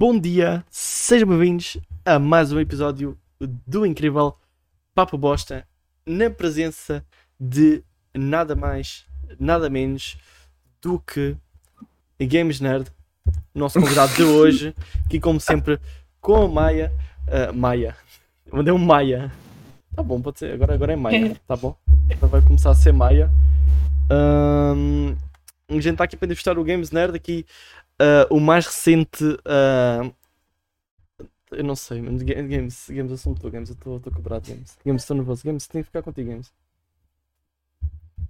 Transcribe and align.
Bom 0.00 0.16
dia, 0.16 0.64
sejam 0.70 1.28
bem-vindos 1.28 1.76
a 2.04 2.20
mais 2.20 2.52
um 2.52 2.60
episódio 2.60 3.18
do 3.66 3.84
incrível 3.84 4.32
Papo 4.94 5.18
Bosta, 5.18 5.66
na 6.06 6.30
presença 6.30 7.04
de 7.38 7.82
nada 8.14 8.54
mais, 8.54 9.04
nada 9.40 9.68
menos 9.68 10.16
do 10.80 11.00
que 11.00 11.36
Games 12.20 12.60
Nerd, 12.60 12.86
nosso 13.52 13.80
convidado 13.80 14.14
de 14.14 14.22
hoje, 14.38 14.72
que 15.10 15.18
como 15.18 15.40
sempre 15.40 15.80
com 16.20 16.44
a 16.44 16.48
Maia, 16.48 16.92
uh, 17.26 17.52
Maia, 17.52 17.96
mandei 18.52 18.72
um 18.72 18.78
Maia, 18.78 19.32
tá 19.96 20.00
bom, 20.00 20.22
pode 20.22 20.38
ser, 20.38 20.52
agora, 20.52 20.74
agora 20.74 20.92
é 20.92 20.96
Maia, 20.96 21.36
tá 21.44 21.56
bom, 21.56 21.76
agora 22.08 22.28
vai 22.28 22.42
começar 22.42 22.70
a 22.70 22.74
ser 22.76 22.92
Maia. 22.92 23.28
Um, 24.08 25.16
a 25.70 25.74
gente 25.74 25.90
está 25.90 26.04
aqui 26.04 26.16
para 26.16 26.26
entrevistar 26.26 26.56
o 26.56 26.64
Games 26.64 26.90
Nerd 26.92 27.14
aqui 27.14 27.44
Uh, 28.00 28.34
o 28.34 28.40
mais 28.40 28.66
recente. 28.66 29.24
Uh, 29.24 30.14
eu 31.50 31.64
não 31.64 31.74
sei, 31.74 32.00
mano. 32.00 32.18
Games, 32.18 32.86
games, 32.90 33.12
assunto 33.12 33.40
tu, 33.40 33.50
Games. 33.50 33.70
Eu 33.70 33.74
estou 33.74 34.00
cobrado, 34.12 34.48
Games. 34.48 34.76
Games, 34.84 35.02
estou 35.02 35.16
nervoso. 35.16 35.44
Games, 35.44 35.66
tem 35.66 35.82
que 35.82 35.86
ficar 35.86 36.02
contigo, 36.02 36.30
Games. 36.30 36.52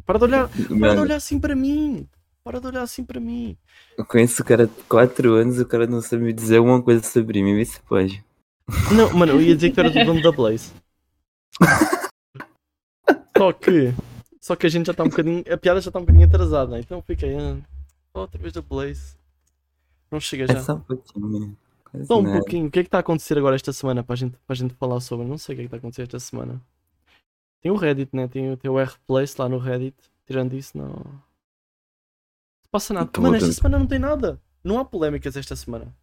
Para 0.07 0.19
de 0.19 0.24
olhar, 0.24 0.48
para 0.48 0.95
de 0.95 1.01
olhar 1.01 1.16
assim 1.16 1.38
para 1.38 1.55
mim. 1.55 2.09
Para 2.43 2.60
de 2.60 2.66
olhar 2.66 2.83
assim 2.83 3.05
para 3.05 3.20
mim. 3.20 3.59
Eu 3.98 4.07
conheço 4.07 4.41
o 4.41 4.45
cara 4.45 4.66
de 4.66 4.73
4 4.88 5.34
anos 5.34 5.59
e 5.59 5.62
o 5.62 5.66
cara 5.66 5.87
não 5.87 6.01
sabe 6.01 6.23
me 6.23 6.32
dizer 6.32 6.60
uma 6.60 6.80
coisa 6.80 7.02
sobre 7.02 7.43
mim, 7.43 7.55
vê 7.55 7.65
se 7.66 7.79
pode. 7.82 8.24
Não, 8.95 9.12
mano, 9.12 9.32
eu 9.32 9.43
ia 9.43 9.55
dizer 9.55 9.69
que 9.69 9.74
tu 9.74 9.80
eras 9.80 9.95
o 9.95 10.05
dono 10.07 10.23
da 10.23 10.32
Blaze. 10.32 10.73
só 13.37 13.52
que. 13.52 13.93
Só 14.41 14.57
que 14.57 14.66
a 14.66 14.71
gente 14.71 14.87
já 14.87 14.93
está 14.93 15.05
um 15.05 15.09
bocadinho. 15.09 15.45
A 15.52 15.59
piada 15.59 15.79
já 15.82 15.91
está 15.91 15.98
um 15.98 16.02
bocadinho 16.02 16.27
atrasada, 16.27 16.79
então 16.79 17.02
fiquei. 17.02 17.37
Ah, 17.37 17.59
outra 18.15 18.41
vez 18.41 18.55
da 18.55 18.62
Blaze. 18.62 19.18
Não 20.11 20.21
chega 20.21 20.47
já. 20.47 20.59
É 20.59 20.62
só 20.62 20.75
um 20.75 20.80
pouquinho. 20.80 21.57
Só 22.05 22.19
um 22.19 22.23
nada. 22.23 22.39
pouquinho. 22.39 22.66
O 22.66 22.71
que 22.71 22.80
é 22.80 22.83
que 22.83 22.89
está 22.89 22.99
a 22.99 23.01
acontecer 23.01 23.39
agora 23.39 23.57
esta 23.57 23.73
semana 23.73 24.03
para 24.03 24.15
a 24.15 24.16
gente, 24.16 24.37
a 24.49 24.55
gente 24.55 24.75
falar 24.75 25.01
sobre? 25.01 25.27
Não 25.27 25.39
sei 25.39 25.55
o 25.55 25.57
que 25.57 25.63
é 25.63 25.65
que 25.65 25.66
está 25.66 25.77
a 25.77 25.79
acontecer 25.79 26.02
esta 26.02 26.21
semana. 26.21 26.60
Tem 27.60 27.73
o 27.73 27.77
Reddit, 27.77 28.15
né? 28.15 28.29
Tem, 28.29 28.57
tem 28.57 28.71
o 28.71 28.79
R-Place 28.79 29.35
lá 29.38 29.49
no 29.49 29.59
Reddit. 29.59 29.97
Tirando 30.27 30.55
isso, 30.55 30.77
não. 30.77 30.88
Não 30.88 31.23
passa 32.71 32.93
nada. 32.95 33.10
Mano, 33.21 33.37
esta 33.37 33.52
semana 33.52 33.79
não 33.79 33.87
tem 33.87 33.99
nada. 33.99 34.41
Não 34.63 34.79
há 34.79 34.85
polémicas 34.85 35.37
esta 35.37 35.57
semana. 35.57 35.95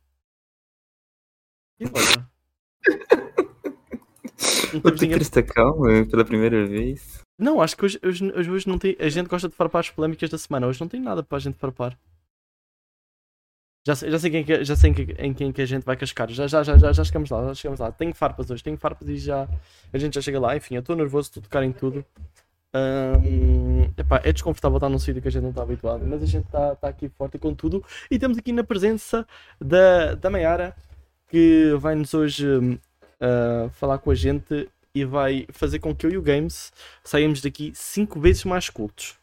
E 1.79 1.85
agora? 1.85 2.29
Ninguém... 4.99 5.13
esta 5.13 5.41
calma 5.43 6.05
pela 6.05 6.25
primeira 6.25 6.65
vez. 6.65 7.21
Não, 7.37 7.61
acho 7.61 7.77
que 7.77 7.85
hoje, 7.85 7.99
hoje, 8.03 8.31
hoje 8.31 8.67
não 8.67 8.77
tem. 8.77 8.95
A 8.99 9.09
gente 9.09 9.27
gosta 9.27 9.47
de 9.47 9.55
farpar 9.55 9.81
as 9.81 9.89
polémicas 9.89 10.29
da 10.29 10.37
semana. 10.37 10.67
Hoje 10.67 10.81
não 10.81 10.87
tem 10.87 11.01
nada 11.01 11.23
para 11.23 11.37
a 11.37 11.41
gente 11.41 11.57
farpar. 11.57 11.97
Já 13.87 13.95
sei, 13.95 14.09
já 14.09 14.17
sei, 14.17 14.31
quem, 14.31 14.55
é 14.55 14.63
já 14.63 14.75
sei 14.75 14.89
em, 14.91 15.27
em 15.27 15.33
quem 15.33 15.51
que 15.51 15.61
a 15.61 15.65
gente 15.65 15.83
vai 15.83 15.95
cascar. 15.95 16.27
Já, 16.29 16.47
já, 16.47 16.63
já, 16.63 16.75
já, 16.75 16.91
já 16.91 17.03
chegamos 17.03 17.29
lá, 17.29 17.47
já 17.47 17.53
chegamos 17.53 17.79
lá. 17.79 17.91
Tenho 17.91 18.15
farpas 18.15 18.49
hoje, 18.49 18.63
tenho 18.63 18.77
farpas 18.77 19.07
e 19.07 19.17
já 19.17 19.47
a 19.93 19.97
gente 19.99 20.15
já 20.15 20.21
chega 20.21 20.39
lá. 20.39 20.57
Enfim, 20.57 20.75
eu 20.75 20.79
estou 20.79 20.95
nervoso, 20.95 21.27
estou 21.27 21.41
a 21.41 21.43
tocar 21.43 21.63
em 21.63 21.71
tudo. 21.71 22.03
Um, 22.75 23.83
epá, 23.95 24.19
é 24.23 24.33
desconfortável 24.33 24.77
estar 24.77 24.89
num 24.89 24.97
sítio 24.97 25.21
que 25.21 25.27
a 25.27 25.31
gente 25.31 25.43
não 25.43 25.51
está 25.51 25.61
habituado, 25.61 26.03
mas 26.05 26.21
a 26.21 26.25
gente 26.25 26.45
está 26.45 26.75
tá 26.75 26.87
aqui 26.87 27.09
forte 27.09 27.37
com 27.37 27.53
tudo. 27.53 27.85
E 28.09 28.17
temos 28.17 28.37
aqui 28.39 28.51
na 28.51 28.63
presença 28.63 29.25
da, 29.61 30.15
da 30.15 30.31
Mayara, 30.31 30.75
que 31.29 31.73
vai 31.79 31.93
nos 31.93 32.13
hoje 32.15 32.47
uh, 32.47 33.69
falar 33.69 33.99
com 33.99 34.09
a 34.09 34.15
gente 34.15 34.67
e 34.95 35.05
vai 35.05 35.45
fazer 35.51 35.77
com 35.77 35.95
que 35.95 36.07
eu 36.07 36.11
e 36.11 36.17
o 36.17 36.21
Games 36.21 36.73
saímos 37.03 37.39
daqui 37.39 37.71
5 37.75 38.19
vezes 38.19 38.43
mais 38.45 38.67
cultos. 38.67 39.15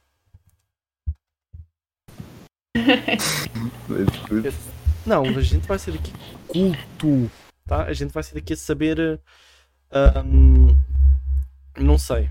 Não, 5.04 5.24
a 5.24 5.42
gente 5.42 5.68
vai 5.68 5.78
ser 5.78 5.92
daqui 5.92 6.10
culto, 6.48 7.30
tá? 7.66 7.84
A 7.84 7.92
gente 7.92 8.10
vai 8.12 8.22
ser 8.22 8.34
daqui 8.34 8.54
a 8.54 8.56
saber. 8.56 9.20
Um, 10.24 10.74
não 11.78 11.98
sei. 11.98 12.30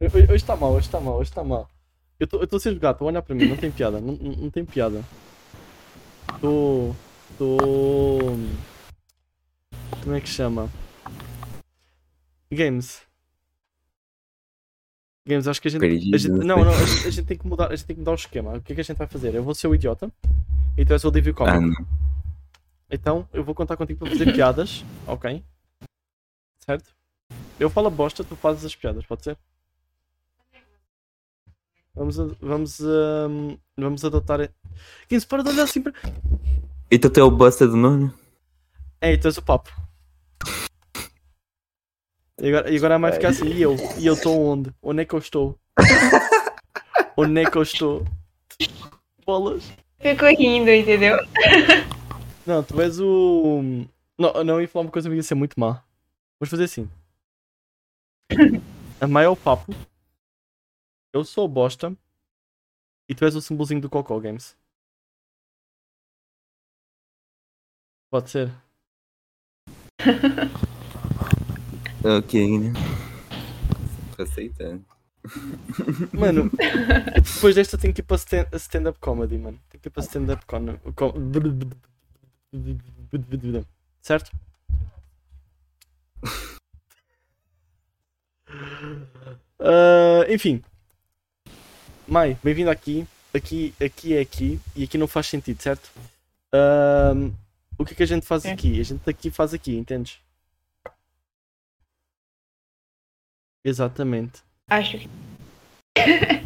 Hoje 0.00 0.34
está 0.34 0.56
mal, 0.56 0.72
hoje 0.72 0.86
está 0.86 1.00
mal, 1.00 1.16
hoje 1.16 1.30
está 1.30 1.44
mal. 1.44 1.68
Eu 2.18 2.24
estou 2.24 2.56
a 2.56 2.60
ser 2.60 2.78
gato, 2.78 2.96
estou 2.96 3.08
a 3.08 3.10
olhar 3.10 3.22
para 3.22 3.34
mim, 3.34 3.46
não 3.46 3.56
tem 3.56 3.70
piada, 3.70 4.00
não, 4.00 4.14
não, 4.14 4.50
tem 4.50 4.64
piada. 4.64 5.04
Estou. 6.34 6.96
Estou. 7.30 8.20
Como 10.02 10.14
é 10.14 10.20
que 10.20 10.28
chama? 10.28 10.70
Games. 12.50 13.02
Games, 15.26 15.48
acho 15.48 15.60
que 15.60 15.68
a 15.68 15.70
gente. 15.70 15.84
a 15.84 16.18
gente 16.18 16.28
não, 16.28 16.62
não, 16.62 16.68
a 16.68 16.84
gente, 16.84 17.06
a 17.06 17.10
gente, 17.10 17.26
tem 17.26 17.38
que 17.38 17.46
mudar, 17.46 17.68
a 17.68 17.76
gente 17.76 17.86
tem 17.86 17.96
que 17.96 18.00
mudar 18.00 18.12
o 18.12 18.16
esquema. 18.16 18.56
O 18.56 18.60
que 18.60 18.72
é 18.72 18.74
que 18.74 18.80
a 18.82 18.84
gente 18.84 18.96
vai 18.96 19.06
fazer? 19.06 19.34
Eu 19.34 19.42
vou 19.42 19.54
ser 19.54 19.68
o 19.68 19.74
idiota 19.74 20.12
e 20.76 20.84
tu 20.84 20.92
és 20.92 21.02
o 21.02 21.10
Comic. 21.10 21.76
Ah, 21.80 21.84
então 22.90 23.26
eu 23.32 23.42
vou 23.42 23.54
contar 23.54 23.76
contigo 23.76 24.00
para 24.00 24.10
fazer 24.10 24.32
piadas, 24.34 24.84
ok? 25.06 25.42
Certo? 26.60 26.94
Eu 27.58 27.70
falo 27.70 27.86
a 27.86 27.90
bosta, 27.90 28.22
tu 28.22 28.36
fazes 28.36 28.66
as 28.66 28.76
piadas, 28.76 29.06
pode 29.06 29.22
ser? 29.22 29.38
Vamos, 31.94 32.16
vamos, 32.40 32.80
um, 32.80 33.56
vamos 33.76 34.04
adotar. 34.04 34.50
Games, 35.08 35.24
para 35.24 35.42
de 35.42 35.48
olhar 35.48 35.62
assim 35.62 35.80
para. 35.80 35.92
Então 36.90 37.10
tu 37.10 37.20
é 37.20 37.22
o 37.22 37.30
bosta 37.30 37.66
do 37.66 37.76
nome? 37.76 38.12
É, 39.00 39.16
tu 39.16 39.26
és 39.26 39.38
o 39.38 39.42
papo. 39.42 39.83
E 42.40 42.48
agora, 42.48 42.70
e 42.70 42.76
agora 42.76 42.98
vai 42.98 43.12
ficar 43.12 43.28
assim, 43.28 43.46
e 43.46 43.62
eu? 43.62 43.76
E 43.98 44.06
eu 44.06 44.14
estou 44.14 44.44
onde? 44.44 44.74
Onde 44.82 45.02
é 45.02 45.04
que 45.04 45.14
eu 45.14 45.18
estou? 45.18 45.58
onde 47.16 47.42
é 47.42 47.50
que 47.50 47.56
eu 47.56 47.62
estou? 47.62 48.04
Bolas. 49.24 49.72
Ficou 50.00 50.28
rindo, 50.28 50.70
entendeu? 50.70 51.16
Não, 52.46 52.62
tu 52.62 52.78
és 52.80 53.00
o. 53.00 53.86
Não, 54.18 54.44
não 54.44 54.60
ia 54.60 54.68
falar 54.68 54.84
uma 54.84 54.92
coisa 54.92 55.08
que 55.08 55.14
ia 55.16 55.22
ser 55.22 55.34
muito 55.34 55.58
má. 55.58 55.82
Vamos 56.38 56.50
fazer 56.50 56.64
assim. 56.64 56.90
A 59.00 59.06
maior 59.06 59.32
o 59.32 59.36
papo. 59.36 59.72
Eu 61.12 61.24
sou 61.24 61.46
o 61.46 61.48
bosta. 61.48 61.96
E 63.08 63.14
tu 63.14 63.24
és 63.24 63.34
o 63.34 63.40
símbolozinho 63.40 63.80
do 63.80 63.88
Cocó 63.88 64.18
Games. 64.20 64.56
Pode 68.10 68.30
ser? 68.30 68.52
Ok, 72.04 72.58
né? 72.58 72.70
Aceitando. 74.18 74.84
Mano, 76.12 76.50
depois 77.14 77.54
desta 77.54 77.78
tenho 77.78 77.94
que 77.94 78.02
ir 78.02 78.04
para 78.04 78.18
stand-up 78.58 78.98
comedy, 79.00 79.38
mano. 79.38 79.58
Tenho 79.70 79.80
que 79.80 79.88
ir 79.88 79.90
para 79.90 80.02
stand-up 80.02 80.44
comedy. 80.44 80.78
Certo? 84.02 84.30
Uh, 89.58 90.28
enfim. 90.28 90.62
Mai, 92.06 92.36
bem-vindo 92.44 92.68
aqui. 92.68 93.06
Aqui, 93.32 93.74
aqui 93.82 94.14
é 94.14 94.20
aqui 94.20 94.60
e 94.76 94.84
aqui 94.84 94.98
não 94.98 95.08
faz 95.08 95.26
sentido, 95.26 95.62
certo? 95.62 95.90
Uh, 96.54 97.32
o 97.78 97.84
que 97.86 97.94
é 97.94 97.96
que 97.96 98.02
a 98.02 98.06
gente 98.06 98.26
faz 98.26 98.44
é. 98.44 98.52
aqui? 98.52 98.78
A 98.78 98.84
gente 98.84 99.08
aqui 99.08 99.30
faz 99.30 99.54
aqui, 99.54 99.74
entendes? 99.74 100.22
Exatamente. 103.64 104.42
Acho 104.68 104.98
que. 104.98 105.08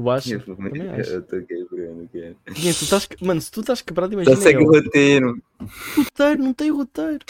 Tu 0.00 0.10
achas? 0.10 0.30
Eu, 0.30 0.56
também 0.56 0.88
acho. 0.88 1.10
eu 1.10 1.22
tô 1.22 1.42
quebrando, 1.42 2.08
cara. 2.08 2.36
Gente, 2.54 2.78
tu 2.78 2.84
estás... 2.84 3.08
Mano, 3.20 3.40
se 3.40 3.50
tu 3.50 3.60
estás 3.60 3.82
quebrado, 3.82 4.14
imagina. 4.14 4.34
Só 4.34 4.42
segue 4.42 4.64
o 4.64 4.72
roteiro. 4.72 5.42
Roteiro, 5.94 6.42
não 6.42 6.54
tem 6.54 6.70
roteiro. 6.70 7.26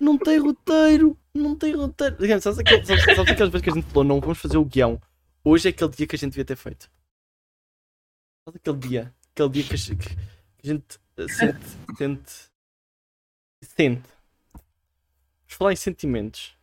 não 0.00 0.16
tem 0.16 0.38
roteiro. 0.38 1.18
Não 1.34 1.54
tem 1.54 1.74
roteiro. 1.74 2.16
Gente, 2.24 2.40
sabes, 2.40 2.58
aquele, 2.60 2.86
sabes, 2.86 3.04
sabes 3.04 3.32
aquelas 3.32 3.52
vezes 3.52 3.64
que 3.64 3.70
a 3.70 3.74
gente 3.74 3.86
falou, 3.88 4.04
não 4.04 4.20
vamos 4.20 4.38
fazer 4.38 4.56
o 4.56 4.64
guião. 4.64 4.98
Hoje 5.44 5.68
é 5.68 5.70
aquele 5.70 5.90
dia 5.90 6.06
que 6.06 6.16
a 6.16 6.18
gente 6.18 6.30
devia 6.30 6.44
ter 6.44 6.56
feito. 6.56 6.90
Sabe 8.48 8.56
aquele 8.56 8.78
dia? 8.78 9.14
Aquele 9.34 9.48
dia 9.50 9.64
que 9.64 9.74
a, 9.74 9.78
que 9.78 10.16
a 10.64 10.72
gente 10.72 10.98
sente, 11.28 11.66
sente, 11.98 12.32
sente 13.62 14.12
Vamos 15.52 15.58
falar 15.58 15.72
em 15.72 15.76
sentimentos. 15.76 16.56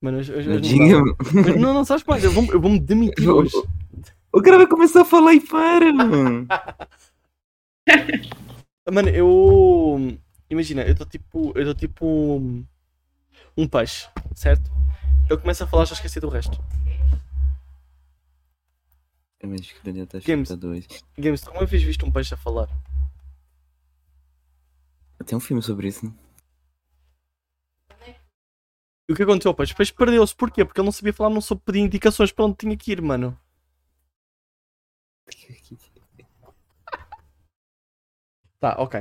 Mano, 0.00 0.18
hoje, 0.18 0.32
hoje, 0.32 0.50
hoje 0.50 0.78
não, 0.78 1.56
não, 1.58 1.74
não 1.74 1.84
sabes 1.84 2.04
mais, 2.04 2.22
eu 2.22 2.30
vou-me 2.30 2.50
vou 2.50 2.78
demitir 2.78 3.28
hoje. 3.28 3.56
O 4.32 4.40
cara 4.40 4.58
vai 4.58 4.66
começar 4.66 5.00
a 5.00 5.04
falar 5.04 5.34
e 5.34 5.40
para, 5.40 5.92
mano. 5.92 6.46
mano, 8.92 9.08
eu. 9.08 10.18
Imagina, 10.48 10.82
eu 10.82 10.92
estou 10.92 11.06
tipo. 11.06 11.52
Eu 11.56 11.62
estou 11.62 11.74
tipo. 11.74 12.38
Um 13.56 13.66
peixe, 13.66 14.08
certo? 14.34 14.70
Eu 15.28 15.40
começo 15.40 15.64
a 15.64 15.66
falar, 15.66 15.86
já 15.86 15.94
esqueci 15.94 16.20
do 16.20 16.28
resto. 16.28 16.62
Que 19.54 19.80
o 19.80 19.84
Daniel 19.84 20.04
está 20.04 20.18
Games, 20.18 20.48
dois. 20.56 20.86
Games, 21.16 21.40
tu 21.40 21.50
uma 21.50 21.64
vez 21.64 21.82
visto 21.82 22.04
um 22.04 22.10
peixe 22.10 22.34
a 22.34 22.36
falar? 22.36 22.68
Tem 25.24 25.36
um 25.36 25.40
filme 25.40 25.62
sobre 25.62 25.88
isso, 25.88 26.06
né? 26.06 26.12
E 29.08 29.12
o 29.12 29.16
que 29.16 29.22
aconteceu? 29.22 29.54
Pois, 29.54 29.68
depois 29.68 29.90
perdeu-se. 29.90 30.34
Porquê? 30.34 30.64
Porque 30.64 30.80
ele 30.80 30.86
não 30.86 30.92
sabia 30.92 31.12
falar, 31.12 31.30
não 31.30 31.40
soube 31.40 31.62
pedir 31.64 31.80
indicações 31.80 32.32
para 32.32 32.44
onde 32.44 32.56
tinha 32.56 32.76
que 32.76 32.92
ir, 32.92 33.00
mano. 33.00 33.38
Tá, 38.58 38.76
ok. 38.78 39.00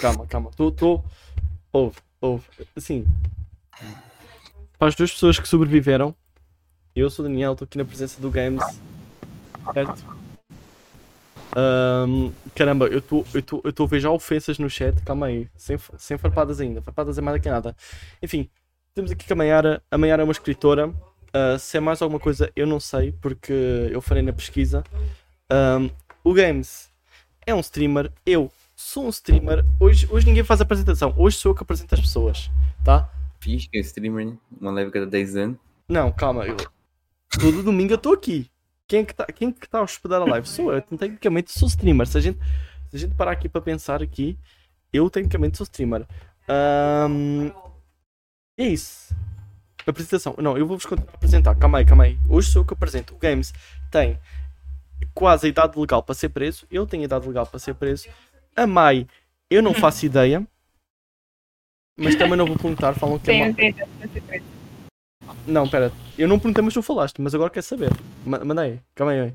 Calma, 0.00 0.26
calma. 0.26 0.50
Tu, 0.50 0.70
tu... 0.72 1.04
Ouve, 1.72 1.98
ouve. 2.20 2.46
Assim. 2.76 3.06
Para 4.78 4.88
as 4.88 4.94
duas 4.94 5.12
pessoas 5.12 5.38
que 5.38 5.48
sobreviveram, 5.48 6.14
eu 6.94 7.08
sou 7.10 7.24
o 7.24 7.28
Daniel, 7.28 7.52
estou 7.52 7.66
aqui 7.66 7.78
na 7.78 7.84
presença 7.84 8.20
do 8.20 8.30
Games. 8.30 8.62
Certo? 9.72 10.04
Ahm, 11.56 12.32
caramba, 12.54 12.86
eu 12.86 12.98
estou 12.98 13.24
eu 13.32 13.42
tô- 13.42 13.60
eu 13.64 13.72
tô 13.72 13.84
a 13.84 13.86
ver 13.86 14.00
já 14.00 14.10
ofensas 14.10 14.58
no 14.58 14.68
chat. 14.68 15.00
Calma 15.02 15.26
aí. 15.26 15.48
Sem, 15.56 15.78
sem 15.98 16.18
farpadas 16.18 16.60
ainda. 16.60 16.82
Farpadas 16.82 17.16
é 17.16 17.20
mais 17.20 17.38
do 17.38 17.42
que 17.42 17.48
nada. 17.48 17.76
Enfim, 18.22 18.48
temos 18.94 19.10
aqui 19.10 19.24
que 19.26 19.32
a 19.32 19.36
Mayara. 19.36 19.82
A 19.90 19.96
Mayara 19.96 20.22
é 20.22 20.24
uma 20.24 20.32
escritora. 20.32 20.92
Ah, 21.32 21.58
se 21.58 21.76
é 21.76 21.80
mais 21.80 22.00
alguma 22.02 22.20
coisa, 22.20 22.50
eu 22.56 22.66
não 22.66 22.80
sei, 22.80 23.12
porque 23.20 23.52
eu 23.90 24.00
farei 24.00 24.22
na 24.22 24.32
pesquisa. 24.32 24.82
Ahm, 25.50 25.88
o 26.24 26.32
Games 26.34 26.90
é 27.46 27.54
um 27.54 27.60
streamer. 27.60 28.10
Eu 28.26 28.50
sou 28.74 29.06
um 29.06 29.10
streamer. 29.10 29.64
Hoje, 29.78 30.08
hoje 30.10 30.26
ninguém 30.26 30.42
faz 30.44 30.60
apresentação. 30.60 31.14
Hoje 31.16 31.36
sou 31.36 31.52
eu 31.52 31.56
que 31.56 31.62
apresento 31.62 31.94
as 31.94 32.00
pessoas. 32.00 32.50
Tá? 32.84 33.08
Finge 33.40 33.68
que 33.68 33.76
é 33.78 33.80
streamer, 33.80 34.34
uma 34.60 34.70
live 34.72 34.90
cada 34.90 35.06
10 35.06 35.36
anos. 35.36 35.56
Não, 35.88 36.10
calma. 36.10 36.46
Eu... 36.46 36.56
Todo 37.38 37.62
domingo 37.62 37.92
eu 37.92 37.96
estou 37.96 38.14
aqui. 38.14 38.50
Quem 38.86 39.00
é 39.00 39.04
que 39.04 39.12
está 39.12 39.24
quem 39.26 39.48
é 39.48 39.52
que 39.52 39.68
tá 39.68 39.78
a 39.78 39.82
hospedar 39.82 40.20
a 40.20 40.24
live? 40.24 40.46
Sou 40.46 40.72
eu. 40.72 40.78
Então, 40.78 40.98
tecnicamente 40.98 41.52
sou 41.52 41.68
streamer. 41.68 42.06
Se 42.06 42.18
a 42.18 42.20
gente, 42.20 42.38
se 42.90 42.96
a 42.96 42.98
gente 42.98 43.14
parar 43.14 43.32
aqui 43.32 43.48
para 43.48 43.60
pensar 43.60 44.02
aqui, 44.02 44.38
eu 44.92 45.08
tecnicamente 45.08 45.56
sou 45.56 45.64
streamer. 45.64 46.06
Ahm, 46.48 47.50
É 48.58 48.66
isso. 48.68 49.14
Apresentação. 49.86 50.34
Não, 50.38 50.56
eu 50.56 50.66
vou-vos 50.66 50.86
continuar 50.86 51.12
a 51.12 51.16
apresentar. 51.16 51.54
Calma 51.56 51.78
aí, 51.78 51.84
calma 51.84 52.04
aí. 52.04 52.18
Hoje 52.28 52.50
sou 52.50 52.62
eu 52.62 52.66
que 52.66 52.72
apresento. 52.74 53.14
O 53.14 53.18
Games 53.18 53.52
tem 53.90 54.18
quase 55.14 55.46
a 55.46 55.48
idade 55.48 55.78
legal 55.78 56.02
para 56.02 56.14
ser 56.14 56.28
preso. 56.30 56.66
Eu 56.70 56.86
tenho 56.86 57.02
a 57.02 57.06
idade 57.06 57.26
legal 57.26 57.46
para 57.46 57.58
ser 57.58 57.74
preso. 57.74 58.08
A 58.56 58.66
Mai, 58.66 59.06
eu 59.50 59.62
não 59.62 59.72
faço 59.74 60.06
ideia. 60.06 60.46
Mas 61.96 62.16
também 62.16 62.36
não 62.36 62.46
vou 62.46 62.56
perguntar. 62.56 62.94
Falam 62.94 63.18
que 63.18 63.30
é 63.30 63.52
Tenho 63.52 63.74
mau. 63.74 64.63
Não, 65.46 65.68
pera. 65.68 65.92
Eu 66.16 66.26
não 66.28 66.38
perguntei, 66.38 66.62
mas 66.64 66.74
tu 66.74 66.82
falaste. 66.82 67.20
Mas 67.20 67.34
agora 67.34 67.50
quer 67.50 67.62
saber. 67.62 67.90
Ma- 68.24 68.44
Manda 68.44 68.62
aí. 68.62 68.80
Calma 68.94 69.12
aí. 69.12 69.20
aí. 69.20 69.32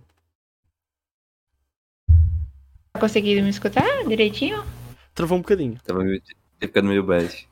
Tá 2.94 3.00
conseguindo 3.00 3.44
me 3.44 3.50
escutar 3.50 4.04
direitinho? 4.08 4.64
Travou 5.14 5.38
um 5.38 5.42
bocadinho. 5.42 5.78
Tava 5.84 6.04
meio, 6.04 6.22
ficado 6.60 6.88
meio 6.88 7.04
baixo. 7.04 7.48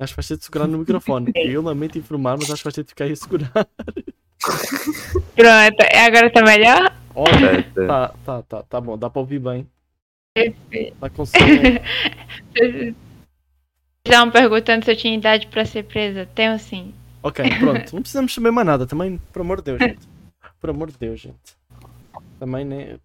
Acho 0.00 0.12
que 0.12 0.16
vais 0.16 0.26
ter 0.28 0.36
de 0.38 0.44
segurar 0.44 0.66
no 0.66 0.78
microfone. 0.78 1.30
Eu 1.36 1.62
lamento 1.62 1.96
informar, 1.98 2.36
mas 2.36 2.50
acho 2.50 2.62
que 2.62 2.64
vais 2.64 2.74
ter 2.74 2.82
de 2.82 2.88
ficar 2.88 3.04
aí 3.04 3.12
a 3.12 3.16
segurar. 3.16 3.52
Pronto, 5.36 5.82
agora 5.94 6.30
tá 6.32 6.42
melhor? 6.42 6.96
Olha, 7.14 7.62
Tá, 7.62 7.72
tá. 7.72 7.86
tá, 7.86 8.08
tá, 8.24 8.42
tá, 8.42 8.62
tá 8.64 8.80
bom. 8.80 8.98
Dá 8.98 9.08
para 9.08 9.20
ouvir 9.20 9.38
bem. 9.38 9.68
Perfeito. 10.34 10.96
Tá 10.98 11.08
com 11.10 11.24
som. 11.24 11.36
Estavam 14.04 14.32
perguntando 14.32 14.84
se 14.84 14.90
eu 14.90 14.96
tinha 14.96 15.14
idade 15.16 15.46
pra 15.46 15.64
ser 15.64 15.84
presa. 15.84 16.26
Tenho 16.26 16.58
sim. 16.58 16.92
Ok, 17.24 17.42
pronto. 17.58 17.94
Não 17.94 18.02
precisamos 18.02 18.34
saber 18.34 18.50
mais 18.50 18.66
nada 18.66 18.86
também. 18.86 19.18
Por 19.32 19.40
amor 19.40 19.56
de 19.62 19.64
Deus, 19.64 19.78
gente. 19.80 20.08
Por 20.60 20.68
amor 20.70 20.90
de 20.90 20.98
Deus, 20.98 21.18
gente. 21.20 21.56
Também, 22.38 22.64
né? 22.66 22.98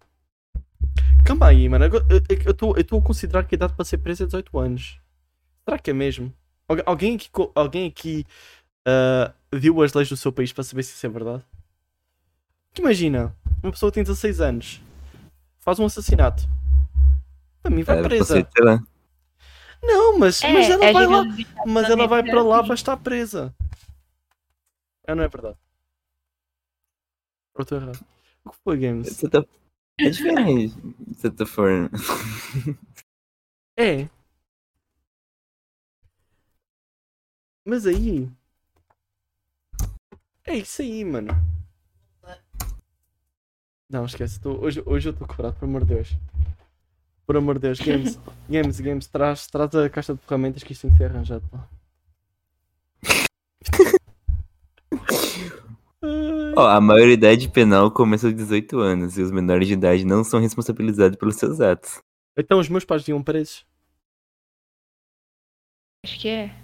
Calma 1.24 1.46
aí, 1.48 1.68
mano. 1.68 1.86
Eu- 1.86 1.92
eu- 2.08 2.22
Eu 2.44 2.50
estou 2.52 2.74
eu 2.76 2.80
estou 2.82 2.98
a 2.98 3.02
considerar 3.02 3.44
que 3.44 3.54
a 3.54 3.56
idade 3.56 3.72
para 3.72 3.84
ser 3.84 3.98
preso 3.98 4.22
é 4.22 4.26
18 4.26 4.58
anos. 4.58 5.00
Será 5.64 5.78
que 5.78 5.90
é 5.90 5.94
mesmo? 5.94 6.32
Algu- 6.68 6.82
Alguém 6.84 7.14
aqui, 7.16 7.28
alguém 7.54 7.86
aqui 7.88 8.26
ah, 8.86 9.32
viu 9.52 9.82
as 9.82 9.92
leis 9.94 10.08
do 10.08 10.16
seu 10.16 10.32
país 10.32 10.52
para 10.52 10.64
saber 10.64 10.82
se 10.82 10.92
isso 10.94 11.06
é 11.06 11.08
verdade? 11.08 11.42
Porque 12.68 12.82
imagina, 12.82 13.34
uma 13.62 13.72
pessoa 13.72 13.90
que 13.90 13.94
tem 13.94 14.04
16 14.04 14.40
anos 14.40 14.82
faz 15.60 15.78
um 15.78 15.86
assassinato. 15.86 16.46
Para 17.62 17.70
mim 17.74 17.82
vai 17.82 17.98
É, 17.98 18.02
presa. 18.02 18.46
lá. 18.58 18.82
Não, 19.82 20.18
mas, 20.18 20.40
mas 20.42 20.68
ela 20.68 20.84
é 20.84 20.92
vai 20.92 21.06
lá. 21.06 21.24
Mas 21.66 21.88
ela 21.90 22.06
vai 22.06 22.22
para 22.22 22.42
lá 22.42 22.62
para 22.62 22.74
estar 22.74 22.96
presa. 22.98 23.54
É, 25.10 25.14
não 25.14 25.24
é 25.24 25.28
verdade? 25.28 25.58
Ou 27.56 27.62
estou 27.62 27.78
errado? 27.78 28.04
O 28.44 28.50
que 28.50 28.56
foi, 28.62 28.78
Games? 28.78 29.20
Tá... 29.22 29.44
É 29.98 30.08
diferente, 30.08 30.80
de 30.80 31.14
certa 31.18 31.44
forma. 31.44 31.90
É. 33.76 34.08
Mas 37.66 37.86
aí. 37.86 38.30
É 40.46 40.56
isso 40.56 40.80
aí, 40.80 41.04
mano. 41.04 41.32
Não, 43.90 44.04
esquece. 44.04 44.40
tô- 44.40 44.60
Hoje, 44.60 44.80
hoje 44.86 45.08
eu 45.08 45.12
estou 45.12 45.26
quebrado, 45.26 45.56
por 45.58 45.64
amor 45.64 45.84
de 45.84 45.94
Deus. 45.94 46.08
Por 47.26 47.36
amor 47.36 47.54
de 47.56 47.62
Deus, 47.62 47.80
Games, 47.80 48.16
Games, 48.48 48.78
Games, 48.80 49.06
traz, 49.08 49.48
traz 49.48 49.74
a 49.74 49.90
caixa 49.90 50.14
de 50.14 50.20
ferramentas 50.20 50.62
que 50.62 50.72
isto 50.72 50.82
tem 50.82 50.90
que 50.92 50.98
ser 50.98 51.04
arranjado. 51.10 51.44
pá. 51.48 51.68
Ó, 56.60 56.68
a 56.68 56.78
maioridade 56.78 57.48
penal 57.48 57.90
começa 57.90 58.26
aos 58.26 58.36
18 58.36 58.78
anos 58.80 59.16
e 59.16 59.22
os 59.22 59.30
menores 59.30 59.66
de 59.66 59.72
idade 59.72 60.04
não 60.04 60.22
são 60.22 60.38
responsabilizados 60.38 61.16
pelos 61.16 61.36
seus 61.36 61.58
atos. 61.58 62.00
Então 62.36 62.58
os 62.58 62.68
meus 62.68 62.84
pais 62.84 63.08
iam 63.08 63.22
presos. 63.22 63.64
Acho 66.04 66.20
que 66.20 66.28
é. 66.28 66.54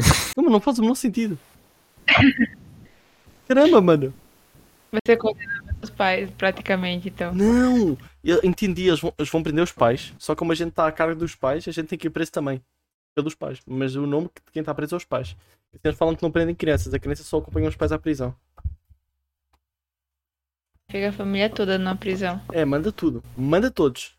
Não, 0.34 0.44
mas 0.44 0.52
não 0.52 0.60
faz 0.60 0.78
o 0.78 0.80
menor 0.80 0.94
sentido. 0.94 1.38
Caramba, 3.46 3.82
mano. 3.82 4.14
Você 4.92 5.14
condena 5.14 5.62
seus 5.78 5.90
pais, 5.90 6.30
praticamente, 6.30 7.08
então. 7.08 7.34
Não! 7.34 7.98
Eu 8.24 8.40
entendi, 8.42 8.88
eles 8.88 9.00
vão, 9.00 9.12
eles 9.18 9.30
vão 9.30 9.42
prender 9.42 9.62
os 9.62 9.72
pais. 9.72 10.14
Só 10.18 10.34
como 10.34 10.52
a 10.52 10.54
gente 10.54 10.70
está 10.70 10.86
a 10.86 10.92
cargo 10.92 11.20
dos 11.20 11.34
pais, 11.34 11.68
a 11.68 11.70
gente 11.70 11.88
tem 11.88 11.98
que 11.98 12.06
ir 12.06 12.10
preso 12.10 12.32
também. 12.32 12.62
Pelos 13.14 13.34
pais. 13.34 13.60
Mas 13.66 13.94
o 13.94 14.06
nome 14.06 14.28
de 14.28 14.52
quem 14.52 14.60
está 14.60 14.74
preso 14.74 14.94
é 14.94 14.98
os 14.98 15.04
pais. 15.04 15.36
Eles 15.84 15.98
falam 15.98 16.16
que 16.16 16.22
não 16.22 16.30
prendem 16.30 16.54
crianças. 16.54 16.94
A 16.94 16.98
criança 16.98 17.22
só 17.22 17.36
acompanha 17.36 17.68
os 17.68 17.76
pais 17.76 17.92
à 17.92 17.98
prisão. 17.98 18.34
Fica 20.92 21.08
a 21.08 21.12
família 21.12 21.48
toda 21.48 21.78
na 21.78 21.96
prisão. 21.96 22.38
É, 22.52 22.66
manda 22.66 22.92
tudo. 22.92 23.24
Manda 23.34 23.70
todos. 23.70 24.14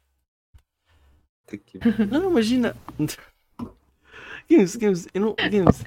Não, 2.12 2.32
imagina. 2.32 2.76
Games, 4.50 4.76
Games, 4.76 5.08
eu 5.14 5.22
não. 5.22 5.36
Games. 5.36 5.84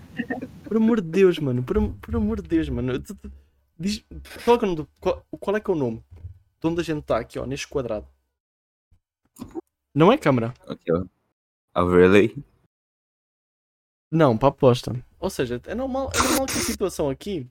Por 0.62 0.76
amor 0.76 1.00
de 1.00 1.08
Deus, 1.08 1.40
mano. 1.40 1.64
Por, 1.64 1.76
por 1.94 2.14
amor 2.14 2.40
de 2.40 2.46
Deus, 2.49 2.68
mano. 2.68 2.92
Diz, 3.76 4.04
qual, 4.44 4.56
é 4.56 4.58
que 4.61 4.64
é 4.64 4.68
o 4.68 4.70
nome 4.70 4.76
do- 4.76 4.88
qual, 5.00 5.26
qual 5.40 5.56
é 5.56 5.61
que 5.61 5.68
é 5.68 5.75
o 5.75 5.76
nome? 5.76 6.04
De 6.61 6.66
onde 6.68 6.80
a 6.80 6.84
gente 6.84 7.00
está 7.00 7.18
aqui, 7.18 7.37
ó, 7.38 7.44
neste 7.46 7.66
quadrado. 7.66 8.06
Não 9.92 10.12
é 10.12 10.16
câmara. 10.16 10.54
Ok, 10.68 10.84
ó. 11.75 11.82
Overlay. 11.82 12.32
Não, 14.11 14.38
para 14.38 14.50
aposta. 14.50 15.04
Ou 15.18 15.28
seja, 15.30 15.61
é 15.66 15.75
normal, 15.75 16.12
é 16.14 16.22
normal 16.22 16.46
que 16.46 16.58
a 16.58 16.62
situação 16.62 17.11
aqui. 17.11 17.50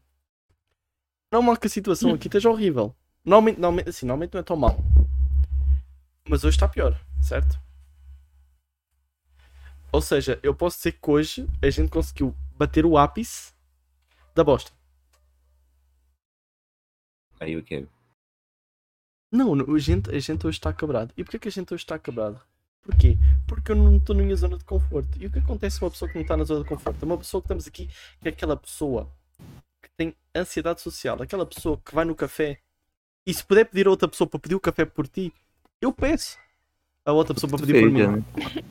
É 1.31 1.35
normal 1.35 1.57
que 1.57 1.67
a 1.67 1.69
situação 1.69 2.13
aqui 2.13 2.27
esteja 2.29 2.49
horrível. 2.49 2.95
Normalmente, 3.25 3.59
normalmente, 3.59 3.89
assim, 3.89 4.05
normalmente 4.05 4.33
não 4.33 4.39
é 4.39 4.43
tão 4.43 4.55
mal. 4.55 4.77
Mas 6.29 6.43
hoje 6.43 6.55
está 6.55 6.67
pior, 6.67 6.99
certo? 7.21 7.59
Ou 9.91 10.01
seja, 10.01 10.39
eu 10.43 10.53
posso 10.53 10.77
dizer 10.77 10.91
que 10.91 11.09
hoje 11.09 11.47
a 11.61 11.69
gente 11.69 11.89
conseguiu 11.89 12.35
bater 12.55 12.85
o 12.85 12.97
ápice 12.97 13.53
da 14.35 14.43
bosta. 14.43 14.71
Aí 17.39 17.57
o? 17.57 17.65
Não, 19.31 19.55
não, 19.55 19.75
a 19.75 19.79
gente, 19.79 20.13
a 20.13 20.19
gente 20.19 20.45
hoje 20.45 20.57
está 20.57 20.71
quebrado. 20.71 21.13
E 21.17 21.23
porquê 21.23 21.39
que 21.39 21.47
a 21.47 21.51
gente 21.51 21.73
hoje 21.73 21.83
está 21.83 21.97
quebrado? 21.97 22.39
Porquê? 22.81 23.17
Porque 23.47 23.71
eu 23.71 23.75
não 23.75 23.97
estou 23.97 24.15
na 24.15 24.23
minha 24.23 24.35
zona 24.35 24.57
de 24.57 24.63
conforto. 24.63 25.17
E 25.19 25.25
o 25.25 25.31
que 25.31 25.39
acontece 25.39 25.79
com 25.79 25.85
uma 25.85 25.91
pessoa 25.91 26.09
que 26.09 26.15
não 26.15 26.21
está 26.21 26.37
na 26.37 26.43
zona 26.43 26.63
de 26.63 26.69
conforto? 26.69 27.01
É 27.01 27.05
uma 27.05 27.17
pessoa 27.17 27.41
que 27.41 27.45
estamos 27.45 27.67
aqui, 27.67 27.87
que 28.21 28.27
é 28.27 28.29
aquela 28.29 28.55
pessoa 28.55 29.11
que 29.81 29.89
tem 29.97 30.15
ansiedade 30.35 30.81
social, 30.81 31.21
aquela 31.21 31.45
pessoa 31.45 31.77
que 31.83 31.95
vai 31.95 32.05
no 32.05 32.15
café 32.15 32.61
e 33.25 33.33
se 33.33 33.43
puder 33.43 33.65
pedir 33.65 33.87
a 33.87 33.89
outra 33.89 34.07
pessoa 34.07 34.27
para 34.27 34.39
pedir 34.39 34.55
o 34.55 34.59
café 34.59 34.85
por 34.85 35.07
ti, 35.07 35.33
eu 35.81 35.91
peço 35.91 36.37
a 37.05 37.11
outra 37.11 37.33
pessoa 37.33 37.49
para 37.49 37.59
pedir 37.59 37.73
por 37.73 37.91
fez, 37.91 37.97
já, 37.97 38.11
mim. 38.11 38.17
né? 38.17 38.63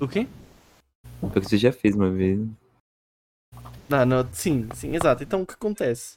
O 0.00 0.08
quê? 0.08 0.26
Foi 1.20 1.28
o 1.28 1.32
que 1.32 1.40
você 1.40 1.58
já 1.58 1.72
fez 1.72 1.94
uma 1.94 2.10
vez. 2.10 2.40
Não, 3.88 4.04
não, 4.04 4.28
sim, 4.32 4.68
sim, 4.74 4.94
exato. 4.94 5.22
Então 5.22 5.42
o 5.42 5.46
que 5.46 5.54
acontece? 5.54 6.16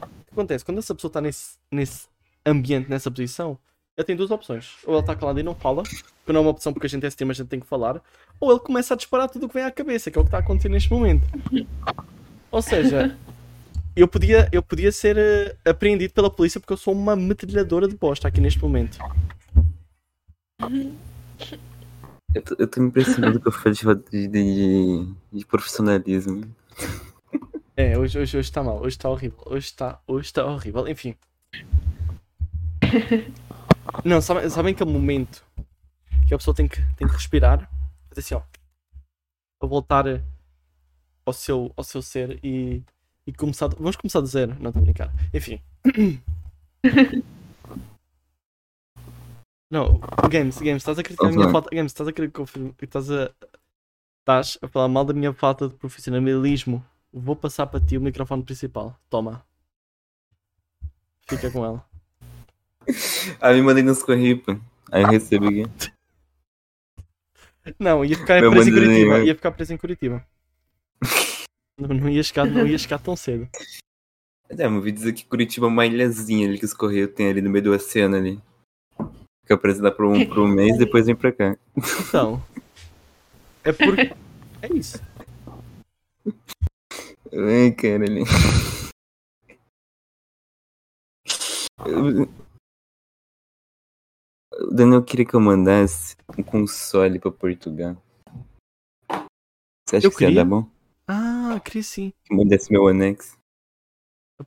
O 0.00 0.06
que 0.06 0.32
acontece? 0.32 0.64
Quando 0.64 0.78
essa 0.78 0.94
pessoa 0.94 1.08
está 1.08 1.20
nesse, 1.20 1.58
nesse 1.70 2.08
ambiente, 2.46 2.88
nessa 2.88 3.10
posição, 3.10 3.58
ele 3.96 4.06
tem 4.06 4.16
duas 4.16 4.30
opções. 4.30 4.78
Ou 4.84 4.94
ele 4.94 5.00
está 5.00 5.14
calado 5.14 5.38
e 5.38 5.42
não 5.42 5.54
fala, 5.54 5.82
que 5.82 6.32
não 6.32 6.40
é 6.40 6.42
uma 6.42 6.50
opção 6.50 6.72
porque 6.72 6.86
a 6.86 6.90
gente 6.90 7.04
é 7.04 7.08
streamer, 7.08 7.32
a 7.32 7.38
gente 7.38 7.48
tem 7.48 7.60
que 7.60 7.66
falar, 7.66 8.00
ou 8.40 8.50
ele 8.50 8.60
começa 8.60 8.94
a 8.94 8.96
disparar 8.96 9.28
tudo 9.28 9.46
o 9.46 9.48
que 9.48 9.54
vem 9.54 9.64
à 9.64 9.70
cabeça, 9.70 10.10
que 10.10 10.18
é 10.18 10.20
o 10.20 10.24
que 10.24 10.28
está 10.28 10.38
a 10.38 10.40
acontecer 10.40 10.68
neste 10.68 10.90
momento. 10.90 11.26
Ou 12.50 12.62
seja, 12.62 13.16
eu 13.94 14.08
podia, 14.08 14.48
eu 14.52 14.62
podia 14.62 14.90
ser 14.90 15.18
eh, 15.18 15.56
apreendido 15.64 16.12
pela 16.12 16.30
polícia 16.30 16.58
porque 16.58 16.72
eu 16.72 16.76
sou 16.76 16.94
uma 16.94 17.14
metralhadora 17.14 17.86
de 17.86 17.96
bosta 17.96 18.26
aqui 18.28 18.40
neste 18.40 18.60
momento. 18.60 18.98
Eu 22.34 22.42
tô, 22.42 22.56
eu 22.58 22.66
tô 22.66 22.80
me 22.80 22.88
impressionando 22.88 23.38
com 23.40 23.50
a 23.50 23.52
falta 23.52 23.94
de, 24.10 24.26
de, 24.26 25.06
de 25.32 25.46
profissionalismo. 25.46 26.42
É, 27.76 27.98
hoje, 27.98 28.18
hoje, 28.18 28.38
hoje 28.38 28.48
está 28.48 28.62
mal, 28.62 28.78
hoje 28.80 28.96
está 28.96 29.08
horrível, 29.08 29.38
hoje 29.46 29.66
está, 29.66 30.00
hoje 30.06 30.26
está 30.26 30.44
horrível, 30.44 30.88
enfim. 30.88 31.14
Não, 34.04 34.20
sabem, 34.20 34.48
sabem 34.48 34.74
aquele 34.74 34.90
momento 34.90 35.44
que 36.26 36.34
a 36.34 36.38
pessoa 36.38 36.54
tem 36.54 36.66
que, 36.66 36.76
tem 36.96 37.06
que 37.06 37.14
respirar, 37.14 37.70
fazer 38.08 38.20
assim, 38.20 38.34
ó, 38.34 38.42
para 39.58 39.68
voltar 39.68 40.04
ao 41.24 41.32
seu, 41.32 41.72
ao 41.76 41.84
seu 41.84 42.02
ser 42.02 42.38
e, 42.42 42.82
e 43.26 43.32
começar. 43.32 43.68
Vamos 43.68 43.96
começar 43.96 44.20
do 44.20 44.26
zero, 44.26 44.56
não 44.60 44.70
estou 44.70 44.80
a 44.80 44.84
brincar. 44.84 45.12
Enfim. 45.32 45.60
Não, 49.70 49.98
Games, 50.30 50.58
Games, 50.58 50.82
estás 50.82 50.98
a 50.98 51.02
criticar 51.02 51.30
a 51.30 51.32
minha 51.32 51.48
falta. 51.48 51.70
Games, 51.74 51.92
estás 51.92 52.06
a 52.06 52.12
querer 52.12 52.30
confirmar. 52.30 52.74
Estás 52.82 53.10
a. 53.10 53.32
Estás 54.20 54.58
a 54.60 54.68
falar 54.68 54.86
mal 54.86 55.02
da 55.02 55.14
minha 55.14 55.32
falta 55.32 55.66
de 55.66 55.74
profissionalismo. 55.74 56.84
Vou 57.10 57.34
passar 57.34 57.66
para 57.66 57.80
ti 57.80 57.96
o 57.96 58.00
microfone 58.00 58.42
principal. 58.42 58.94
Toma. 59.08 59.42
Fica 61.26 61.50
com 61.50 61.64
ela. 61.64 61.84
Ah, 63.40 63.52
me 63.52 63.62
mandei 63.62 63.82
nos 63.82 64.02
correio, 64.02 64.42
pô. 64.42 64.58
Aí 64.90 65.04
recebo 65.04 65.46
aqui. 65.46 65.64
Não, 67.78 68.04
ia 68.04 68.16
ficar 68.16 68.40
Meu 68.40 68.50
preso 68.50 68.68
em 68.68 68.72
Curitiba. 68.72 69.18
Ia 69.20 69.34
ficar 69.36 69.52
preso 69.52 69.72
em 69.72 69.76
Curitiba. 69.76 70.26
Não, 71.82 71.88
não, 71.96 72.08
ia 72.08 72.22
chegar, 72.22 72.46
não 72.46 72.64
ia 72.64 72.78
chegar 72.78 73.00
tão 73.00 73.16
cedo. 73.16 73.48
É, 74.48 74.66
eu 74.66 74.80
vi 74.80 74.92
dizer 74.92 75.12
que 75.14 75.24
Curitiba 75.24 75.66
é 75.66 75.68
uma 75.68 75.84
ilhazinha 75.84 76.46
ali 76.46 76.58
que 76.58 76.64
os 76.64 76.72
Correios 76.72 77.12
tem 77.12 77.28
ali 77.28 77.40
no 77.42 77.50
meio 77.50 77.64
do 77.64 77.72
oceano 77.72 78.14
ali. 78.16 78.40
Fica 79.42 79.58
preso 79.58 79.82
lá 79.82 79.90
por 79.90 80.06
um, 80.06 80.24
por 80.24 80.38
um 80.38 80.46
mês 80.46 80.78
depois 80.78 81.06
vem 81.06 81.16
pra 81.16 81.32
cá. 81.32 81.56
Então. 82.06 82.40
É 83.64 83.72
porque. 83.72 84.14
É 84.62 84.72
isso. 84.72 84.98
Ai, 87.32 87.72
cara, 87.72 88.04
ali. 88.04 88.22
O 94.52 94.70
Daniel 94.72 95.02
queria 95.02 95.26
que 95.26 95.34
eu 95.34 95.40
mandasse 95.40 96.14
um 96.38 96.42
console 96.44 97.18
pra 97.18 97.32
Portugal. 97.32 97.96
Você 99.88 99.96
acha 99.96 100.06
Eu 100.06 100.10
que 100.10 100.16
isso 100.16 100.22
ia 100.22 100.28
queria? 100.28 100.44
dar 100.44 100.48
bom? 100.48 100.70
Ah, 101.08 101.41
queria 101.60 101.82
sim. 101.82 102.12
Mandasse 102.30 102.70
meu 102.70 102.84
Onex? 102.84 103.38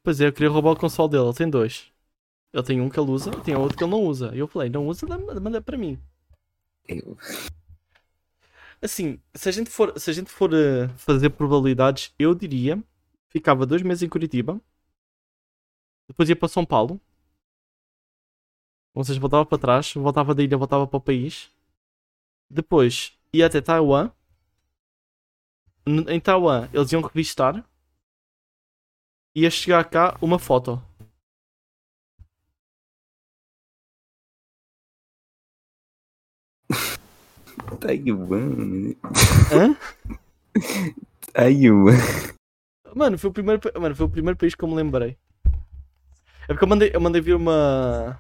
Pois 0.03 0.19
é, 0.19 0.27
eu 0.27 0.33
queria 0.33 0.49
roubar 0.49 0.71
o 0.71 0.79
console 0.79 1.11
dele. 1.11 1.25
Ele 1.25 1.33
tem 1.33 1.49
dois. 1.49 1.91
Ele 2.53 2.63
tem 2.63 2.81
um 2.81 2.89
que 2.89 2.99
ele 2.99 3.11
usa, 3.11 3.31
tem 3.41 3.55
outro 3.55 3.77
que 3.77 3.83
ele 3.83 3.91
não 3.91 4.03
usa. 4.03 4.33
E 4.33 4.39
eu 4.39 4.47
falei, 4.47 4.69
não 4.69 4.87
usa, 4.87 5.05
manda 5.07 5.61
para 5.61 5.77
mim. 5.77 5.99
Eu... 6.87 7.17
Assim, 8.81 9.19
se 9.33 9.49
a 9.49 9.51
gente 9.51 9.69
for, 9.69 9.97
se 9.99 10.09
a 10.09 10.13
gente 10.13 10.29
for 10.29 10.53
eh, 10.53 10.87
fazer 10.97 11.31
probabilidades, 11.31 12.13
eu 12.19 12.35
diria 12.35 12.81
ficava 13.35 13.65
dois 13.65 13.81
meses 13.81 14.01
em 14.01 14.07
Curitiba, 14.07 14.61
depois 16.07 16.29
ia 16.29 16.37
para 16.37 16.47
São 16.47 16.65
Paulo, 16.65 17.01
ou 18.93 19.03
seja, 19.03 19.19
voltava 19.19 19.45
para 19.45 19.57
trás, 19.57 19.93
voltava 19.93 20.33
da 20.33 20.41
ilha, 20.41 20.57
voltava 20.57 20.87
para 20.87 20.97
o 20.97 21.01
país, 21.01 21.51
depois 22.49 23.11
ia 23.33 23.47
até 23.47 23.59
Taiwan. 23.59 24.09
Em 25.87 26.19
Taiwan 26.19 26.67
eles 26.73 26.91
iam 26.91 27.01
revistar, 27.01 27.63
ia 29.35 29.51
chegar 29.51 29.83
cá 29.85 30.17
uma 30.19 30.39
foto. 30.39 30.81
Taiwan. 37.79 38.95
Hã? 39.53 39.77
Taiwan. 41.33 41.93
Mano, 42.95 43.17
foi 43.17 43.29
o 43.29 43.33
primeiro, 43.33 43.61
mano, 43.79 43.95
foi 43.95 44.05
o 44.05 44.09
primeiro 44.09 44.37
país 44.37 44.55
que 44.55 44.63
eu 44.63 44.69
me 44.69 44.75
lembrei. 44.75 45.17
É 46.47 46.53
porque 46.53 46.63
eu 46.63 46.69
mandei, 46.69 46.91
eu 46.93 47.01
mandei 47.01 47.21
vir 47.21 47.35
uma 47.35 48.19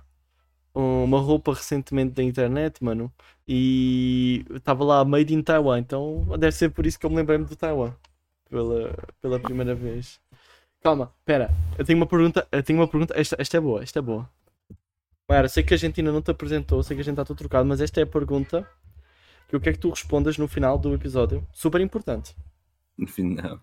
uma 0.75 1.19
roupa 1.19 1.53
recentemente 1.53 2.11
da 2.13 2.21
internet, 2.21 2.83
mano, 2.83 3.11
e 3.47 4.45
estava 4.53 4.83
lá 4.83 5.05
Made 5.05 5.33
in 5.33 5.41
Taiwan, 5.41 5.79
então 5.79 6.25
deve 6.37 6.51
ser 6.51 6.69
por 6.69 6.85
isso 6.85 6.99
que 6.99 7.05
eu 7.05 7.09
me 7.09 7.15
lembrei-me 7.15 7.45
do 7.45 7.55
Taiwan 7.55 7.93
pela, 8.49 8.93
pela 9.21 9.39
primeira 9.39 9.73
vez. 9.73 10.19
Calma, 10.81 11.11
pera, 11.23 11.49
eu 11.77 11.85
tenho 11.85 11.97
uma 11.97 12.05
pergunta, 12.05 12.47
eu 12.51 12.61
tenho 12.61 12.79
uma 12.79 12.87
pergunta, 12.87 13.13
esta, 13.17 13.35
esta 13.39 13.57
é 13.57 13.59
boa, 13.59 13.81
esta 13.81 13.99
é 13.99 14.01
boa. 14.01 14.29
Mara, 15.27 15.47
sei 15.47 15.63
que 15.63 15.73
a 15.73 15.77
gente 15.77 15.99
ainda 15.99 16.11
não 16.11 16.21
te 16.21 16.29
apresentou, 16.29 16.83
sei 16.83 16.95
que 16.95 17.01
a 17.01 17.03
gente 17.03 17.13
está 17.13 17.25
todo 17.25 17.37
trocado, 17.37 17.67
mas 17.67 17.81
esta 17.81 17.99
é 17.99 18.03
a 18.03 18.07
pergunta 18.07 18.69
que 19.47 19.55
eu 19.55 19.59
quero 19.59 19.75
que 19.75 19.81
tu 19.81 19.89
respondas 19.89 20.37
no 20.37 20.47
final 20.47 20.77
do 20.77 20.93
episódio. 20.93 21.45
Super 21.51 21.81
importante. 21.81 22.35
No 22.97 23.07
final. 23.07 23.59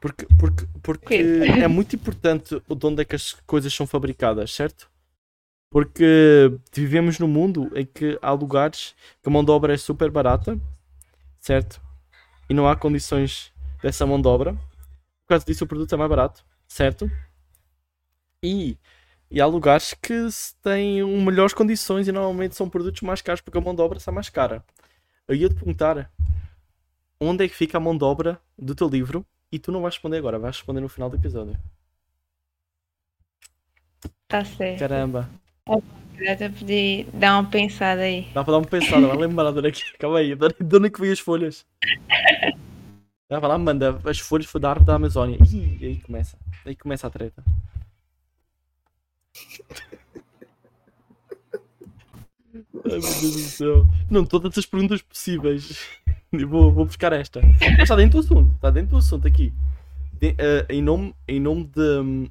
Porque, 0.00 0.26
porque, 0.38 0.66
porque 0.82 1.14
é 1.14 1.68
muito 1.68 1.96
importante 1.96 2.62
o 2.68 2.74
de 2.74 2.86
onde 2.86 3.02
é 3.02 3.04
que 3.04 3.16
as 3.16 3.32
coisas 3.32 3.72
são 3.74 3.86
fabricadas, 3.86 4.52
certo? 4.52 4.88
Porque 5.74 6.56
vivemos 6.72 7.18
num 7.18 7.26
mundo 7.26 7.68
em 7.74 7.84
que 7.84 8.16
há 8.22 8.30
lugares 8.30 8.94
que 9.20 9.28
a 9.28 9.32
mão 9.32 9.42
de 9.42 9.50
obra 9.50 9.74
é 9.74 9.76
super 9.76 10.08
barata, 10.08 10.56
certo? 11.40 11.82
E 12.48 12.54
não 12.54 12.68
há 12.68 12.76
condições 12.76 13.52
dessa 13.82 14.06
mão 14.06 14.22
de 14.22 14.28
obra. 14.28 14.52
Por 14.52 15.30
causa 15.30 15.44
disso, 15.44 15.64
o 15.64 15.66
produto 15.66 15.92
é 15.92 15.98
mais 15.98 16.08
barato, 16.08 16.44
certo? 16.68 17.10
E, 18.40 18.78
e 19.28 19.40
há 19.40 19.46
lugares 19.46 19.94
que 19.94 20.28
têm 20.62 21.02
melhores 21.20 21.52
condições 21.52 22.06
e 22.06 22.12
normalmente 22.12 22.54
são 22.54 22.70
produtos 22.70 23.02
mais 23.02 23.20
caros 23.20 23.40
porque 23.40 23.58
a 23.58 23.60
mão 23.60 23.74
de 23.74 23.82
obra 23.82 23.98
está 23.98 24.12
mais 24.12 24.28
cara. 24.28 24.64
Eu 25.26 25.34
ia 25.34 25.48
te 25.48 25.56
perguntar 25.56 26.08
onde 27.18 27.44
é 27.44 27.48
que 27.48 27.54
fica 27.56 27.78
a 27.78 27.80
mão 27.80 27.98
de 27.98 28.04
obra 28.04 28.40
do 28.56 28.76
teu 28.76 28.88
livro 28.88 29.26
e 29.50 29.58
tu 29.58 29.72
não 29.72 29.82
vais 29.82 29.94
responder 29.94 30.18
agora, 30.18 30.38
vais 30.38 30.56
responder 30.56 30.80
no 30.80 30.88
final 30.88 31.10
do 31.10 31.16
episódio. 31.16 31.58
Tá 34.28 34.44
certo. 34.44 34.78
Caramba, 34.78 35.28
pra 36.36 36.50
poder 36.50 37.06
dar 37.14 37.40
uma 37.40 37.50
pensada 37.50 38.02
aí. 38.02 38.28
dá 38.34 38.44
para 38.44 38.52
dar 38.52 38.58
uma 38.58 38.66
pensada, 38.66 39.06
vai 39.06 39.16
é 39.66 39.72
que. 39.72 39.82
Calma 39.98 40.18
aí, 40.18 40.34
é 40.86 40.90
que 40.90 41.00
veio 41.00 41.12
as 41.12 41.18
folhas? 41.20 41.66
Dá 43.28 43.40
para 43.40 43.48
lá, 43.48 43.58
manda 43.58 43.98
as 44.04 44.18
folhas 44.18 44.46
da 44.60 44.70
árvore 44.70 44.86
da 44.86 44.94
Amazónia. 44.96 45.38
Ih, 45.42 45.78
aí 45.82 46.00
começa. 46.00 46.36
Aí 46.66 46.76
começa 46.76 47.06
a 47.06 47.10
treta. 47.10 47.42
Ai 52.84 52.90
meu 52.90 53.00
Deus 53.00 53.20
do 53.20 53.38
céu. 53.40 53.86
Não, 54.10 54.24
todas 54.24 54.56
as 54.58 54.66
perguntas 54.66 55.00
possíveis. 55.02 55.88
Vou, 56.48 56.72
vou 56.72 56.84
buscar 56.84 57.12
esta. 57.12 57.40
Mas 57.60 57.78
está 57.84 57.94
dentro 57.94 58.20
do 58.20 58.24
assunto. 58.24 58.52
Está 58.56 58.68
dentro 58.68 58.90
do 58.90 58.96
assunto 58.96 59.24
aqui. 59.28 59.52
De- 60.14 60.34
eh, 60.36 60.66
em 60.68 60.82
nome, 60.82 61.14
em 61.28 61.38
nome 61.38 61.62
de, 61.64 62.28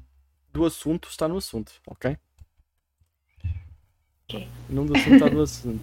do 0.52 0.66
assunto, 0.66 1.08
está 1.08 1.26
no 1.26 1.38
assunto, 1.38 1.72
ok? 1.86 2.14
Nome 4.70 4.88
do 4.88 4.96
assunto, 4.96 5.14
está 5.14 5.30
no 5.30 5.42
assunto. 5.42 5.80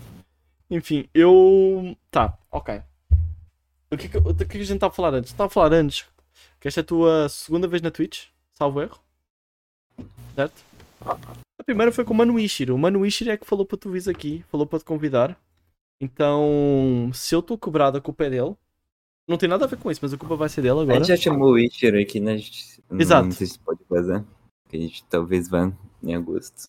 Enfim, 0.69 1.07
eu. 1.13 1.95
Tá, 2.09 2.37
ok. 2.51 2.81
O 3.91 3.97
que, 3.97 4.05
é 4.05 4.09
que, 4.09 4.17
o 4.17 4.33
que 4.35 4.43
é 4.43 4.45
que 4.45 4.57
a 4.57 4.59
gente 4.61 4.73
estava 4.75 4.91
a 4.91 4.95
falar 4.95 5.13
antes? 5.13 5.31
Estava 5.31 5.47
a 5.47 5.49
falar 5.49 5.73
antes 5.73 6.05
que 6.59 6.67
esta 6.67 6.79
é 6.79 6.83
a 6.83 6.85
tua 6.85 7.27
segunda 7.29 7.67
vez 7.67 7.81
na 7.81 7.91
Twitch, 7.91 8.27
salvo 8.53 8.81
erro. 8.81 8.97
Certo? 10.35 10.63
A 11.05 11.63
primeira 11.63 11.91
foi 11.91 12.05
com 12.05 12.13
o 12.13 12.17
Mano 12.17 12.39
Ishiro. 12.39 12.73
O 12.75 12.77
Mano 12.79 13.05
Ishiro 13.05 13.31
é 13.31 13.37
que 13.37 13.45
falou 13.45 13.65
para 13.65 13.77
tu 13.77 13.89
vires 13.89 14.07
aqui, 14.07 14.43
falou 14.49 14.65
para 14.65 14.79
te 14.79 14.85
convidar. 14.85 15.37
Então, 15.99 17.11
se 17.13 17.35
eu 17.35 17.39
estou 17.41 17.57
cobrado, 17.57 17.97
a 17.97 18.01
culpa 18.01 18.25
é 18.25 18.29
dele. 18.29 18.55
Não 19.27 19.37
tem 19.37 19.47
nada 19.49 19.65
a 19.65 19.67
ver 19.67 19.77
com 19.77 19.91
isso, 19.91 19.99
mas 20.01 20.13
a 20.13 20.17
culpa 20.17 20.35
vai 20.35 20.49
ser 20.49 20.61
dele 20.61 20.79
A 20.79 20.81
agora. 20.81 20.97
gente 20.99 21.07
já 21.09 21.17
chamou 21.17 21.49
o 21.49 21.53
Witcher 21.53 21.93
aqui, 22.01 22.19
né? 22.19 22.33
A 22.33 22.37
gente- 22.37 22.83
não- 22.89 22.99
Exato. 22.99 23.25
Não 23.25 23.31
sei 23.31 23.47
se 23.47 23.59
pode. 23.59 23.81
Que 24.69 24.77
a 24.77 24.79
gente 24.79 25.03
talvez 25.05 25.49
vá 25.49 25.71
em 26.01 26.15
agosto. 26.15 26.63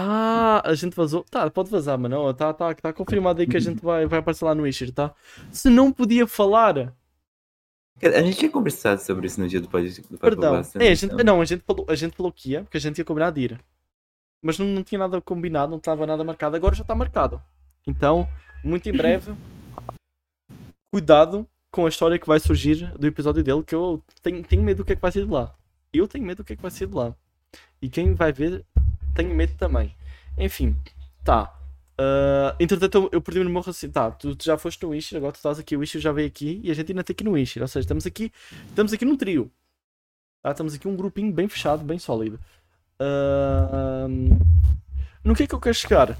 Ah, 0.00 0.62
a 0.64 0.74
gente 0.74 0.94
vazou. 0.94 1.24
Tá, 1.24 1.50
pode 1.50 1.70
vazar, 1.70 1.98
mano. 1.98 2.20
Ó, 2.20 2.32
Tá, 2.32 2.52
tá, 2.52 2.74
tá 2.74 2.92
confirmado 2.92 3.40
aí 3.40 3.46
que 3.46 3.56
a 3.56 3.60
gente 3.60 3.82
vai, 3.82 4.06
vai 4.06 4.20
aparecer 4.20 4.44
lá 4.44 4.54
no 4.54 4.66
Ishiro, 4.66 4.92
tá? 4.92 5.12
Se 5.50 5.68
não 5.68 5.90
podia 5.90 6.26
falar. 6.26 6.94
A 8.00 8.22
gente 8.22 8.38
tinha 8.38 8.50
conversado 8.50 9.00
sobre 9.00 9.26
isso 9.26 9.40
no 9.40 9.48
dia 9.48 9.60
do 9.60 9.68
podcast 9.68 10.00
do 10.08 10.18
Perdão. 10.18 10.54
É, 10.54 10.58
a 10.58 10.78
né? 10.78 10.94
gente, 10.94 11.12
Então, 11.12 11.24
não, 11.24 11.40
a 11.40 11.44
gente, 11.44 11.64
falou, 11.66 11.84
a 11.88 11.94
gente 11.96 12.16
falou 12.16 12.30
que 12.30 12.50
ia, 12.50 12.62
porque 12.62 12.76
a 12.76 12.80
gente 12.80 12.98
ia 12.98 13.04
combinar 13.04 13.30
de 13.30 13.40
ir. 13.40 13.60
Mas 14.40 14.56
não, 14.56 14.66
não 14.66 14.84
tinha 14.84 15.00
nada 15.00 15.20
combinado, 15.20 15.70
não 15.70 15.78
estava 15.78 16.06
nada 16.06 16.22
marcado. 16.22 16.54
Agora 16.54 16.76
já 16.76 16.82
está 16.82 16.94
marcado. 16.94 17.42
Então, 17.84 18.28
muito 18.62 18.88
em 18.88 18.92
breve, 18.92 19.34
cuidado 20.92 21.44
com 21.72 21.86
a 21.86 21.88
história 21.88 22.18
que 22.18 22.26
vai 22.26 22.38
surgir 22.38 22.92
do 22.96 23.06
episódio 23.06 23.42
dele, 23.42 23.64
que 23.64 23.74
eu 23.74 24.02
tenho, 24.22 24.44
tenho 24.44 24.62
medo 24.62 24.78
do 24.78 24.84
que 24.84 24.92
é 24.92 24.96
que 24.96 25.02
vai 25.02 25.10
ser 25.10 25.24
de 25.24 25.32
lá. 25.32 25.52
Eu 25.92 26.06
tenho 26.06 26.24
medo 26.24 26.38
do 26.38 26.44
que 26.44 26.52
é 26.52 26.56
que 26.56 26.62
vai 26.62 26.70
ser 26.70 26.86
de 26.86 26.94
lá. 26.94 27.14
E 27.80 27.88
quem 27.88 28.14
vai 28.14 28.32
ver, 28.32 28.64
tenho 29.18 29.34
medo 29.34 29.54
também. 29.58 29.94
Enfim, 30.38 30.76
tá. 31.24 31.52
Ah, 31.98 32.54
entretanto, 32.60 32.94
eu, 32.96 33.08
eu 33.12 33.20
perdi 33.20 33.40
o 33.40 33.50
meu 33.50 33.60
raciocínio. 33.60 33.92
Tá, 33.92 34.10
tu, 34.10 34.36
tu 34.36 34.44
já 34.44 34.56
foste 34.56 34.82
no 34.82 34.90
Wisher, 34.90 35.18
agora 35.18 35.32
tu 35.32 35.36
estás 35.36 35.58
aqui, 35.58 35.76
o 35.76 35.80
Wisher 35.80 36.00
já 36.00 36.12
veio 36.12 36.28
aqui 36.28 36.60
e 36.62 36.70
a 36.70 36.74
gente 36.74 36.92
ainda 36.92 37.00
está 37.00 37.12
aqui 37.12 37.24
no 37.24 37.32
Wisher. 37.32 37.62
Ou 37.62 37.68
seja, 37.68 37.84
estamos 37.84 38.06
aqui, 38.06 38.32
estamos 38.68 38.92
aqui 38.92 39.04
num 39.04 39.16
trio. 39.16 39.50
Tá? 40.42 40.52
Estamos 40.52 40.74
aqui 40.74 40.86
um 40.86 40.96
grupinho 40.96 41.32
bem 41.32 41.48
fechado, 41.48 41.82
bem 41.84 41.98
sólido. 41.98 42.38
Ahm, 43.00 44.38
no 45.24 45.34
que 45.34 45.42
é 45.42 45.46
que 45.46 45.54
eu 45.54 45.60
quero 45.60 45.74
chegar? 45.74 46.16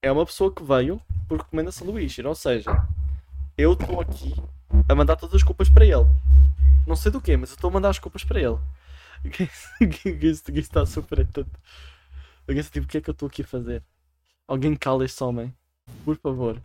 É 0.00 0.12
uma 0.12 0.24
pessoa 0.24 0.52
que 0.54 0.62
veio 0.62 1.00
por 1.28 1.38
recomendação 1.38 1.86
do 1.86 1.94
Wisher, 1.94 2.26
ou 2.26 2.34
seja, 2.34 2.70
eu 3.58 3.72
estou 3.72 4.00
aqui 4.00 4.34
a 4.88 4.94
mandar 4.94 5.16
todas 5.16 5.34
as 5.34 5.42
culpas 5.42 5.68
para 5.68 5.84
ele. 5.84 6.06
Não 6.86 6.94
sei 6.94 7.10
do 7.10 7.20
quê, 7.20 7.36
mas 7.36 7.50
eu 7.50 7.54
estou 7.54 7.70
a 7.70 7.72
mandar 7.72 7.88
as 7.88 7.98
culpas 7.98 8.22
para 8.22 8.40
ele. 8.40 8.58
Isso 10.20 10.44
está 10.52 10.84
super. 10.84 11.26
Alguém 12.46 12.60
está 12.60 12.72
tipo, 12.72 12.86
o 12.86 12.88
que 12.88 12.98
é 12.98 13.00
que 13.00 13.08
eu 13.08 13.12
estou 13.12 13.26
aqui 13.26 13.42
a 13.42 13.46
fazer? 13.46 13.82
Alguém 14.46 14.76
cala 14.76 15.04
este 15.04 15.22
homem. 15.24 15.54
Por 16.04 16.16
favor. 16.18 16.60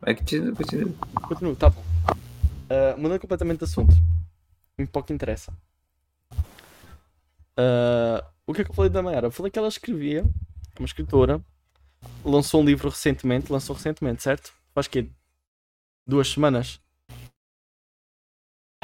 Vai 0.00 0.14
que 0.14 0.22
que 0.24 0.64
te... 0.64 0.84
Continua, 1.26 1.56
tá 1.56 1.70
bom. 1.70 1.82
Uh, 2.70 2.98
mudando 2.98 3.20
completamente 3.20 3.58
de 3.58 3.64
assunto. 3.64 3.94
Um 4.78 4.86
pouco 4.86 5.12
interessa. 5.12 5.52
Uh, 7.58 8.22
o 8.46 8.52
que 8.52 8.60
é 8.60 8.64
que 8.64 8.70
eu 8.70 8.74
falei 8.74 8.90
da 8.90 9.02
Mayara? 9.02 9.26
Eu 9.26 9.32
falei 9.32 9.50
que 9.50 9.58
ela 9.58 9.68
escrevia, 9.68 10.24
uma 10.78 10.86
escritora, 10.86 11.42
lançou 12.24 12.60
um 12.60 12.64
livro 12.64 12.88
recentemente, 12.88 13.50
lançou 13.50 13.74
recentemente, 13.74 14.22
certo? 14.22 14.52
Faz 14.74 14.86
que 14.86 15.10
duas 16.06 16.28
semanas. 16.28 16.80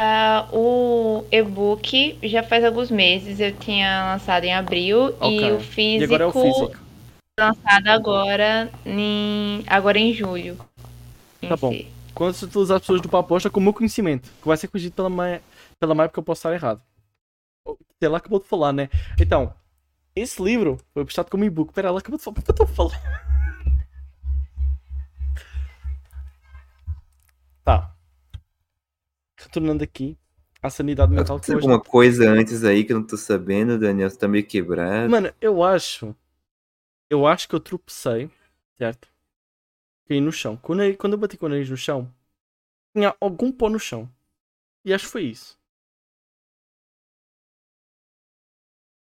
Uh, 0.01 0.57
o 0.59 1.25
e-book 1.31 2.19
já 2.25 2.43
faz 2.43 2.65
alguns 2.65 2.91
meses, 2.91 3.39
eu 3.39 3.57
tinha 3.57 4.13
lançado 4.13 4.43
em 4.45 4.53
abril 4.53 5.15
Ok. 5.21 5.49
e 5.49 5.53
o 5.53 5.61
físico, 5.61 6.03
E 6.03 6.05
agora 6.17 6.25
é 6.25 6.27
o 6.27 6.33
físico. 6.33 6.85
lançado 7.39 7.87
agora 7.89 8.71
em, 8.85 9.63
agora 9.69 9.97
em 9.99 10.13
julho. 10.13 10.59
em 11.41 11.49
Tá 11.49 11.57
bom. 11.57 11.71
si. 11.71 11.89
Quando 12.13 12.35
se 12.35 12.45
utilizar 12.45 12.77
as 12.77 12.83
pessoas 12.83 13.01
do 13.01 13.09
Paposta 13.09 13.49
com 13.51 13.61
o 13.61 13.63
meu 13.63 13.73
conhecimento, 13.73 14.29
que 14.43 14.49
vai 14.49 14.57
ser 14.57 14.67
corrigido 14.69 14.97
pela 14.97 15.09
Maia, 15.09 15.41
pela 15.79 15.95
Maia 15.95 16.09
porque 16.09 16.19
eu 16.19 16.25
posso 16.25 16.41
estar 16.41 16.53
errado. 16.53 16.81
Ela 18.01 18.19
acabou 18.19 18.41
de 18.41 18.47
falar, 18.47 18.73
né? 18.73 18.89
Então, 19.19 19.55
esse 20.15 20.43
livro 20.43 20.79
foi 20.93 21.05
prestado 21.05 21.31
como 21.31 21.45
e-book. 21.45 21.73
Pera, 21.73 21.89
ela 21.89 21.99
acabou 22.01 22.19
de 22.19 22.25
falar. 22.25 22.35
Por 22.35 22.43
que 22.45 22.63
eu 22.63 22.67
a 22.67 22.69
falar? 22.69 23.01
Tá. 27.65 27.94
Retornando 29.55 29.85
aqui 29.85 30.19
à 30.61 30.69
sanidade 30.69 31.13
mental 31.13 31.39
que 31.39 31.47
Tem 31.47 31.55
hoje. 31.55 31.65
alguma 31.65 31.81
coisa 31.81 32.29
antes 32.29 32.65
aí 32.65 32.83
que 32.83 32.93
eu 32.93 32.99
não 32.99 33.07
tô 33.07 33.17
sabendo, 33.17 33.79
Daniel? 33.79 34.11
Você 34.11 34.19
tá 34.19 34.27
meio 34.27 34.45
quebrado. 34.45 35.09
Mano, 35.09 35.33
eu 35.41 35.63
acho. 35.63 36.13
Eu 37.09 37.25
acho 37.25 37.49
que 37.49 37.55
eu 37.55 37.61
tropecei, 37.61 38.29
certo? 38.77 39.07
Caí 40.09 40.21
no 40.21 40.33
chão. 40.33 40.57
Quando 40.57 40.83
eu, 40.83 40.97
quando 40.97 41.13
eu 41.13 41.19
bati 41.21 41.37
com 41.37 41.47
o 41.47 41.49
nariz 41.49 41.71
no 41.71 41.77
chão, 41.77 42.13
tinha 42.97 43.15
algum 43.21 43.53
pó 43.53 43.69
no 43.69 43.79
chão. 43.79 44.11
E 44.85 44.93
acho 44.93 45.05
que 45.05 45.13
foi 45.13 45.23
isso. 45.23 45.57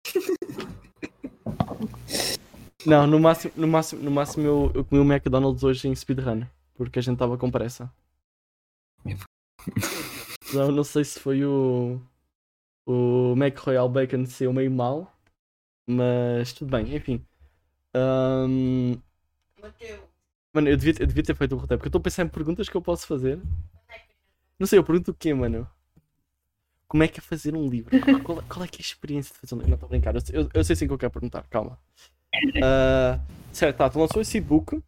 Não, 2.86 3.08
no 3.08 3.18
máximo, 3.18 3.52
no 3.56 3.66
máximo, 3.66 4.02
no 4.04 4.10
máximo 4.10 4.46
eu, 4.46 4.70
eu 4.72 4.84
comi 4.84 5.00
o 5.00 5.12
McDonald's 5.12 5.64
hoje 5.64 5.88
em 5.88 5.94
speedrun. 5.96 6.44
Porque 6.74 7.00
a 7.00 7.02
gente 7.02 7.18
tava 7.18 7.36
com 7.36 7.50
pressa. 7.50 7.92
Não, 10.54 10.70
não 10.72 10.84
sei 10.84 11.04
se 11.04 11.18
foi 11.20 11.44
o. 11.44 12.00
O 12.86 13.34
Mac 13.36 13.58
Royal 13.58 13.88
Bacon 13.88 14.26
saiu 14.26 14.52
meio 14.52 14.70
mal. 14.70 15.12
Mas 15.88 16.52
tudo 16.52 16.70
bem, 16.70 16.94
enfim. 16.96 17.24
Ahm, 17.94 18.96
Mano, 20.54 20.68
eu 20.68 20.76
devia, 20.76 20.94
eu 21.02 21.06
devia 21.06 21.22
ter 21.22 21.34
feito 21.36 21.54
o 21.54 21.58
roteiro, 21.58 21.78
porque 21.78 21.88
eu 21.88 21.90
estou 21.90 21.98
a 21.98 22.02
pensar 22.02 22.22
em 22.24 22.28
perguntas 22.28 22.68
que 22.68 22.76
eu 22.76 22.82
posso 22.82 23.06
fazer. 23.06 23.40
Não 24.58 24.66
sei, 24.66 24.78
eu 24.78 24.84
pergunto 24.84 25.10
o 25.10 25.14
quê, 25.14 25.32
mano? 25.34 25.68
Como 26.88 27.02
é 27.02 27.08
que 27.08 27.18
é 27.18 27.22
fazer 27.22 27.54
um 27.56 27.68
livro? 27.68 27.90
Qual, 28.24 28.38
é- 28.38 28.42
qual 28.48 28.64
é 28.64 28.68
que 28.68 28.76
é 28.76 28.80
a 28.80 28.86
experiência 28.86 29.34
de 29.34 29.40
fazer 29.40 29.54
um 29.54 29.58
livro? 29.58 29.70
Não, 29.70 29.74
estou 29.76 29.86
a 29.86 29.90
brincar, 29.90 30.14
eu, 30.14 30.20
sei- 30.20 30.36
eu, 30.36 30.48
eu 30.54 30.64
sei 30.64 30.76
sim 30.76 30.84
o 30.84 30.88
que 30.88 30.94
eu 30.94 30.98
quero 30.98 31.12
perguntar, 31.12 31.42
calma. 31.48 31.78
Ah, 32.62 33.20
certo, 33.52 33.78
tá, 33.78 33.90
tu 33.90 33.98
lançou 33.98 34.22
esse 34.22 34.38
e-book. 34.38 34.82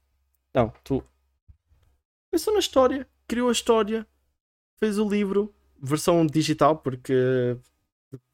Não, 0.55 0.73
tu 0.85 1.03
pensou 2.31 2.53
na 2.53 2.61
história, 2.61 3.09
criou 3.27 3.49
a 3.49 3.53
história, 3.53 4.07
fez 4.79 4.99
o 4.99 5.09
livro, 5.09 5.55
versão 5.81 6.27
digital, 6.27 6.77
porque 6.79 7.57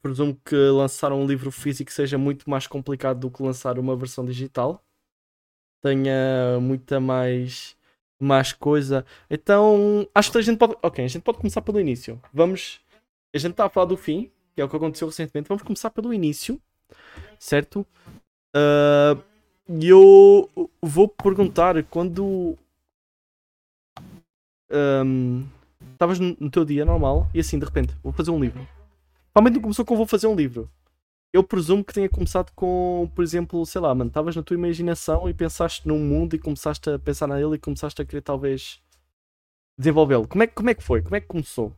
presumo 0.01 0.39
que 0.45 0.55
lançar 0.55 1.11
um 1.13 1.25
livro 1.25 1.51
físico 1.51 1.91
seja 1.91 2.17
muito 2.17 2.49
mais 2.49 2.67
complicado 2.67 3.19
do 3.19 3.31
que 3.31 3.43
lançar 3.43 3.79
uma 3.79 3.95
versão 3.95 4.25
digital. 4.25 4.83
Tenha 5.81 6.59
muita 6.61 6.99
mais, 6.99 7.75
mais 8.19 8.53
coisa. 8.53 9.05
Então, 9.29 10.07
acho 10.15 10.31
que 10.31 10.37
a 10.37 10.41
gente 10.41 10.57
pode. 10.57 10.75
Ok, 10.81 11.03
a 11.03 11.07
gente 11.07 11.23
pode 11.23 11.39
começar 11.39 11.61
pelo 11.61 11.79
início. 11.79 12.21
Vamos. 12.33 12.81
A 13.33 13.37
gente 13.37 13.51
está 13.51 13.65
a 13.65 13.69
falar 13.69 13.87
do 13.87 13.97
fim, 13.97 14.31
que 14.55 14.61
é 14.61 14.65
o 14.65 14.69
que 14.69 14.75
aconteceu 14.75 15.07
recentemente. 15.07 15.49
Vamos 15.49 15.63
começar 15.63 15.89
pelo 15.89 16.13
início, 16.13 16.61
certo? 17.39 17.85
Ah, 18.55 19.17
E 19.69 19.87
eu 19.89 20.49
vou 20.81 21.07
perguntar 21.07 21.81
quando. 21.85 22.57
ahm, 24.69 25.45
Estavas 26.03 26.19
no 26.19 26.49
teu 26.49 26.65
dia 26.65 26.83
normal 26.83 27.29
e 27.33 27.39
assim, 27.39 27.57
de 27.57 27.63
repente, 27.63 27.95
vou 28.03 28.11
fazer 28.11 28.29
um 28.29 28.37
livro. 28.37 28.67
Realmente 29.33 29.53
não 29.53 29.61
começou 29.61 29.85
com 29.85 29.95
vou 29.95 30.05
fazer 30.05 30.27
um 30.27 30.35
livro. 30.35 30.69
Eu 31.31 31.45
presumo 31.45 31.81
que 31.81 31.93
tenha 31.93 32.09
começado 32.09 32.51
com, 32.53 33.09
por 33.15 33.23
exemplo, 33.23 33.65
sei 33.65 33.79
lá, 33.79 33.95
mano, 33.95 34.09
estavas 34.09 34.35
na 34.35 34.43
tua 34.43 34.55
imaginação 34.55 35.29
e 35.29 35.33
pensaste 35.33 35.87
num 35.87 35.99
mundo 35.99 36.35
e 36.35 36.39
começaste 36.39 36.89
a 36.89 36.99
pensar 36.99 37.27
nele 37.27 37.55
e 37.55 37.57
começaste 37.57 38.01
a 38.01 38.05
querer 38.05 38.19
talvez 38.19 38.81
desenvolvê-lo. 39.77 40.27
Como 40.27 40.43
é, 40.43 40.47
como 40.47 40.69
é 40.69 40.73
que 40.73 40.83
foi? 40.83 41.01
Como 41.01 41.15
é 41.15 41.21
que 41.21 41.27
começou? 41.27 41.73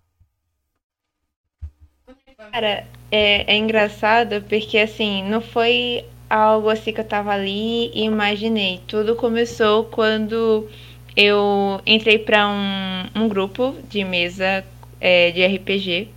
Cara, 2.51 2.87
é, 3.11 3.53
é 3.53 3.55
engraçado 3.55 4.41
porque 4.49 4.79
assim, 4.79 5.23
não 5.29 5.39
foi 5.39 6.03
algo 6.27 6.67
assim 6.69 6.91
que 6.91 6.99
eu 6.99 7.07
tava 7.07 7.31
ali 7.31 7.91
e 7.93 8.03
imaginei. 8.05 8.81
Tudo 8.87 9.15
começou 9.15 9.85
quando 9.85 10.67
eu 11.15 11.81
entrei 11.85 12.19
pra 12.19 12.47
um, 12.47 13.23
um 13.23 13.27
grupo 13.27 13.75
de 13.89 14.03
mesa 14.03 14.63
é, 14.99 15.31
de 15.31 15.45
RPG. 15.45 16.09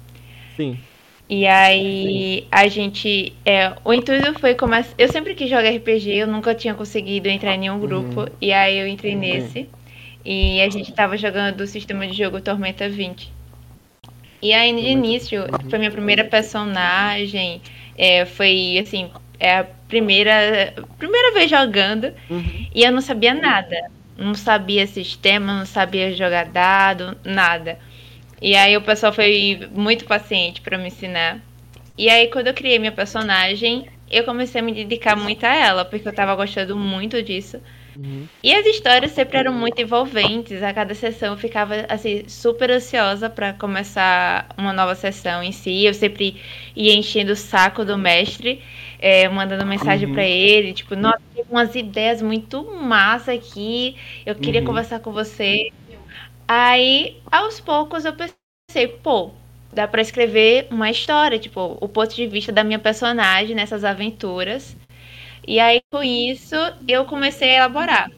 Sim. 0.56 0.78
E 1.30 1.46
aí 1.46 2.46
a 2.50 2.66
gente. 2.68 3.32
É, 3.44 3.72
o 3.84 3.92
intuito 3.92 4.38
foi 4.40 4.54
começar. 4.54 4.94
Eu 4.96 5.08
sempre 5.08 5.34
quis 5.34 5.50
jogar 5.50 5.68
RPG, 5.70 6.11
eu 6.16 6.26
nunca 6.26 6.54
tinha 6.54 6.72
conseguido 6.74 7.28
entrar 7.28 7.54
em 7.54 7.58
nenhum 7.58 7.78
grupo. 7.78 8.26
E 8.40 8.50
aí 8.52 8.78
eu 8.78 8.87
entrei 8.88 9.12
Uhum. 9.14 9.20
nesse. 9.20 9.68
E 10.24 10.61
a 10.62 10.68
gente 10.70 10.92
tava 10.92 11.16
jogando 11.16 11.61
o 11.61 11.66
sistema 11.66 12.06
de 12.06 12.16
jogo 12.16 12.40
Tormenta 12.40 12.88
20. 12.88 13.30
E 14.40 14.52
aí 14.54 14.72
de 14.74 14.88
início, 14.88 15.42
Uhum. 15.42 15.68
foi 15.70 15.78
minha 15.78 15.90
primeira 15.90 16.24
personagem. 16.24 17.61
é, 18.00 18.24
foi 18.24 18.78
assim, 18.80 19.11
é 19.40 19.56
a 19.58 19.64
primeira, 19.64 20.72
primeira 20.98 21.32
vez 21.34 21.50
jogando. 21.50 22.12
Uhum. 22.30 22.66
E 22.74 22.84
eu 22.84 22.92
não 22.92 23.00
sabia 23.00 23.34
nada. 23.34 23.76
Não 24.18 24.35
sabia 24.35 24.87
sistema, 24.87 25.61
não 25.61 25.64
sabia 25.64 26.12
jogar 26.12 26.46
dado, 26.46 27.16
nada. 27.24 27.78
E 28.42 28.57
aí 28.57 28.76
o 28.76 28.83
pessoal 28.83 29.12
foi 29.12 29.68
muito 29.72 30.04
paciente 30.04 30.61
pra 30.61 30.76
me 30.76 30.88
ensinar. 30.88 31.40
E 31.96 32.11
aí 32.11 32.26
quando 32.28 32.48
eu 32.48 32.54
criei 32.54 32.78
minha 32.78 32.92
personagem, 32.92 33.88
eu 34.11 34.24
comecei 34.24 34.61
a 34.61 34.64
me 34.64 34.72
dedicar 34.72 35.16
muito 35.16 35.44
a 35.44 35.54
ela, 35.54 35.85
porque 35.85 36.09
eu 36.09 36.12
tava 36.12 36.35
gostando 36.35 36.76
muito 36.76 37.22
disso. 37.22 37.61
Uhum. 37.96 38.28
E 38.42 38.54
as 38.54 38.64
histórias 38.64 39.11
sempre 39.11 39.38
eram 39.38 39.52
muito 39.52 39.81
envolventes. 39.83 40.62
A 40.62 40.72
cada 40.72 40.94
sessão 40.94 41.33
eu 41.33 41.37
ficava 41.37 41.74
assim 41.88 42.24
super 42.28 42.70
ansiosa 42.70 43.28
pra 43.28 43.52
começar 43.52 44.48
uma 44.57 44.72
nova 44.72 44.94
sessão 44.94 45.42
em 45.42 45.52
si. 45.52 45.85
Eu 45.85 45.94
sempre 45.94 46.37
ia 46.76 46.94
enchendo 46.94 47.33
o 47.33 47.37
saco 47.37 47.85
do 47.85 47.98
mestre, 47.98 48.62
é, 48.98 49.28
mandando 49.28 49.66
mensagem 49.66 50.08
Uhum. 50.08 50.08
pra 50.08 50.24
ele, 50.26 50.74
tipo, 50.74 50.96
nossa, 50.96 51.20
tem 51.34 51.44
umas 51.50 51.74
ideias 51.74 52.22
muito 52.22 52.64
massa 52.82 53.32
aqui. 53.32 53.96
Eu 54.26 54.34
queria 54.37 54.62
Uhum. 54.62 54.64
conversar 54.64 55.00
com 55.00 55.12
você. 55.12 55.70
Aí, 56.46 57.22
aos 57.30 57.61
poucos 57.61 58.04
eu 58.04 58.14
pensei, 58.14 58.88
pô, 59.02 59.32
dá 59.72 59.87
pra 59.88 60.00
escrever 60.02 60.68
uma 60.70 60.90
história, 60.90 61.38
tipo, 61.38 61.78
o 61.80 61.88
ponto 61.88 62.14
de 62.14 62.26
vista 62.26 62.52
da 62.52 62.64
minha 62.64 62.78
personagem 62.78 63.54
nessas 63.56 63.84
aventuras. 63.84 64.76
E 65.46 65.61
aí, 65.61 65.80
com 65.92 66.02
isso, 66.02 66.54
eu 66.88 67.04
comecei 67.06 67.50
a 67.52 67.56
elaborar. 67.58 68.08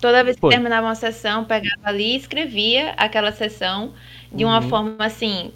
Toda 0.00 0.24
vez 0.24 0.36
que 0.36 0.42
Foi. 0.42 0.46
terminava 0.46 0.86
uma 0.86 0.94
sessão, 0.94 1.44
pegava 1.44 1.82
ali 1.84 2.12
e 2.14 2.16
escrevia 2.16 2.90
aquela 2.92 3.32
sessão 3.32 3.94
de 4.32 4.44
uma 4.44 4.60
Uhum. 4.60 4.68
forma 4.68 4.96
assim 5.04 5.52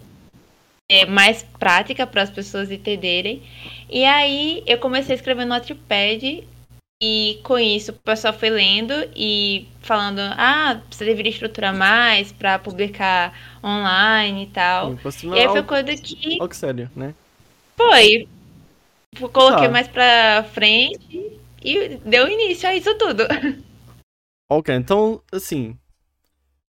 é, 0.89 1.05
mais 1.05 1.43
prática 1.43 2.05
para 2.07 2.23
as 2.23 2.29
pessoas 2.31 2.71
entenderem. 2.71 3.43
E 3.89 4.03
aí 4.03 4.63
eu 4.65 4.79
comecei 4.79 5.13
a 5.13 5.15
escrever 5.15 5.45
no 5.45 5.53
Notepad 5.53 6.43
e 7.01 7.39
com 7.43 7.57
isso 7.57 7.91
o 7.91 7.95
pessoal 7.95 8.33
foi 8.33 8.49
lendo 8.49 8.93
e 9.15 9.67
falando: 9.81 10.19
"Ah, 10.19 10.81
você 10.89 11.05
deveria 11.05 11.31
estruturar 11.31 11.75
mais 11.75 12.31
para 12.31 12.57
publicar 12.59 13.33
online 13.63 14.43
e 14.43 14.47
tal". 14.47 14.97
Sim, 15.11 15.33
E 15.35 15.39
aí 15.39 15.47
foi 15.47 15.63
quando 15.63 15.95
que 15.95 16.37
algo 16.41 16.55
sério, 16.55 16.89
né? 16.95 17.13
foi. 17.77 18.27
Coloquei 19.31 19.67
Tá. 19.67 19.71
mais 19.71 19.87
pra 19.87 20.43
frente 20.53 21.39
e 21.63 21.97
deu 21.97 22.27
início 22.27 22.67
a 22.67 22.75
isso 22.75 22.97
tudo. 22.97 23.23
Ok, 24.51 24.73
então, 24.73 25.21
assim, 25.31 25.77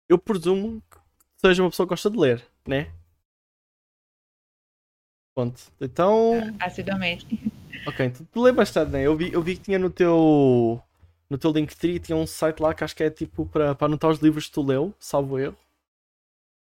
eu 0.07 0.19
presumo 0.19 0.83
que 0.91 0.99
seja 1.41 1.63
uma 1.63 1.71
pessoa 1.71 1.87
que 1.87 1.91
gosta 1.91 2.11
de 2.11 2.19
ler, 2.19 2.45
né? 2.69 2.89
Pronto, 5.41 5.73
então, 5.81 6.53
Assiduamente. 6.61 7.27
ok, 7.87 8.05
então 8.05 8.27
tu 8.31 8.43
lê 8.43 8.53
bastante, 8.53 8.93
né? 8.93 9.07
Eu 9.07 9.17
vi, 9.17 9.33
eu 9.33 9.41
vi 9.41 9.57
que 9.57 9.63
tinha 9.63 9.79
no 9.79 9.89
teu, 9.89 10.79
no 11.31 11.39
teu 11.39 11.51
Linktree, 11.51 11.99
tinha 11.99 12.15
um 12.15 12.27
site 12.27 12.61
lá 12.61 12.75
que 12.75 12.85
acho 12.85 12.95
que 12.95 13.03
é 13.03 13.09
tipo 13.09 13.47
para, 13.47 13.75
para 13.75 13.87
anotar 13.87 14.11
os 14.11 14.19
livros 14.19 14.49
que 14.49 14.53
tu 14.53 14.63
leu, 14.63 14.93
salvo 14.99 15.39
erro. 15.39 15.57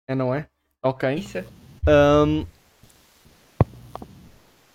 É, 0.07 0.15
não 0.15 0.35
é? 0.35 0.51
Ok. 0.83 1.15
Isso. 1.15 1.39
Ahm, 1.87 2.45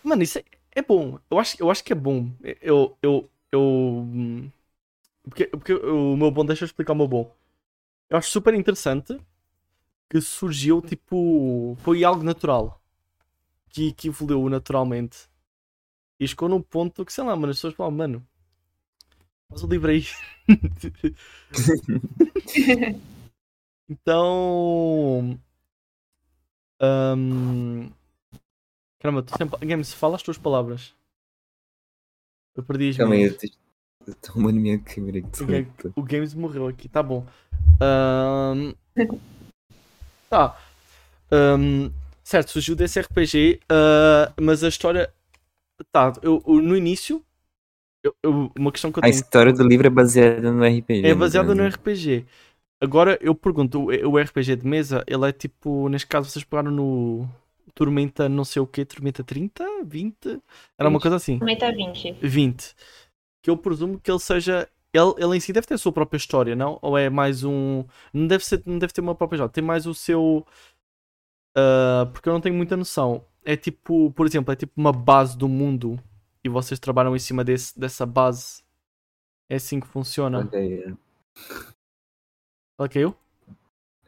Mano, 0.04 0.24
isso 0.24 0.40
é, 0.40 0.44
é 0.72 0.82
bom. 0.82 1.20
Eu 1.30 1.38
acho, 1.38 1.56
eu 1.62 1.70
acho 1.70 1.84
que 1.84 1.94
é 1.94 1.96
bom. 1.96 2.32
Eu. 2.62 2.98
eu, 3.00 3.30
eu 3.52 4.08
porque, 5.24 5.46
porque 5.46 5.74
o 5.76 6.18
meu 6.18 6.32
bom, 6.32 6.44
deixa 6.44 6.64
eu 6.64 6.66
explicar 6.66 6.94
o 6.94 6.96
meu 6.96 7.08
bom. 7.08 7.32
Eu 8.10 8.18
acho 8.18 8.32
super 8.32 8.56
interessante 8.56 9.20
que 10.10 10.20
surgiu 10.20 10.82
tipo. 10.82 11.78
Foi 11.82 12.04
algo 12.04 12.24
natural. 12.24 12.83
Que, 13.74 13.92
que 13.92 14.08
evoluiu 14.08 14.50
naturalmente. 14.50 15.28
E 16.20 16.28
chegou 16.28 16.48
num 16.48 16.62
ponto 16.62 17.04
que, 17.04 17.12
sei 17.12 17.24
lá, 17.24 17.36
mano, 17.36 17.52
as 17.52 17.58
pessoas 17.58 17.74
falam, 17.74 17.92
mano, 17.92 18.26
faz 19.50 19.64
o 19.64 19.68
livro 19.68 19.90
aí. 19.92 20.06
então. 23.90 25.40
hum, 26.82 27.90
caramba, 29.00 29.24
tu 29.24 29.38
sempre. 29.38 29.66
Games, 29.66 29.94
fala 29.94 30.16
as 30.16 30.24
tuas 30.24 30.38
palavras. 30.38 30.94
Eu 32.56 32.64
perdi 32.64 32.90
as 32.90 32.98
Calma 32.98 33.16
minhas. 33.16 33.36
tô 34.22 34.32
arrumando 34.32 34.60
minha 34.60 34.80
câmera 34.80 35.18
aqui. 35.18 35.44
O 35.44 35.48
Ga- 35.48 35.92
O 35.96 36.04
Games 36.04 36.34
morreu 36.36 36.68
aqui, 36.68 36.88
tá 36.88 37.02
bom. 37.02 37.26
Ahn, 37.82 38.74
Tá. 40.30 40.58
Ahn, 41.32 41.92
certo, 42.34 42.50
surgiu 42.52 42.76
desse 42.76 43.00
RPG, 43.00 43.60
ah, 43.70 44.32
mas 44.42 44.64
a 44.64 44.68
história. 44.68 45.12
Tá, 45.92 46.14
eu, 46.22 46.42
eu- 46.48 46.62
no 46.62 46.76
início. 46.78 47.24
eu- 48.04 48.16
eu- 48.24 48.52
uma 48.58 48.72
questão 48.72 48.92
que 48.92 49.00
eu 49.00 49.02
A 49.02 49.04
tenho. 49.04 49.16
história 49.16 49.54
do 49.54 49.64
livro 49.66 49.88
é 49.88 49.90
baseada 49.90 50.52
no 50.52 50.64
RPG. 50.66 51.08
É 51.08 51.16
baseada 51.16 51.56
no? 51.56 51.64
RPG. 51.66 52.26
Agora 52.82 53.18
eu 53.22 53.34
pergunto, 53.34 53.80
o, 53.80 54.12
o 54.12 54.18
RPG 54.20 54.58
de 54.58 54.68
mesa, 54.68 55.04
ele 55.08 55.26
é 55.28 55.32
tipo, 55.32 55.88
neste 55.90 56.08
caso 56.08 56.30
vocês 56.30 56.44
pegaram 56.44 56.70
no 56.72 57.26
Tormenta 57.74 58.28
não 58.28 58.44
sei 58.44 58.62
o 58.62 58.68
que, 58.68 58.84
Tormenta 58.84 59.24
30, 59.24 59.64
20? 59.86 60.40
Era 60.78 60.90
uma 60.90 61.00
20. 61.00 61.02
coisa 61.02 61.16
assim. 61.16 61.38
Aumenta 61.40 61.72
20. 61.72 62.12
20. 62.22 62.76
Que 63.42 63.50
eu 63.50 63.56
presumo 63.58 64.00
que 64.00 64.12
ele 64.12 64.20
seja. 64.20 64.68
Ele, 64.94 65.14
ele 65.18 65.38
em 65.38 65.40
si 65.40 65.52
deve 65.54 65.66
ter 65.66 65.74
a 65.74 65.78
sua 65.78 65.92
própria 65.92 66.18
história, 66.18 66.56
não? 66.56 66.78
Ou 66.82 66.98
é 66.98 67.10
mais 67.10 67.44
um. 67.44 67.84
Não 68.14 68.28
deve, 68.28 68.46
ser, 68.46 68.62
não 68.66 68.78
deve 68.78 68.94
ter 68.94 69.02
uma 69.02 69.16
própria 69.16 69.38
história. 69.38 69.52
Tem 69.54 69.64
mais 69.64 69.86
o 69.88 69.94
seu. 69.94 70.46
Ah, 71.56 72.10
porque 72.12 72.28
eu 72.28 72.34
não 72.34 72.42
tenho 72.42 72.56
muita 72.56 72.78
noção. 72.78 73.26
É 73.46 73.56
tipo, 73.56 74.12
por 74.12 74.26
exemplo, 74.26 74.54
é 74.54 74.56
tipo 74.56 74.74
uma 74.78 74.92
base 74.92 75.38
do 75.38 75.48
mundo 75.48 76.00
e 76.44 76.50
vocês 76.50 76.80
trabalham 76.80 77.16
em 77.16 77.20
cima 77.20 77.44
desse, 77.44 77.78
dessa 77.80 78.06
base. 78.06 78.64
É 79.50 79.56
assim 79.56 79.80
que 79.80 79.88
funciona. 79.88 80.40
Ok, 80.40 80.84
é. 80.84 80.94
Ela 82.78 82.90
caiu? 82.90 83.16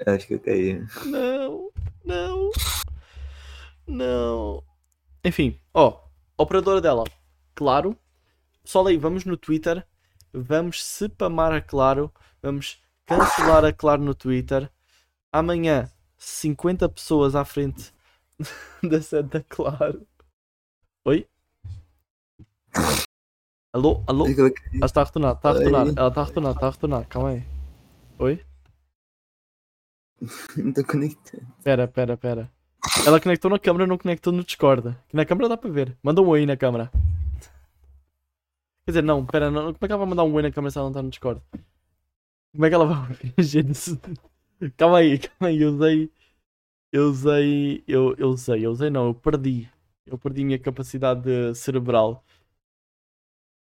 Acho 0.05 0.27
que 0.27 0.34
eu 0.34 0.39
caí. 0.39 0.81
Não, 1.05 1.71
não, 2.03 2.51
não. 3.88 4.63
Enfim, 5.23 5.60
ó, 5.73 6.01
operadora 6.38 6.81
dela, 6.81 7.03
claro. 7.53 7.97
Pessoal 8.63 8.88
aí, 8.88 8.97
vamos 8.97 9.25
no 9.25 9.38
Twitter, 9.38 9.86
vamos 10.34 10.84
spamar 10.84 11.53
a 11.53 11.62
Claro, 11.62 12.12
vamos 12.41 12.81
cancelar 13.05 13.63
a 13.63 13.71
Claro 13.71 14.01
no 14.01 14.15
Twitter. 14.15 14.69
Amanhã, 15.31 15.89
50 16.17 16.89
pessoas 16.89 17.36
à 17.36 17.45
frente 17.45 17.93
da 18.84 19.01
sede 19.01 19.30
da 19.30 19.43
Claro. 19.43 20.06
Oi? 21.06 21.28
Alô, 23.73 24.04
alô? 24.08 24.25
Ela. 24.28 24.51
Ela 24.73 24.86
está 24.86 25.01
a 25.01 25.04
retornar, 25.04 25.36
está 25.36 25.49
a 25.49 25.54
retornar, 25.54 25.88
ela 25.95 26.08
está 26.08 26.21
a 26.21 26.23
retornar, 26.23 26.54
está 26.54 26.67
a 26.67 26.71
retornar, 26.71 27.08
calma 27.08 27.30
aí. 27.30 27.43
Oi? 28.19 28.45
Não 30.58 30.73
tô 30.73 30.84
conectado. 30.84 31.45
Pera, 31.63 31.88
pera, 31.88 32.17
pera. 32.17 32.51
Ela 33.06 33.19
conectou 33.19 33.51
na 33.51 33.60
câmera, 33.60 33.88
não 33.88 33.97
conectou 33.97 34.32
no 34.32 34.43
Discord. 34.43 34.95
Que 35.10 35.15
na 35.15 35.25
câmera 35.25 35.49
dá 35.49 35.58
para 35.58 35.69
ver. 35.69 35.97
Manda 36.04 36.21
um 36.21 36.28
oi 36.28 36.45
na 36.45 36.56
câmera. 36.56 36.91
Quer 38.86 38.91
dizer, 38.91 39.01
não, 39.01 39.25
pera, 39.25 39.49
não, 39.49 39.73
como 39.73 39.78
é 39.82 39.88
que 39.88 39.91
ela 39.91 39.97
vai 39.97 40.08
mandar 40.08 40.23
um 40.23 40.34
oi 40.34 40.43
na 40.43 40.51
câmera 40.51 40.71
se 40.71 40.78
ela 40.78 40.86
não 40.86 40.91
está 40.91 41.01
no 41.01 41.10
Discord? 41.10 41.41
Como 42.54 42.65
é 42.65 42.69
que 42.69 42.75
ela 42.75 42.86
vai? 42.86 43.17
Calma 44.78 44.99
aí, 44.99 45.17
calma 45.19 45.47
aí, 45.49 45.62
eu 45.62 45.69
usei. 45.73 46.12
Eu 46.91 47.10
usei. 47.10 47.84
Eu, 47.88 48.15
eu 48.17 48.30
usei, 48.30 48.65
eu 48.65 48.71
usei 48.71 48.89
não, 48.89 49.08
eu 49.08 49.13
perdi. 49.13 49.69
Eu 50.06 50.17
perdi 50.17 50.41
a 50.43 50.45
minha 50.45 50.60
capacidade 50.60 51.56
cerebral. 51.56 52.23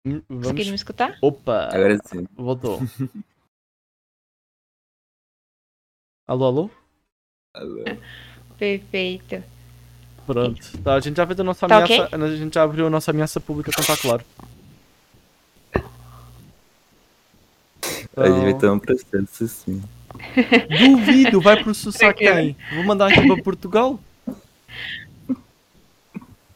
Hum, 0.05 0.21
Conseguiram 0.21 0.55
me 0.55 0.61
Vamos. 0.61 0.69
escutar? 0.69 1.17
Opa! 1.21 1.69
Agora 1.73 1.97
sim. 2.05 2.25
Voltou. 2.35 2.79
alô, 6.27 6.45
alô? 6.45 6.69
Alô. 7.53 7.83
Perfeito. 8.57 9.43
Pronto. 10.25 10.81
Tá, 10.83 10.93
a 10.95 10.99
gente 10.99 11.17
já 11.17 11.25
fez 11.25 11.39
a 11.39 11.43
nossa 11.43 11.67
Tá 11.67 11.83
ameaça. 11.83 12.09
A 12.15 12.35
gente 12.35 12.53
já 12.53 12.63
abriu 12.63 12.87
a 12.87 12.89
nossa 12.89 13.11
ameaça 13.11 13.39
pública 13.39 13.71
contra 13.73 13.93
a 13.93 13.97
Claro. 13.97 14.23
A 18.15 18.29
gente 18.29 18.41
vai 18.43 18.51
Então, 18.51 18.59
ter 18.59 18.69
um 18.69 18.79
processo 18.79 19.43
assim. 19.43 19.81
Duvido, 20.79 21.41
vai 21.41 21.61
processar 21.63 22.13
quem? 22.13 22.55
Vou 22.73 22.83
mandar 22.83 23.07
aqui 23.07 23.25
para 23.25 23.41
Portugal? 23.43 23.99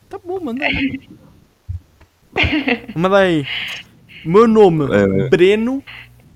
Tá 0.09 0.19
bom, 0.23 0.39
manda 0.39 0.65
aí. 0.65 1.09
Manda 2.95 3.17
aí. 3.17 3.45
Meu 4.25 4.47
nome, 4.47 4.85
É, 4.93 5.25
é. 5.25 5.29
Breno. 5.29 5.83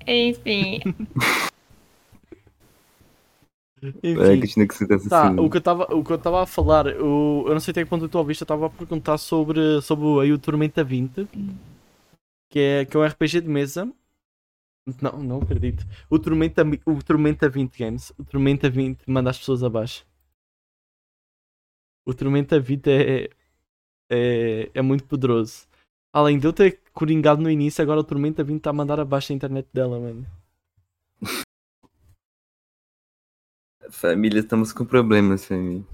Enfim, 0.06 0.80
É, 4.22 4.34
Enfim. 4.34 4.40
continua 4.40 4.66
com 4.66 4.74
esse 4.74 5.08
Tá, 5.08 5.28
raciocínio. 5.28 5.44
o 5.44 5.50
que 5.50 5.56
eu 5.56 5.60
estava 5.60 5.84
o 5.94 6.02
que 6.04 6.10
eu 6.10 6.16
estava 6.16 6.42
a 6.42 6.46
falar, 6.46 6.86
eu, 6.88 7.44
eu 7.46 7.52
não 7.52 7.60
sei 7.60 7.70
até 7.70 7.84
que 7.84 7.88
ponto 7.90 8.08
tu 8.08 8.18
ouviste, 8.18 8.42
eu 8.42 8.44
estava 8.44 8.66
a 8.66 8.70
perguntar 8.70 9.18
sobre, 9.18 9.80
sobre 9.82 10.04
aí 10.22 10.32
o 10.32 10.38
Tormenta 10.38 10.82
20, 10.82 11.28
que 12.50 12.58
é, 12.58 12.84
que 12.84 12.96
é 12.96 13.00
um 13.00 13.04
RPG 13.04 13.40
de 13.42 13.48
mesa. 13.48 13.88
Não, 15.02 15.22
não 15.22 15.38
acredito. 15.42 15.84
O 16.08 16.18
Tormenta, 16.18 16.62
o 16.86 17.02
Tormenta 17.02 17.48
20 17.48 17.78
Games. 17.78 18.12
O 18.18 18.24
Tormenta 18.24 18.70
20 18.70 19.04
manda 19.06 19.30
as 19.30 19.38
pessoas 19.38 19.62
abaixo. 19.62 20.06
O 22.06 22.14
Tormenta 22.14 22.58
20 22.58 22.86
é, 22.88 23.30
é, 24.10 24.70
é 24.72 24.82
muito 24.82 25.04
poderoso. 25.04 25.66
Além 26.12 26.38
de 26.38 26.46
eu 26.46 26.52
ter 26.52 26.80
coringado 26.92 27.42
no 27.42 27.50
início, 27.50 27.82
agora 27.82 28.00
o 28.00 28.04
Tormenta 28.04 28.42
20 28.42 28.56
está 28.56 28.70
a 28.70 28.72
mandar 28.72 28.98
abaixo 28.98 29.32
a 29.32 29.36
internet 29.36 29.68
dela, 29.72 30.00
mano. 30.00 30.26
Família, 33.90 34.40
estamos 34.40 34.72
com 34.72 34.84
problemas, 34.84 35.44
família. 35.44 35.84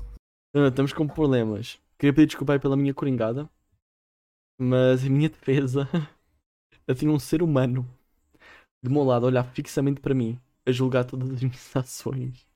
Ah, 0.55 0.69
estamos 0.69 0.93
com 0.93 1.07
problemas. 1.07 1.81
Queria 1.99 2.15
pedir 2.15 2.27
desculpa 2.27 2.53
aí 2.53 2.59
pela 2.61 2.77
minha 2.77 2.95
coringada. 2.95 3.51
Mas 4.59 5.05
em 5.05 5.11
minha 5.11 5.29
defesa, 5.29 5.89
eu 6.87 6.95
tinha 6.95 7.11
um 7.11 7.19
ser 7.19 7.43
humano 7.43 7.89
de 8.85 8.91
meu 8.91 9.03
lado 9.03 9.25
a 9.27 9.29
olhar 9.29 9.45
fixamente 9.45 10.01
para 10.01 10.15
mim, 10.15 10.39
a 10.67 10.71
julgar 10.73 11.05
todas 11.05 11.31
as 11.31 11.43
minhas 11.43 11.75
ações. 11.77 12.47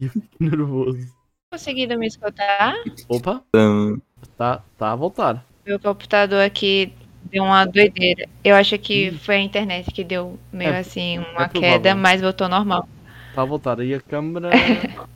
E 0.00 0.04
eu 0.06 0.10
fico 0.10 0.26
nervoso. 0.40 1.14
conseguiram 1.52 1.98
me 1.98 2.06
escutar? 2.06 2.74
Opa, 3.08 3.44
Então, 3.48 4.00
tá, 4.36 4.64
tá 4.76 4.92
a 4.92 4.96
voltar. 4.96 5.44
Meu 5.66 5.78
computador 5.78 6.42
aqui 6.44 6.92
deu 7.24 7.44
uma 7.44 7.64
doideira. 7.66 8.26
Eu 8.42 8.56
acho 8.56 8.78
que 8.78 9.12
foi 9.18 9.36
a 9.36 9.40
internet 9.40 9.90
que 9.92 10.02
deu 10.04 10.38
meio 10.52 10.70
É, 10.70 10.78
assim, 10.80 11.18
uma 11.18 11.48
provável. 11.48 11.60
queda, 11.60 11.94
mas 11.94 12.20
voltou 12.22 12.48
normal. 12.48 12.88
Tá 13.34 13.42
a 13.42 13.44
voltar. 13.44 13.80
Aí 13.80 13.94
a 13.94 14.00
câmera. 14.00 14.50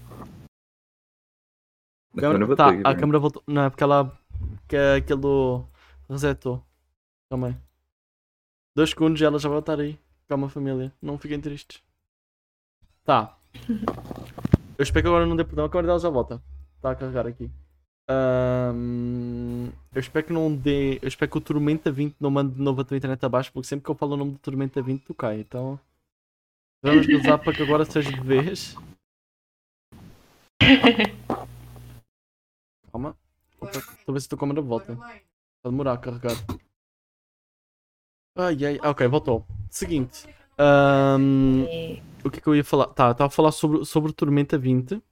a 2.17 2.21
câmera 2.21 2.47
voltou 2.47 2.57
tá, 2.57 2.69
aqui, 2.71 2.83
a 2.85 2.95
câmera 2.95 3.19
voltou. 3.19 3.43
Não, 3.47 3.65
é 3.65 3.71
porque 3.71 3.83
ela. 3.85 4.19
Que 4.69 4.77
aquilo 4.99 5.69
resetou. 6.09 6.65
Calma 7.31 7.49
aí. 7.49 7.57
Dois 8.75 8.91
segundos 8.91 9.21
e 9.21 9.25
ela 9.25 9.39
já 9.39 9.49
vai 9.49 9.59
estar 9.59 9.79
aí. 9.79 9.99
Calma, 10.29 10.49
família. 10.49 10.93
Não 11.01 11.19
fiquem 11.19 11.41
tristes. 11.41 11.83
Tá. 13.05 13.37
Eu 14.79 14.83
espero 14.83 15.03
que 15.05 15.09
agora 15.09 15.27
não 15.27 15.37
dê 15.37 15.45
problema. 15.45 15.69
A 15.69 15.71
câmera 15.71 15.89
dela 15.89 16.01
já 16.01 16.09
volta. 16.09 16.43
Está 16.77 16.91
a 16.91 16.95
carregar 16.97 17.27
aqui. 17.27 17.51
Ahm, 18.09 19.71
eu 19.95 20.01
espero 20.01 20.27
que 20.27 20.33
não 20.33 20.53
dê. 20.55 20.99
Eu 21.01 21.07
espero 21.07 21.31
que 21.31 21.39
o 21.39 21.41
Tormenta 21.41 21.93
20 21.93 22.17
não 22.19 22.31
mande 22.31 22.55
de 22.55 22.61
novo 22.61 22.81
a 22.81 22.85
tua 22.85 22.97
internet 22.97 23.25
abaixo, 23.25 23.53
porque 23.53 23.69
sempre 23.69 23.85
que 23.85 23.91
eu 23.91 23.95
falo 23.95 24.15
o 24.15 24.17
nome 24.17 24.33
do 24.33 24.39
Tormenta 24.39 24.83
20 24.83 25.05
tu 25.05 25.15
cai. 25.15 25.41
Então. 25.41 25.79
Vamos 26.83 27.07
rezar 27.07 27.39
para 27.39 27.53
que 27.53 27.63
agora 27.63 27.85
seja 27.85 28.11
de 28.11 28.21
vez. 28.21 28.77
Calma. 32.91 33.17
Opa, 33.61 33.79
a 34.09 34.13
ver 34.13 34.21
se 34.21 34.27
a 34.27 34.31
tua 34.31 34.39
câmera 34.39 34.61
volta. 34.61 34.95
Vai 34.95 35.23
demorar 35.65 35.93
a 35.93 35.99
carregar. 35.99 36.35
Ai 38.35 38.57
ai, 38.65 38.79
ok, 38.83 39.07
voltou. 39.09 39.47
Seguinte. 39.71 40.27
ahm, 40.59 41.65
E- 41.65 42.03
o 42.25 42.31
que 42.31 42.39
é 42.39 42.43
que 42.43 42.47
eu 42.49 42.55
ia 42.57 42.65
falar? 42.65 42.87
Tá, 42.89 43.11
estava 43.11 43.27
a 43.27 43.31
falar 43.31 43.53
sobre, 43.53 43.85
sobre 43.85 44.11
o 44.11 44.15
Tormenta 44.15 44.57
20. 44.57 45.03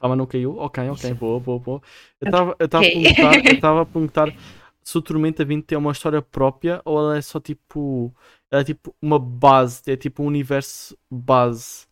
Ah, 0.00 0.08
mas 0.08 0.18
não 0.18 0.26
caiu? 0.26 0.56
Ok, 0.58 0.88
ok, 0.90 1.14
boa, 1.14 1.40
boa, 1.40 1.58
boa. 1.58 1.82
Eu 2.20 2.26
estava 2.26 2.56
eu 2.58 2.66
estava 2.66 2.84
a 2.84 2.88
Ok. 2.88 2.92
perguntar, 3.02 3.46
eu 3.46 3.54
estava 3.54 3.82
a 3.82 3.86
perguntar 3.86 4.34
se 4.82 4.98
o 4.98 5.02
Tormenta 5.02 5.44
20 5.44 5.64
tem 5.64 5.76
uma 5.78 5.92
história 5.92 6.20
própria 6.22 6.80
ou 6.84 6.98
ela 6.98 7.16
é 7.18 7.22
só 7.22 7.40
tipo. 7.40 8.14
Ela 8.50 8.60
é 8.62 8.64
tipo 8.64 8.94
uma 9.00 9.18
base, 9.18 9.82
é 9.86 9.96
tipo 9.96 10.22
um 10.22 10.26
universo 10.26 10.96
base. 11.10 11.86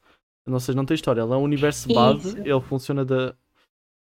Ou 0.47 0.61
seja, 0.61 0.77
não 0.77 0.85
tem 0.85 0.95
história, 0.95 1.23
ela 1.23 1.35
é 1.37 1.39
um 1.39 1.43
universo 1.43 1.93
base, 1.93 2.29
Isso. 2.29 2.39
ele 2.39 2.61
funciona 2.61 3.05
da. 3.05 3.35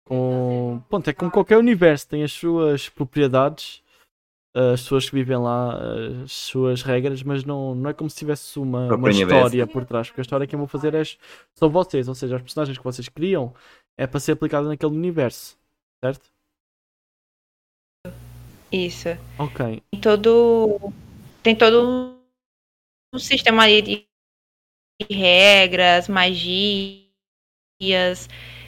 Com... 0.04 0.82
Pronto, 0.88 1.08
é 1.08 1.12
como 1.12 1.30
qualquer 1.30 1.58
universo, 1.58 2.08
tem 2.08 2.24
as 2.24 2.32
suas 2.32 2.88
propriedades, 2.88 3.82
as 4.54 4.82
pessoas 4.82 5.08
que 5.08 5.14
vivem 5.14 5.36
lá, 5.38 5.78
as 6.24 6.32
suas 6.32 6.82
regras, 6.82 7.22
mas 7.22 7.44
não, 7.44 7.74
não 7.74 7.90
é 7.90 7.92
como 7.94 8.10
se 8.10 8.16
tivesse 8.16 8.58
uma, 8.58 8.94
uma 8.94 9.10
história 9.10 9.66
por 9.66 9.84
trás, 9.84 10.08
porque 10.08 10.20
a 10.20 10.22
história 10.22 10.46
que 10.46 10.54
eu 10.54 10.58
vou 10.58 10.68
fazer 10.68 10.94
é, 10.94 11.02
são 11.54 11.70
vocês, 11.70 12.08
ou 12.08 12.14
seja, 12.14 12.36
os 12.36 12.42
personagens 12.42 12.76
que 12.76 12.84
vocês 12.84 13.08
criam 13.08 13.54
é 13.96 14.06
para 14.06 14.20
ser 14.20 14.32
aplicado 14.32 14.68
naquele 14.68 14.94
universo, 14.94 15.56
certo? 16.04 16.30
Isso. 18.70 19.08
Ok. 19.38 19.82
Tem 19.90 20.00
todo. 20.00 20.92
Tem 21.42 21.54
todo 21.54 22.16
um 23.14 23.18
sistema 23.18 23.64
ali 23.64 23.82
de 23.82 24.06
de 25.08 25.16
regras, 25.16 26.08
magias, 26.08 27.08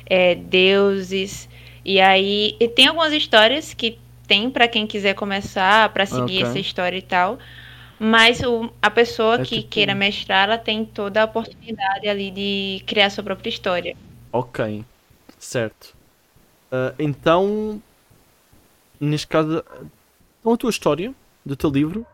é, 0.07 0.35
deuses. 0.35 1.49
E 1.85 2.01
aí. 2.01 2.57
E 2.61 2.69
tem 2.69 2.87
algumas 2.87 3.13
histórias 3.13 3.75
que 3.75 3.99
tem 4.27 4.51
pra 4.51 4.67
quem 4.69 4.87
quiser 4.87 5.15
começar, 5.15 5.89
pra 5.93 6.07
seguir 6.07 6.39
Ok. 6.39 6.43
essa 6.43 6.59
história 6.59 6.97
e 6.99 7.03
tal. 7.03 7.39
Mas 7.99 8.41
o, 8.43 8.71
a 8.83 8.91
pessoa 8.91 9.37
É 9.37 9.45
que 9.45 9.57
tipo- 9.59 9.69
queira 9.71 9.95
mestrar, 9.95 10.45
ela 10.49 10.59
tem 10.59 10.85
toda 10.85 11.23
a 11.23 11.25
oportunidade 11.25 12.09
ali 12.09 12.31
de 12.31 12.83
criar 12.87 13.09
sua 13.11 13.23
própria 13.25 13.49
história. 13.49 13.97
Ok, 14.33 14.85
certo. 15.39 15.95
Ah, 16.73 16.93
então, 16.99 17.81
neste 19.01 19.27
caso, 19.29 19.63
então 20.41 20.53
a 20.53 20.57
tua 20.57 20.71
história 20.71 21.15
do 21.47 21.55
teu 21.55 21.71
livro, 21.71 22.05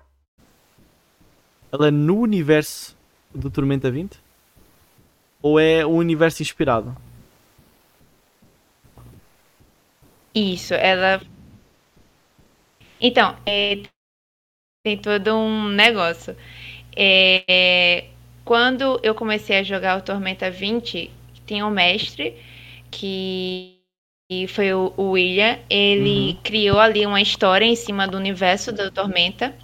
ela 1.73 1.89
é 1.89 1.91
no 1.91 2.19
universo 2.19 2.95
do 3.35 3.51
Tormenta 3.51 3.91
20? 3.91 4.19
Ou 5.43 5.59
é 5.59 5.87
um 5.87 5.97
universo 5.97 6.43
inspirado? 6.43 6.95
Isso, 10.35 10.75
ela. 10.75 11.21
Então, 13.01 13.37
é, 13.47 13.83
tem 14.85 14.97
todo 14.99 15.35
um 15.35 15.69
negócio. 15.69 16.37
É, 16.97 18.05
quando 18.45 19.01
eu 19.03 19.15
comecei 19.15 19.59
a 19.59 19.63
jogar 19.63 19.99
o 19.99 20.03
Tormenta 20.03 20.51
20, 20.51 21.11
tinha 21.47 21.67
um 21.67 21.71
mestre 21.71 22.37
que 22.91 23.81
foi 24.49 24.73
o, 24.73 24.93
William. 24.99 25.59
Ele 25.69 26.39
criou 26.43 26.79
ali 26.79 27.07
uma 27.07 27.21
história 27.21 27.65
em 27.65 27.77
cima 27.77 28.07
do 28.07 28.17
universo 28.17 28.73
do 28.73 28.91
Tormenta. 28.91 29.55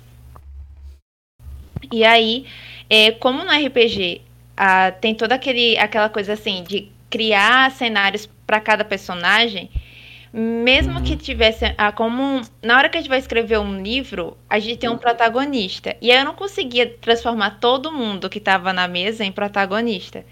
E 1.92 2.04
aí, 2.04 2.46
é, 2.90 3.12
como 3.12 3.44
no 3.44 3.50
RPG 3.50 4.22
ah, 4.56 4.90
tem 4.92 5.14
toda 5.14 5.34
aquele, 5.34 5.76
aquela 5.78 6.08
coisa 6.08 6.32
assim 6.32 6.64
de 6.64 6.90
criar 7.10 7.70
cenários 7.70 8.28
para 8.46 8.60
cada 8.60 8.84
personagem. 8.84 9.70
Mesmo 10.38 11.00
que 11.02 11.16
tivesse 11.16 11.64
ah, 11.78 11.90
como 11.92 12.22
um- 12.22 12.42
na 12.62 12.76
hora 12.76 12.90
que 12.90 12.98
a 12.98 13.00
gente 13.00 13.08
vai 13.08 13.18
escrever 13.18 13.58
um 13.58 13.80
livro, 13.82 14.36
a 14.50 14.58
gente 14.58 14.76
tem 14.78 14.90
um 14.90 14.98
protagonista. 14.98 15.96
E 16.00 16.10
aí 16.12 16.18
eu 16.18 16.26
não 16.26 16.34
conseguia 16.34 16.86
transformar 17.00 17.58
todo 17.58 17.90
mundo 17.90 18.28
que 18.28 18.36
estava 18.36 18.70
na 18.72 18.86
mesa 18.86 19.24
em 19.24 19.32
protagonista. 19.32 20.26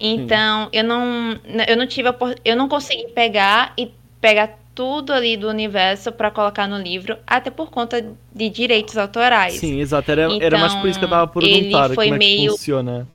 Então, 0.00 0.68
eu 0.72 0.82
não 0.82 1.38
eu 1.68 1.76
não 1.76 1.86
tive 1.86 2.08
a 2.08 2.16
eu 2.44 2.56
não 2.56 2.68
consegui 2.68 3.08
pegar 3.12 3.72
e 3.78 3.92
pegar 4.20 4.58
tudo 4.74 5.12
ali 5.12 5.36
do 5.36 5.48
universo 5.48 6.10
para 6.10 6.32
colocar 6.32 6.66
no 6.66 6.78
livro, 6.78 7.16
até 7.24 7.48
por 7.48 7.70
conta 7.70 8.04
de 8.34 8.48
direitos 8.50 8.96
autorais. 8.96 9.54
Sim, 9.60 9.78
exato. 9.80 10.10
Era, 10.10 10.34
era 10.40 10.58
mais 10.58 10.74
por 10.74 10.88
isso 10.88 10.98
que 10.98 11.04
eu 11.04 11.06
estava 11.06 11.22
a 11.22 11.26
Então, 11.26 11.46
ele 11.48 11.84
foi 11.94 12.06
como 12.06 12.14
é 12.14 12.18
que 12.18 12.26
meio- 12.26 12.50
funciona. 12.50 13.06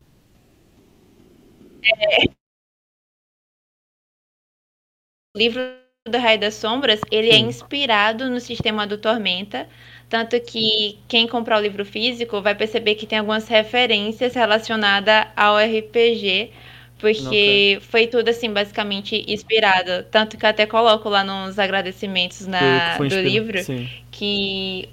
O 5.36 5.39
livro 5.39 5.79
do 6.10 6.17
Rei 6.17 6.38
das 6.38 6.56
Sombras, 6.56 7.00
ele 7.12 7.30
é 7.30 7.34
Sim. 7.34 7.48
inspirado 7.48 8.30
no 8.30 8.39
sistema 8.39 8.86
do 8.86 8.98
Tormenta, 8.98 9.67
tanto 10.10 10.39
que 10.41 10.98
quem 11.08 11.28
comprar 11.28 11.60
o 11.60 11.62
livro 11.62 11.86
físico 11.86 12.41
vai 12.41 12.56
perceber 12.56 12.95
que 12.95 13.06
tem 13.06 13.19
algumas 13.19 13.48
referências 13.48 14.34
relacionadas 14.34 15.28
ao 15.36 15.58
RPG, 15.58 16.52
porque 16.98 17.80
foi 17.84 18.08
tudo 18.08 18.30
assim 18.30 18.52
basicamente 18.52 19.24
inspirado, 19.28 20.04
tanto 20.12 20.38
que 20.38 20.45
eu 20.45 20.50
até 20.50 20.65
coloco 20.65 21.08
lá 21.08 21.24
nos 21.24 21.58
agradecimentos 21.58 22.45
na, 22.45 22.98
do 22.98 23.22
livro 23.22 23.63
Sim. 23.63 23.88
que 24.12 24.89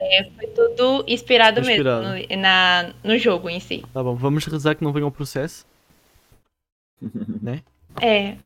é, 0.00 0.24
foi 0.30 0.46
tudo 0.48 1.04
inspirado, 1.06 1.60
Inspirado. 1.60 2.08
mesmo 2.08 2.26
no, 2.30 2.40
na, 2.40 2.90
no 3.04 3.18
jogo 3.18 3.50
em 3.50 3.60
si. 3.60 3.84
Tá 3.92 4.02
bom, 4.02 4.14
vamos 4.14 4.46
rezar 4.46 4.74
que 4.74 4.82
não 4.82 4.92
venha 4.92 5.06
o 5.06 5.12
processo. 5.12 5.66
né? 7.42 7.62
É. 8.00 8.36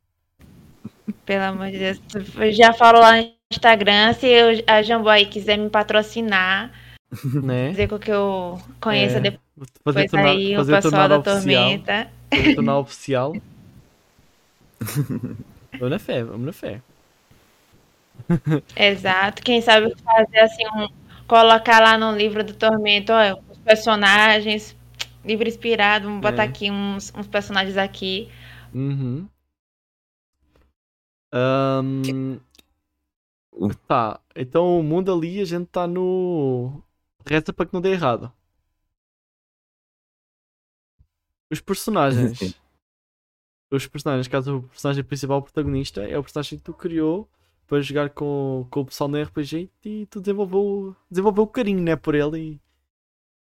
Pelo 1.26 1.44
amor 1.44 1.70
de 1.70 1.78
Deus. 1.78 2.00
Eu 2.36 2.52
já 2.52 2.72
falo 2.72 2.98
lá 2.98 3.16
no 3.20 3.30
Instagram, 3.52 4.12
se 4.14 4.26
eu- 4.26 4.64
a 4.66 4.82
Jamboy 4.82 5.26
quiser 5.26 5.58
me 5.58 5.68
patrocinar, 5.68 6.70
né? 7.42 7.70
dizer 7.70 7.88
que 7.98 8.10
eu 8.10 8.60
conheço 8.80 9.16
É, 9.16 9.20
depois 9.20 9.68
Fazer 9.84 10.08
tornar, 10.08 10.30
aí 10.30 10.54
o 10.54 10.56
fazer 10.58 10.72
pessoal 10.76 10.90
tornar 10.92 11.08
da 11.08 11.18
oficial. 11.18 11.62
Tormenta. 11.64 12.10
Fazer 12.30 12.54
tornar 12.54 12.78
oficial. 12.78 13.36
vamos 15.78 15.90
na 15.90 15.98
fé, 15.98 16.24
vamos 16.24 16.46
na 16.46 16.52
fé. 16.52 16.80
Exato. 18.76 19.42
Quem 19.42 19.60
sabe 19.60 19.92
fazer 20.02 20.38
assim, 20.40 20.64
um, 20.76 20.88
colocar 21.26 21.80
lá 21.80 21.98
no 21.98 22.16
livro 22.16 22.42
do 22.44 22.54
Tormenta, 22.54 23.12
ó, 23.12 23.52
os 23.52 23.58
personagens, 23.58 24.76
livro 25.24 25.48
inspirado, 25.48 26.06
vamos 26.06 26.20
botar 26.20 26.44
É. 26.44 26.46
aqui 26.46 26.70
uns, 26.70 27.12
uns 27.16 27.26
personagens 27.26 27.76
aqui. 27.76 28.28
Uhum. 28.72 29.26
O- 33.52 33.68
tá, 33.74 34.20
então 34.36 34.78
o 34.78 34.82
mundo 34.82 35.12
ali 35.12 35.40
a 35.40 35.44
gente 35.44 35.66
tá 35.68 35.86
no. 35.86 36.82
Reza 37.26 37.52
para 37.52 37.66
que 37.66 37.72
não 37.72 37.80
dê 37.80 37.92
errado. 37.92 38.32
Os 41.50 41.60
personagens. 41.60 42.38
Os 43.70 43.86
personagens, 43.86 44.28
caso 44.28 44.58
o 44.58 44.62
personagem 44.68 45.02
principal 45.04 45.38
o 45.38 45.42
protagonista 45.42 46.02
é 46.02 46.16
o 46.18 46.22
personagem 46.22 46.58
que 46.58 46.64
tu 46.64 46.72
criou 46.72 47.28
para 47.66 47.80
jogar 47.80 48.10
com, 48.10 48.66
com 48.70 48.80
o 48.80 48.86
pessoal 48.86 49.08
no 49.08 49.16
RPG 49.16 49.70
e 49.84 50.06
tu 50.06 50.20
desenvolveu, 50.20 50.94
desenvolveu 51.10 51.46
carinho 51.46 51.82
né, 51.82 51.96
por 51.96 52.14
ele 52.14 52.60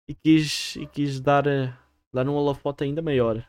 e, 0.08 0.12
e 0.12 0.14
quis, 0.14 0.76
e 0.76 0.86
quis 0.86 1.20
dar, 1.20 1.46
eh, 1.46 1.72
dar 2.12 2.28
um 2.28 2.34
holofote 2.34 2.84
ainda 2.84 3.02
maior, 3.02 3.44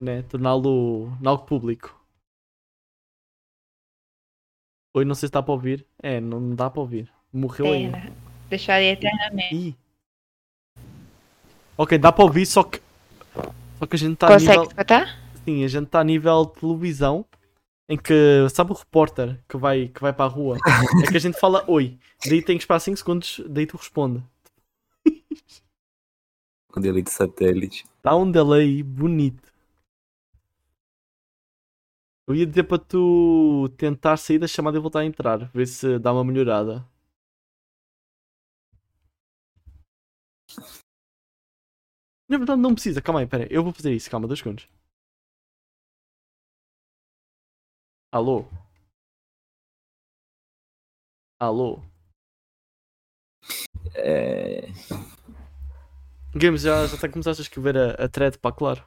né? 0.00 0.22
torná-lo 0.24 1.12
algo 1.24 1.44
público. 1.46 1.99
Oi, 4.92 5.04
não 5.04 5.14
sei 5.14 5.28
se 5.28 5.32
dá 5.32 5.42
para 5.42 5.52
ouvir. 5.52 5.86
É, 6.02 6.20
não 6.20 6.54
dá 6.54 6.68
para 6.68 6.80
ouvir. 6.80 7.10
Morreu 7.32 7.66
aí. 7.66 7.84
Eterna. 7.86 8.12
Deixaria 8.48 8.92
eternamente. 8.92 9.54
Ih. 9.54 9.76
Ok, 11.76 11.96
dá 11.96 12.10
para 12.10 12.24
ouvir, 12.24 12.44
só 12.46 12.64
que. 12.64 12.80
Só 13.78 13.86
que 13.86 13.96
a 13.96 13.98
gente 13.98 14.14
está 14.14 14.26
a 14.26 14.30
Consegue 14.30 14.50
nível. 14.50 14.64
escutar? 14.64 15.18
Sim, 15.44 15.64
a 15.64 15.68
gente 15.68 15.84
está 15.86 16.00
a 16.00 16.04
nível 16.04 16.44
de 16.46 16.60
televisão. 16.60 17.24
Em 17.88 17.96
que. 17.96 18.48
Sabe 18.50 18.72
o 18.72 18.74
repórter 18.74 19.38
que 19.48 19.56
vai, 19.56 19.88
que 19.88 20.00
vai 20.00 20.12
para 20.12 20.24
a 20.24 20.28
rua? 20.28 20.56
É 21.04 21.06
que 21.10 21.16
a 21.16 21.20
gente 21.20 21.38
fala 21.38 21.64
oi. 21.68 21.98
Daí 22.26 22.42
tem 22.42 22.56
que 22.56 22.62
esperar 22.64 22.80
5 22.80 22.96
segundos, 22.96 23.40
daí 23.48 23.66
tu 23.66 23.76
responde. 23.76 24.22
Com 26.72 26.80
delay 26.80 27.02
de 27.02 27.10
satélite. 27.10 27.84
Está 27.96 28.14
um 28.16 28.30
delay 28.30 28.82
bonito. 28.82 29.49
Eu 32.26 32.34
ia 32.34 32.46
dizer 32.46 32.64
para 32.64 32.78
tu 32.78 33.68
tentar 33.76 34.16
sair 34.16 34.38
da 34.38 34.46
chamada 34.46 34.76
e 34.78 34.80
voltar 34.80 35.00
a 35.00 35.04
entrar. 35.04 35.50
Ver 35.52 35.66
se 35.66 35.98
dá 35.98 36.12
uma 36.12 36.24
melhorada. 36.24 36.86
Na 42.30 42.38
verdade 42.38 42.62
não 42.62 42.72
precisa, 42.72 43.02
calma 43.02 43.20
aí, 43.20 43.26
pera 43.26 43.42
aí. 43.44 43.48
Eu 43.50 43.62
vou 43.62 43.72
fazer 43.74 43.92
isso, 43.92 44.10
calma, 44.10 44.26
dois 44.26 44.38
segundos. 44.38 44.66
Alô? 48.12 48.46
Alô? 51.40 51.82
É... 53.94 54.72
Games, 56.34 56.62
já, 56.62 56.86
já 56.86 56.96
tá 56.96 57.08
começaste 57.08 57.40
a 57.42 57.44
escrever 57.44 57.76
a, 57.76 57.90
a 58.04 58.08
thread 58.08 58.38
para 58.38 58.52
claro. 58.54 58.84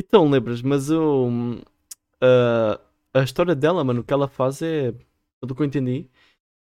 Então, 0.00 0.28
lembras, 0.30 0.62
mas 0.62 0.90
o. 0.90 1.28
a- 2.22 2.80
a 3.12 3.22
história 3.22 3.54
dela, 3.54 3.82
mano, 3.84 4.00
o 4.00 4.04
que 4.04 4.12
ela 4.12 4.28
faz 4.28 4.62
é. 4.62 4.92
Pelo 5.40 5.54
que 5.54 5.62
eu 5.62 5.66
entendi, 5.66 6.08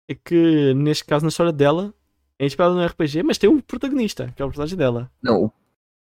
é 0.08 0.14
que 0.14 0.72
neste 0.74 1.04
caso, 1.04 1.24
na 1.24 1.28
história 1.28 1.52
dela, 1.52 1.94
é 2.38 2.46
inspirada 2.46 2.74
no 2.74 2.84
RPG, 2.84 3.22
mas 3.22 3.38
tem 3.38 3.48
um 3.50 3.60
protagonista, 3.60 4.32
que 4.34 4.40
é 4.42 4.44
o 4.44 4.48
personagem 4.48 4.76
dela. 4.78 5.10
Não, 5.22 5.52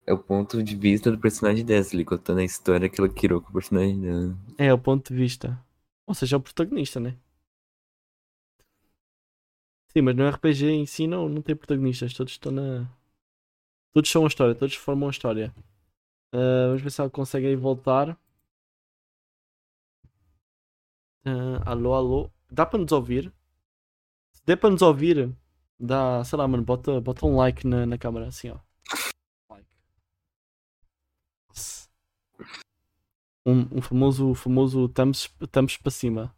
é 0.06 0.12
o 0.12 0.18
ponto 0.18 0.62
de 0.62 0.76
vista 0.76 1.10
do 1.10 1.18
personagem 1.18 1.64
Desley, 1.64 2.04
contando 2.04 2.38
a 2.38 2.44
história 2.44 2.88
que 2.88 3.00
ela 3.00 3.08
criou 3.08 3.40
com 3.40 3.50
o 3.50 3.52
personagem 3.52 4.00
dela. 4.00 4.36
É 4.58 4.72
o 4.72 4.78
ponto 4.78 5.12
de 5.12 5.18
vista. 5.18 5.58
Ou 6.06 6.14
seja, 6.14 6.36
é 6.36 6.38
o 6.38 6.40
protagonista, 6.40 7.00
né? 7.00 7.16
Sim, 9.88 10.02
mas 10.02 10.14
no 10.16 10.28
RPG 10.28 10.66
em 10.70 10.86
si 10.86 11.06
não, 11.06 11.28
não 11.28 11.42
tem 11.42 11.56
protagonistas, 11.56 12.14
todos 12.14 12.32
estão 12.32 12.52
na. 12.52 12.88
Todos 13.92 14.08
são 14.10 14.22
uma 14.22 14.28
história, 14.28 14.54
todos 14.54 14.74
formam 14.76 15.06
uma 15.06 15.10
história. 15.10 15.52
Ah, 16.32 16.66
vamos 16.68 16.82
ver 16.82 16.90
se 16.90 17.00
ela 17.00 17.10
consegue 17.10 17.46
aí 17.46 17.56
voltar. 17.56 18.18
Ah, 21.24 21.62
alô, 21.70 21.94
alô. 21.94 22.30
Dá 22.50 22.66
para 22.66 22.78
nos 22.78 22.92
ouvir? 22.92 23.32
Se 24.32 24.42
der 24.46 24.56
para 24.56 24.70
nos 24.70 24.82
ouvir, 24.82 25.34
dá, 25.78 26.22
sei 26.24 26.38
lá, 26.38 26.48
mano, 26.48 26.62
bota, 26.64 27.00
bota 27.00 27.26
um 27.26 27.36
like 27.36 27.66
na, 27.66 27.86
na 27.86 27.98
câmera, 27.98 28.28
assim, 28.28 28.50
ó. 28.50 28.58
Like. 29.50 29.68
Um, 33.46 33.78
um 33.78 33.82
famoso, 33.82 34.34
famoso 34.34 34.88
thumbs, 34.88 35.28
thumbs 35.50 35.76
para 35.76 35.90
cima. 35.90 36.34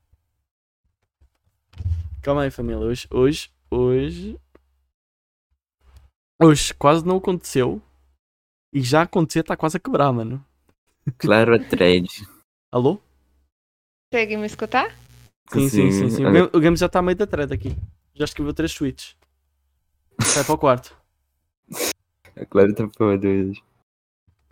Calma 2.22 2.42
aí, 2.42 2.50
família. 2.50 2.78
Hoje, 2.78 3.08
hoje, 3.10 3.50
hoje. 3.70 4.40
Hoje 6.40 6.74
quase 6.74 7.04
não 7.06 7.16
aconteceu. 7.16 7.82
E 8.72 8.80
já 8.80 9.02
aconteceu, 9.02 9.42
está 9.42 9.56
quase 9.56 9.76
a 9.76 9.80
quebrar, 9.80 10.10
mano. 10.12 10.44
Claro, 11.18 11.54
a 11.54 11.58
thread. 11.58 12.08
Alô? 12.70 12.98
Consegue 14.10 14.36
me 14.38 14.46
escutar? 14.46 14.96
Sim, 15.52 15.68
sim, 15.68 15.92
sim. 15.92 16.10
sim. 16.10 16.24
O, 16.24 16.32
game, 16.32 16.50
o 16.54 16.60
game 16.60 16.76
já 16.76 16.86
está 16.86 17.00
a 17.00 17.02
meio 17.02 17.16
da 17.16 17.26
thread 17.26 17.52
aqui. 17.52 17.76
Já 18.14 18.24
escreveu 18.24 18.54
três 18.54 18.74
tweets. 18.74 19.14
Sai 20.22 20.44
para 20.44 20.54
o 20.54 20.58
quarto. 20.58 20.96
A 22.36 22.46
Clara 22.46 22.74
tá 22.74 22.88
foda 22.96 23.28
hoje. 23.28 23.62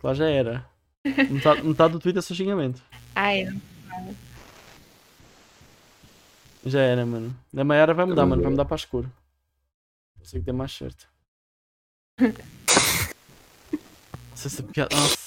Lá 0.03 0.13
já 0.13 0.29
era. 0.29 0.69
Metade, 1.03 1.63
metade 1.63 1.93
do 1.93 1.99
tweet 1.99 2.19
é 2.19 2.21
só 2.21 2.35
xingamento. 2.35 2.83
Ai, 3.15 3.47
Já 6.63 6.81
era, 6.81 7.05
mano. 7.05 7.35
A 7.55 7.63
Maiara 7.63 7.93
vai 7.93 8.05
mudar, 8.05 8.25
mano. 8.25 8.43
Vai 8.43 8.51
mudar 8.51 8.65
para 8.65 8.75
escuro. 8.75 9.11
Que 10.23 10.39
tem 10.39 10.53
mais 10.53 10.71
certo. 10.71 11.09
Nossa, 14.41 14.47
essa 14.47 14.63
piada. 14.63 14.95
Nossa. 14.95 15.17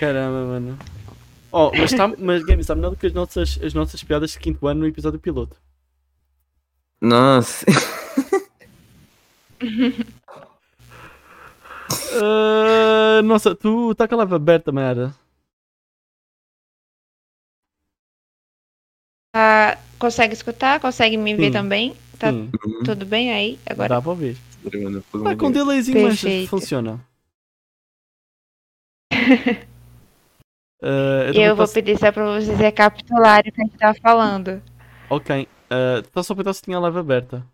Caramba, 0.00 0.46
mano. 0.46 0.78
Oh, 1.52 1.70
mas, 1.70 1.92
tá, 1.92 2.08
mas 2.08 2.44
Game 2.44 2.60
está 2.60 2.74
melhor 2.74 2.90
do 2.90 2.96
que 2.96 3.06
as 3.06 3.12
nossas, 3.12 3.58
as 3.62 3.72
nossas 3.72 4.02
piadas 4.02 4.32
de 4.32 4.38
quinto 4.40 4.66
ano 4.66 4.80
no 4.80 4.86
episódio 4.86 5.20
piloto. 5.20 5.56
Nossa. 7.00 7.64
Ah, 12.18 13.20
nossa, 13.22 13.54
tu 13.54 13.92
está 13.92 14.08
com 14.08 14.14
a 14.14 14.18
live 14.18 14.34
aberta, 14.34 14.72
Maiara. 14.72 15.14
Ah, 19.34 19.78
consegue 19.98 20.32
escutar? 20.32 20.80
Consegue 20.80 21.16
me 21.16 21.34
ver 21.34 21.46
Sim. 21.46 21.52
também? 21.52 21.96
Tá 22.18 22.32
Sim, 22.32 22.50
tudo 22.84 23.04
bem 23.04 23.32
aí? 23.32 23.58
Agora 23.66 23.96
dá 23.96 24.02
para 24.02 24.10
ouvir. 24.10 24.36
Vai 25.12 25.36
com 25.36 25.48
um 25.48 25.52
delayzinho, 25.52 26.02
mas 26.02 26.20
funciona. 26.48 27.00
Ah, 29.12 29.16
eu 31.26 31.32
também 31.32 31.54
vou 31.54 31.68
pedir 31.68 31.98
só 31.98 32.12
pra 32.12 32.24
vocês 32.38 32.58
recapitularem 32.58 33.50
o 33.50 33.54
que 33.54 33.60
a 33.62 33.64
gente 33.64 33.78
tá 33.78 33.94
falando. 33.94 34.62
Ok. 35.10 35.48
Uh, 35.66 36.02
tá 36.10 36.22
só 36.22 36.32
a 36.32 36.36
perguntar 36.36 36.54
se 36.54 36.62
tinha 36.62 36.76
a 36.76 36.80
live 36.80 36.98
aberta. 36.98 37.46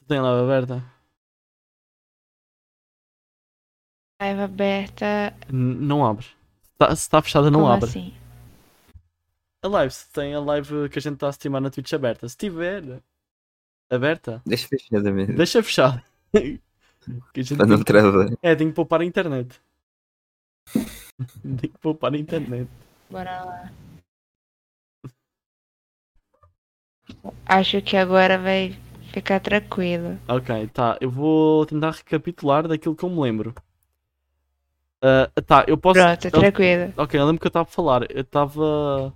Tu 0.00 0.06
tem 0.08 0.18
a 0.18 0.22
live 0.22 0.42
aberta? 0.44 0.84
Live 4.20 4.40
aberta. 4.40 5.34
N- 5.50 5.74
não 5.86 6.04
abre. 6.04 6.26
Tá- 6.78 6.94
se 6.94 7.02
está 7.02 7.20
fechada, 7.22 7.50
não 7.50 7.60
como 7.60 7.72
abre. 7.72 7.88
assim? 7.88 8.14
A 9.62 9.68
live, 9.68 9.92
se 9.92 10.12
tem 10.12 10.34
a 10.34 10.40
live 10.40 10.88
que 10.90 10.98
a 10.98 11.02
gente 11.02 11.14
está 11.14 11.28
a 11.28 11.30
streamar 11.30 11.60
na 11.60 11.70
Twitch 11.70 11.92
aberta. 11.92 12.28
Se 12.28 12.36
tiver 12.36 13.00
aberta, 13.90 14.42
Deixa 14.44 14.68
fechada 14.68 15.10
mesmo. 15.10 15.36
deixa 15.36 15.62
fechada. 15.62 16.02
Que 17.34 17.40
a 17.40 17.42
gente 17.42 17.58
Pra 17.58 17.66
não 17.66 17.76
tem- 17.76 17.84
travar. 17.84 18.28
É, 18.40 18.54
tem 18.56 18.68
que 18.68 18.72
poupar 18.74 19.02
a 19.02 19.04
internet. 19.04 19.60
tem 21.42 21.70
que 21.70 21.78
poupar 21.80 22.12
a 22.12 22.18
internet. 22.18 22.68
Bora 23.10 23.44
lá. 23.44 23.72
Acho 27.46 27.82
que 27.82 27.96
agora 27.96 28.38
vai 28.38 28.76
ficar 29.12 29.40
tranquilo. 29.40 30.18
Ok, 30.28 30.66
tá. 30.68 30.96
Eu 31.00 31.10
vou 31.10 31.66
tentar 31.66 31.90
recapitular 31.92 32.66
daquilo 32.66 32.96
que 32.96 33.04
eu 33.04 33.10
me 33.10 33.20
lembro. 33.20 33.54
Ah, 35.02 35.30
tá, 35.46 35.64
eu 35.68 35.76
posso. 35.76 36.00
Pronto, 36.00 36.24
eu- 36.24 36.30
tranquilo. 36.30 36.92
Ok, 36.96 37.20
eu 37.20 37.26
lembro 37.26 37.40
que 37.40 37.46
eu 37.46 37.50
estava 37.50 37.68
a 37.68 37.70
falar. 37.70 38.10
Eu 38.10 38.22
estava. 38.22 39.14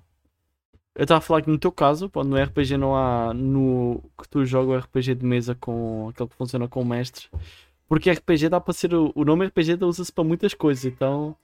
Eu 0.94 1.02
estava 1.04 1.18
a 1.18 1.22
falar 1.22 1.42
que 1.42 1.50
no 1.50 1.58
teu 1.58 1.72
caso, 1.72 2.08
pô, 2.08 2.22
no 2.22 2.37
RPG 2.37 2.76
não 2.76 2.94
há. 2.94 3.32
No 3.32 4.02
que 4.20 4.28
tu 4.28 4.44
joga 4.44 4.72
o 4.72 4.76
RPG 4.76 5.14
de 5.14 5.24
mesa 5.24 5.54
com 5.54 6.08
aquele 6.11 6.28
que 6.28 6.37
funciona 6.37 6.68
com 6.68 6.82
o 6.82 6.84
mestre. 6.84 7.28
Porque 7.88 8.11
RPG 8.11 8.50
dá 8.50 8.61
para 8.61 8.74
ser. 8.74 8.92
O, 8.94 9.24
nome 9.24 9.46
RPG 9.46 9.82
usa-se 9.82 10.12
para 10.12 10.24
muitas 10.24 10.52
coisas, 10.52 10.84
então. 10.84 11.34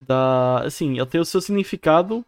Dá. 0.00 0.62
Assim, 0.64 0.96
ele 0.96 1.06
tem 1.06 1.20
o 1.20 1.24
seu 1.24 1.40
significado, 1.40 2.24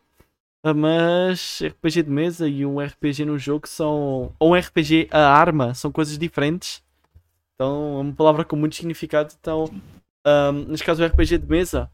ah, 0.62 0.74
mas 0.74 1.62
RPG 1.62 2.02
de 2.02 2.11
mesa 2.11 2.48
e 2.48 2.64
um 2.66 2.81
RPG 2.81 3.24
no 3.24 3.38
jogo 3.38 3.68
são. 3.68 4.35
Ou 4.38 4.52
um 4.52 4.59
RPG 4.59 5.09
a 5.11 5.28
arma 5.28 5.74
são 5.74 5.90
coisas 5.92 6.18
diferentes. 6.18 6.83
Então 7.54 7.98
é 7.98 8.00
uma 8.02 8.12
palavra 8.12 8.44
com 8.44 8.57
muito 8.57 8.76
significado. 8.76 9.35
Então, 9.40 9.70
ah, 10.26 10.52
neste 10.52 10.85
caso, 10.85 11.02
o 11.02 11.07
RPG 11.07 11.38
de 11.38 11.46
mesa. 11.46 11.90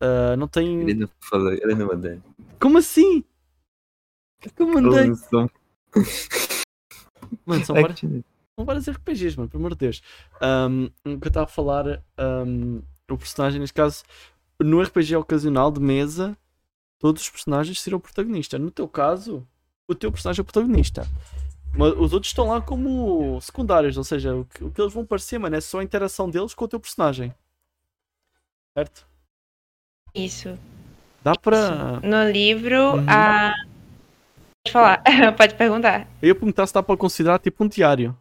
ah, 0.00 0.36
não 0.36 0.48
tem. 0.48 0.82
Ele 0.82 0.94
não 0.94 1.08
falou, 1.20 1.52
ele 1.52 1.74
não 1.74 1.86
mandou. 1.86 2.18
Como 2.60 2.78
assim? 2.78 3.20
O 4.38 4.42
que 4.42 4.48
é 4.48 4.52
que 4.52 4.62
eu 4.62 4.68
mandei? 4.68 5.12
Mano, 7.44 7.64
são 7.64 7.74
vários, 7.74 7.90
action. 7.92 8.22
são 8.54 8.64
vários 8.64 8.88
RPGs, 8.88 9.36
mano, 9.36 9.48
pelo 9.48 9.62
amor 9.62 9.72
de 9.72 9.78
Deus. 9.78 10.02
Um, 10.40 10.84
o 11.04 11.18
que 11.18 11.26
eu 11.26 11.28
estava 11.28 11.44
a 11.44 11.48
falar, 11.48 12.02
um, 12.18 12.80
o 13.10 13.18
personagem, 13.18 13.60
neste 13.60 13.74
caso, 13.74 14.02
no 14.60 14.82
RPG 14.82 15.16
ocasional 15.16 15.70
de 15.70 15.80
mesa, 15.80 16.36
todos 16.98 17.22
os 17.22 17.30
personagens 17.30 17.80
serão 17.80 17.98
o 17.98 18.00
protagonista. 18.00 18.58
No 18.58 18.70
teu 18.70 18.88
caso, 18.88 19.46
o 19.86 19.94
teu 19.94 20.10
personagem 20.10 20.40
é 20.40 20.42
o 20.42 20.44
protagonista. 20.44 21.06
Mas 21.76 21.92
os 21.92 22.12
outros 22.12 22.30
estão 22.30 22.48
lá 22.48 22.60
como 22.60 23.40
secundários, 23.40 23.96
ou 23.96 24.04
seja, 24.04 24.34
o 24.34 24.44
que, 24.46 24.64
o 24.64 24.70
que 24.70 24.80
eles 24.80 24.92
vão 24.92 25.04
parecer, 25.06 25.38
mano, 25.38 25.54
é 25.54 25.60
só 25.60 25.80
a 25.80 25.84
interação 25.84 26.28
deles 26.28 26.54
com 26.54 26.64
o 26.64 26.68
teu 26.68 26.80
personagem. 26.80 27.32
Certo? 28.76 29.06
Isso. 30.14 30.58
Dá 31.22 31.34
para. 31.36 32.00
No 32.00 32.30
livro, 32.30 32.94
Uhum. 32.96 33.06
a. 33.08 33.52
Pode 34.64 34.72
falar, 34.72 35.02
pode 35.36 35.54
perguntar. 35.54 36.08
Eu 36.20 36.28
ia 36.28 36.34
perguntar 36.34 36.66
se 36.66 36.74
dá 36.74 36.82
para 36.82 36.96
considerar 36.96 37.38
tipo 37.38 37.62
um 37.62 37.68
diário. 37.68 38.16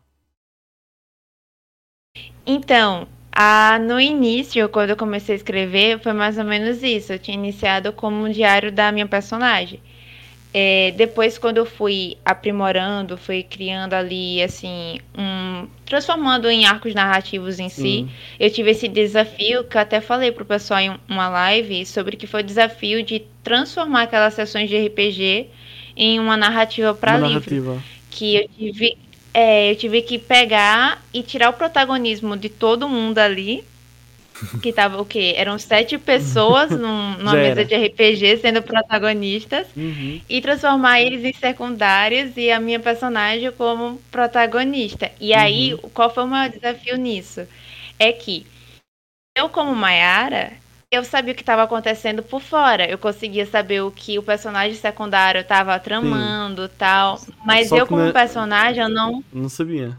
Então, 2.46 3.08
a, 3.38 3.80
no 3.80 4.00
início, 4.02 4.68
quando 4.70 4.92
eu 4.92 4.98
comecei 4.98 5.36
a 5.36 5.38
escrever, 5.38 6.00
foi 6.00 6.14
mais 6.14 6.38
ou 6.40 6.46
menos 6.46 6.82
isso. 6.84 7.14
Eu 7.14 7.20
tinha 7.20 7.38
iniciado 7.38 7.94
como 7.94 8.26
um 8.26 8.32
diário 8.32 8.72
da 8.72 8.92
minha 8.92 9.08
personagem. 9.08 9.80
É, 10.54 10.92
depois, 10.98 11.38
quando 11.38 11.58
eu 11.58 11.66
fui 11.66 12.18
aprimorando, 12.26 13.18
fui 13.18 13.44
criando 13.44 13.94
ali, 13.94 14.42
assim, 14.42 15.00
um, 15.18 15.68
transformando 15.86 16.50
em 16.50 16.66
arcos 16.66 16.96
narrativos 16.96 17.60
em 17.60 17.70
si, 17.70 18.08
Hum. 18.10 18.14
eu 18.40 18.50
tive 18.52 18.72
esse 18.72 18.88
desafio 18.88 19.66
que 19.66 19.78
eu 19.78 19.82
até 19.82 20.02
falei 20.02 20.32
pro 20.32 20.46
pessoal 20.46 20.80
em 20.80 20.98
uma 21.10 21.30
live 21.30 21.86
sobre 21.86 22.18
que 22.18 22.28
foi 22.28 22.42
o 22.42 22.46
desafio 22.46 23.04
de 23.04 23.22
transformar 23.44 24.04
aquelas 24.04 24.34
sessões 24.34 24.70
de 24.70 24.78
RPG 24.88 25.52
em 25.96 26.20
uma 26.20 26.38
narrativa 26.38 26.94
para 26.96 27.18
livro 27.18 27.56
narrativa. 27.56 27.86
que 28.10 28.36
eu 28.38 28.50
tive, 28.58 28.98
é, 29.40 29.70
eu 29.72 29.76
tive 29.76 30.02
que 30.02 30.18
pegar 30.18 31.00
e 31.14 31.22
tirar 31.22 31.50
o 31.52 31.54
protagonismo 31.54 32.36
de 32.36 32.50
todo 32.50 32.90
mundo 32.90 33.20
ali. 33.20 33.64
Que 34.62 34.72
tava 34.72 35.02
o 35.02 35.06
quê? 35.06 35.34
Eram 35.36 35.58
sete 35.60 35.98
pessoas 35.98 36.70
num- 36.84 37.18
numa 37.18 37.34
mesa 37.34 37.64
de 37.66 37.74
RPG 37.76 38.38
sendo 38.38 38.62
protagonistas 38.62 39.68
Uhum. 39.76 40.22
e 40.30 40.42
transformar 40.42 41.02
eles 41.02 41.24
em 41.24 41.34
secundários 41.34 42.32
e 42.38 42.52
a 42.52 42.60
minha 42.60 42.80
personagem 42.80 43.52
como 43.52 44.00
protagonista. 44.12 45.12
E 45.20 45.34
aí, 45.34 45.74
Uhum. 45.74 45.90
qual 45.94 46.14
foi 46.14 46.24
o 46.24 46.28
maior 46.28 46.50
desafio 46.52 46.98
nisso? 46.98 47.48
É 48.00 48.12
que 48.12 48.46
eu, 49.36 49.50
como 49.50 49.76
Mayara, 49.76 50.54
eu 50.92 51.04
sabia 51.04 51.34
o 51.34 51.36
que 51.36 51.42
estava 51.42 51.64
acontecendo 51.64 52.24
por 52.24 52.42
fora. 52.42 52.90
Eu 52.90 52.98
conseguia 52.98 53.46
saber 53.46 53.82
o 53.82 53.92
que 53.92 54.18
o 54.18 54.24
personagem 54.24 54.76
secundário 54.78 55.42
estava 55.42 55.78
tramando 55.80 56.70
tal. 56.70 57.20
Mas 57.46 57.68
Só 57.70 57.78
eu, 57.78 57.88
como 57.88 58.04
na- 58.04 58.14
personagem, 58.14 58.82
eu 58.84 58.90
não. 58.90 59.24
Não 59.34 59.50
sabia. 59.50 59.98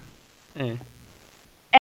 É. 0.57 0.76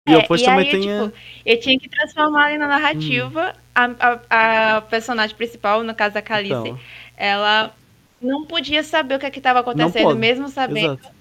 E 0.07 0.13
É, 0.13 0.21
depois 0.21 0.41
e 0.41 0.45
também 0.45 0.65
aí, 0.65 0.71
tem 0.71 0.89
eu, 0.89 1.05
tipo, 1.09 1.17
eu 1.45 1.59
tinha 1.59 1.77
que 1.79 1.89
transformar 1.89 2.45
ali 2.45 2.57
na 2.57 2.67
narrativa 2.67 3.53
a, 3.75 3.89
a, 4.29 4.77
a 4.77 4.81
personagem 4.81 5.35
principal, 5.35 5.83
no 5.83 5.93
caso 5.93 6.17
a 6.17 6.21
Calice, 6.21 6.53
Então, 6.53 6.79
ela 7.17 7.73
não 8.21 8.45
podia 8.45 8.83
saber 8.83 9.15
o 9.15 9.19
que 9.19 9.37
estava 9.37 9.59
acontecendo, 9.59 10.15
mesmo 10.15 10.47
sabendo. 10.47 10.93
exato. 10.93 11.13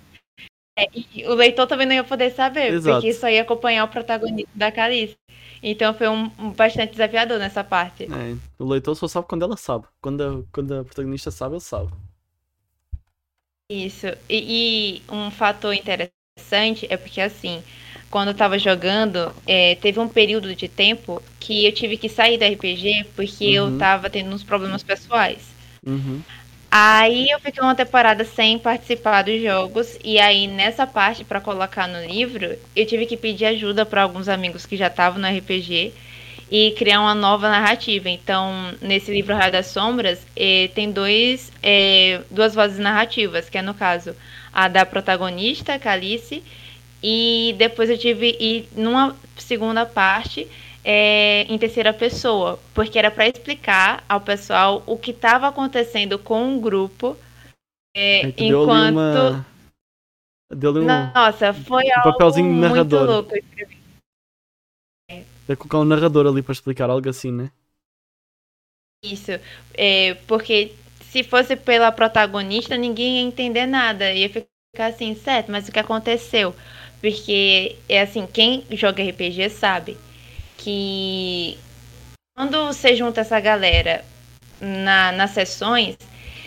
E 0.95 1.27
o 1.27 1.35
leitor 1.35 1.67
também 1.67 1.87
não 1.87 1.95
ia 1.95 2.05
poder 2.05 2.31
saber, 2.31 2.73
Exato. 2.73 2.97
porque 2.97 3.13
só 3.13 3.29
ia 3.29 3.43
acompanhar 3.43 3.85
o 3.85 3.89
protagonista 3.89 4.51
da 4.55 4.73
Calice. 4.73 5.17
Então 5.63 5.95
foi 5.95 6.09
um, 6.09 6.31
um 6.39 6.51
bastante 6.51 6.93
desafiador 6.93 7.39
nessa 7.39 7.63
parte. 7.65 8.11
É, 8.11 8.37
o 8.59 8.65
leitor 8.69 8.95
só 8.97 9.09
sabe 9.09 9.27
quando 9.29 9.43
ela 9.45 9.57
sabe. 9.57 9.87
Quando 10.01 10.23
a, 10.23 10.45
quando 10.53 10.73
a 10.75 10.85
protagonista 10.85 11.31
sabe, 11.31 11.55
ele 11.55 11.61
sabe. 11.61 11.93
Isso. 13.71 14.07
E, 14.29 14.99
e 14.99 15.03
um 15.13 15.31
fator 15.31 15.75
interessante 15.75 16.87
é 16.91 16.97
porque, 16.97 17.21
assim, 17.21 17.63
quando 18.11 18.29
eu 18.29 18.35
tava 18.37 18.59
jogando, 18.59 19.35
é, 19.47 19.75
teve 19.77 19.99
um 19.99 20.09
período 20.09 20.55
de 20.55 20.69
tempo 20.69 21.23
que 21.41 21.65
eu 21.67 21.73
tive 21.73 21.97
que 21.97 22.09
sair 22.09 22.39
da 22.39 22.47
RPG 22.47 23.05
porque 23.17 23.45
eu 23.45 23.67
Uhum. 23.67 23.79
tava 23.79 24.11
tendo 24.11 24.31
uns 24.35 24.45
problemas 24.45 24.83
pessoais. 24.83 25.43
Uhum. 25.87 26.25
Aí 26.75 27.29
eu 27.29 27.39
fiquei 27.39 27.63
uma 27.63 27.75
temporada 27.75 28.25
sem 28.25 28.59
participar 28.59 29.21
dos 29.21 29.43
jogos 29.43 29.99
e 30.03 30.19
aí 30.19 30.47
nessa 30.47 30.87
parte 30.87 31.23
pra 31.23 31.39
colocar 31.39 31.87
no 31.87 32.03
livro, 32.03 32.57
eu 32.75 32.87
tive 32.87 33.05
que 33.05 33.15
pedir 33.15 33.45
ajuda 33.45 33.85
pra 33.85 34.03
alguns 34.03 34.27
amigos 34.27 34.65
que 34.65 34.75
já 34.75 34.87
estavam 34.87 35.21
no 35.21 35.29
RPG 35.29 35.93
e 36.51 36.71
criar 36.79 37.01
uma 37.01 37.15
nova 37.15 37.51
narrativa. 37.51 38.09
Então, 38.09 38.73
nesse 38.81 39.13
livro 39.13 39.35
Raio 39.37 39.53
das 39.53 39.67
Sombras, 39.67 40.27
eh, 40.35 40.71
tem 40.75 40.91
dois, 40.91 41.53
eh, 41.63 42.23
duas 42.31 42.55
vozes 42.55 42.79
narrativas, 42.79 43.51
que 43.51 43.59
é 43.59 43.63
no 43.63 43.75
caso 43.75 44.17
a 44.51 44.67
da 44.67 44.87
protagonista, 44.87 45.79
Calice, 45.79 46.43
e 47.03 47.55
depois 47.59 47.91
eu 47.91 47.99
tive 47.99 48.35
e 48.41 48.67
numa 48.75 49.15
segunda 49.37 49.85
parte 49.85 50.49
é, 50.85 51.43
em 51.43 51.59
terceira 51.59 51.93
pessoa, 51.93 52.59
porque 52.75 52.99
era 52.99 53.11
para 53.11 53.29
explicar 53.29 54.05
ao 54.09 54.21
pessoal 54.21 54.83
o 54.87 54.97
que 54.97 55.11
estava 55.13 55.49
acontecendo 55.49 56.19
com 56.19 56.57
o 56.57 56.61
grupo 56.61 57.17
é, 57.95 58.25
ali 58.25 58.35
enquanto 58.39 58.93
uma. 58.93 59.47
Um. 60.53 60.85
nossa 61.15 61.55
foi 61.55 61.85
um 61.85 61.95
algo 61.95 62.13
papelzinho 62.13 62.47
muito 62.51 62.61
narrador. 62.61 63.07
louco 63.07 63.37
escrever. 63.37 63.79
Deve 65.47 65.57
colocar 65.57 65.79
um 65.79 65.85
narrador 65.85 66.27
ali 66.27 66.43
para 66.43 66.53
explicar 66.53 66.89
algo 66.89 67.09
assim, 67.09 67.33
né? 67.33 67.51
isso 69.05 69.33
é, 69.75 70.15
porque 70.27 70.75
se 71.11 71.25
fosse 71.25 71.57
pela 71.57 71.91
protagonista 71.91 72.77
ninguém 72.77 73.17
ia 73.17 73.23
entender 73.23 73.67
nada 73.67 74.13
ia 74.13 74.29
ficar 74.29 74.87
assim 74.87 75.15
certo 75.17 75.51
mas 75.51 75.69
o 75.69 75.73
que 75.73 75.79
aconteceu 75.81 76.55
porque 77.01 77.77
é 77.89 78.01
assim 78.01 78.27
quem 78.27 78.65
joga 78.71 79.03
RPG 79.03 79.51
sabe 79.51 79.97
que 80.63 81.59
quando 82.37 82.67
você 82.67 82.95
junta 82.95 83.21
essa 83.21 83.39
galera 83.41 84.05
na, 84.61 85.13
nas 85.13 85.31
sessões, 85.33 85.97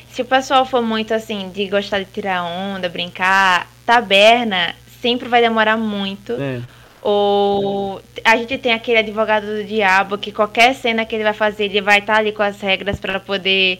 se 0.09 0.21
o 0.21 0.25
pessoal 0.25 0.65
for 0.65 0.81
muito 0.81 1.13
assim, 1.13 1.49
de 1.49 1.67
gostar 1.67 1.99
de 1.99 2.05
tirar 2.05 2.43
onda, 2.43 2.87
brincar, 2.87 3.69
taberna 3.85 4.73
sempre 5.01 5.27
vai 5.27 5.41
demorar 5.41 5.77
muito. 5.77 6.33
É. 6.33 6.61
Ou 7.01 8.01
a 8.23 8.35
gente 8.37 8.57
tem 8.57 8.73
aquele 8.73 8.99
advogado 8.99 9.45
do 9.45 9.63
diabo 9.63 10.17
que 10.17 10.31
qualquer 10.31 10.73
cena 10.73 11.05
que 11.05 11.13
ele 11.13 11.23
vai 11.23 11.33
fazer, 11.33 11.65
ele 11.65 11.81
vai 11.81 11.99
estar 11.99 12.17
ali 12.17 12.31
com 12.31 12.41
as 12.41 12.59
regras 12.59 12.99
para 12.99 13.19
poder 13.19 13.79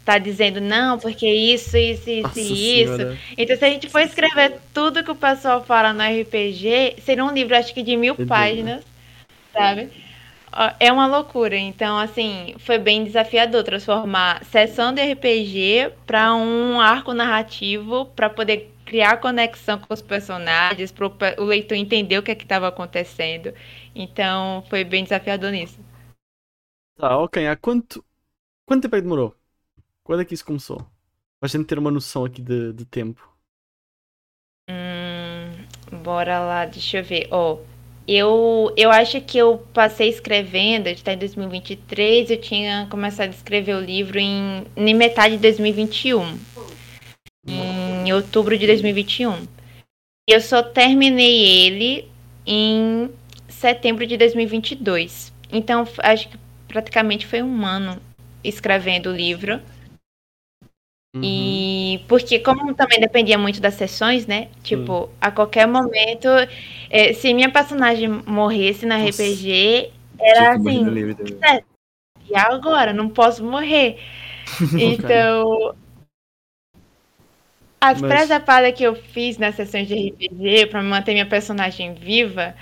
estar 0.00 0.18
dizendo 0.18 0.60
não, 0.60 0.98
porque 0.98 1.26
isso, 1.26 1.76
isso, 1.76 2.10
isso 2.10 2.22
Nossa 2.22 2.40
e 2.40 2.82
isso. 2.82 2.96
Senhora. 2.96 3.18
Então, 3.38 3.56
se 3.56 3.64
a 3.64 3.70
gente 3.70 3.88
for 3.88 4.00
escrever 4.00 4.58
tudo 4.74 5.02
que 5.02 5.10
o 5.10 5.14
pessoal 5.16 5.64
fala 5.64 5.92
no 5.92 6.02
RPG, 6.02 6.96
seria 7.02 7.24
um 7.24 7.32
livro, 7.32 7.56
acho 7.56 7.72
que 7.72 7.82
de 7.82 7.96
mil 7.96 8.12
Entendi. 8.12 8.28
páginas, 8.28 8.84
sabe? 9.56 9.90
É 10.80 10.92
uma 10.92 11.06
loucura. 11.06 11.56
Então, 11.56 11.98
assim, 11.98 12.54
foi 12.58 12.78
bem 12.78 13.04
desafiador 13.04 13.62
transformar 13.62 14.44
sessão 14.44 14.92
de 14.92 15.02
RPG 15.02 15.92
para 16.06 16.34
um 16.34 16.80
arco 16.80 17.12
narrativo 17.12 18.06
para 18.06 18.30
poder 18.30 18.72
criar 18.84 19.18
conexão 19.18 19.78
com 19.78 19.92
os 19.92 20.00
personagens, 20.00 20.92
para 20.92 21.08
o 21.38 21.44
leitor 21.44 21.76
entender 21.76 22.18
o 22.18 22.22
que 22.22 22.30
é 22.30 22.34
que 22.34 22.44
estava 22.44 22.68
acontecendo. 22.68 23.52
Então, 23.94 24.64
foi 24.70 24.84
bem 24.84 25.02
desafiador 25.02 25.50
nisso. 25.50 25.78
Tá, 26.96 27.18
ok. 27.18 27.46
Há 27.46 27.56
quanto. 27.56 28.04
Quanto 28.64 28.82
tempo 28.82 28.96
é 28.96 28.98
que 28.98 29.02
demorou? 29.02 29.34
Quando 30.02 30.22
é 30.22 30.24
que 30.24 30.34
isso 30.34 30.44
começou? 30.44 30.78
Para 30.78 31.46
a 31.46 31.48
gente 31.48 31.66
ter 31.66 31.78
uma 31.78 31.90
noção 31.90 32.24
aqui 32.24 32.40
de, 32.40 32.72
de 32.72 32.84
tempo. 32.86 33.36
Hum, 34.68 35.98
bora 36.02 36.40
lá, 36.40 36.64
deixa 36.64 36.98
eu 36.98 37.04
ver. 37.04 37.28
Ó, 37.30 37.58
eu, 38.06 38.72
eu 38.76 38.90
acho 38.90 39.20
que 39.20 39.36
eu 39.36 39.58
passei 39.74 40.08
escrevendo, 40.08 40.86
está 40.86 41.12
em 41.12 41.18
2023, 41.18 42.30
eu 42.30 42.40
tinha 42.40 42.86
começado 42.88 43.28
a 43.28 43.34
escrever 43.34 43.74
o 43.74 43.80
livro 43.80 44.18
em, 44.18 44.64
em 44.76 44.94
metade 44.94 45.36
de 45.36 45.42
2021. 45.42 46.38
Em 47.48 48.12
outubro 48.12 48.56
de 48.56 48.66
2021. 48.66 49.46
Eu 50.28 50.40
só 50.40 50.62
terminei 50.62 51.66
ele 51.66 52.08
em 52.46 53.10
setembro 53.48 54.06
de 54.06 54.16
2022. 54.16 55.32
Então, 55.52 55.86
acho 55.98 56.28
que 56.28 56.38
praticamente 56.68 57.26
foi 57.26 57.42
um 57.42 57.64
ano 57.64 58.00
escrevendo 58.42 59.10
o 59.10 59.16
livro. 59.16 59.60
Uhum. 61.16 61.20
E 61.24 62.04
porque 62.08 62.38
como 62.38 62.74
também 62.74 63.00
dependia 63.00 63.38
muito 63.38 63.60
das 63.60 63.74
sessões, 63.74 64.26
né? 64.26 64.48
Tipo, 64.62 65.08
a 65.20 65.30
qualquer 65.30 65.66
momento, 65.66 66.28
eh, 66.90 67.12
se 67.14 67.32
minha 67.32 67.50
personagem 67.50 68.08
morresse 68.26 68.84
na 68.84 68.98
Nossa. 68.98 69.22
RPG, 69.22 69.90
era 70.18 70.52
assim, 70.52 70.84
também. 70.84 71.64
e 72.28 72.36
agora? 72.36 72.92
Não 72.92 73.08
posso 73.08 73.42
morrer. 73.44 73.98
Então, 74.78 75.74
as 77.80 78.00
Mas- 78.00 78.12
presepadas 78.12 78.72
que 78.74 78.84
eu 78.84 78.94
fiz 78.94 79.38
nas 79.38 79.54
sessões 79.54 79.88
de 79.88 79.94
RPG 80.10 80.66
pra 80.66 80.82
manter 80.82 81.12
minha 81.12 81.26
personagem 81.26 81.94
viva 81.94 82.54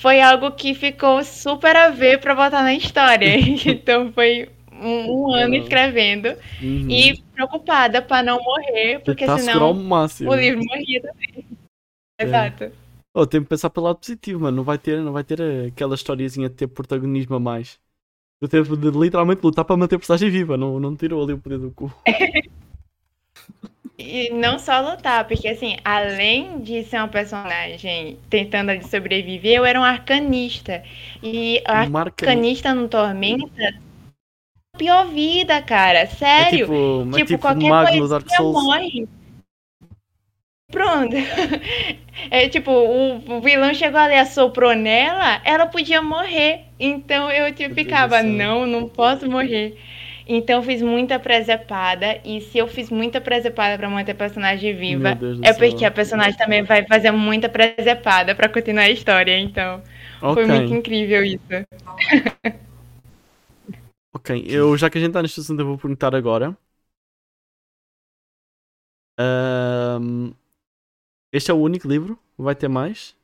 foi 0.00 0.20
algo 0.20 0.52
que 0.52 0.74
ficou 0.74 1.24
super 1.24 1.74
a 1.76 1.90
ver 1.90 2.20
pra 2.20 2.34
botar 2.34 2.62
na 2.62 2.74
história. 2.74 3.28
Então 3.66 4.12
foi 4.12 4.48
um, 4.80 5.28
um 5.28 5.32
ano 5.32 5.54
Ah. 5.54 5.58
escrevendo 5.58 6.28
Uhum. 6.62 6.90
e 6.90 7.20
preocupada 7.34 8.00
pra 8.02 8.22
não 8.22 8.38
morrer, 8.42 9.00
porque 9.00 9.26
Tentar 9.26 9.32
ao 9.32 9.38
senão 9.38 9.70
o 9.72 10.34
livro 10.34 10.64
morria 10.64 11.02
também. 11.02 11.44
É. 12.18 12.24
Exato. 12.24 12.72
Oh, 13.14 13.26
tem 13.26 13.42
que 13.42 13.48
pensar 13.48 13.70
pelo 13.70 13.86
lado 13.86 13.96
positivo, 13.98 14.40
mano. 14.40 14.58
Não 14.58 14.64
vai 14.64 14.78
ter, 14.78 15.00
não 15.00 15.12
vai 15.12 15.24
ter 15.24 15.40
aquela 15.68 15.94
historiazinha 15.94 16.48
de 16.48 16.54
ter 16.54 16.66
protagonismo 16.66 17.34
a 17.36 17.40
mais. 17.40 17.78
Eu 18.40 18.48
teve 18.48 18.76
de 18.76 18.90
literalmente 18.90 19.42
lutar 19.42 19.64
para 19.64 19.76
manter 19.76 19.96
a 19.96 19.98
personagem 19.98 20.30
viva. 20.30 20.56
Não, 20.56 20.78
não 20.78 20.94
tirou 20.94 21.22
ali 21.24 21.32
o 21.32 21.38
poder 21.38 21.58
do 21.58 21.70
cu. 21.72 21.92
E 24.00 24.30
não 24.30 24.60
só 24.60 24.80
lutar, 24.80 25.26
porque 25.26 25.48
assim, 25.48 25.76
além 25.84 26.60
de 26.60 26.84
ser 26.84 26.98
uma 26.98 27.08
personagem 27.08 28.16
tentando 28.30 28.70
sobreviver, 28.86 29.56
eu 29.56 29.64
era 29.64 29.80
um 29.80 29.82
arcanista. 29.82 30.84
E 31.20 31.60
arcanista 31.66 32.72
no 32.72 32.86
Tormenta, 32.88 33.74
pior 34.78 35.06
vida, 35.08 35.60
cara. 35.62 36.00
É 36.00 36.06
Sério. 36.06 36.60
tipo, 36.60 37.04
mas 37.06 37.16
tipo, 37.16 37.26
tipo 37.26 37.38
qualquer 37.38 37.68
Mago 37.68 37.90
no 37.92 37.98
coisa 38.08 38.24
Souls. 38.36 38.62
morre. 38.64 39.08
Pronto. 40.70 41.14
É 42.30 42.48
tipo, 42.48 42.72
o, 42.72 43.40
vilão 43.40 43.72
chegou 43.72 44.00
ali, 44.00 44.14
assoprou 44.14 44.74
nela, 44.74 45.40
ela 45.44 45.66
podia 45.66 46.02
morrer. 46.02 46.62
Então 46.80 47.30
eu 47.30 47.54
tipo, 47.54 47.74
ficava, 47.76 48.20
céu. 48.20 48.24
não, 48.24 48.66
não 48.66 48.88
posso 48.88 49.30
morrer. 49.30 49.78
Então 50.26 50.56
eu 50.56 50.62
fiz 50.64 50.82
muita 50.82 51.18
presepada. 51.18 52.18
E 52.24 52.40
se 52.40 52.58
eu 52.58 52.66
fiz 52.66 52.90
muita 52.90 53.20
presepada 53.20 53.78
pra 53.78 53.88
manter 53.88 54.12
a 54.12 54.14
personagem 54.16 54.74
viva, 54.74 55.16
é 55.42 55.52
céu. 55.52 55.68
porque 55.70 55.84
a 55.84 55.90
personagem 55.92 56.36
também 56.36 56.64
vai 56.64 56.84
fazer 56.84 57.12
muita 57.12 57.48
presepada 57.48 58.34
pra 58.34 58.48
continuar 58.48 58.82
a 58.82 58.90
história. 58.90 59.38
Então 59.38 59.80
Ok, 60.20 60.34
foi 60.44 60.46
muito 60.46 60.74
incrível 60.74 61.24
isso. 61.24 61.40
ok. 64.18 64.44
Eu, 64.46 64.76
já 64.76 64.90
que 64.90 64.98
a 64.98 65.00
gente 65.00 65.10
está 65.10 65.22
neste 65.22 65.40
assunto, 65.40 65.60
eu 65.60 65.66
vou 65.66 65.78
perguntar 65.78 66.14
agora. 66.14 66.56
Ahm, 69.18 70.34
este 71.32 71.50
é 71.50 71.54
o 71.54 71.58
único 71.58 71.88
livro? 71.88 72.18
Vai 72.36 72.54
ter 72.54 72.68
mais? 72.68 73.16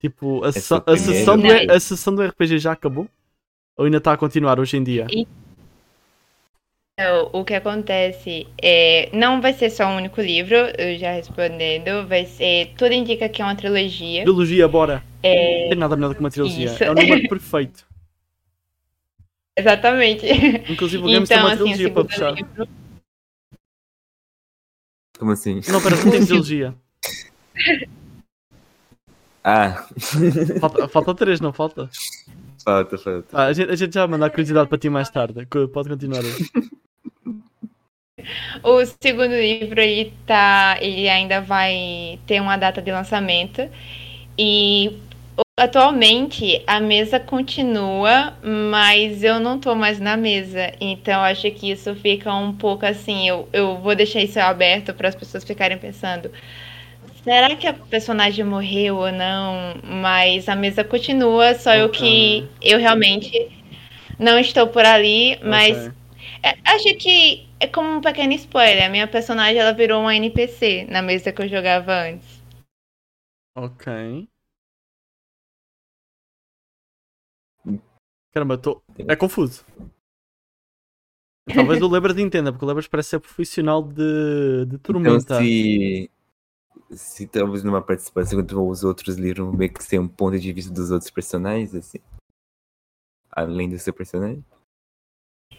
Tipo, 0.00 0.44
a, 0.44 0.52
Esse 0.54 0.66
sessão- 0.68 0.84
a 0.86 0.96
sessão 0.96 1.38
do, 1.40 1.64
a 1.68 1.80
sessão 1.80 2.14
do 2.14 2.22
RPG 2.22 2.58
já 2.58 2.72
acabou? 2.72 3.08
Ou 3.78 3.86
ainda 3.86 3.98
está 3.98 4.12
a 4.12 4.18
continuar 4.18 4.60
hoje 4.60 4.76
em 4.76 4.84
dia? 4.84 5.14
Então, 6.98 7.30
o 7.32 7.44
que 7.44 7.54
acontece 7.54 8.46
é. 8.62 9.10
Não 9.16 9.40
vai 9.40 9.52
ser 9.52 9.70
só 9.70 9.86
um 9.86 9.96
único 9.96 10.20
livro, 10.20 10.56
eu 10.78 10.98
já 10.98 11.12
respondendo. 11.12 12.06
Vai 12.06 12.26
ser. 12.26 12.72
Tudo 12.76 12.92
indica 12.92 13.28
que 13.28 13.40
é 13.42 13.44
uma 13.44 13.56
trilogia. 13.56 14.22
Trilogia, 14.24 14.68
bora! 14.68 15.04
É, 15.22 15.62
Não 15.64 15.68
tem 15.68 15.78
nada 15.78 15.96
melhor 15.96 16.14
que 16.14 16.20
uma 16.20 16.30
trilogia. 16.30 16.74
Isso. 16.74 16.84
É 16.84 16.90
o 16.90 16.94
número 16.94 17.22
perfeito. 17.22 17.86
Exatamente. 19.56 20.26
Inclusive 20.70 21.02
o 21.02 21.08
Games 21.08 21.28
tem 21.28 21.38
Então, 21.38 21.48
uma 21.48 21.54
assim, 21.54 21.72
trilogia 21.74 21.90
para 21.92 22.02
segundo 22.02 22.10
fechar. 22.10 22.30
livro. 22.34 22.68
Como 25.18 25.30
assim? 25.32 25.60
Não, 25.68 25.82
pera, 25.82 25.96
não 25.96 26.10
tem 26.10 26.20
trilogia. 26.26 26.74
Ah, 29.44 29.86
Falta, 30.60 30.88
falta 30.88 31.14
três, 31.14 31.40
não 31.40 31.52
falta? 31.52 31.90
falta, 32.64 32.96
falta. 32.96 33.28
Ah, 33.36 33.46
a, 33.46 33.52
gente, 33.52 33.70
a 33.70 33.76
gente 33.76 33.92
já 33.94 34.02
vai 34.02 34.10
mandar 34.12 34.30
curiosidade 34.30 34.68
para 34.68 34.78
ti 34.78 34.88
mais 34.88 35.10
tarde. 35.10 35.46
Pode 35.72 35.88
continuar 35.88 36.20
aí. 36.20 36.32
O 38.62 38.84
segundo 39.02 39.34
livro 39.34 39.80
ele 39.80 40.12
tá, 40.26 40.78
ele 40.80 41.08
ainda 41.08 41.40
vai 41.40 42.20
ter 42.24 42.40
uma 42.40 42.56
data 42.56 42.80
de 42.80 42.92
lançamento 42.92 43.68
e 44.38 44.96
atualmente 45.58 46.62
a 46.66 46.80
mesa 46.80 47.20
continua, 47.20 48.36
mas 48.42 49.22
eu 49.22 49.38
não 49.40 49.58
tô 49.58 49.74
mais 49.74 50.00
na 50.00 50.16
mesa, 50.16 50.72
então 50.80 51.20
acho 51.22 51.50
que 51.52 51.70
isso 51.70 51.94
fica 51.94 52.34
um 52.34 52.52
pouco 52.56 52.86
assim, 52.86 53.28
eu, 53.28 53.48
eu 53.52 53.78
vou 53.78 53.94
deixar 53.94 54.20
isso 54.20 54.40
aberto 54.40 54.94
para 54.94 55.08
as 55.08 55.14
pessoas 55.14 55.44
ficarem 55.44 55.78
pensando 55.78 56.30
será 57.22 57.54
que 57.56 57.66
a 57.66 57.72
personagem 57.72 58.44
morreu 58.44 58.96
ou 58.96 59.12
não? 59.12 59.74
Mas 59.82 60.48
a 60.48 60.56
mesa 60.56 60.84
continua, 60.84 61.54
só 61.54 61.74
eu 61.74 61.88
que 61.90 62.44
eu 62.60 62.78
realmente 62.78 63.50
não 64.18 64.38
estou 64.38 64.66
por 64.68 64.84
ali, 64.84 65.38
mas 65.42 65.76
Ok. 65.76 65.92
é, 66.42 66.56
acho 66.64 66.94
que 66.96 67.46
é 67.60 67.66
como 67.66 67.96
um 67.96 68.00
pequeno 68.00 68.32
spoiler. 68.34 68.86
A 68.86 68.88
minha 68.88 69.06
personagem 69.06 69.58
ela 69.58 69.72
virou 69.72 70.00
uma 70.02 70.14
NPC 70.14 70.86
na 70.90 71.02
mesa 71.02 71.32
que 71.32 71.42
eu 71.42 71.48
jogava 71.48 71.92
antes. 71.92 72.42
Ok. 73.54 73.86
Caramba, 78.32 78.54
eu 78.54 78.58
tô. 78.58 78.82
É 79.06 79.14
confuso. 79.14 79.64
Talvez 81.54 81.82
o 81.82 81.88
Lebras 81.88 82.18
entenda, 82.18 82.52
porque 82.52 82.64
o 82.64 82.68
Lebras 82.68 82.88
parece 82.88 83.10
ser 83.10 83.20
profissional 83.20 83.82
de, 83.82 84.64
de 84.66 84.76
Então, 84.76 84.78
tormenta. 84.78 85.38
se, 85.38 86.10
se 86.90 87.26
talvez 87.26 87.64
numa 87.64 87.82
participação 87.82 88.38
quando 88.38 88.68
os 88.68 88.84
outros 88.84 89.16
livros 89.16 89.54
meio 89.54 89.72
que 89.72 89.82
ser 89.82 89.98
um 89.98 90.08
ponto 90.08 90.38
de 90.38 90.52
vista 90.52 90.72
dos 90.72 90.90
outros 90.90 91.10
personagens, 91.10 91.74
assim, 91.74 91.98
além 93.30 93.68
do 93.68 93.78
seu 93.78 93.92
personagem. 93.92 94.44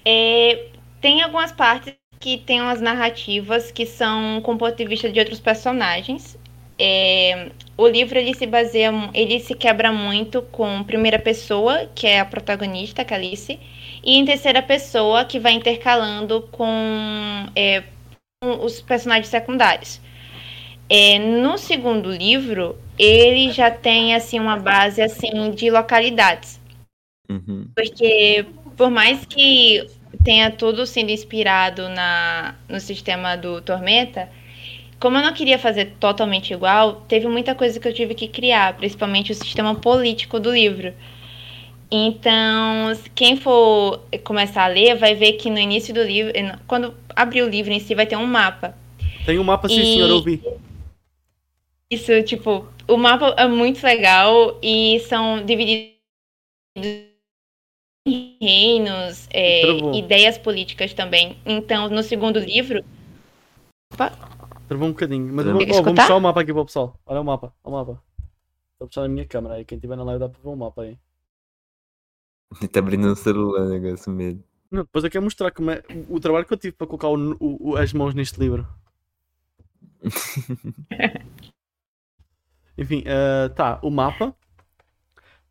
É, 0.05 0.71
tem 1.01 1.21
algumas 1.21 1.51
partes 1.51 1.95
que 2.19 2.38
tem 2.38 2.61
umas 2.61 2.80
narrativas 2.80 3.71
que 3.71 3.86
são 3.86 4.41
com 4.41 4.53
o 4.53 4.57
ponto 4.57 4.76
de 4.76 4.86
vista 4.86 5.11
de 5.11 5.19
outros 5.19 5.39
personagens. 5.39 6.38
É, 6.78 7.51
o 7.78 7.88
livro 7.88 8.17
ele 8.17 8.34
se 8.34 8.45
baseia, 8.45 8.91
ele 9.13 9.39
se 9.39 9.53
quebra 9.53 9.91
muito 9.91 10.41
com 10.41 10.84
primeira 10.84 11.19
pessoa, 11.19 11.89
que 11.93 12.07
é 12.07 12.19
a 12.19 12.26
protagonista, 12.26 13.05
Calice, 13.05 13.59
e 14.03 14.17
em 14.17 14.26
terceira 14.26 14.61
pessoa, 14.61 15.26
que 15.26 15.39
vai 15.39 15.53
intercalando 15.53 16.47
com, 16.51 17.47
é, 17.55 17.84
com 18.41 18.65
os 18.65 18.82
personagens 18.82 19.28
secundários. 19.28 20.01
É, 20.89 21.17
no 21.17 21.57
segundo 21.57 22.11
livro, 22.11 22.78
ele 22.99 23.51
já 23.51 23.71
tem 23.71 24.13
assim 24.13 24.39
uma 24.39 24.57
base 24.57 25.01
assim 25.01 25.51
de 25.51 25.69
localidades. 25.71 26.61
Uhum. 27.30 27.67
Porque 27.76 28.45
por 28.76 28.89
mais 28.89 29.26
que 29.26 29.88
tenha 30.24 30.51
tudo 30.51 30.86
sendo 30.86 31.11
inspirado 31.11 31.89
na, 31.89 32.55
no 32.67 32.80
sistema 32.80 33.36
do 33.36 33.61
Tormenta, 33.61 34.30
como 35.04 35.18
eu 35.18 35.22
não 35.22 35.34
queria 35.34 35.60
fazer 35.60 35.95
totalmente 35.99 36.54
igual, 36.54 37.01
teve 37.10 37.28
muita 37.28 37.54
coisa 37.54 37.78
que 37.78 37.86
eu 37.86 37.93
tive 37.93 38.16
que 38.16 38.26
criar, 38.26 38.78
principalmente 38.78 39.34
o 39.34 39.36
sistema 39.36 39.76
político 39.76 40.39
do 40.39 40.49
livro. 40.49 40.93
Então, 41.91 42.93
quem 43.14 43.36
for 43.36 43.99
começar 44.24 44.64
a 44.64 44.68
ler 44.68 44.95
vai 44.95 45.14
ver 45.14 45.34
que 45.34 45.49
no 45.49 45.60
início 45.60 45.93
do 45.93 46.01
livro, 46.01 46.32
quando 46.66 46.95
abrir 47.14 47.41
o 47.43 47.49
livro 47.49 47.74
em 47.74 47.82
si, 47.82 47.93
vai 47.93 48.06
ter 48.06 48.16
um 48.16 48.26
mapa. 48.26 48.74
Tem 49.26 49.38
um 49.38 49.43
mapa, 49.43 49.68
sim, 49.68 49.84
E- 49.84 49.93
senhor, 49.93 50.10
eu 50.10 50.22
vi. 50.22 50.41
Isso, 51.91 52.24
tipo, 52.24 52.66
o 52.88 52.95
mapa 52.95 53.36
é 53.38 53.45
muito 53.45 53.84
legal 53.84 54.58
e 54.64 55.01
são 55.01 55.45
divididos 55.45 55.97
em 58.08 58.38
reinos, 58.41 59.28
é, 59.34 59.64
ideias 59.93 60.38
políticas 60.38 60.93
também. 60.93 61.38
Então, 61.45 61.89
no 61.89 62.01
segundo 62.01 62.39
livro. 62.39 62.84
Opa, 63.93 64.33
Travou 64.74 64.88
um 64.88 64.91
bocadinho. 64.91 65.34
Mas 65.34 65.45
vou, 65.45 65.55
oh, 65.61 65.84
vou 65.84 65.93
mostrar 65.93 66.15
o 66.15 66.19
mapa 66.21 66.41
aqui 66.41 66.51
para 66.53 66.61
o 66.61 66.65
pessoal. 66.65 66.99
Olha 67.05 67.21
o 67.21 67.24
mapa, 67.24 67.53
olha 67.63 67.76
o 67.76 67.78
mapa. 67.78 68.03
Estou 68.74 68.86
a 68.86 68.88
puxar 68.88 69.01
na 69.03 69.07
minha 69.07 69.26
câmera 69.28 69.55
aí. 69.55 69.65
Quem 69.65 69.78
estiver 69.78 69.95
na 69.95 70.03
live 70.03 70.19
dá 70.19 70.28
para 70.30 70.41
ver 70.41 70.49
o 70.49 70.55
mapa 70.55 70.82
aí. 70.84 70.97
Ele 72.59 72.67
tá 72.69 72.80
abrindo 72.80 73.07
no 73.07 73.15
celular 73.15 73.61
o 73.61 73.69
negócio 73.69 74.11
mesmo. 74.11 74.43
Não, 74.71 74.84
depois 74.84 75.03
eu 75.03 75.11
quero 75.11 75.24
mostrar 75.24 75.51
como 75.51 75.69
é 75.71 75.84
o, 76.09 76.15
o 76.15 76.19
trabalho 76.19 76.45
que 76.45 76.53
eu 76.53 76.57
tive 76.57 76.71
para 76.76 76.88
colocar 76.88 77.07
o- 77.09 77.36
o- 77.39 77.69
o- 77.71 77.76
as 77.78 77.93
mãos 77.93 78.13
neste 78.15 78.39
livro. 78.39 78.67
Enfim, 82.78 83.03
eh, 83.05 83.49
tá, 83.49 83.80
o 83.84 83.89
mapa 83.91 84.36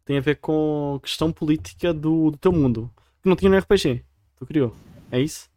tem 0.05 0.19
a 0.19 0.21
ver 0.21 0.37
com 0.37 0.99
questão 1.03 1.33
política 1.33 1.95
do, 1.95 2.33
do 2.33 2.37
teu 2.37 2.51
mundo. 2.53 2.91
Que 3.23 3.29
não 3.29 3.37
tinha 3.37 3.51
no 3.51 3.57
RPG. 3.57 4.05
Tu 4.37 4.47
criou. 4.47 4.75
É 5.11 5.21
isso? 5.21 5.49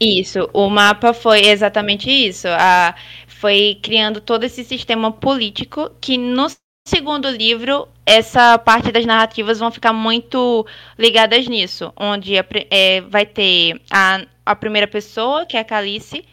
Isso, 0.00 0.48
o 0.52 0.68
mapa 0.68 1.12
foi 1.12 1.46
exatamente 1.46 2.10
isso. 2.10 2.48
A, 2.48 2.94
foi 3.26 3.78
criando 3.82 4.20
todo 4.20 4.44
esse 4.44 4.64
sistema 4.64 5.12
político 5.12 5.90
que 6.00 6.18
no 6.18 6.46
segundo 6.86 7.28
livro, 7.30 7.88
essa 8.04 8.58
parte 8.58 8.92
das 8.92 9.06
narrativas 9.06 9.58
vão 9.58 9.70
ficar 9.70 9.92
muito 9.92 10.66
ligadas 10.98 11.46
nisso. 11.48 11.92
Onde 11.96 12.38
a 12.38 12.44
é, 12.70 13.00
vai 13.02 13.24
ter 13.24 13.80
a, 13.90 14.24
a 14.44 14.56
primeira 14.56 14.86
pessoa, 14.86 15.46
que 15.46 15.56
é 15.56 15.60
a 15.60 15.64
Calice, 15.64 16.24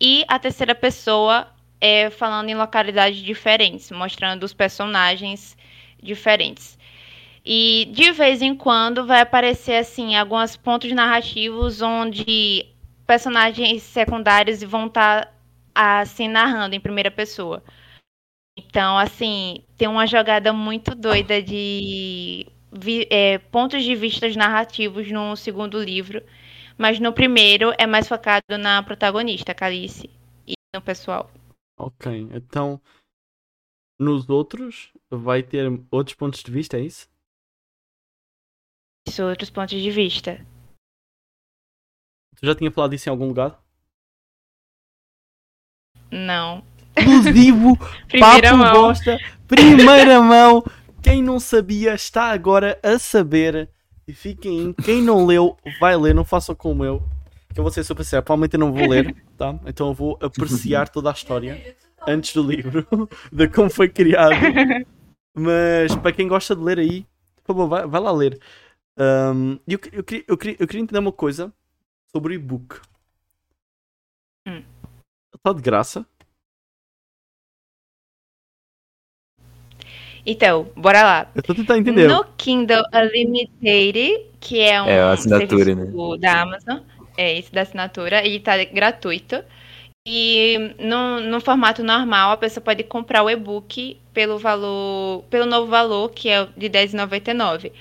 e 0.00 0.24
a 0.28 0.38
terceira 0.38 0.74
pessoa 0.74 1.48
é, 1.80 2.10
falando 2.10 2.48
em 2.48 2.54
localidades 2.54 3.18
diferentes, 3.18 3.90
mostrando 3.90 4.42
os 4.42 4.52
personagens 4.52 5.56
diferentes. 6.02 6.78
E 7.44 7.88
de 7.92 8.10
vez 8.10 8.40
em 8.42 8.54
quando 8.54 9.06
vai 9.06 9.20
aparecer 9.20 9.76
assim 9.76 10.16
alguns 10.16 10.56
pontos 10.56 10.90
narrativos 10.92 11.82
onde 11.82 12.73
personagens 13.06 13.82
secundários 13.82 14.62
vão 14.62 14.86
estar 14.86 15.32
assim 15.74 16.28
narrando 16.28 16.74
em 16.74 16.80
primeira 16.80 17.10
pessoa. 17.10 17.62
Então, 18.56 18.96
assim, 18.96 19.64
tem 19.76 19.88
uma 19.88 20.06
jogada 20.06 20.52
muito 20.52 20.94
doida 20.94 21.42
de 21.42 22.46
vi- 22.72 23.06
é, 23.10 23.38
pontos 23.38 23.82
de 23.82 23.94
vista 23.96 24.28
narrativos 24.36 25.10
no 25.10 25.34
segundo 25.36 25.82
livro, 25.82 26.22
mas 26.78 27.00
no 27.00 27.12
primeiro 27.12 27.72
é 27.78 27.86
mais 27.86 28.06
focado 28.08 28.56
na 28.58 28.82
protagonista, 28.82 29.54
Calice, 29.54 30.08
e 30.46 30.54
no 30.74 30.80
pessoal. 30.80 31.30
Ok, 31.76 32.28
então 32.32 32.80
nos 33.98 34.28
outros 34.28 34.92
vai 35.10 35.42
ter 35.42 35.66
outros 35.90 36.16
pontos 36.16 36.42
de 36.42 36.50
vista, 36.50 36.78
é 36.78 36.82
isso? 36.82 37.08
Isso, 39.08 39.22
outros 39.24 39.50
pontos 39.50 39.80
de 39.80 39.90
vista. 39.90 40.44
Já 42.44 42.54
tinha 42.54 42.70
falado 42.70 42.94
isso 42.94 43.08
em 43.08 43.10
algum 43.12 43.26
lugar? 43.28 43.58
Não. 46.10 46.62
Exclusivo, 46.96 47.76
Primeira 48.08 48.50
papo 48.50 48.58
mão. 48.58 48.72
bosta, 48.72 49.18
primeira 49.48 50.20
mão. 50.22 50.64
Quem 51.02 51.22
não 51.22 51.40
sabia 51.40 51.94
está 51.94 52.24
agora 52.30 52.78
a 52.82 52.98
saber. 52.98 53.68
E 54.06 54.12
fiquem, 54.12 54.72
quem 54.84 55.02
não 55.02 55.24
leu, 55.24 55.56
vai 55.80 55.96
ler, 55.96 56.14
não 56.14 56.24
façam 56.24 56.54
como 56.54 56.84
eu. 56.84 57.02
Que 57.52 57.58
eu 57.60 57.64
vou 57.64 57.72
ser 57.72 57.84
super 57.84 58.04
sério, 58.04 58.24
provavelmente 58.24 58.54
eu 58.54 58.60
não 58.60 58.72
vou 58.72 58.88
ler, 58.88 59.14
tá? 59.36 59.58
Então 59.66 59.88
eu 59.88 59.94
vou 59.94 60.18
apreciar 60.20 60.88
toda 60.88 61.10
a 61.10 61.12
história 61.12 61.76
antes 62.06 62.34
do 62.34 62.42
livro, 62.42 62.86
de 63.32 63.48
como 63.48 63.70
foi 63.70 63.88
criado. 63.88 64.34
Mas 65.36 65.94
para 65.96 66.12
quem 66.12 66.28
gosta 66.28 66.54
de 66.54 66.62
ler 66.62 66.78
aí, 66.78 67.06
por 67.36 67.54
favor, 67.54 67.68
vai, 67.68 67.86
vai 67.86 68.00
lá 68.00 68.12
ler. 68.12 68.38
Ahm, 68.96 69.58
eu, 69.66 69.78
eu, 69.92 70.04
queria, 70.04 70.24
eu, 70.28 70.36
queria, 70.36 70.56
eu 70.60 70.66
queria 70.66 70.82
entender 70.82 70.98
uma 71.00 71.12
coisa 71.12 71.52
sobre 72.14 72.34
o 72.34 72.36
e-book. 72.36 72.80
Hum. 74.46 74.62
Está 75.34 75.52
de 75.52 75.60
graça? 75.60 76.06
Então, 80.24 80.70
bora 80.76 81.02
lá. 81.02 81.32
Eu 81.34 81.42
a 81.46 81.54
tentar 81.54 81.76
entender. 81.76 82.08
No 82.08 82.24
Kindle 82.36 82.84
Unlimited, 82.94 84.30
que 84.40 84.60
é 84.60 84.80
um 84.80 84.86
É, 84.86 85.02
a 85.02 85.12
assinatura, 85.12 85.64
serviço 85.64 86.16
da 86.18 86.42
Amazon, 86.42 86.78
é 87.16 87.36
esse 87.36 87.52
da 87.52 87.62
assinatura, 87.62 88.24
ele 88.24 88.38
tá 88.38 88.62
gratuito. 88.64 89.44
E 90.06 90.74
no, 90.78 91.20
no 91.20 91.40
formato 91.40 91.82
normal, 91.82 92.30
a 92.30 92.36
pessoa 92.36 92.62
pode 92.62 92.84
comprar 92.84 93.22
o 93.22 93.30
e-book 93.30 94.00
pelo 94.12 94.38
valor, 94.38 95.24
pelo 95.24 95.46
novo 95.46 95.66
valor, 95.66 96.10
que 96.10 96.28
é 96.28 96.46
de 96.56 96.68
R$10,99. 96.68 97.72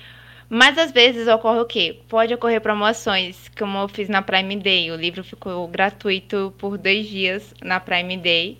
Mas 0.53 0.77
às 0.77 0.91
vezes 0.91 1.27
ocorre 1.27 1.61
o 1.61 1.65
quê? 1.65 1.99
Pode 2.07 2.31
ocorrer 2.31 2.61
promoções, 2.61 3.49
como 3.57 3.79
eu 3.79 3.87
fiz 3.87 4.07
na 4.07 4.21
Prime 4.21 4.55
Day. 4.57 4.91
O 4.91 4.95
livro 4.95 5.23
ficou 5.23 5.67
gratuito 5.67 6.53
por 6.59 6.77
dois 6.77 7.07
dias 7.07 7.55
na 7.63 7.79
Prime 7.79 8.17
Day. 8.17 8.59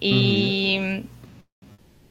E 0.00 1.02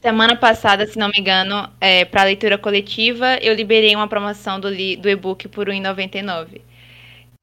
semana 0.02 0.36
passada, 0.36 0.86
se 0.86 0.98
não 0.98 1.08
me 1.08 1.18
engano, 1.18 1.66
é, 1.80 2.04
para 2.04 2.24
leitura 2.24 2.58
coletiva, 2.58 3.38
eu 3.40 3.54
liberei 3.54 3.96
uma 3.96 4.06
promoção 4.06 4.60
do, 4.60 4.68
do 4.68 5.08
e-book 5.08 5.48
por 5.48 5.66
R$ 5.68 5.80
1,99. 5.80 6.60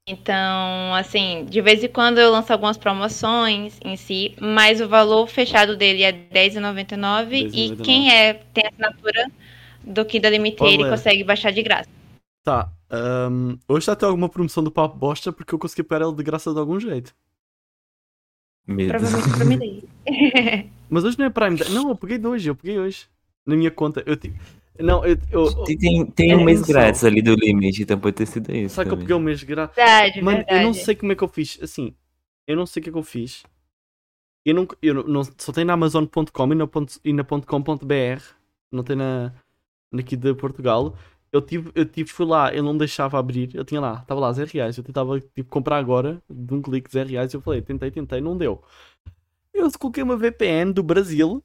Então, 0.08 0.94
assim, 0.94 1.46
de 1.50 1.60
vez 1.60 1.84
em 1.84 1.88
quando 1.88 2.20
eu 2.20 2.30
lanço 2.30 2.54
algumas 2.54 2.78
promoções 2.78 3.80
em 3.84 3.96
si, 3.96 4.36
mas 4.40 4.80
o 4.80 4.88
valor 4.88 5.26
fechado 5.26 5.76
dele 5.76 6.04
é 6.04 6.12
R$ 6.12 6.28
10,99 6.32 7.32
e 7.32 7.70
R$10,99. 7.70 7.84
quem 7.84 8.14
é, 8.14 8.34
tem 8.54 8.68
assinatura 8.68 9.32
do 9.84 10.06
Kindle 10.06 10.32
Limited 10.32 10.62
Olha. 10.80 10.90
consegue 10.90 11.24
baixar 11.24 11.52
de 11.52 11.62
graça. 11.64 11.90
Tá. 12.44 12.70
ahm, 12.90 13.56
hoje 13.68 13.80
está 13.80 13.94
a 13.94 13.96
ter 13.96 14.06
alguma 14.06 14.28
promoção 14.30 14.64
do 14.64 14.72
Papo 14.72 14.98
Bosta 14.98 15.32
porque 15.32 15.54
eu 15.56 15.60
consegui 15.60 15.84
pegar 15.84 16.06
ele 16.06 16.16
de 16.16 16.24
graça 16.24 16.54
de 16.54 16.60
algum 16.60 16.80
jeito. 16.80 17.14
Medo. 18.68 18.90
Provavelmente 18.90 19.46
me 19.46 19.58
dei. 19.58 19.84
Mas 20.90 21.04
hoje 21.04 21.18
não 21.20 21.26
é 21.26 21.30
Prime 21.30 21.58
Day. 21.58 21.70
Não, 21.70 21.90
eu 21.90 21.96
peguei 21.96 22.18
de 22.18 22.28
hoje, 22.28 22.50
eu 22.50 22.56
peguei 22.56 22.80
hoje. 22.80 23.08
Na 23.46 23.56
minha 23.56 23.72
conta. 23.72 24.02
Eu 24.06 24.16
tive. 24.16 24.40
Não, 24.80 25.06
eu. 25.06 25.18
eu 25.32 25.64
Tem, 25.66 25.78
tem, 25.78 26.06
tem 26.06 26.32
É 26.32 26.36
um 26.38 26.44
mês 26.44 26.62
grátis 26.62 27.04
ali 27.04 27.22
do 27.22 27.36
limite, 27.36 27.84
então 27.84 28.00
pode 28.00 28.16
ter 28.16 28.26
sido 28.26 28.54
isso. 28.56 28.76
sabe 28.76 28.90
que 28.90 28.94
eu 28.96 29.00
peguei 29.00 29.16
um 29.16 29.20
mês 29.20 29.44
grátis? 29.44 29.76
Verdade, 29.76 30.22
Mano, 30.22 30.38
verdade. 30.38 30.60
eu 30.60 30.64
não 30.66 30.74
sei 30.74 30.96
como 30.96 31.12
é 31.12 31.16
que 31.16 31.24
eu 31.24 31.28
fiz. 31.28 31.60
Assim, 31.62 31.94
eu 32.48 32.56
não 32.56 32.66
sei 32.66 32.80
o 32.80 32.84
que 32.84 32.90
é 32.90 32.92
que 32.94 32.98
eu 32.98 33.04
fiz. 33.04 33.44
Eu 34.46 34.56
não, 34.56 34.68
eu 34.82 35.08
não, 35.08 35.24
só 35.38 35.52
tem 35.54 35.64
na 35.64 35.74
Amazon.com 35.74 36.52
e 36.52 36.56
na, 36.56 36.68
ponto- 36.68 37.00
e 37.04 37.14
na 37.14 37.24
.com.br. 37.24 38.24
Não 38.72 38.84
tem 38.84 38.96
na, 38.96 39.34
aqui 40.00 40.16
de 40.16 40.34
Portugal. 40.34 40.96
Eu 41.32 41.42
tive, 41.42 41.72
eu 41.74 41.86
tive, 41.86 42.10
fui 42.12 42.26
lá, 42.26 42.52
ele 42.52 42.62
não 42.62 42.78
deixava 42.78 43.18
abrir. 43.18 43.50
Eu 43.56 43.66
tinha 43.66 43.82
lá, 43.82 44.00
estava 44.02 44.20
lá 44.20 44.32
0 44.32 44.50
reais. 44.54 44.78
Eu 44.78 44.84
tentava 44.84 45.20
tipo, 45.20 45.50
comprar 45.50 45.78
agora, 45.78 46.22
de 46.30 46.54
um 46.54 46.62
clique 46.62 46.92
0 46.92 47.10
reais. 47.10 47.34
Eu 47.34 47.42
falei, 47.42 47.62
tentei, 47.62 47.90
tentei, 47.90 48.22
não 48.22 48.38
deu. 48.38 48.62
Eu 49.54 49.70
coloquei 49.80 50.04
uma 50.04 50.18
VPN 50.18 50.74
do 50.74 50.84
Brasil 50.84 51.44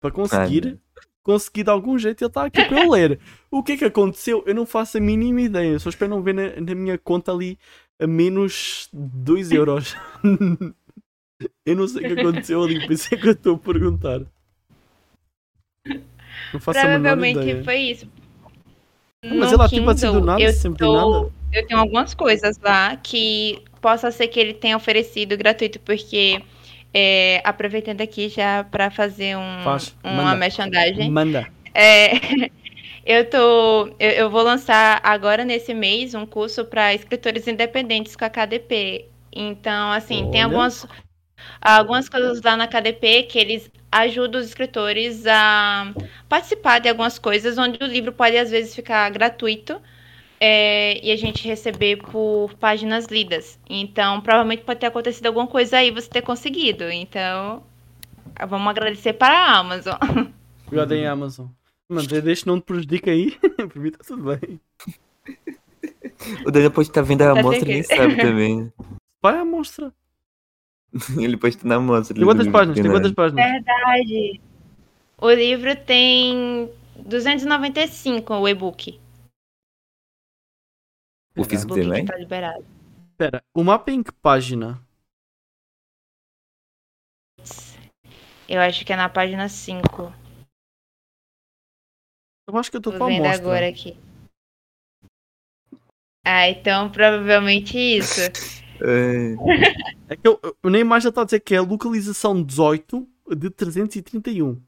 para 0.00 0.10
conseguir. 0.10 0.78
consegui 1.22 1.62
de 1.62 1.70
algum 1.70 1.96
jeito 1.98 2.22
ele 2.22 2.28
está 2.28 2.44
aqui 2.44 2.64
para 2.64 2.84
eu 2.84 2.90
ler. 2.90 3.20
O 3.50 3.62
que 3.62 3.72
é 3.72 3.76
que 3.76 3.84
aconteceu? 3.84 4.42
Eu 4.46 4.54
não 4.54 4.66
faço 4.66 4.98
a 4.98 5.00
mínima 5.00 5.40
ideia. 5.40 5.78
Só 5.78 5.88
espero 5.88 6.10
não 6.10 6.22
ver 6.22 6.34
na, 6.34 6.60
na 6.60 6.74
minha 6.74 6.98
conta 6.98 7.32
ali 7.32 7.58
a 8.00 8.06
menos 8.06 8.88
2 8.92 9.52
euros. 9.52 9.96
eu 11.64 11.76
não 11.76 11.86
sei 11.86 12.04
o 12.04 12.14
que 12.14 12.20
aconteceu 12.20 12.62
ali, 12.62 12.80
por 12.80 12.92
isso 12.92 13.14
é 13.14 13.16
que 13.16 13.28
eu 13.28 13.32
estou 13.32 13.54
a 13.54 13.58
perguntar. 13.58 14.22
Não 16.52 16.60
faço 16.60 16.80
Provavelmente 16.80 17.64
foi 17.64 17.78
isso. 17.78 18.06
Mas 19.24 19.50
No 19.50 19.54
ela, 19.54 19.68
tipo 19.68 19.88
assim, 19.88 20.12
do 20.12 20.20
nada, 20.20 20.42
eu 20.42 20.52
sempre 20.52 20.78
tô- 20.78 21.12
nada. 21.20 21.32
Eu 21.52 21.66
tenho 21.66 21.80
algumas 21.80 22.14
coisas 22.14 22.58
lá 22.58 22.96
que 22.96 23.62
possa 23.80 24.10
ser 24.10 24.26
que 24.28 24.40
ele 24.40 24.54
tenha 24.54 24.76
oferecido 24.76 25.36
gratuito, 25.36 25.78
porque 25.80 26.42
é, 26.94 27.40
aproveitando 27.44 28.00
aqui 28.00 28.28
já 28.28 28.64
para 28.64 28.90
fazer 28.90 29.36
um, 29.36 29.62
Faz, 29.62 29.94
uma 30.02 30.24
manda. 30.24 30.36
merchandising. 30.36 31.10
Manda. 31.10 31.46
É, 31.74 32.12
eu 33.04 33.28
tô, 33.28 33.88
eu, 33.98 34.10
eu 34.10 34.30
vou 34.30 34.42
lançar 34.42 35.00
agora 35.04 35.44
nesse 35.44 35.72
mês 35.74 36.14
um 36.14 36.26
curso 36.26 36.64
para 36.64 36.94
escritores 36.94 37.46
independentes 37.46 38.16
com 38.16 38.24
a 38.24 38.30
KDP. 38.30 39.06
Então, 39.30 39.92
assim, 39.92 40.30
tem 40.30 40.40
Olha. 40.40 40.44
algumas 40.44 40.86
algumas 41.60 42.08
coisas 42.08 42.40
lá 42.42 42.56
na 42.56 42.66
KDP 42.66 43.24
que 43.24 43.38
eles 43.38 43.70
ajudam 43.92 44.40
os 44.40 44.46
escritores 44.48 45.24
a 45.26 45.92
participar 46.28 46.80
de 46.80 46.88
algumas 46.88 47.18
coisas 47.18 47.58
onde 47.58 47.78
o 47.82 47.86
livro 47.86 48.12
pode 48.12 48.36
às 48.36 48.50
vezes 48.50 48.74
ficar 48.74 49.08
gratuito. 49.10 49.80
é, 50.44 50.98
e 51.06 51.12
a 51.12 51.16
gente 51.16 51.46
receber 51.46 51.98
por 51.98 52.52
páginas 52.58 53.06
lidas. 53.06 53.60
Então, 53.70 54.20
provavelmente 54.20 54.64
pode 54.64 54.80
ter 54.80 54.86
acontecido 54.86 55.26
alguma 55.26 55.46
coisa 55.46 55.76
aí 55.76 55.92
você 55.92 56.08
ter 56.08 56.22
conseguido. 56.22 56.90
Então, 56.90 57.62
vamos 58.48 58.66
agradecer 58.66 59.12
para 59.12 59.38
a 59.38 59.58
Amazon. 59.58 59.94
Obrigado 60.66 60.92
aí, 60.94 61.06
Amazon. 61.06 61.46
Mano, 61.88 62.08
deixa 62.08 62.42
não 62.44 62.58
te 62.58 62.64
prejudica 62.64 63.12
aí. 63.12 63.38
Por 63.72 63.76
mim 63.76 63.90
está 63.90 64.02
tudo 64.02 64.24
bem. 64.36 64.60
O 66.44 66.50
Daniel 66.50 66.72
pode 66.72 66.88
estar 66.88 67.02
vendo 67.02 67.22
a 67.22 67.34
Tá 67.34 67.38
amostra 67.38 67.70
e 67.70 67.74
nem 67.74 67.82
sabe 67.84 68.16
também. 68.16 68.72
Vai 69.22 69.38
à 69.38 69.44
mostra. 69.44 69.94
Ele 71.18 71.36
estar 71.48 71.66
na 71.66 71.76
amostra. 71.76 72.14
Tem 72.14 72.24
quantas 72.24 72.48
páginas? 72.48 72.78
Tem 72.80 72.90
quantas 72.90 73.12
páginas? 73.12 73.44
Verdade. 73.44 74.40
O 75.18 75.30
livro 75.30 75.76
tem 75.84 76.70
295 76.96 78.34
o 78.34 78.48
e-book. 78.48 79.00
O 81.36 81.40
O 81.40 81.44
físico 81.44 81.72
e-book 81.72 81.86
também? 81.86 82.04
tá 82.04 82.16
liberado. 82.16 82.64
Espera, 83.12 83.42
o 83.54 83.64
mapa 83.64 83.90
é 83.90 83.94
em 83.94 84.02
que 84.02 84.12
página? 84.12 84.84
Eu 88.48 88.60
acho 88.60 88.84
que 88.84 88.92
é 88.92 88.96
na 88.96 89.08
página 89.08 89.48
5. 89.48 90.12
Eu 92.48 92.56
acho 92.58 92.70
que 92.70 92.76
eu 92.76 92.80
estou 92.80 92.92
Tô 92.92 92.98
com 92.98 93.04
a 93.04 93.08
vendo 93.08 93.24
amostra. 93.24 93.42
agora 93.46 93.68
aqui. 93.68 93.96
Ah, 96.26 96.48
então 96.48 96.90
provavelmente 96.90 97.78
isso. 97.78 98.20
É, 98.84 100.16
que 100.16 100.26
eu, 100.26 100.40
eu, 100.42 100.70
na 100.70 100.78
imagem 100.78 101.08
está 101.08 101.22
a 101.22 101.24
dizer 101.24 101.40
que 101.40 101.54
é 101.54 101.58
a 101.58 101.62
localização 101.62 102.42
18 102.42 103.06
de 103.36 103.48
331. 103.50 104.60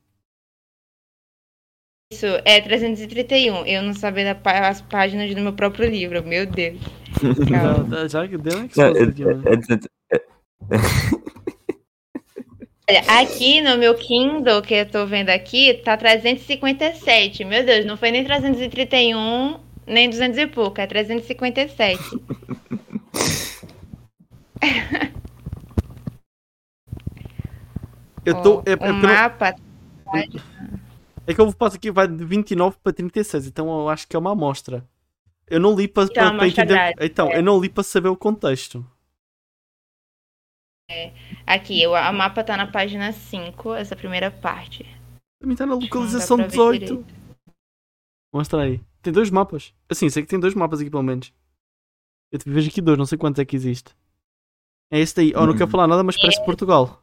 Isso, 2.13 2.27
é 2.45 2.61
331. 2.61 3.67
Eu 3.67 3.83
não 3.83 3.93
sabia 3.93 4.25
da 4.25 4.35
pá- 4.35 4.69
as 4.69 4.81
páginas 4.81 5.35
do 5.35 5.41
meu 5.41 5.53
próprio 5.53 5.91
livro. 5.91 6.23
Meu 6.25 6.47
Deus. 6.47 6.79
Já, 7.49 8.09
já 8.09 8.27
deu 8.27 8.39
um 8.39 8.61
não, 8.61 8.67
expose 8.67 8.99
é, 8.99 9.03
aqui, 9.03 9.25
mano. 9.25 9.45
é, 10.11 10.17
é, 10.17 10.21
Olha, 12.91 13.01
aqui 13.19 13.63
no 13.63 13.79
meu 13.79 13.95
Kindle, 13.95 14.61
que 14.61 14.75
eu 14.75 14.87
tô 14.87 15.07
vendo 15.07 15.31
aqui, 15.31 15.75
tá 15.85 15.97
357. 15.97 17.43
Meu 17.45 17.65
Deus, 17.65 17.87
não 17.87 17.97
foi 17.97 18.11
nem 18.11 18.23
331, 18.25 19.59
nem 19.87 20.11
200 20.11 20.39
e 20.39 20.47
pouco, 20.47 20.81
é 20.81 20.87
357. 20.87 21.99
Eu 28.25 28.43
tô, 28.43 28.61
é, 28.61 28.73
é 28.73 28.77
o 28.77 28.87
eu 28.87 28.93
não- 28.95 29.01
mapa 29.03 29.55
é 31.27 31.35
que 31.35 31.41
eu 31.41 31.53
passo 31.55 31.77
aqui 31.77 31.91
vai 31.91 32.07
de 32.07 32.25
29 32.25 32.77
para 32.83 32.93
36, 32.93 33.47
então 33.47 33.69
eu 33.81 33.89
acho 33.89 34.07
que 34.07 34.15
é 34.15 34.19
uma 34.19 34.33
amostra. 34.33 34.87
Eu 35.47 35.61
não 35.61 35.75
li 35.75 35.87
para, 35.89 36.05
Então, 36.05 36.35
é 36.35 36.37
para 36.37 36.49
entender. 36.49 36.95
Então, 37.01 37.31
eu 37.33 37.43
não 37.43 37.61
li 37.61 37.69
para 37.69 37.83
saber 37.83 38.09
o 38.09 38.17
contexto. 38.17 38.85
Aqui, 41.47 41.87
o 41.87 41.95
a 41.95 42.13
mapa 42.13 42.45
tá 42.45 42.57
na 42.57 42.67
página 42.67 43.13
5, 43.13 43.75
essa 43.75 43.97
primeira 43.97 44.31
parte. 44.31 44.85
Também 45.41 45.55
está 45.55 45.67
na 45.67 45.75
localização 45.75 46.37
pra 46.37 46.47
ver 46.47 46.53
18. 46.53 46.79
direito. 46.79 47.07
Mostra 48.33 48.63
aí. 48.63 48.81
Tem 49.03 49.13
dois 49.13 49.31
mapas. 49.31 49.75
Assim, 49.89 50.09
sei 50.09 50.23
que 50.23 50.29
tem 50.29 50.41
dois 50.41 50.55
mapas 50.55 50.81
aqui 50.81 50.91
pelo 50.91 51.03
menos. 51.03 51.33
Eu 52.33 52.39
te 52.39 52.49
vejo 52.49 52.69
aqui 52.69 52.81
dois, 52.81 52.99
não 52.99 53.07
sei 53.07 53.17
quantos 53.19 53.39
é 53.39 53.45
que 53.45 53.57
existe. 53.57 53.95
É 54.91 54.99
esse 54.99 55.15
daí. 55.17 55.33
Oh, 55.35 55.47
não 55.47 55.53
quero 55.53 55.65
Uhum. 55.65 55.71
falar 55.71 55.87
nada, 55.87 56.03
mas 56.03 56.17
parece 56.17 56.45
Portugal. 56.45 57.03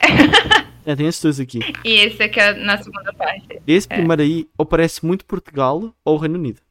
É, 0.86 0.96
tem 0.96 1.06
esses 1.06 1.20
dois 1.20 1.38
aqui. 1.38 1.58
E 1.84 1.92
esse 2.06 2.22
aqui 2.22 2.40
é 2.40 2.54
na 2.54 2.78
segunda 2.82 3.12
parte. 3.12 3.60
Esse 3.66 3.86
primeiro 3.86 4.22
aí, 4.22 4.48
ou 4.56 4.64
parece 4.64 5.04
muito 5.04 5.26
Portugal 5.26 5.94
ou 6.02 6.16
Reino 6.16 6.36
Unido. 6.38 6.62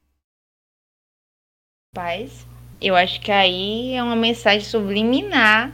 Paz. 1.94 2.48
Eu 2.82 2.96
acho 2.96 3.22
que 3.22 3.32
aí 3.32 3.94
é 3.94 4.02
uma 4.02 4.16
mensagem 4.16 4.62
subliminar. 4.68 5.72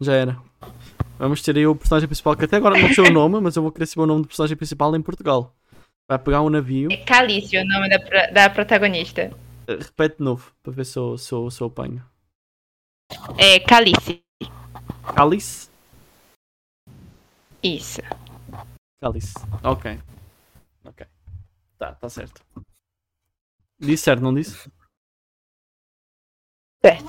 Já 0.00 0.14
era. 0.14 0.36
Vamos 1.16 1.42
ter 1.42 1.56
aí 1.56 1.64
o 1.64 1.76
personagem 1.76 2.08
principal, 2.08 2.34
que 2.36 2.44
até 2.44 2.56
agora 2.56 2.76
não 2.76 2.92
sei 2.92 3.04
o 3.04 3.10
nome, 3.14 3.40
mas 3.40 3.54
eu 3.54 3.62
vou 3.62 3.70
querer 3.70 3.86
saber 3.86 4.02
o 4.02 4.06
nome 4.06 4.22
do 4.22 4.26
personagem 4.26 4.56
principal 4.56 4.94
em 4.96 5.02
Portugal. 5.02 5.54
Vai 6.08 6.18
pegar 6.18 6.42
um 6.42 6.50
navio. 6.50 6.90
É 6.90 6.96
Calício, 6.96 7.60
o 7.62 7.64
nome 7.64 7.88
da, 7.88 7.98
da 8.32 8.50
protagonista. 8.50 9.30
Repete 9.68 10.18
de 10.18 10.24
novo, 10.24 10.54
para 10.62 10.72
ver 10.72 10.84
se 10.84 10.98
eu, 10.98 11.16
se 11.16 11.32
eu, 11.32 11.50
se 11.50 11.60
eu 11.60 11.68
apanho. 11.68 12.04
É 13.38 13.60
Calice. 13.60 14.22
Cálice? 15.14 15.70
Isso. 17.62 18.00
Cálice. 19.00 19.34
Ok. 19.62 19.98
Ok. 20.84 21.06
Tá, 21.78 21.94
tá 21.94 22.08
certo. 22.08 22.42
Disse 23.78 24.04
certo, 24.04 24.22
não 24.22 24.34
disse? 24.34 24.70
Certo. 26.84 27.04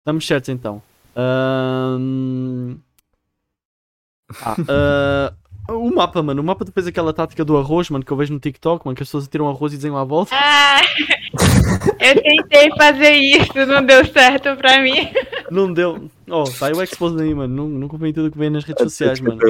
Estamos 0.00 0.26
certos 0.26 0.48
então. 0.50 0.82
Ahn, 1.16 2.78
Ah, 4.42 4.56
ah, 4.68 5.36
o 5.68 5.94
mapa, 5.94 6.22
mano. 6.22 6.40
O 6.42 6.44
mapa 6.44 6.64
fez 6.72 6.86
aquela 6.86 7.12
tática 7.12 7.44
do 7.44 7.56
arroz, 7.56 7.90
mano, 7.90 8.04
que 8.04 8.10
eu 8.12 8.16
vejo 8.16 8.32
no 8.32 8.40
TikTok, 8.40 8.84
mano, 8.86 8.96
que 8.96 9.02
as 9.02 9.08
pessoas 9.08 9.28
tiram 9.28 9.48
arroz 9.48 9.72
e 9.72 9.76
desenham 9.76 9.96
à 9.96 10.04
volta. 10.04 10.34
Ah! 10.34 10.80
Eu 12.00 12.22
tentei 12.22 12.70
fazer 12.76 13.12
isso, 13.12 13.66
não 13.66 13.84
deu 13.84 14.04
certo 14.06 14.56
pra 14.56 14.80
mim. 14.80 15.10
Não 15.50 15.72
deu. 15.72 16.08
Oh, 16.28 16.44
tá 16.44 16.66
aí 16.68 16.72
o 16.72 16.82
expose 16.82 17.20
aí, 17.22 17.34
mano. 17.34 17.54
Não, 17.54 17.68
não 17.68 17.88
tudo 18.12 18.30
que 18.30 18.38
vem 18.38 18.50
nas 18.50 18.64
redes 18.64 18.82
sociais, 18.82 19.20
mano. 19.20 19.40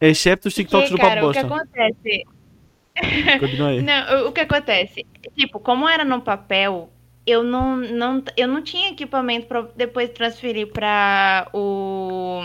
Excepto 0.00 0.48
os 0.48 0.54
TikToks 0.54 0.90
do 0.90 0.96
Porque, 0.96 1.02
Papo 1.14 1.14
cara, 1.14 1.26
o 1.28 1.32
que 1.32 1.42
Bosta. 1.42 1.54
acontece? 1.74 2.24
Continua 3.38 3.68
aí. 3.68 3.82
Não, 3.82 4.26
o- 4.28 4.32
que 4.32 4.40
acontece? 4.40 5.06
Tipo, 5.36 5.60
como 5.60 5.88
era 5.88 6.04
no 6.04 6.20
papel, 6.20 6.90
eu 7.26 7.42
não, 7.42 7.76
não, 7.76 8.22
eu 8.36 8.48
não 8.48 8.62
tinha 8.62 8.90
equipamento 8.90 9.46
pra 9.46 9.66
depois 9.76 10.10
transferir 10.10 10.68
para 10.72 11.48
o 11.52 12.44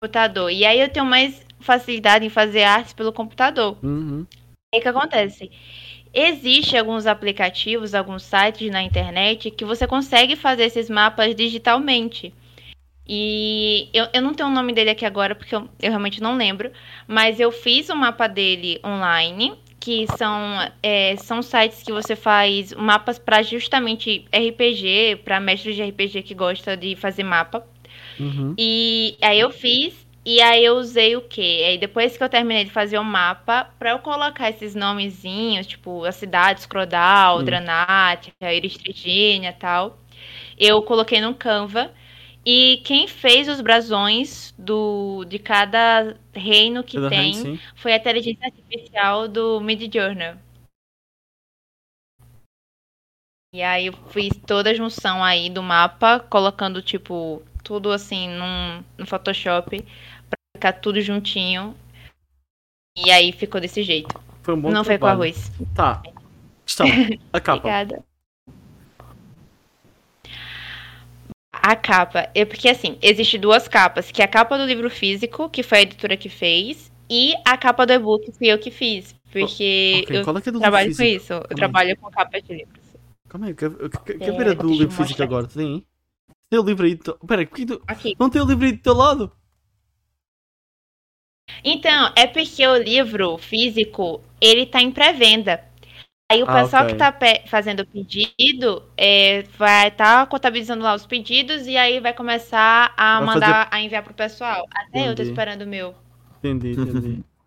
computador. 0.00 0.50
E 0.50 0.64
aí 0.64 0.80
eu 0.80 0.88
tenho 0.88 1.04
mais 1.04 1.44
facilidade 1.60 2.24
em 2.24 2.30
fazer 2.30 2.62
artes 2.62 2.92
pelo 2.92 3.12
computador. 3.12 3.76
Uhum. 3.82 4.26
Aí 4.72 4.78
o 4.78 4.82
que 4.82 4.88
acontece? 4.88 5.50
Existem 6.14 6.78
alguns 6.78 7.06
aplicativos, 7.06 7.94
alguns 7.94 8.22
sites 8.22 8.70
na 8.70 8.82
internet 8.82 9.50
que 9.50 9.64
você 9.64 9.86
consegue 9.86 10.36
fazer 10.36 10.64
esses 10.64 10.88
mapas 10.88 11.34
digitalmente. 11.34 12.32
E 13.06 13.88
eu, 13.92 14.06
eu 14.12 14.22
não 14.22 14.34
tenho 14.34 14.48
o 14.48 14.52
nome 14.52 14.72
dele 14.72 14.90
aqui 14.90 15.04
agora 15.04 15.34
porque 15.34 15.54
eu, 15.54 15.68
eu 15.80 15.90
realmente 15.90 16.22
não 16.22 16.36
lembro, 16.36 16.70
mas 17.06 17.40
eu 17.40 17.50
fiz 17.50 17.88
o 17.88 17.96
mapa 17.96 18.26
dele 18.26 18.78
online, 18.84 19.54
que 19.80 20.06
são, 20.16 20.70
é, 20.82 21.16
são 21.16 21.42
sites 21.42 21.82
que 21.82 21.92
você 21.92 22.14
faz 22.14 22.74
mapas 22.74 23.18
para 23.18 23.42
justamente 23.42 24.26
RPG, 24.30 25.22
para 25.24 25.40
mestres 25.40 25.76
de 25.76 25.82
RPG 25.82 26.22
que 26.22 26.34
gosta 26.34 26.76
de 26.76 26.96
fazer 26.96 27.24
mapa. 27.24 27.66
Uhum. 28.18 28.54
E 28.58 29.16
aí 29.22 29.38
eu 29.40 29.50
fiz, 29.50 30.06
e 30.24 30.40
aí 30.40 30.64
eu 30.64 30.76
usei 30.76 31.16
o 31.16 31.22
quê? 31.22 31.64
Aí 31.66 31.78
depois 31.78 32.16
que 32.16 32.22
eu 32.22 32.28
terminei 32.28 32.64
de 32.64 32.70
fazer 32.70 32.98
o 32.98 33.04
mapa, 33.04 33.70
pra 33.78 33.90
eu 33.90 33.98
colocar 34.00 34.50
esses 34.50 34.74
nomezinhos, 34.74 35.66
tipo 35.66 36.04
a 36.04 36.12
cidade, 36.12 36.62
Scrodal, 36.62 37.38
Sim. 37.38 37.44
Dranatia, 37.46 38.32
Eristrigínia 38.42 39.50
e 39.50 39.52
tal, 39.52 39.98
eu 40.58 40.82
coloquei 40.82 41.20
no 41.20 41.34
Canva. 41.34 41.92
E 42.44 42.80
quem 42.84 43.06
fez 43.06 43.48
os 43.48 43.60
brasões 43.60 44.54
do, 44.58 45.24
de 45.26 45.38
cada 45.38 46.16
reino 46.32 46.82
que 46.82 46.96
Cada 46.96 47.10
tem 47.10 47.32
reino, 47.32 47.60
foi 47.76 47.92
a 47.92 47.96
inteligência 47.96 48.46
artificial 48.46 49.28
do 49.28 49.60
Midjourney. 49.60 50.34
E 53.54 53.62
aí 53.62 53.86
eu 53.86 53.94
fiz 54.10 54.30
toda 54.46 54.70
a 54.70 54.74
junção 54.74 55.24
aí 55.24 55.48
do 55.48 55.62
mapa, 55.62 56.20
colocando, 56.20 56.82
tipo, 56.82 57.42
tudo 57.68 57.92
assim 57.92 58.28
num, 58.30 58.82
no 58.96 59.06
Photoshop 59.06 59.82
pra 60.30 60.38
ficar 60.56 60.72
tudo 60.80 61.02
juntinho. 61.02 61.76
E 62.96 63.10
aí 63.10 63.32
ficou 63.32 63.60
desse 63.60 63.82
jeito. 63.82 64.14
Foi 64.42 64.54
um 64.54 64.60
bom 64.60 64.70
Não 64.72 64.84
foi 64.84 64.98
com 64.98 65.06
trabalho. 65.06 65.22
arroz. 65.24 65.50
Tá. 65.74 66.02
Questão. 66.64 66.86
A 67.32 67.40
capa. 67.40 67.68
Obrigada. 67.68 68.04
A 71.52 71.74
capa, 71.76 72.30
é 72.34 72.44
porque 72.44 72.68
assim, 72.68 72.98
existe 73.02 73.36
duas 73.38 73.66
capas, 73.68 74.10
que 74.10 74.22
é 74.22 74.24
a 74.24 74.28
capa 74.28 74.56
do 74.58 74.64
livro 74.66 74.88
físico, 74.90 75.48
que 75.50 75.62
foi 75.62 75.78
a 75.78 75.82
editora 75.82 76.16
que 76.16 76.28
fez, 76.28 76.90
e 77.10 77.34
a 77.46 77.56
capa 77.56 77.86
do 77.86 77.92
e-book 77.92 78.30
fui 78.32 78.48
eu 78.48 78.58
que 78.58 78.70
fiz, 78.70 79.14
porque 79.32 80.04
Ok, 80.04 80.16
eu 80.16 80.22
é 80.22 80.40
que 80.42 80.50
trabalho 80.58 80.94
com 80.94 81.02
isso, 81.02 81.32
eu 81.32 81.56
aí. 81.56 81.56
trabalho 81.56 81.96
com 81.98 82.10
capas 82.10 82.42
de 82.42 82.54
livros. 82.54 82.88
Calma 83.28 83.46
aí, 83.46 83.54
quer, 83.54 83.70
quer 84.20 84.32
É, 84.32 84.32
ver 84.34 84.48
a 84.48 84.54
do 84.54 84.68
eu 84.68 84.74
livro 84.74 84.94
físico 84.94 85.22
agora? 85.22 85.46
Tem 85.48 85.66
aí? 85.76 85.86
Tem 86.50 86.58
o 86.58 86.62
livro 86.62 86.86
aí. 86.86 86.94
do- 86.94 87.18
que 87.54 87.66
tu- 87.66 87.82
Aqui. 87.86 88.14
não 88.18 88.30
tem 88.30 88.40
o 88.42 88.44
livro 88.46 88.64
aí 88.64 88.72
do 88.72 88.82
teu 88.82 88.94
lado? 88.94 89.32
Então, 91.64 92.12
é 92.16 92.26
porque 92.26 92.66
o 92.66 92.76
livro 92.76 93.36
físico, 93.38 94.22
ele 94.40 94.66
tá 94.66 94.80
em 94.80 94.90
pré-venda. 94.92 95.64
Aí 96.30 96.42
o 96.42 96.46
Ah, 96.48 96.62
pessoal 96.62 96.82
ok. 96.84 96.92
que 96.94 96.98
tá 96.98 97.10
pe- 97.10 97.42
fazendo 97.48 97.80
o 97.80 97.86
pedido 97.86 98.82
é, 98.96 99.42
vai 99.58 99.88
estar 99.88 100.26
contabilizando 100.28 100.84
lá 100.84 100.94
os 100.94 101.06
pedidos 101.06 101.66
e 101.66 101.76
aí 101.76 102.00
vai 102.00 102.12
começar 102.14 102.92
a 102.96 103.20
Vai 103.20 103.26
mandar, 103.26 103.68
a 103.70 103.80
enviar 103.80 104.02
pro 104.02 104.14
pessoal. 104.14 104.66
Até 104.74 105.08
eu 105.08 105.14
tô 105.14 105.22
Entendi. 105.22 105.30
esperando 105.30 105.62
o 105.62 105.66
meu. 105.66 105.94
Entendi, 106.42 106.72
entendi. 106.72 107.24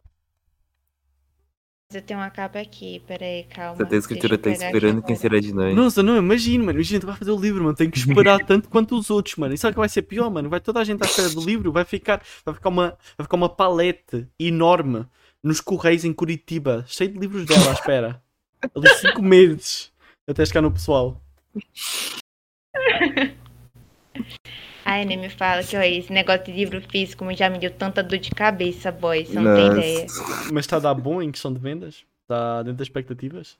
Mas 1.92 1.96
eu 1.98 2.02
tenho 2.04 2.22
uma 2.22 2.30
capa 2.30 2.58
aqui, 2.58 3.04
peraí, 3.06 3.44
calma. 3.44 3.86
Tem 3.86 3.98
a 3.98 4.00
escritura 4.00 4.38
tá 4.38 4.50
esperando 4.50 5.04
quem 5.04 5.14
será 5.14 5.38
de 5.42 5.54
nós. 5.54 5.76
Nossa, 5.76 6.02
não, 6.02 6.16
imagina, 6.16 6.64
mano. 6.64 6.78
Imagina, 6.78 7.02
tu 7.02 7.08
vai 7.08 7.18
fazer 7.18 7.32
o 7.32 7.38
livro, 7.38 7.66
mano. 7.66 7.76
Tem 7.76 7.90
que 7.90 7.98
esperar 7.98 8.40
tanto 8.48 8.70
quanto 8.70 8.98
os 8.98 9.10
outros, 9.10 9.36
mano. 9.36 9.54
E 9.54 9.58
sabe 9.58 9.72
o 9.72 9.74
que 9.74 9.80
vai 9.82 9.90
ser 9.90 10.04
pior, 10.04 10.30
mano? 10.30 10.50
Vai 10.50 10.62
toda 10.62 10.80
a 10.80 10.86
gente 10.86 11.04
à 11.04 11.06
espera 11.06 11.28
do 11.32 11.42
livro, 11.42 11.70
vai 11.70 11.84
ficar, 11.84 12.24
vai 12.46 12.56
ficar, 12.56 12.70
uma, 12.70 12.98
vai 13.18 13.26
ficar 13.26 13.36
uma 13.36 13.50
palete 13.50 14.26
enorme 14.40 15.06
nos 15.44 15.60
Correios 15.60 16.06
em 16.06 16.14
Curitiba, 16.14 16.86
cheio 16.88 17.12
de 17.12 17.20
livros 17.20 17.46
dela 17.46 17.72
à 17.72 17.74
espera. 17.74 18.24
Ali 18.74 18.88
cinco 18.96 19.22
meses 19.22 19.92
até 20.26 20.46
chegar 20.46 20.62
no 20.62 20.72
pessoal. 20.72 21.22
Ai, 24.84 25.06
nem 25.06 25.18
me 25.18 25.30
fala 25.30 25.64
que 25.64 25.78
ó, 25.78 25.82
esse 25.82 26.12
negócio 26.12 26.46
de 26.46 26.52
livro 26.52 26.82
físico 26.82 27.26
já 27.34 27.50
me 27.50 27.60
deu 27.60 27.72
tanta 27.72 28.04
dor 28.04 28.20
de 28.20 28.32
cabeça, 28.32 28.92
boy. 28.92 29.26
Você 29.26 29.40
não 29.40 29.56
tem 29.56 29.70
Nossa. 29.70 29.80
ideia. 29.80 30.08
Mas 30.52 30.66
está 30.66 30.78
a 30.78 30.80
dar 30.80 30.94
bom 30.94 31.22
em 31.22 31.32
questão 31.32 31.54
de 31.54 31.60
vendas? 31.60 32.06
Está 32.24 32.64
dentro 32.64 32.78
das 32.78 32.88
expectativas? 32.88 33.58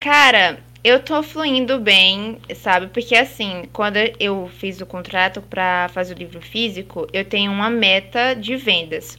Cara, 0.00 0.62
eu 0.84 1.02
tô 1.02 1.22
fluindo 1.22 1.80
bem, 1.80 2.38
sabe? 2.54 2.88
Porque 2.88 3.16
assim, 3.16 3.68
quando 3.72 3.96
eu 4.20 4.48
fiz 4.48 4.80
o 4.80 4.86
contrato 4.86 5.40
pra 5.42 5.88
fazer 5.88 6.14
o 6.14 6.18
livro 6.18 6.40
físico, 6.40 7.08
eu 7.12 7.24
tenho 7.24 7.50
uma 7.50 7.70
meta 7.70 8.34
de 8.34 8.56
vendas. 8.56 9.18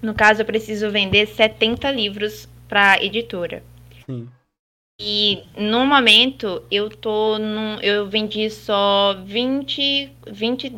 No 0.00 0.14
caso, 0.14 0.42
eu 0.42 0.46
preciso 0.46 0.90
vender 0.90 1.26
70 1.26 1.90
livros 1.90 2.48
pra 2.68 3.02
editora. 3.02 3.62
Sim. 4.06 4.28
E 5.00 5.42
no 5.56 5.84
momento 5.84 6.64
eu 6.70 6.88
tô 6.88 7.36
num, 7.38 7.80
eu 7.80 8.08
vendi 8.08 8.48
só 8.48 9.14
20, 9.24 10.12
20 10.30 10.72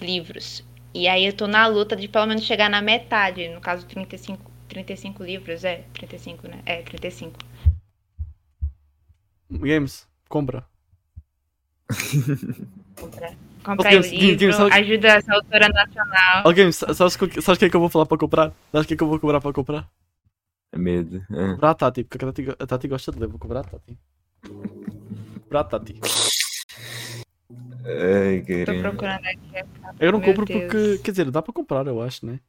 livros. 0.00 0.62
E 0.94 1.08
aí 1.08 1.24
eu 1.26 1.32
tô 1.34 1.46
na 1.46 1.66
luta 1.66 1.96
de 1.96 2.08
pelo 2.08 2.26
menos 2.26 2.44
chegar 2.44 2.68
na 2.68 2.82
metade, 2.82 3.48
no 3.48 3.60
caso 3.60 3.86
35, 3.86 4.50
35 4.68 5.22
livros, 5.22 5.64
é, 5.64 5.84
35, 5.94 6.48
né? 6.48 6.62
É, 6.66 6.82
35. 6.82 7.38
Games, 9.50 10.06
compra. 10.28 10.66
Comprar, 12.98 13.34
comprar 13.64 13.90
Guilherme, 13.90 14.34
livro, 14.34 14.52
sabe- 14.52 14.72
ajuda 14.74 15.08
essa 15.08 15.34
autora 15.34 15.68
nacional. 15.68 16.42
Ó, 16.46 16.52
Games, 16.52 16.76
sa- 16.76 16.94
sabes 16.94 17.14
o 17.14 17.28
que 17.28 17.40
sabes 17.42 17.56
o 17.56 17.58
que 17.60 17.64
é 17.66 17.70
que 17.70 17.76
eu 17.76 17.80
vou 17.80 17.88
falar 17.88 18.06
para 18.06 18.18
comprar? 18.18 18.52
Sabes 18.72 18.84
o 18.84 18.88
que 18.88 18.94
é 18.94 18.96
que 18.96 19.02
eu 19.02 19.08
vou 19.08 19.20
cobrar 19.20 19.40
para 19.40 19.52
comprar? 19.52 19.88
Medo. 20.74 21.24
Ah. 21.30 21.52
Comprar 21.52 21.70
a 21.70 21.74
Tati, 21.74 22.04
porque 22.04 22.24
a 22.24 22.32
Tati, 22.32 22.50
a 22.58 22.66
Tati 22.66 22.88
gosta 22.88 23.12
de 23.12 23.18
ler. 23.18 23.28
Vou 23.28 23.38
cobrar 23.38 23.60
a 23.60 23.64
Tati. 23.64 23.98
Comprar 25.40 25.60
a 25.60 25.64
Tati. 25.64 26.00
Ai, 27.86 28.42
caramba. 28.42 28.90
procurando 28.90 29.26
aqui. 29.26 29.56
a 29.56 29.64
capa. 29.64 29.96
Eu 30.00 30.12
não 30.12 30.18
Meu 30.18 30.28
compro 30.28 30.44
Deus. 30.44 30.60
porque, 30.62 30.98
quer 30.98 31.10
dizer, 31.12 31.30
dá 31.30 31.40
para 31.40 31.52
comprar, 31.52 31.86
eu 31.86 32.02
acho, 32.02 32.26
né? 32.26 32.40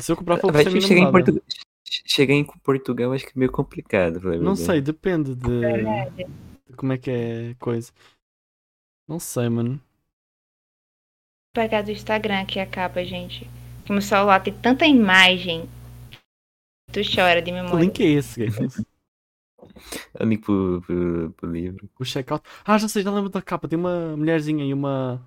Se 0.00 0.10
eu 0.10 0.16
comprar, 0.16 0.38
pra 0.38 0.50
minha 0.50 0.80
chegar 0.80 1.00
em, 1.00 1.04
namorada. 1.04 1.32
Portugal, 1.32 1.42
chegar 1.84 2.34
em 2.34 2.44
Portugal 2.44 3.12
acho 3.12 3.24
que 3.24 3.30
é 3.30 3.38
meio 3.38 3.52
complicado. 3.52 4.14
Não 4.14 4.30
verdade. 4.30 4.60
sei, 4.60 4.80
depende 4.80 5.34
de, 5.34 5.60
de 6.68 6.76
como 6.76 6.92
é 6.92 6.98
que 6.98 7.10
é 7.10 7.50
a 7.50 7.54
coisa. 7.56 7.92
Não 9.06 9.20
sei, 9.20 9.48
mano. 9.48 9.74
Vou 11.54 11.62
pegar 11.62 11.82
do 11.82 11.90
Instagram 11.90 12.40
aqui 12.40 12.58
a 12.58 12.66
capa, 12.66 13.04
gente. 13.04 13.48
Que 13.84 13.92
meu 13.92 14.02
celular 14.02 14.40
tem 14.42 14.52
tanta 14.54 14.86
imagem. 14.86 15.68
Tu 16.96 17.02
chora 17.14 17.42
de 17.42 17.50
Que 17.50 17.52
memória. 17.52 17.78
link 17.84 18.00
é 18.02 18.06
esse, 18.06 18.46
Games? 18.46 18.82
É 20.14 20.24
o 20.24 20.26
link 20.26 20.42
pro, 20.42 20.82
pro, 20.86 21.30
pro 21.36 21.52
livro. 21.52 21.90
O 22.00 22.04
checkout. 22.06 22.42
Ah, 22.64 22.78
já 22.78 22.88
sei, 22.88 23.02
já 23.02 23.10
lembro 23.10 23.28
da 23.28 23.42
capa. 23.42 23.68
Tem 23.68 23.78
uma 23.78 24.16
mulherzinha 24.16 24.64
e 24.64 24.72
uma. 24.72 25.20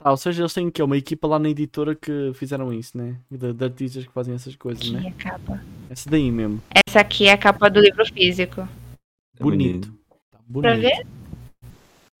Ah, 0.00 0.10
ou 0.10 0.16
seja, 0.16 0.42
eles 0.42 0.52
têm 0.52 0.68
que 0.68 0.82
uma 0.82 0.96
equipa 0.96 1.28
lá 1.28 1.38
na 1.38 1.48
editora 1.48 1.94
que 1.94 2.32
fizeram 2.34 2.72
isso, 2.72 2.98
né? 2.98 3.20
De, 3.30 3.52
de 3.52 3.64
artistas 3.64 4.04
que 4.04 4.10
fazem 4.12 4.34
essas 4.34 4.56
coisas, 4.56 4.82
Aqui 4.82 4.90
né? 4.94 5.14
a 5.16 5.22
capa. 5.22 5.62
Essa 5.88 6.10
daí 6.10 6.28
mesmo. 6.32 6.60
Essa 6.88 6.98
aqui 6.98 7.26
é 7.28 7.32
a 7.32 7.38
capa 7.38 7.70
do 7.70 7.78
livro 7.78 8.04
físico. 8.12 8.62
É 9.38 9.42
Bonito. 9.42 9.92
Tá 10.32 10.38
bonito. 10.44 10.62
Pra 10.62 10.74
ver? 10.74 11.06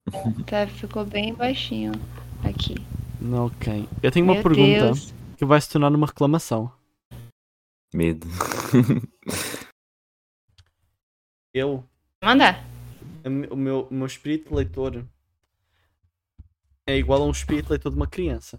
Tá, 0.46 0.66
ficou 0.68 1.04
bem 1.04 1.34
baixinho. 1.34 1.90
Aqui. 2.44 2.76
Ok. 3.32 3.88
Eu 4.00 4.10
tenho 4.12 4.24
uma 4.26 4.34
Meu 4.34 4.42
pergunta 4.44 4.84
Deus. 4.84 5.12
que 5.36 5.44
vai 5.44 5.60
se 5.60 5.68
tornar 5.70 5.90
numa 5.90 6.06
reclamação. 6.06 6.70
Medo. 7.92 8.26
Eu, 11.54 11.84
Manda. 12.24 12.64
o 13.50 13.56
meu, 13.56 13.82
o 13.82 13.94
meu 13.94 14.06
espírito 14.06 14.48
de 14.48 14.54
leitor 14.54 15.04
é 16.86 16.96
igual 16.96 17.22
a 17.22 17.26
um 17.26 17.30
espírito 17.30 17.66
de 17.66 17.72
leitor 17.72 17.90
de 17.90 17.96
uma 17.96 18.06
criança. 18.06 18.58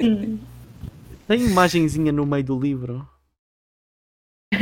Tem 1.28 1.40
imagenzinha 1.40 2.10
no 2.10 2.26
meio 2.26 2.42
do 2.42 2.58
livro. 2.58 3.08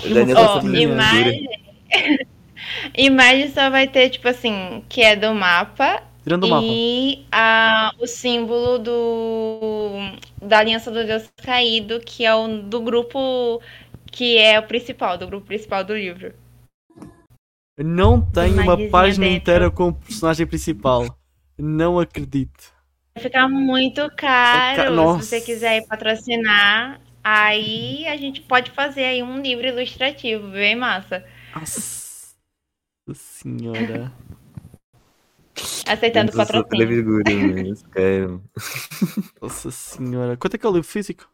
Fazendo 0.00 0.76
imagem. 0.76 1.48
imagem 2.96 3.50
só 3.50 3.68
vai 3.68 3.88
ter, 3.88 4.10
tipo 4.10 4.28
assim, 4.28 4.84
que 4.88 5.02
é 5.02 5.16
do 5.16 5.34
mapa. 5.34 6.04
Tirando 6.22 6.44
o. 6.44 6.62
E 6.62 7.26
a, 7.32 7.92
o 7.98 8.06
símbolo 8.06 8.78
do 8.78 9.96
da 10.40 10.58
Aliança 10.58 10.90
do 10.90 11.04
Deus 11.04 11.28
Caído, 11.42 12.00
que 12.00 12.24
é 12.24 12.34
o 12.34 12.62
do 12.62 12.80
grupo 12.80 13.60
que 14.06 14.38
é 14.38 14.58
o 14.58 14.62
principal, 14.62 15.16
do 15.16 15.26
grupo 15.26 15.46
principal 15.46 15.82
do 15.82 15.96
livro. 15.96 16.34
Não 17.78 18.20
tem 18.20 18.52
uma 18.52 18.76
página 18.90 19.24
dentro. 19.24 19.38
inteira 19.38 19.70
com 19.70 19.88
o 19.88 19.94
personagem 19.94 20.46
principal. 20.46 21.18
Não 21.58 21.98
acredito. 21.98 22.72
Vai 23.14 23.22
ficar 23.22 23.48
muito 23.48 24.08
caro. 24.16 24.80
É 24.80 24.84
ca-. 24.84 25.20
Se 25.20 25.26
você 25.26 25.40
quiser 25.40 25.86
patrocinar, 25.86 27.00
aí 27.24 28.06
a 28.06 28.16
gente 28.16 28.42
pode 28.42 28.70
fazer 28.70 29.04
aí 29.04 29.22
um 29.22 29.40
livro 29.40 29.66
ilustrativo, 29.66 30.48
bem 30.48 30.76
massa. 30.76 31.24
Nossa 31.54 32.34
senhora. 33.14 34.12
Aceitando 35.86 36.32
patrocínio. 36.32 36.66
Nossa 39.40 39.70
senhora. 39.70 40.36
Quanto 40.36 40.54
é 40.54 40.58
que 40.58 40.66
é 40.66 40.68
o 40.68 40.72
livro 40.72 40.88
físico? 40.88 41.28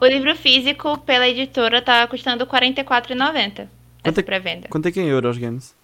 O 0.00 0.06
livro 0.06 0.34
físico 0.34 0.98
pela 0.98 1.28
editora 1.28 1.82
tá 1.82 2.06
custando 2.08 2.44
R$ 2.44 2.50
44,90. 2.50 2.84
Quanto 3.54 3.70
Essa 4.04 4.20
é- 4.20 4.22
pré-venda. 4.22 4.68
Quanto 4.68 4.88
é 4.88 4.92
que 4.92 5.00
é 5.00 5.02
em 5.02 5.08
euros, 5.08 5.38
Games? 5.38 5.76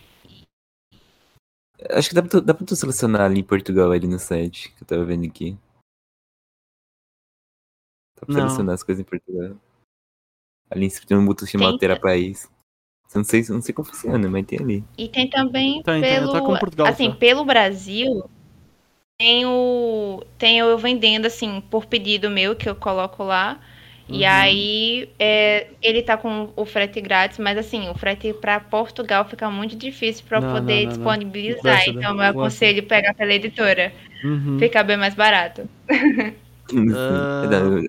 Acho 1.90 2.08
que 2.08 2.14
dá 2.14 2.22
pra, 2.22 2.30
tu, 2.30 2.40
dá 2.40 2.54
pra 2.54 2.66
tu 2.66 2.74
selecionar 2.74 3.20
ali 3.22 3.38
em 3.40 3.44
Portugal, 3.44 3.92
ali 3.92 4.08
no 4.08 4.18
site, 4.18 4.72
que 4.74 4.82
eu 4.82 4.86
tava 4.86 5.04
vendo 5.04 5.24
aqui. 5.26 5.56
Dá 8.16 8.26
pra 8.26 8.34
Não. 8.34 8.40
selecionar 8.42 8.74
as 8.74 8.82
coisas 8.82 9.00
em 9.00 9.08
Portugal. 9.08 9.56
Ali 10.70 10.86
em 10.86 10.90
cima 10.90 11.06
tem 11.06 11.16
um 11.16 11.24
botão 11.24 11.46
chamado. 11.46 11.74
Altera 11.74 11.98
País. 12.00 12.50
Eu 13.14 13.18
não 13.18 13.24
sei, 13.24 13.42
não 13.48 13.62
sei 13.62 13.74
como 13.74 13.88
funciona, 13.88 14.28
mas 14.28 14.46
tem 14.46 14.58
ali. 14.60 14.84
E 14.96 15.08
tem 15.08 15.28
também 15.30 15.82
Tem, 15.82 16.02
tem. 16.02 16.20
pelo 16.20 16.32
Tá 16.32 16.40
com 16.40 16.56
Portugal 16.58 16.86
assim, 16.88 17.10
já. 17.10 17.16
pelo 17.16 17.44
Brasil 17.44 18.28
tem 19.18 19.46
o 19.46 20.22
tem 20.38 20.58
eu 20.58 20.76
vendendo 20.78 21.26
assim 21.26 21.60
por 21.60 21.86
pedido 21.86 22.30
meu 22.30 22.54
que 22.54 22.68
eu 22.68 22.76
coloco 22.76 23.24
lá 23.24 23.60
E 24.08 24.22
Uhum. 24.22 24.28
aí 24.30 25.10
é, 25.18 25.66
ele 25.82 26.02
tá 26.02 26.16
com 26.16 26.50
o 26.56 26.64
frete 26.64 27.00
grátis, 27.00 27.38
mas 27.38 27.58
assim, 27.58 27.88
o 27.90 27.94
frete 27.94 28.32
pra 28.32 28.58
Portugal 28.60 29.24
fica 29.26 29.50
muito 29.50 29.76
difícil 29.76 30.24
pra 30.26 30.38
eu 30.38 30.42
Não, 30.42 30.54
poder 30.54 30.74
não, 30.74 30.80
não, 30.82 30.84
não. 30.84 30.96
disponibilizar. 30.96 31.76
Né? 31.78 31.84
Então 31.88 32.14
eu 32.14 32.22
aconselho 32.22 32.82
pegar 32.84 33.14
pela 33.14 33.34
editora. 33.34 33.92
Uhum. 34.24 34.58
Fica 34.58 34.82
bem 34.82 34.96
mais 34.96 35.14
barato. 35.14 35.68
Ah. 36.72 37.80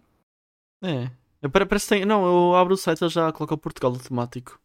É. 0.82 1.10
Que 1.42 1.88
tem. 1.88 2.06
Não, 2.06 2.26
eu 2.26 2.56
abro 2.56 2.74
o 2.74 2.78
site 2.78 3.04
e 3.04 3.10
já 3.10 3.32
coloca 3.32 3.54
o 3.54 3.58
Portugal 3.58 3.92
automático. 3.94 4.60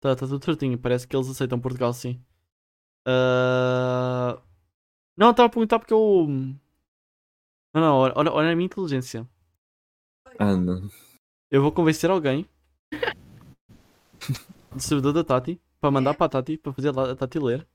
Tá, 0.00 0.14
tá 0.14 0.26
tudo 0.26 0.44
certinho. 0.44 0.78
Parece 0.78 1.06
que 1.06 1.16
eles 1.16 1.28
aceitam 1.28 1.60
Portugal 1.60 1.92
sim. 1.92 2.22
Ah, 3.06 4.40
Não, 5.16 5.30
estava 5.30 5.46
a 5.46 5.50
perguntar 5.50 5.78
porque 5.78 5.94
eu. 5.94 6.26
Não, 7.74 7.80
não, 7.80 7.96
olha, 7.96 8.32
olha 8.32 8.52
a 8.52 8.56
minha 8.56 8.66
inteligência. 8.66 9.28
Ah, 10.38 10.56
não. 10.56 10.88
Eu 11.50 11.62
vou 11.62 11.72
convencer 11.72 12.10
alguém 12.10 12.46
do 14.72 14.80
servidor 14.80 15.12
da 15.12 15.24
Tati 15.24 15.60
para 15.80 15.90
mandar 15.90 16.14
para 16.14 16.26
a 16.26 16.28
Tati 16.28 16.58
para 16.58 16.72
fazer 16.72 16.96
a 16.98 17.16
Tati 17.16 17.38
ler. 17.38 17.66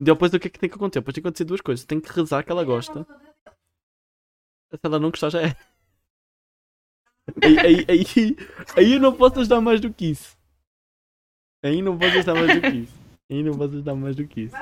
Depois 0.00 0.32
o 0.32 0.40
que 0.40 0.48
é 0.48 0.50
que 0.50 0.58
tem 0.58 0.68
que 0.70 0.76
acontecer? 0.76 1.00
Depois 1.00 1.14
tem 1.14 1.22
que 1.22 1.28
acontecer 1.28 1.44
duas 1.44 1.60
coisas. 1.60 1.84
Tem 1.84 2.00
que 2.00 2.10
rezar 2.12 2.42
que 2.42 2.50
ela 2.50 2.64
gosta. 2.64 3.06
Se 4.72 4.78
ela 4.82 4.98
não 4.98 5.10
gostar, 5.10 5.30
já 5.30 5.42
é. 5.42 5.56
Aí, 7.44 7.58
aí, 7.60 7.86
aí, 7.88 8.36
aí 8.76 8.92
eu 8.94 9.00
não 9.00 9.14
posso 9.14 9.38
ajudar 9.38 9.60
mais 9.60 9.80
do 9.80 9.92
que 9.92 10.06
isso. 10.06 10.36
Aí 11.62 11.82
não 11.82 11.96
posso 11.98 12.12
ajudar 12.16 12.34
mais 12.34 12.54
do 12.54 12.60
que 12.60 12.76
isso. 12.76 13.00
Aí 13.30 13.42
não 13.42 13.52
posso 13.52 13.70
ajudar 13.74 13.94
mais 13.94 14.16
do 14.16 14.26
que 14.26 14.40
isso. 14.42 14.56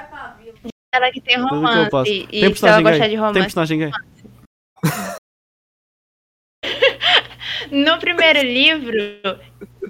Ela 0.95 1.11
que 1.13 1.21
tem 1.21 1.37
Tudo 1.37 1.49
que 1.49 1.55
romance. 1.55 2.11
E 2.11 2.27
Tem 2.27 2.55
se 2.55 2.67
ela 2.67 2.83
personagem 2.83 2.83
gostar 2.83 2.99
gay? 2.99 3.09
de 3.09 3.09
Tem 3.09 3.19
romance. 3.19 3.41
personagem 3.41 3.79
gay? 3.79 3.91
No 7.71 7.99
primeiro 7.99 8.41
livro, 8.41 8.95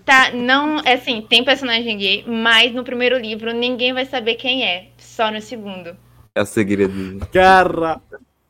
tá, 0.05 0.33
não, 0.33 0.81
é 0.81 0.95
assim, 0.95 1.23
tem 1.23 1.45
personagem 1.45 1.97
gay, 1.97 2.25
mas 2.27 2.73
no 2.75 2.83
primeiro 2.83 3.17
livro 3.17 3.53
ninguém 3.53 3.93
vai 3.93 4.05
saber 4.05 4.35
quem 4.35 4.65
é, 4.67 4.91
só 4.99 5.31
no 5.31 5.41
segundo. 5.41 5.97
É 6.35 6.43
o 6.43 6.47
segredo. 6.47 7.25
Cara! 7.33 8.01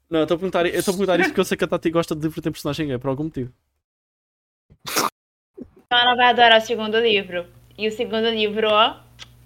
Não, 0.08 0.20
eu 0.20 0.22
estou 0.22 0.36
a 0.36 0.38
perguntar, 0.38 0.66
eu 0.66 0.78
estou 0.78 0.94
a 0.94 0.96
perguntar 0.96 1.20
isso 1.20 1.28
porque 1.28 1.40
eu 1.40 1.44
sei 1.44 1.58
que 1.58 1.64
a 1.64 1.68
Tati 1.68 1.90
gosta 1.90 2.14
de 2.14 2.22
livro 2.22 2.36
que 2.36 2.40
tem 2.40 2.52
personagem 2.52 2.86
gay, 2.86 2.98
por 2.98 3.08
algum 3.08 3.24
motivo. 3.24 3.52
Então 5.58 5.98
ela 5.98 6.14
vai 6.14 6.28
adorar 6.28 6.58
o 6.58 6.64
segundo 6.64 6.98
livro. 6.98 7.46
E 7.78 7.86
o 7.88 7.92
segundo 7.92 8.28
livro, 8.28 8.68
ó, 8.68 8.96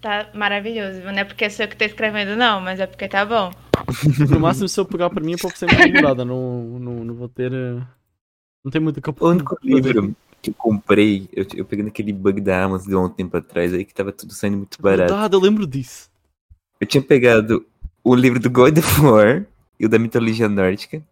tá 0.01 0.31
maravilhoso. 0.35 1.01
Não 1.03 1.11
é 1.11 1.25
porque 1.25 1.49
sou 1.51 1.65
eu 1.65 1.69
que 1.69 1.77
tô 1.77 1.85
escrevendo, 1.85 2.35
não, 2.37 2.61
mas 2.61 2.81
é 2.81 2.87
porque 2.87 3.07
tá 3.09 3.25
bom. 3.25 3.53
No 4.31 4.41
máximo, 4.41 4.69
se 4.69 4.81
eu 4.81 4.85
pegar 4.87 5.11
para 5.11 5.23
mim, 5.23 5.35
é 5.35 5.37
para 5.37 5.51
ser 5.51 5.67
namorada. 5.71 6.25
Não, 6.25 6.63
não, 6.79 7.05
não 7.05 7.15
vou 7.15 7.29
ter. 7.29 7.53
eh, 7.53 7.81
Não 8.65 8.71
tem 8.73 8.81
muito 8.81 9.01
campo. 9.03 9.25
O 9.25 9.29
único 9.29 9.57
livro 9.63 10.15
que 10.41 10.51
eu 10.51 10.55
comprei, 10.55 11.29
eu, 11.33 11.47
eu 11.55 11.65
peguei 11.65 11.85
naquele 11.85 12.13
bug 12.13 12.41
da 12.41 12.65
Amazon 12.65 12.89
de 12.89 12.97
um 12.97 13.09
tempo 13.09 13.37
atrás 13.37 13.73
aí 13.75 13.85
que 13.85 13.95
tava 13.95 14.11
tudo 14.13 14.33
saindo 14.33 14.57
muito 14.57 14.81
barato. 14.81 15.13
Verdade, 15.13 15.35
eu 15.37 15.41
lembro 15.41 15.67
disso. 15.67 16.11
Eu 16.81 16.87
tinha 16.87 17.03
pegado 17.03 17.65
o 18.03 18.15
livro 18.15 18.41
do 18.41 18.51
God 18.51 18.77
of 18.79 19.01
War 19.03 19.47
e 19.79 19.87
o 19.87 19.89
da 19.89 19.99
mitologia 19.99 20.49
nórdica. 20.49 21.03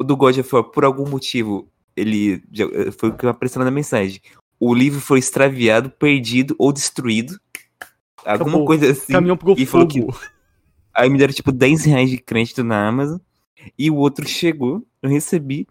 O 0.00 0.04
do 0.04 0.16
God 0.16 0.38
of 0.38 0.54
War, 0.54 0.64
por 0.64 0.84
algum 0.84 1.08
motivo, 1.08 1.68
ele 1.94 2.42
já- 2.50 2.66
foi 2.98 3.10
o 3.10 3.14
que 3.16 3.26
apareceu 3.26 3.62
na 3.62 3.70
mensagem. 3.70 4.20
O 4.64 4.72
livro 4.72 5.00
foi 5.00 5.18
extraviado, 5.18 5.90
perdido 5.90 6.54
ou 6.56 6.72
destruído. 6.72 7.36
Alguma 8.24 8.50
Acabou. 8.50 8.64
coisa 8.64 8.86
O 8.86 8.90
assim. 8.92 9.12
caminhão 9.12 9.36
pegou 9.36 9.56
e 9.58 9.66
falou 9.66 9.90
fogo. 9.90 10.16
Aí 10.94 11.10
me 11.10 11.18
deram 11.18 11.32
tipo 11.34 11.50
10 11.50 11.84
reais 11.84 12.08
de 12.08 12.16
crédito 12.16 12.62
na 12.62 12.86
Amazon. 12.86 13.18
E 13.76 13.90
o 13.90 13.96
outro 13.96 14.24
chegou, 14.24 14.86
eu 15.02 15.10
recebi. 15.10 15.66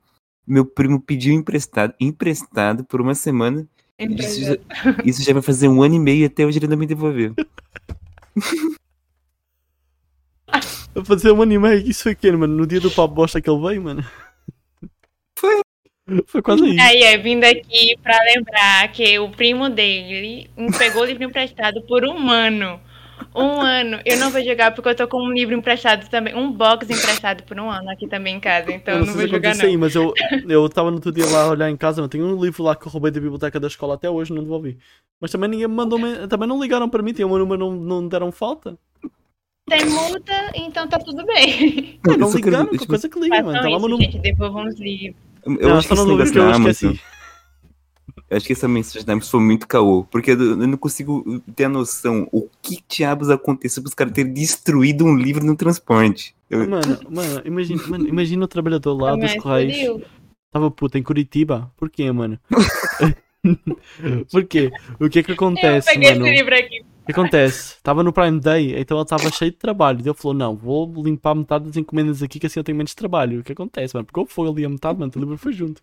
Meu 0.45 0.65
primo 0.65 0.99
pediu 0.99 1.33
emprestado, 1.33 1.93
emprestado 2.01 2.83
por 2.83 2.99
uma 2.99 3.15
semana. 3.15 3.65
Isso 3.97 4.41
já, 4.43 4.57
isso 5.05 5.23
já 5.23 5.31
vai 5.31 5.41
fazer 5.41 5.69
um 5.69 5.81
ano 5.81 5.95
e 5.95 5.99
meio 5.99 6.23
e 6.23 6.25
até 6.25 6.45
hoje 6.45 6.59
ele 6.59 6.67
não 6.67 6.75
me 6.75 6.85
devolveu. 6.85 7.33
Vou 10.93 11.05
fazer 11.05 11.31
um 11.31 11.41
anime. 11.41 11.77
Isso 11.77 12.03
foi 12.03 12.11
o 12.11 12.15
quê, 12.17 12.29
mano? 12.33 12.53
No 12.53 12.67
dia 12.67 12.81
do 12.81 12.91
papo 12.91 13.15
bosta 13.15 13.39
que 13.39 13.49
ele 13.49 13.61
veio, 13.61 13.81
mano? 13.83 14.03
Foi. 16.27 16.41
Quase 16.41 16.63
aí. 16.63 16.79
Aí 16.79 17.03
é 17.03 17.17
vindo 17.17 17.43
aqui 17.43 17.95
pra 18.01 18.17
lembrar 18.23 18.91
que 18.91 19.19
o 19.19 19.29
primo 19.29 19.69
dele 19.69 20.49
pegou 20.77 21.03
o 21.03 21.05
livro 21.05 21.23
emprestado 21.23 21.81
por 21.83 22.03
um 22.05 22.29
ano. 22.29 22.79
Um 23.35 23.61
ano. 23.61 23.99
Eu 24.05 24.17
não 24.17 24.29
vou 24.29 24.43
jogar 24.43 24.71
porque 24.71 24.89
eu 24.89 24.95
tô 24.95 25.07
com 25.07 25.21
um 25.21 25.31
livro 25.31 25.55
emprestado 25.55 26.09
também. 26.09 26.35
Um 26.35 26.51
box 26.51 26.85
emprestado 26.89 27.43
por 27.43 27.59
um 27.59 27.69
ano 27.69 27.89
aqui 27.89 28.07
também 28.07 28.35
em 28.35 28.39
casa. 28.39 28.71
Então 28.71 28.95
eu 28.95 28.99
não 28.99 29.05
vou 29.07 29.17
sei 29.17 29.27
se 29.27 29.31
jogar, 29.31 29.55
não. 29.55 29.65
aí, 29.65 29.77
mas 29.77 29.95
eu 29.95 30.13
eu 30.49 30.65
estava 30.65 30.89
no 30.89 30.97
outro 30.97 31.11
dia 31.11 31.25
lá 31.27 31.47
olhar 31.47 31.69
em 31.69 31.77
casa, 31.77 32.01
eu 32.01 32.09
tenho 32.09 32.25
um 32.25 32.43
livro 32.43 32.63
lá 32.63 32.75
que 32.75 32.85
eu 32.85 32.91
roubei 32.91 33.11
da 33.11 33.19
biblioteca 33.19 33.59
da 33.59 33.67
escola 33.67 33.95
até 33.95 34.09
hoje, 34.09 34.33
não 34.33 34.43
devolvi. 34.43 34.77
Mas 35.19 35.31
também 35.31 35.49
ninguém 35.49 35.67
me 35.67 35.75
mandou, 35.75 35.99
também 36.27 36.49
não 36.49 36.61
ligaram 36.61 36.89
para 36.89 37.03
mim, 37.03 37.13
tinha 37.13 37.27
um 37.27 37.37
número, 37.37 37.59
não, 37.59 37.71
não 37.71 38.07
deram 38.07 38.31
falta. 38.31 38.77
Tem 39.69 39.85
multa, 39.85 40.51
então 40.55 40.87
tá 40.87 40.97
tudo 40.99 41.25
bem. 41.25 41.99
Não, 42.05 42.17
não 42.17 42.31
ligaram, 42.31 42.67
que 42.67 42.85
coisa 42.85 43.07
que 43.07 43.19
liga, 43.19 43.43
mano. 43.43 43.53
Tá 43.53 43.57
Façam 43.59 43.71
lá 43.71 43.77
isso, 43.77 43.87
número. 43.87 44.11
gente. 44.11 44.21
Devolvam 44.21 44.65
os 44.67 44.79
livros. 44.79 45.30
Eu 45.45 45.69
Não, 45.69 45.77
acho 45.77 45.87
que 45.87 45.93
esse 45.93 46.03
não 46.03 46.11
negócio 46.11 46.33
que 46.33 46.39
eu 46.39 46.43
da 46.43 46.55
Amazon, 46.55 46.91
esqueci. 46.91 47.01
eu 48.29 48.37
acho 48.37 48.45
que 48.47 48.53
essa 48.53 48.67
mensagem 48.67 49.05
da 49.05 49.13
Amazon 49.13 49.29
foi 49.31 49.39
muito 49.41 49.67
caô. 49.67 50.03
Porque 50.05 50.31
eu, 50.31 50.39
eu 50.41 50.55
não 50.67 50.77
consigo 50.77 51.39
ter 51.55 51.65
a 51.65 51.69
noção 51.69 52.27
o 52.31 52.47
que 52.61 52.79
diabos 52.89 53.29
aconteceu 53.29 53.81
para 53.83 53.89
os 53.89 53.93
caras 53.93 54.13
terem 54.13 54.33
destruído 54.33 55.05
um 55.05 55.15
livro 55.15 55.45
no 55.45 55.55
transporte. 55.55 56.35
Eu- 56.49 56.69
Mano, 56.69 56.99
mano, 57.09 57.41
imagina, 57.45 57.87
mano, 57.87 58.07
imagina 58.07 58.45
o 58.45 58.47
trabalhador 58.47 58.93
lá 58.93 59.11
dos 59.15 59.31
Mas 59.33 59.41
Correios. 59.41 60.01
Tava 60.51 60.69
puta 60.69 60.97
em 60.99 61.03
Curitiba. 61.03 61.71
Por 61.77 61.89
quê, 61.89 62.11
mano? 62.11 62.37
Por 64.31 64.45
quê? 64.45 64.71
O 64.99 65.09
que 65.09 65.19
é 65.19 65.23
que 65.23 65.31
Eu 65.31 65.35
acontece, 65.35 65.87
peguei 65.91 66.13
mano? 66.13 66.27
esse 66.27 66.35
livro 66.37 66.55
aqui. 66.55 66.81
O 66.81 67.05
que 67.05 67.11
acontece? 67.11 67.81
Tava 67.81 68.03
no 68.03 68.13
Prime 68.13 68.39
Day, 68.39 68.79
então 68.79 68.97
ele 68.99 69.07
tava 69.07 69.31
cheio 69.31 69.51
de 69.51 69.57
trabalho. 69.57 69.99
E 69.99 70.07
ele 70.07 70.13
falou: 70.13 70.33
Não, 70.37 70.55
vou 70.55 70.91
limpar 71.03 71.33
metade 71.33 71.65
das 71.65 71.75
encomendas 71.77 72.21
aqui, 72.21 72.39
que 72.39 72.45
assim 72.45 72.59
eu 72.59 72.63
tenho 72.63 72.77
menos 72.77 72.93
trabalho. 72.93 73.39
O 73.39 73.43
que 73.43 73.53
acontece, 73.53 73.95
mano? 73.95 74.05
Porque 74.05 74.31
foi 74.31 74.47
ali 74.47 74.63
a 74.63 74.69
metade, 74.69 74.99
mano, 74.99 75.11
o 75.15 75.19
livro 75.19 75.37
foi 75.37 75.53
junto. 75.53 75.81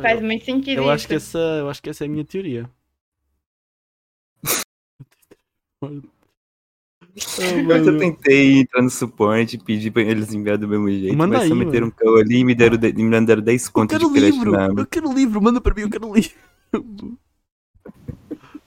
Faz 0.00 0.22
muito 0.22 0.44
sentido 0.44 0.78
Eu 0.78 0.84
isso. 0.84 0.92
acho 0.92 1.08
que 1.08 1.14
essa, 1.14 1.38
eu 1.38 1.68
acho 1.68 1.82
que 1.82 1.90
essa 1.90 2.04
é 2.04 2.06
a 2.06 2.10
minha 2.10 2.24
teoria. 2.24 2.70
Mas 7.66 7.86
eu 7.86 7.98
tentei 7.98 8.58
entrar 8.60 8.82
no 8.82 8.90
suporte 8.90 9.56
e 9.56 9.58
pedir 9.58 9.90
pra 9.90 10.02
eles 10.02 10.32
enviarem 10.32 10.60
do 10.60 10.68
mesmo 10.68 10.88
jeito. 10.90 11.16
Manda 11.16 11.38
mas 11.38 11.48
só 11.48 11.54
aí, 11.54 11.58
meteram 11.58 11.86
um 11.88 11.90
caô 11.90 12.16
ali 12.16 12.38
e 12.38 12.44
me 12.44 12.54
deram, 12.54 12.76
de- 12.76 12.92
me 12.92 13.04
mandaram 13.04 13.42
10 13.42 13.66
Eu 13.66 13.72
contas 13.72 13.98
de 13.98 14.08
crédito 14.10 14.44
livro! 14.44 14.52
na. 14.52 14.66
Eu 14.82 14.86
quero 14.86 15.12
livro! 15.12 15.42
Manda 15.42 15.60
para 15.60 15.74
mim, 15.74 15.80
eu 15.82 15.90
quero 15.90 16.12
livro! 16.14 17.18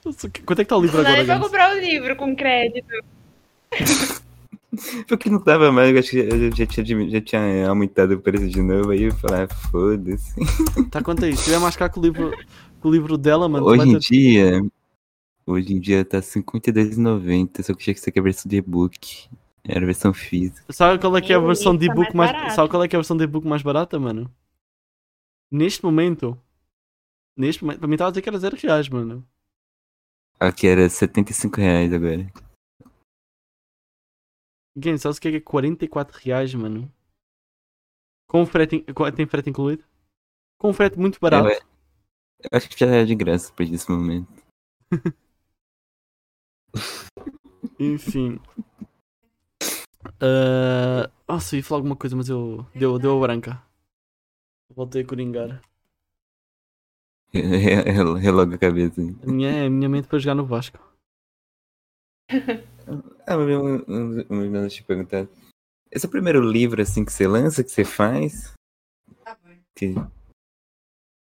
Nossa, 0.04 0.28
Quanto 0.44 0.60
é 0.60 0.64
que 0.64 0.68
tá 0.68 0.76
o 0.76 0.82
livro 0.82 1.00
agora, 1.00 1.24
pra 1.24 1.34
Gans? 1.36 1.44
comprar 1.44 1.76
o 1.76 1.78
livro 1.80 2.16
com 2.16 2.34
crédito. 2.36 2.86
Porque 5.06 5.28
não 5.30 5.38
tava 5.38 5.70
mais, 5.70 5.92
eu 5.92 5.98
acho 5.98 6.10
que 6.10 6.50
já, 6.50 6.56
já, 6.56 6.66
tinha, 6.66 7.10
já 7.10 7.20
tinha 7.20 7.68
aumentado 7.68 8.12
o 8.14 8.20
preço 8.20 8.48
de 8.48 8.62
novo, 8.62 8.90
aí 8.90 9.02
eu 9.02 9.12
falei, 9.14 9.42
ah, 9.44 9.48
foda-se. 9.70 10.34
Tá 10.90 11.02
quanto 11.02 11.24
é 11.24 11.28
isso? 11.28 11.40
Se 11.40 11.44
tiver 11.44 11.58
mais 11.60 11.76
caro 11.76 11.92
que 11.92 11.98
o 11.98 12.02
livro, 12.02 12.32
o 12.82 12.90
livro 12.90 13.18
dela, 13.18 13.48
mano, 13.50 13.66
Hoje 13.66 13.76
vai 13.76 13.86
em 13.86 13.92
ter- 13.92 13.98
dia, 14.00 14.64
hoje 15.46 15.72
em 15.72 15.80
dia 15.80 16.04
tá 16.04 16.18
R$ 16.18 16.22
52,90, 16.22 17.62
só 17.62 17.74
que 17.74 17.82
achei 17.82 17.94
que 17.94 18.00
isso 18.00 18.08
aqui 18.08 18.18
é 18.18 18.20
a 18.20 18.24
versão 18.24 18.48
de 18.48 18.56
e-book. 18.56 19.28
Era 19.64 19.84
a 19.84 19.86
versão 19.86 20.12
física. 20.12 20.72
Sabe 20.72 21.00
qual 21.00 21.16
é 21.16 21.20
que 21.20 21.32
é 21.32 21.36
a 21.36 21.38
versão 21.38 21.76
de 21.76 21.86
e-book 21.86 22.16
mais 22.16 22.30
mais, 22.30 22.32
barato. 22.32 22.54
Sabe 22.56 22.68
qual 22.68 22.82
é 22.82 22.88
que 22.88 22.96
é 22.96 22.98
a 22.98 23.00
versão 23.00 23.16
de 23.16 23.24
e-book 23.24 23.46
mais 23.46 23.62
barata, 23.62 23.98
mano? 23.98 24.34
Neste 25.50 25.84
momento. 25.84 26.40
Neste 27.36 27.62
momento. 27.62 27.78
Para 27.78 27.88
mim 27.88 27.94
estava 27.94 28.08
a 28.08 28.10
dizer 28.10 28.22
que 28.22 28.28
era 28.28 28.38
0 28.38 28.56
reais, 28.56 28.88
mano. 28.88 29.26
Aqui 30.40 30.66
era 30.66 30.88
75 30.88 31.60
reais 31.60 31.92
agora. 31.92 32.26
Quem 34.80 34.98
sabe 34.98 35.16
o 35.16 35.20
que 35.20 35.28
é 35.28 35.30
que 35.30 35.36
é 35.36 35.40
44 35.40 36.18
reais, 36.18 36.52
mano? 36.54 36.92
Com 38.28 38.44
frete. 38.44 38.84
Tem 39.14 39.26
frete 39.26 39.50
incluído? 39.50 39.84
Com 40.58 40.72
frete 40.72 40.98
muito 40.98 41.20
barato. 41.20 41.48
Eu, 41.48 41.54
eu 41.54 42.50
acho 42.50 42.68
que 42.68 42.80
já 42.80 42.86
é 42.86 43.04
de 43.04 43.14
graça 43.14 43.52
a 43.52 43.54
partir 43.54 43.70
desse 43.70 43.88
momento. 43.88 44.28
Enfim. 47.78 48.40
Ah, 50.20 51.10
Nossa, 51.28 51.54
eu 51.54 51.58
ia 51.58 51.64
falar 51.64 51.78
alguma 51.78 51.96
coisa, 51.96 52.16
mas 52.16 52.28
eu. 52.28 52.66
Deu, 52.74 52.98
deu 52.98 53.16
a 53.16 53.20
branca. 53.20 53.62
Voltei 54.74 55.02
a 55.02 55.06
coringar. 55.06 55.60
Reloga 57.32 58.56
a 58.56 58.58
cabeça. 58.58 59.00
A 59.00 59.26
minha, 59.26 59.66
a 59.66 59.70
minha 59.70 59.88
mente 59.88 60.06
para 60.06 60.18
jogar 60.18 60.34
no 60.34 60.46
Vasco. 60.46 60.78
Ah, 63.24 63.36
mas 63.36 63.48
eu, 63.48 63.84
eu, 63.86 64.68
te 64.68 64.82
perguntar. 64.82 65.28
Esse 65.92 66.04
é 66.04 66.08
o 66.08 66.10
primeiro 66.10 66.40
livro 66.40 66.82
assim 66.82 67.04
que 67.04 67.12
você 67.12 67.28
lança, 67.28 67.62
que 67.62 67.70
você 67.70 67.84
faz? 67.84 68.52
Que- 69.76 69.94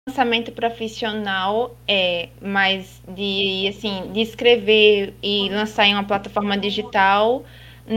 lançamento 0.10 0.52
profissional 0.52 1.78
é, 1.88 2.30
mas 2.42 3.02
de 3.08 3.68
assim, 3.70 4.12
de 4.12 4.22
escrever 4.22 5.14
e 5.22 5.48
lançar 5.50 5.86
em 5.86 5.94
uma 5.94 6.04
plataforma 6.04 6.58
digital, 6.58 7.46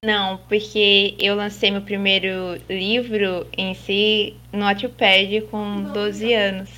não, 0.05 0.39
porque 0.49 1.17
eu 1.19 1.35
lancei 1.35 1.71
meu 1.71 1.83
primeiro 1.83 2.61
livro 2.69 3.47
em 3.57 3.75
si 3.75 4.37
no 4.53 4.65
Wattpad 4.65 5.43
com 5.51 5.83
12 5.93 6.35
anos. 6.35 6.71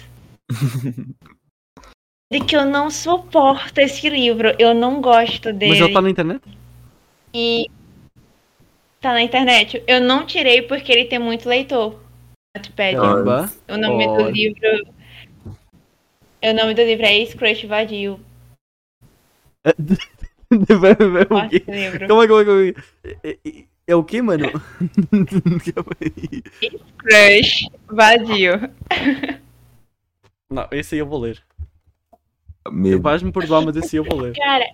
De 2.32 2.40
que 2.40 2.56
eu 2.56 2.64
não 2.64 2.90
suporto 2.90 3.78
esse 3.78 4.08
livro. 4.08 4.52
Eu 4.58 4.74
não 4.74 5.00
gosto 5.00 5.52
dele. 5.52 5.72
Mas 5.72 5.80
ele 5.80 5.92
tá 5.92 6.02
na 6.02 6.10
internet? 6.10 6.42
E 7.32 7.70
tá 9.00 9.12
na 9.12 9.22
internet. 9.22 9.82
Eu 9.86 10.00
não 10.00 10.26
tirei 10.26 10.62
porque 10.62 10.90
ele 10.90 11.04
tem 11.04 11.18
muito 11.18 11.48
leitor. 11.48 12.00
Caramba. 12.76 13.52
O 13.68 13.76
nome 13.76 14.06
do 14.06 14.30
livro. 14.30 14.94
O 16.50 16.52
nome 16.54 16.74
do 16.74 16.82
livro 16.82 17.04
é 17.06 17.14
Ex-Crush 17.18 17.64
Vadio. 17.66 18.20
Vai- 20.50 20.94
vai- 20.94 21.22
o 21.22 21.28
Gosto 21.28 21.48
quê? 21.50 21.58
desse 21.60 21.70
livro. 21.70 22.06
Calma, 22.06 22.28
calma, 22.28 22.44
calma. 22.44 22.74
É, 23.24 23.38
é- 23.44 23.64
é 23.88 23.94
o 23.96 24.04
quê, 24.04 24.22
mano? 24.22 24.50
Calma 25.74 25.92
aí. 26.00 26.42
Crush 26.98 27.68
Vadio. 27.88 28.52
Não, 30.50 30.68
esse 30.70 30.94
aí 30.94 31.00
eu 31.00 31.06
vou 31.06 31.18
ler. 31.20 31.42
Medo. 32.70 33.02
Vais-me 33.02 33.32
perdoar, 33.32 33.62
mas 33.62 33.74
esse 33.76 33.96
aí 33.96 34.00
eu 34.00 34.04
vou 34.04 34.20
ler. 34.20 34.34
Cara, 34.36 34.64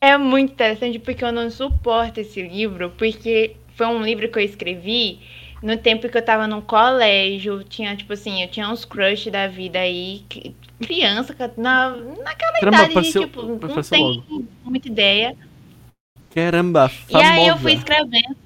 é 0.00 0.16
muito 0.18 0.52
interessante 0.52 0.98
porque 0.98 1.24
eu 1.24 1.32
não 1.32 1.48
suporto 1.50 2.18
esse 2.18 2.42
livro, 2.42 2.90
porque 2.98 3.56
foi 3.76 3.86
um 3.86 4.02
livro 4.02 4.28
que 4.30 4.38
eu 4.38 4.42
escrevi 4.42 5.20
no 5.64 5.76
tempo 5.78 6.08
que 6.08 6.16
eu 6.18 6.24
tava 6.24 6.46
no 6.46 6.62
colégio. 6.62 7.64
Tinha, 7.64 7.96
tipo 7.96 8.12
assim, 8.12 8.42
eu 8.42 8.48
tinha 8.48 8.68
uns 8.68 8.84
crush 8.84 9.30
da 9.30 9.48
vida 9.48 9.78
aí, 9.80 10.24
criança, 10.80 11.34
na, 11.56 11.90
naquela 11.90 12.52
Caramba, 12.60 12.76
idade 12.76 12.90
apareceu- 12.90 13.22
de, 13.22 13.26
tipo, 13.28 13.42
não 13.42 13.82
tem 13.82 14.22
muita 14.64 14.88
ideia. 14.88 15.36
Caramba, 16.34 16.90
E 17.08 17.14
aí 17.16 17.46
eu 17.46 17.56
famosa. 17.56 17.62
fui 17.62 17.72
escrevendo, 17.72 18.36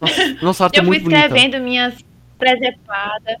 Nossa, 0.00 0.38
nossa 0.42 0.64
arte 0.64 0.76
é 0.76 0.80
eu 0.80 0.84
fui 0.86 0.96
muito 0.98 1.04
bonita. 1.04 1.24
escrevendo 1.26 1.60
minhas 1.62 2.04
presepadas, 2.38 3.36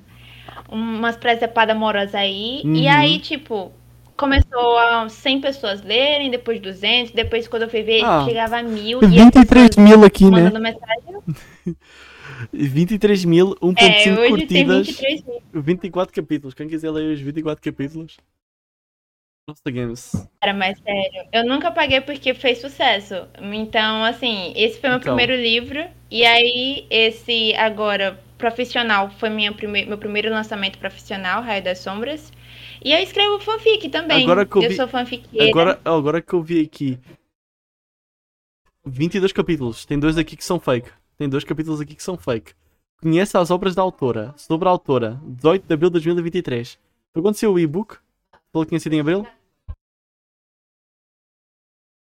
umas 0.68 1.16
presepadas 1.16 1.74
amorosas 1.76 2.14
aí, 2.14 2.62
Uhum. 2.64 2.74
e 2.74 2.88
aí, 2.88 3.20
tipo, 3.20 3.72
começou 4.16 4.78
a 4.78 5.08
100 5.08 5.40
pessoas 5.40 5.80
lerem, 5.82 6.30
depois 6.30 6.60
200, 6.60 7.12
depois 7.12 7.46
quando 7.46 7.62
eu 7.62 7.70
fui 7.70 7.82
ver, 7.84 8.04
Ah, 8.04 8.24
chegava 8.24 8.58
a 8.58 8.62
mil, 8.62 9.00
e 9.00 9.04
as 9.06 9.10
23 9.10 9.68
pessoas 9.70 9.76
mil 9.76 10.04
aqui, 10.04 10.24
né? 10.24 10.30
mandando 10.30 10.60
mensagem. 10.60 11.16
23 12.52 13.24
mil, 13.24 13.54
1.5 13.62 13.76
É, 13.78 14.04
tem 14.16 14.28
curtidas, 14.28 14.86
23 14.86 15.24
mil. 15.24 15.42
24 15.62 16.14
capítulos. 16.14 16.54
Quem 16.54 16.68
quiser 16.68 16.90
ler 16.90 17.12
os 17.12 17.20
24 17.20 17.62
capítulos. 17.62 18.16
Nossa, 19.48 19.70
Games. 19.70 20.12
Cara, 20.42 20.52
mas 20.52 20.78
sério, 20.78 21.26
eu 21.32 21.42
nunca 21.46 21.70
paguei 21.70 22.02
porque 22.02 22.34
fez 22.34 22.58
sucesso. 22.60 23.14
Então, 23.40 24.04
assim, 24.04 24.52
esse 24.54 24.78
foi 24.78 24.90
meu 24.90 24.98
Então. 24.98 25.16
primeiro 25.16 25.40
livro. 25.40 25.88
E 26.10 26.24
aí, 26.24 26.86
esse 26.90 27.54
agora, 27.54 28.22
profissional, 28.36 29.10
foi 29.12 29.30
minha 29.30 29.50
prime 29.52 29.86
meu 29.86 29.96
primeiro 29.96 30.28
lançamento 30.30 30.78
profissional, 30.78 31.42
Raio 31.42 31.64
das 31.64 31.78
Sombras. 31.78 32.30
E 32.84 32.92
eu 32.92 32.98
escrevo 32.98 33.40
fanfic 33.40 33.88
também. 33.88 34.22
Agora 34.22 34.44
que 34.44 34.56
eu 34.58 34.62
eu 34.64 34.68
vi- 34.68 34.76
sou 34.76 34.86
fanfiqueira. 34.86 35.48
Agora, 35.48 35.80
agora 35.82 36.20
que 36.20 36.32
eu 36.34 36.42
vi 36.42 36.60
aqui 36.60 36.98
22 38.84 39.32
capítulos, 39.32 39.84
tem 39.84 39.98
dois 39.98 40.16
aqui 40.18 40.36
que 40.36 40.44
são 40.44 40.60
fake. 40.60 40.90
Tem 41.18 41.28
dois 41.28 41.42
capítulos 41.42 41.80
aqui 41.80 41.96
que 41.96 42.02
são 42.02 42.16
fake. 42.16 42.52
Conhece 43.02 43.36
as 43.36 43.50
obras 43.50 43.74
da 43.74 43.82
autora. 43.82 44.32
Sobre 44.36 44.68
a 44.68 44.70
autora. 44.70 45.20
18 45.24 45.66
de 45.66 45.74
abril 45.74 45.90
de 45.90 45.94
2023. 45.94 46.78
Foi 47.12 47.22
quando 47.22 47.34
saiu 47.34 47.54
o 47.54 47.58
e-book? 47.58 47.96
Falou 48.52 48.64
que 48.64 48.68
tinha 48.68 48.78
sido 48.78 48.92
em 48.92 49.00
abril? 49.00 49.26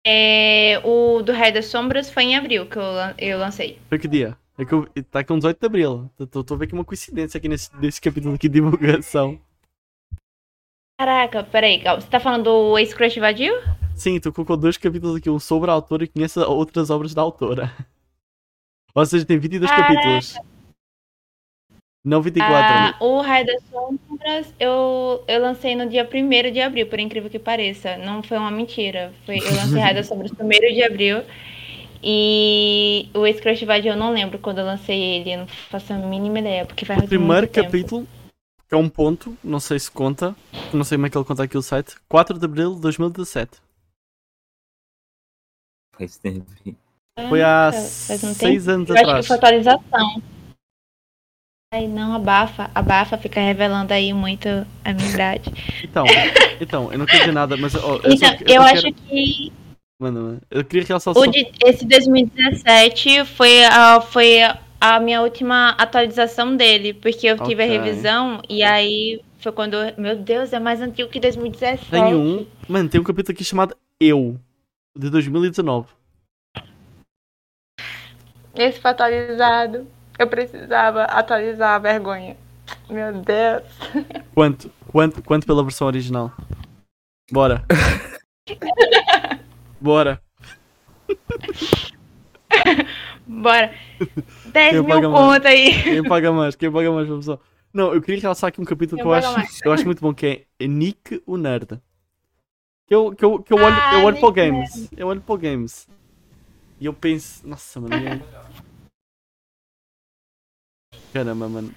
É, 0.05 0.79
o 0.85 1.23
do 1.23 1.31
Raio 1.31 1.53
das 1.53 1.65
Sombras 1.65 2.11
foi 2.11 2.23
em 2.23 2.35
abril 2.37 2.69
que 2.69 2.77
eu, 2.77 2.83
eu 3.17 3.39
lancei. 3.39 3.79
Foi 3.89 3.97
que 3.97 4.07
dia? 4.07 4.37
É 4.59 4.63
que 4.63 4.73
eu, 4.73 4.87
tá 5.09 5.23
com 5.23 5.37
18 5.37 5.59
de 5.59 5.65
abril. 5.65 6.11
Estou 6.19 6.45
a 6.47 6.55
ver 6.55 6.65
aqui 6.65 6.73
uma 6.73 6.85
coincidência 6.85 7.37
aqui 7.39 7.49
nesse, 7.49 7.75
nesse 7.77 7.99
capítulo 7.99 8.35
aqui 8.35 8.47
de 8.47 8.61
divulgação. 8.61 9.41
Caraca, 10.99 11.43
peraí. 11.43 11.81
Você 11.81 12.07
tá 12.07 12.19
falando 12.19 12.43
do 12.43 12.77
Ace 12.77 12.93
Crush 12.93 13.17
Vadio? 13.17 13.53
Sim, 13.95 14.19
tu 14.19 14.31
colocou 14.31 14.55
dois 14.55 14.77
capítulos 14.77 15.15
aqui, 15.15 15.29
um 15.29 15.39
sobre 15.39 15.71
a 15.71 15.73
autora 15.73 16.03
e 16.03 16.07
conhece 16.07 16.39
outras 16.39 16.91
obras 16.91 17.15
da 17.15 17.23
autora. 17.23 17.73
Ou 18.93 19.05
seja, 19.05 19.25
tem 19.25 19.37
22 19.37 19.69
Caraca. 19.69 19.93
capítulos. 19.93 20.35
Não 22.03 22.21
24. 22.21 22.53
Ah, 22.53 22.95
o 23.01 23.21
Raio 23.21 23.45
das 23.45 23.61
Sombras 23.69 24.53
eu, 24.59 25.23
eu 25.27 25.41
lancei 25.41 25.75
no 25.75 25.87
dia 25.89 26.09
1 26.11 26.51
de 26.51 26.61
abril, 26.61 26.87
por 26.87 26.99
incrível 26.99 27.29
que 27.29 27.37
pareça. 27.37 27.97
Não 27.97 28.23
foi 28.23 28.37
uma 28.37 28.49
mentira. 28.49 29.13
Foi, 29.25 29.37
eu 29.37 29.55
lancei 29.55 29.79
Raio 29.79 29.95
das 29.95 30.07
Sombras 30.07 30.31
1 30.31 30.47
de 30.47 30.83
abril. 30.83 31.23
E 32.01 33.09
o 33.13 33.41
Crush 33.41 33.63
Vadio 33.65 33.91
eu 33.91 33.97
não 33.97 34.13
lembro 34.13 34.39
quando 34.39 34.59
eu 34.59 34.65
lancei 34.65 34.97
ele. 34.97 35.33
Eu 35.33 35.39
não 35.39 35.47
faço 35.47 35.91
a 35.91 35.97
mínima 35.97 36.39
ideia, 36.39 36.65
porque 36.65 36.85
faz 36.85 37.03
O 37.03 37.07
primeiro 37.07 37.47
capítulo, 37.49 38.07
que 38.67 38.73
é 38.73 38.77
um 38.77 38.87
ponto, 38.87 39.37
não 39.43 39.59
sei 39.59 39.77
se 39.77 39.91
conta, 39.91 40.33
não 40.73 40.85
sei 40.85 40.97
como 40.97 41.07
é 41.07 41.09
que 41.09 41.17
ele 41.17 41.25
conta 41.25 41.43
aqui 41.43 41.57
o 41.57 41.61
site, 41.61 41.95
4 42.07 42.39
de 42.39 42.45
abril 42.45 42.75
de 42.75 42.81
2017. 42.81 43.61
Faz 45.91 46.17
tempo. 46.17 46.49
Foi 47.27 47.41
há 47.41 47.71
6 47.73 48.37
tempo. 48.37 48.71
anos 48.71 48.89
Eu 48.89 48.95
acho 48.95 49.03
que 49.03 49.09
atrás. 49.09 49.27
foi 49.27 49.35
atualização. 49.35 50.21
Ai, 51.73 51.87
não, 51.87 52.13
abafa. 52.15 52.71
Abafa, 52.73 53.17
fica 53.17 53.39
revelando 53.39 53.93
aí 53.93 54.11
muito 54.13 54.47
a 54.83 54.93
minha 54.93 55.09
idade. 55.11 55.51
Então, 55.83 56.03
então, 56.59 56.91
eu 56.91 56.97
não 56.97 57.05
quero 57.05 57.19
dizer 57.19 57.31
nada, 57.31 57.55
mas 57.57 57.75
ó, 57.75 57.95
eu, 58.03 58.11
Então, 58.13 58.29
só, 58.29 58.35
eu, 58.41 58.55
eu 58.55 58.61
acho 58.63 58.81
quero... 58.83 58.93
que 58.95 59.51
Mano, 60.01 60.39
eu 60.49 60.63
queria 60.63 60.87
realçar 60.87 61.11
o 61.15 61.25
só... 61.25 61.29
de, 61.29 61.51
esse 61.63 61.85
2017 61.85 63.25
foi 63.25 63.65
a, 63.65 63.99
foi 64.01 64.37
a 64.79 64.99
minha 64.99 65.21
última 65.21 65.71
atualização 65.71 66.55
dele, 66.55 66.93
porque 66.93 67.27
eu 67.27 67.37
tive 67.43 67.63
a 67.63 67.67
revisão 67.67 68.41
e 68.49 68.63
aí 68.63 69.21
foi 69.39 69.51
quando. 69.51 69.75
eu- 69.75 69.93
Meu 69.97 70.15
Deus, 70.15 70.53
é 70.53 70.59
mais 70.59 70.81
antigo 70.81 71.09
que 71.09 71.19
2017. 71.19 71.91
Tem 71.91 72.15
um, 72.15 72.47
mano, 72.67 72.89
tem 72.89 72.99
um 72.99 73.03
capítulo 73.03 73.33
aqui 73.35 73.43
chamado 73.43 73.75
Eu, 73.99 74.39
de 74.97 75.09
2019. 75.09 75.87
Esse 78.59 78.81
foi 78.81 78.91
atualizado. 78.91 79.87
Eu 80.17 80.27
precisava 80.27 81.03
atualizar 81.03 81.75
a 81.75 81.79
vergonha. 81.79 82.35
Meu 82.89 83.13
Deus. 83.13 83.63
Quanto? 84.35 84.69
Quanto, 84.91 85.23
quanto 85.23 85.47
pela 85.47 85.63
versão 85.63 85.87
original? 85.87 86.33
Bora. 87.31 87.63
Bora. 89.79 90.21
Bora. 93.25 93.73
10 94.51 94.71
Quem 94.71 94.83
mil 94.83 95.11
conto 95.11 95.47
aí. 95.47 95.83
Quem 95.83 96.03
paga 96.03 96.33
mais? 96.33 96.55
Quem 96.55 96.69
paga 96.69 96.91
mais, 96.91 97.07
pessoal? 97.07 97.39
Não, 97.73 97.93
eu 97.93 98.01
queria 98.01 98.19
realçar 98.19 98.49
aqui 98.49 98.59
um 98.59 98.65
capítulo 98.65 98.97
Quem 98.97 99.03
que 99.03 99.07
eu 99.07 99.13
acho, 99.13 99.31
mais? 99.31 99.61
eu 99.63 99.71
acho 99.71 99.85
muito 99.85 100.01
bom, 100.01 100.13
que 100.13 100.45
é 100.59 100.67
Nick 100.67 101.23
o 101.25 101.37
Nerd. 101.37 101.79
Que 102.87 102.95
eu, 102.95 103.15
que 103.15 103.23
eu, 103.23 103.39
que 103.39 103.53
eu 103.53 103.57
olho, 103.57 103.77
Ah, 103.79 103.93
eu 103.93 104.03
olho 104.03 104.19
para 104.19 104.27
o 104.27 104.31
Games. 104.33 104.89
Eu 104.97 105.07
olho 105.07 105.21
para 105.21 105.35
o 105.35 105.37
Games. 105.37 105.87
E 106.79 106.85
eu 106.85 106.93
penso, 106.93 107.45
nossa, 107.47 107.79
mano. 107.81 107.95
eu- 107.95 108.49
Caramba, 111.13 111.49
mano. 111.49 111.75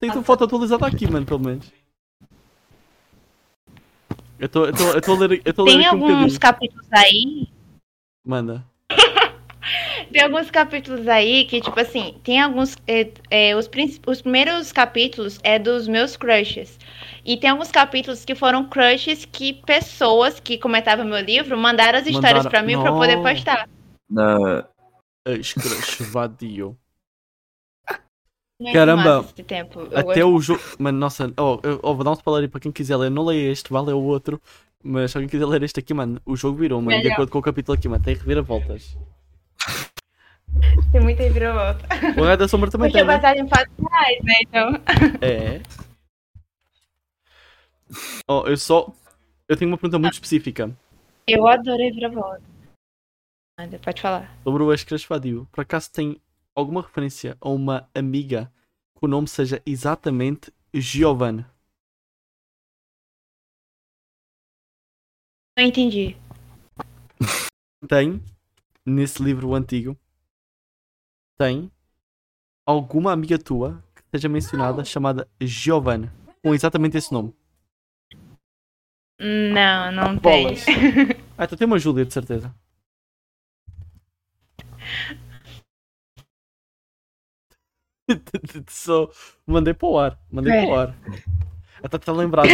Tem 0.00 0.10
tua 0.10 0.22
foto 0.22 0.44
atualizada 0.44 0.86
aqui, 0.86 1.06
mano, 1.10 1.26
pelo 1.26 1.40
menos. 1.40 1.70
Eu 4.38 4.46
estou 4.46 4.64
a 4.64 5.18
ler, 5.18 5.42
eu 5.44 5.52
tô 5.52 5.64
ler 5.64 5.72
Tem 5.72 5.80
aqui 5.86 5.88
um 5.88 5.90
alguns 5.90 6.08
bocadinho. 6.08 6.40
capítulos 6.40 6.86
aí 6.92 7.48
Manda. 8.24 8.64
Tem 10.10 10.22
alguns 10.22 10.50
capítulos 10.50 11.06
aí 11.06 11.44
que, 11.44 11.60
tipo 11.60 11.78
assim, 11.78 12.18
tem 12.24 12.40
alguns. 12.40 12.76
é, 12.88 13.12
é, 13.30 13.54
os, 13.56 13.68
os 14.06 14.22
primeiros 14.22 14.72
capítulos 14.72 15.38
é 15.44 15.58
dos 15.58 15.86
meus 15.86 16.16
crushes. 16.16 16.78
E 17.24 17.36
tem 17.36 17.50
alguns 17.50 17.70
capítulos 17.70 18.24
que 18.24 18.34
foram 18.34 18.66
crushes 18.68 19.24
que 19.26 19.52
pessoas 19.52 20.40
que 20.40 20.56
comentavam 20.58 21.04
meu 21.04 21.20
livro 21.20 21.56
mandaram 21.56 21.98
as 21.98 22.06
histórias 22.06 22.46
pra 22.46 22.62
mim 22.62 22.80
pra 22.80 22.88
eu 22.88 22.94
poder 22.96 23.22
postar. 23.22 23.68
Na... 24.10 24.66
Escracho 25.26 26.04
vadio. 26.04 26.76
Muito 28.60 28.74
Caramba. 28.74 29.24
Eu 29.38 29.98
Até 29.98 30.24
o 30.24 30.38
jogo. 30.40 30.60
Mano, 30.78 30.98
nossa, 30.98 31.32
oh, 31.38 31.58
eu, 31.62 31.80
oh, 31.82 31.94
vou 31.94 32.04
dar 32.04 32.10
um 32.10 32.14
spoiler 32.14 32.42
aí 32.42 32.48
para 32.48 32.60
quem 32.60 32.70
quiser 32.70 32.96
ler. 32.96 33.10
Não 33.10 33.24
leia 33.24 33.50
este, 33.50 33.72
vai 33.72 33.82
ler 33.82 33.94
o 33.94 34.02
outro. 34.02 34.40
Mas 34.82 35.10
se 35.10 35.16
alguém 35.16 35.28
quiser 35.28 35.46
ler 35.46 35.62
este 35.62 35.80
aqui, 35.80 35.94
mano, 35.94 36.20
o 36.26 36.36
jogo 36.36 36.58
virou, 36.58 36.80
mano. 36.82 37.00
De 37.00 37.10
acordo 37.10 37.30
com 37.30 37.38
o 37.38 37.42
capítulo 37.42 37.76
aqui, 37.76 37.88
mano. 37.88 38.04
Tem 38.04 38.14
reviravoltas. 38.14 38.98
Tem 40.92 41.00
muita 41.00 41.22
reviravolta. 41.22 41.86
O 42.18 42.24
Raio 42.24 42.36
da 42.36 42.48
Sombra 42.48 42.70
também 42.70 42.90
Porque 42.90 43.02
tem, 43.02 43.08
é 43.08 43.16
né? 43.16 43.18
baseado 43.18 43.38
em 43.38 43.48
fatos 43.48 43.74
reais, 43.78 44.24
né? 44.24 44.34
Então. 44.42 44.72
É. 45.22 45.60
Oh, 48.28 48.44
eu 48.46 48.56
só. 48.56 48.92
Eu 49.48 49.56
tenho 49.56 49.70
uma 49.70 49.76
pergunta 49.76 49.98
muito 49.98 50.14
específica 50.14 50.70
Eu 51.26 51.46
adoro 51.46 51.78
reviravolta. 51.78 52.49
Pode 53.82 54.00
falar. 54.00 54.36
sobre 54.44 54.62
o 54.62 54.72
Escras 54.72 55.04
Vadio. 55.04 55.46
Por 55.52 55.60
acaso 55.62 55.90
tem 55.92 56.20
alguma 56.54 56.82
referência 56.82 57.36
a 57.40 57.48
uma 57.48 57.88
amiga 57.94 58.52
que 58.98 59.04
o 59.04 59.08
nome 59.08 59.28
seja 59.28 59.62
exatamente 59.66 60.52
Giovanna? 60.74 61.50
Não 65.58 65.64
entendi. 65.66 66.16
Tem, 67.88 68.22
nesse 68.86 69.22
livro 69.22 69.54
antigo, 69.54 69.96
tem 71.38 71.70
alguma 72.66 73.12
amiga 73.12 73.38
tua 73.38 73.82
que 73.94 74.02
seja 74.14 74.28
mencionada 74.28 74.84
chamada 74.84 75.28
Giovanna. 75.40 76.12
com 76.42 76.54
exatamente 76.54 76.96
esse 76.96 77.12
nome? 77.12 77.34
Não, 79.18 79.92
não 79.92 80.18
tem. 80.18 80.44
Bolas. 80.44 80.64
Ah, 81.36 81.44
então 81.44 81.56
tem 81.56 81.66
uma 81.66 81.78
Júlia, 81.78 82.04
de 82.04 82.12
certeza. 82.12 82.54
Só 88.68 89.08
mandei 89.46 89.74
para 89.74 89.88
o 89.88 89.98
ar. 89.98 90.18
Mandei 90.30 90.52
É. 90.52 90.66
para 90.66 90.70
o 90.70 90.78
ar. 90.78 90.96
Até 91.82 91.96
está 91.96 92.12
a 92.12 92.14
lembrar, 92.14 92.44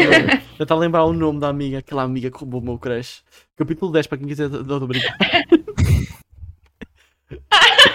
está 0.60 0.72
a 0.74 0.78
lembrar 0.78 1.04
o 1.04 1.12
nome 1.12 1.40
da 1.40 1.48
amiga, 1.48 1.78
aquela 1.78 2.02
amiga 2.04 2.30
que 2.30 2.38
roubou 2.38 2.60
o 2.60 2.64
meu 2.64 2.78
crush. 2.78 3.24
Capítulo 3.56 3.90
10, 3.90 4.06
para 4.06 4.18
quem 4.18 4.28
quiser. 4.28 4.48
Estou 4.48 4.76
a 4.76 4.86
brincar. 4.86 5.16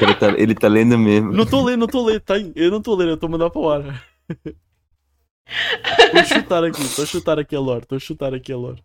Ele 0.01 0.15
tá, 0.15 0.27
ele 0.37 0.55
tá 0.55 0.67
lendo 0.67 0.97
mesmo. 0.97 1.31
Não 1.31 1.43
estou 1.45 1.61
a 1.61 1.65
ler, 1.67 1.77
não 1.77 1.85
estou 1.85 2.03
a 2.03 2.11
ler. 2.11 2.19
Tem. 2.19 2.51
Eu 2.55 2.69
não 2.69 2.79
estou 2.79 2.95
a 2.95 2.97
ler, 2.97 3.07
eu 3.07 3.13
estou 3.13 3.27
a 3.27 3.31
mandar 3.31 3.49
para 3.49 3.61
o 3.61 3.69
ar. 3.69 4.03
Estou 5.99 6.19
a 6.19 6.23
chutar 6.25 6.63
aqui, 6.65 6.81
estou 6.81 7.03
a 7.03 7.07
chutar 7.07 7.39
aqui 7.39 7.55
a 7.55 7.59
lore, 7.59 7.83
estou 7.83 7.95
a 7.95 7.99
chutar 7.99 8.33
aqui 8.33 8.51
a 8.51 8.57
lore. 8.57 8.83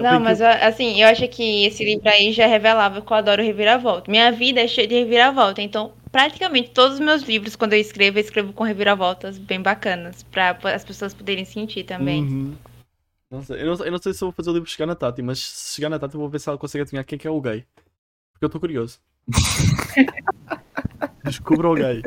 Não, 0.00 0.18
mas 0.20 0.40
eu- 0.40 0.46
assim, 0.48 1.00
eu 1.02 1.08
acho 1.08 1.26
que 1.28 1.64
esse 1.64 1.84
livro 1.84 2.08
aí 2.08 2.32
já 2.32 2.46
revelava 2.46 3.00
que 3.02 3.12
eu 3.12 3.16
adoro 3.16 3.42
reviravolta. 3.42 4.10
Minha 4.10 4.32
vida 4.32 4.60
é 4.60 4.66
cheia 4.66 4.86
de 4.88 4.94
reviravolta, 4.94 5.60
então 5.62 5.92
praticamente 6.10 6.70
todos 6.70 6.94
os 6.94 7.00
meus 7.00 7.22
livros, 7.22 7.54
quando 7.56 7.74
eu 7.74 7.80
escrevo, 7.80 8.18
eu 8.18 8.22
escrevo 8.22 8.52
com 8.52 8.64
reviravoltas 8.64 9.38
bem 9.38 9.60
bacanas, 9.60 10.22
pra 10.24 10.56
as 10.74 10.84
pessoas 10.84 11.14
poderem 11.14 11.44
sentir 11.44 11.84
também. 11.84 12.22
Uhum. 12.22 12.54
Não 13.30 13.42
sei, 13.42 13.62
eu, 13.62 13.66
não, 13.66 13.84
eu 13.84 13.92
não 13.92 13.98
sei 13.98 14.12
se 14.12 14.22
eu 14.24 14.28
vou 14.28 14.34
fazer 14.34 14.50
o 14.50 14.54
livro 14.54 14.68
chegar 14.68 14.86
na 14.86 14.96
Tati, 14.96 15.22
mas 15.22 15.38
se 15.38 15.76
chegar 15.76 15.88
na 15.88 15.98
Tati 15.98 16.14
eu 16.14 16.20
vou 16.20 16.28
ver 16.28 16.40
se 16.40 16.48
ela 16.48 16.58
consegue 16.58 16.82
adivinhar 16.82 17.04
quem 17.04 17.16
é 17.16 17.18
que 17.20 17.28
é 17.28 17.30
o 17.30 17.40
gay. 17.40 17.64
Porque 18.32 18.44
eu 18.44 18.48
estou 18.48 18.60
curioso. 18.60 18.98
Descubra 21.22 21.68
o 21.68 21.74
gay. 21.74 22.02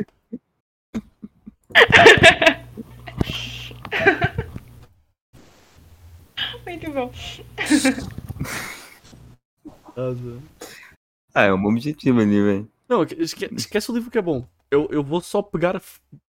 Muito 6.66 6.90
bom. 6.92 7.10
Nossa. 9.96 10.38
Ah, 11.36 11.42
é 11.46 11.52
um 11.52 11.66
objetivo 11.66 12.20
ali, 12.20 12.40
velho. 12.40 12.70
Não, 12.88 13.02
esque- 13.02 13.50
esquece 13.56 13.90
o 13.90 13.94
livro 13.94 14.08
que 14.08 14.18
é 14.18 14.22
bom. 14.22 14.46
Eu, 14.70 14.86
eu 14.92 15.02
vou 15.02 15.20
só 15.20 15.42
pegar 15.42 15.82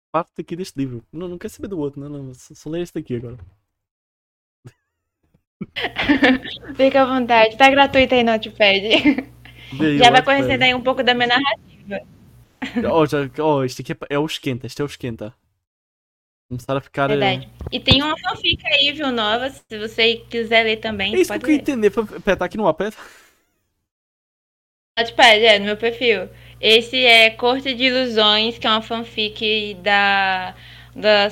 parte 0.10 0.40
aqui 0.40 0.56
deste 0.56 0.78
livro. 0.80 1.04
Não, 1.12 1.28
não 1.28 1.38
quero 1.38 1.52
saber 1.52 1.68
do 1.68 1.78
outro, 1.78 2.00
não, 2.00 2.08
não. 2.08 2.34
Só, 2.34 2.56
só 2.56 2.70
ler 2.70 2.82
este 2.82 2.98
aqui 3.00 3.18
agora. 3.18 3.36
Fica 6.76 7.02
à 7.02 7.06
vontade, 7.06 7.58
tá 7.58 7.70
gratuito 7.70 8.14
aí 8.16 8.24
no 8.24 8.32
Notepad. 8.32 8.86
Aí 9.80 9.98
Já 9.98 10.12
vai 10.12 10.24
conhecendo 10.24 10.64
aí 10.64 10.74
um 10.74 10.82
pouco 10.82 11.04
da 11.04 11.14
minha 11.14 11.28
narrativa. 11.28 12.08
Oh, 12.94 13.06
já, 13.06 13.18
oh, 13.44 13.64
este 13.64 13.82
aqui 13.82 13.92
é, 13.94 13.98
é 14.12 14.20
o 14.20 14.26
esquenta, 14.26 14.66
este 14.66 14.82
é 14.82 14.86
o 14.86 14.88
esquenta. 14.88 15.34
Começar 16.50 16.78
a 16.78 16.82
ficar. 16.82 17.12
eh, 17.12 17.18
Verdade. 17.18 17.48
E 17.72 17.80
tem 17.80 18.02
uma 18.02 18.18
fanfic 18.18 18.62
aí, 18.68 18.92
viu, 18.92 19.12
nova, 19.12 19.50
se 19.50 19.78
você 19.78 20.18
quiser 20.30 20.64
ler 20.64 20.78
também, 20.78 21.16
É 21.16 21.20
isso 21.20 21.32
que 21.32 21.38
eu 21.38 21.42
queria 21.42 21.56
entender. 21.58 21.92
Pera, 22.24 22.38
tá 22.38 22.46
aqui 22.46 22.58
no 22.58 22.64
Wattpad? 22.64 22.96
Notepad, 24.98 25.44
é, 25.44 25.60
no 25.60 25.66
meu 25.66 25.78
perfil. 25.78 26.30
Esse 26.60 27.04
é 27.06 27.30
Corte 27.30 27.74
de 27.74 27.84
Ilusões, 27.86 28.58
que 28.58 28.66
é 28.66 28.70
uma 28.70 28.82
fanfic 28.82 29.74
da, 29.82 30.56
da, 30.96 31.28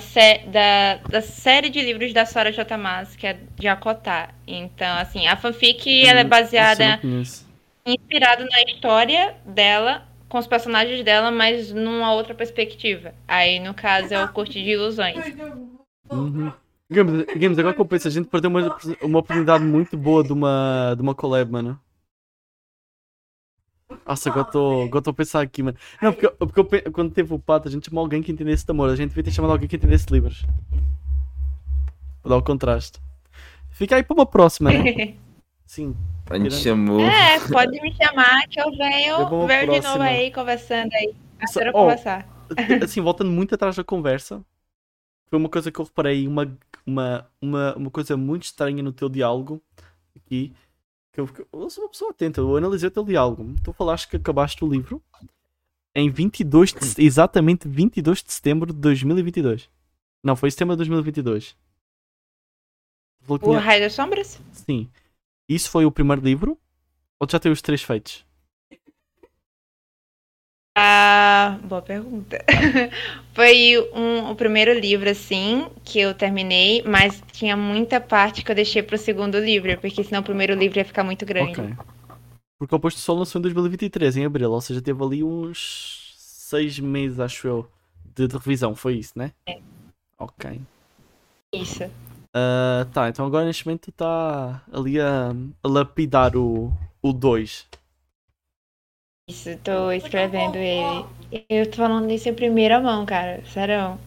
da, 0.51 0.95
da 0.97 1.21
série 1.21 1.69
de 1.69 1.81
livros 1.81 2.11
da 2.13 2.25
Sora 2.25 2.51
J. 2.51 2.77
Maas, 2.77 3.15
que 3.15 3.25
é 3.25 3.33
de 3.57 3.67
Akotá. 3.67 4.33
Então, 4.45 4.97
assim, 4.97 5.27
a 5.27 5.37
fanfic 5.37 6.05
ela 6.05 6.19
é 6.21 6.23
Hum, 6.23 6.29
baseada, 6.29 7.01
inspirada 7.85 8.45
na 8.45 8.61
história 8.63 9.35
dela, 9.45 10.07
com 10.33 10.39
os 10.39 10.47
personagens 10.47 11.05
dela, 11.05 11.29
mas 11.29 11.71
numa 11.71 12.11
outra 12.11 12.33
perspectiva. 12.33 13.13
Aí, 13.27 13.59
no 13.59 13.71
caso, 13.71 14.15
é 14.15 14.25
o 14.25 14.33
Corte 14.33 14.53
de 14.53 14.71
Ilusões. 14.71 15.23
Uhum. 16.09 16.51
Games, 16.89 17.25
Games, 17.35 17.59
agora 17.59 17.75
que 17.75 17.79
eu 17.79 17.85
penso, 17.85 18.07
a 18.07 18.11
gente 18.11 18.27
perdeu 18.27 18.49
uma, 18.49 18.75
uma 19.03 19.19
oportunidade 19.19 19.63
muito 19.63 19.95
boa 19.95 20.23
de 20.23 20.33
uma, 20.33 20.95
de 20.95 21.03
uma 21.03 21.13
collab, 21.13 21.51
mano. 21.51 21.79
Nossa, 24.07 24.31
agora 24.31 24.47
estou 24.47 25.11
a 25.11 25.13
pensar 25.13 25.41
aqui, 25.41 25.61
mano. 25.61 25.77
Não, 26.01 26.11
porque, 26.11 26.27
porque 26.31 26.81
eu 26.83 26.91
quando 26.91 27.13
teve 27.13 27.31
o 27.31 27.37
pato, 27.37 27.67
a 27.67 27.71
gente 27.71 27.87
chamou 27.87 28.01
alguém 28.01 28.23
que 28.23 28.31
entendesse 28.31 28.65
de 28.65 28.71
amor. 28.71 28.89
A 28.89 28.95
gente 28.95 29.09
devia 29.09 29.25
ter 29.25 29.31
chamado 29.31 29.51
alguém 29.51 29.69
que 29.69 29.75
entendesse 29.75 30.07
de 30.07 30.13
livros. 30.13 30.43
Para 32.23 32.29
dar 32.29 32.37
o 32.37 32.41
contraste. 32.41 32.99
Fica 33.69 33.97
aí 33.97 34.01
para 34.01 34.15
uma 34.15 34.25
próxima, 34.25 34.71
né? 34.71 35.13
Sim. 35.63 35.95
A 36.29 36.37
gente 36.37 36.55
chamou. 36.55 36.99
É, 37.01 37.39
pode 37.51 37.79
me 37.81 37.93
chamar 37.93 38.47
que 38.47 38.59
eu 38.59 38.71
venho, 38.71 39.47
venho 39.47 39.71
de 39.71 39.81
novo 39.81 40.01
aí 40.01 40.31
conversando 40.31 40.91
aí. 40.93 41.13
Adoro 41.39 41.69
oh, 41.69 41.73
conversar. 41.73 42.27
assim, 42.83 43.01
voltando 43.01 43.29
muito 43.29 43.53
atrás 43.55 43.75
da 43.75 43.83
conversa, 43.83 44.43
foi 45.27 45.37
uma 45.37 45.49
coisa 45.49 45.71
que 45.71 45.79
eu 45.79 45.85
reparei, 45.85 46.27
uma, 46.27 46.57
uma, 46.85 47.27
uma, 47.41 47.75
uma 47.75 47.91
coisa 47.91 48.15
muito 48.15 48.43
estranha 48.43 48.81
no 48.81 48.93
teu 48.93 49.09
diálogo 49.09 49.61
aqui. 50.15 50.53
Que 51.11 51.19
eu, 51.19 51.29
eu 51.51 51.69
sou 51.69 51.83
uma 51.83 51.89
pessoa 51.89 52.11
atenta, 52.11 52.41
eu 52.41 52.55
analisei 52.57 52.87
o 52.87 52.91
teu 52.91 53.03
diálogo. 53.03 53.55
Tu 53.63 53.73
falaste 53.73 54.07
que 54.07 54.15
acabaste 54.15 54.63
o 54.63 54.67
livro 54.67 55.01
em 55.95 56.09
22 56.09 56.73
de, 56.73 57.03
exatamente 57.05 57.67
22 57.67 58.23
de 58.23 58.33
setembro 58.33 58.73
de 58.73 58.79
2022. 58.79 59.69
Não, 60.23 60.35
foi 60.35 60.49
setembro 60.49 60.75
de 60.75 60.77
2022. 60.77 61.55
Tu 63.19 63.25
falou 63.25 63.39
que 63.39 63.45
O 63.45 63.49
tinha- 63.49 63.59
Raio 63.59 63.81
das 63.81 63.93
Sombras? 63.93 64.41
Sim. 64.51 64.89
Isso 65.53 65.69
foi 65.69 65.85
o 65.85 65.91
primeiro 65.91 66.23
livro? 66.23 66.57
Ou 67.19 67.27
já 67.29 67.39
tem 67.39 67.51
os 67.51 67.61
três 67.61 67.83
feitos? 67.83 68.25
Ah, 70.75 71.59
boa 71.63 71.83
pergunta. 71.83 72.43
Foi 73.35 73.77
um, 73.93 74.31
o 74.31 74.35
primeiro 74.35 74.73
livro, 74.73 75.07
assim, 75.07 75.67
que 75.83 75.99
eu 75.99 76.15
terminei, 76.15 76.81
mas 76.81 77.21
tinha 77.31 77.55
muita 77.55 78.01
parte 78.01 78.43
que 78.43 78.49
eu 78.49 78.55
deixei 78.55 78.81
pro 78.81 78.97
segundo 78.97 79.37
livro, 79.37 79.77
porque 79.79 80.03
senão 80.03 80.21
o 80.21 80.23
primeiro 80.23 80.55
livro 80.55 80.79
ia 80.79 80.85
ficar 80.85 81.03
muito 81.03 81.23
grande. 81.27 81.61
Ok. 81.61 81.75
Porque 82.57 82.73
o 82.73 82.77
Oposto 82.77 82.99
Sol 82.99 83.19
lançou 83.19 83.37
em 83.37 83.43
2023, 83.43 84.17
em 84.17 84.25
abril, 84.25 84.51
ou 84.51 84.61
seja, 84.61 84.81
teve 84.81 85.03
ali 85.03 85.23
uns 85.23 86.15
seis 86.17 86.79
meses, 86.79 87.19
acho 87.19 87.47
eu, 87.47 87.71
de, 88.15 88.27
de 88.27 88.35
revisão, 88.35 88.75
foi 88.75 88.95
isso, 88.95 89.13
né? 89.15 89.31
É. 89.45 89.59
Ok. 90.17 90.59
Isso. 91.53 91.83
Ah, 92.35 92.87
tá, 92.91 93.09
então 93.09 93.25
agora 93.25 93.45
neste 93.45 93.65
momento 93.65 93.91
está 93.91 94.63
ali 94.71 94.99
a, 94.99 95.29
a 95.63 95.67
lapidar 95.67 96.35
o 96.35 96.73
2. 97.03 97.67
Isso, 99.29 99.57
tô 99.59 99.91
escrevendo 99.91 100.57
ele. 100.57 101.05
Eu 101.49 101.69
tô 101.69 101.77
falando 101.77 102.11
isso 102.11 102.27
em 102.27 102.33
primeira 102.33 102.81
mão, 102.81 103.05
cara. 103.05 103.45
Sério. 103.45 103.97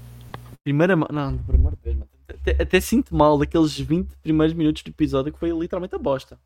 Primeira 0.64 0.96
mão. 0.96 1.08
Não, 1.10 1.38
pelo 1.38 1.58
amor 1.58 1.76
de 1.76 1.82
Deus, 1.82 1.96
mano. 1.96 2.10
Até, 2.28 2.62
até 2.62 2.80
sinto 2.80 3.14
mal 3.14 3.38
daqueles 3.38 3.78
20 3.78 4.16
primeiros 4.16 4.54
minutos 4.54 4.82
do 4.82 4.90
episódio 4.90 5.32
que 5.32 5.38
foi 5.38 5.50
literalmente 5.50 5.94
a 5.94 5.98
bosta. 5.98 6.38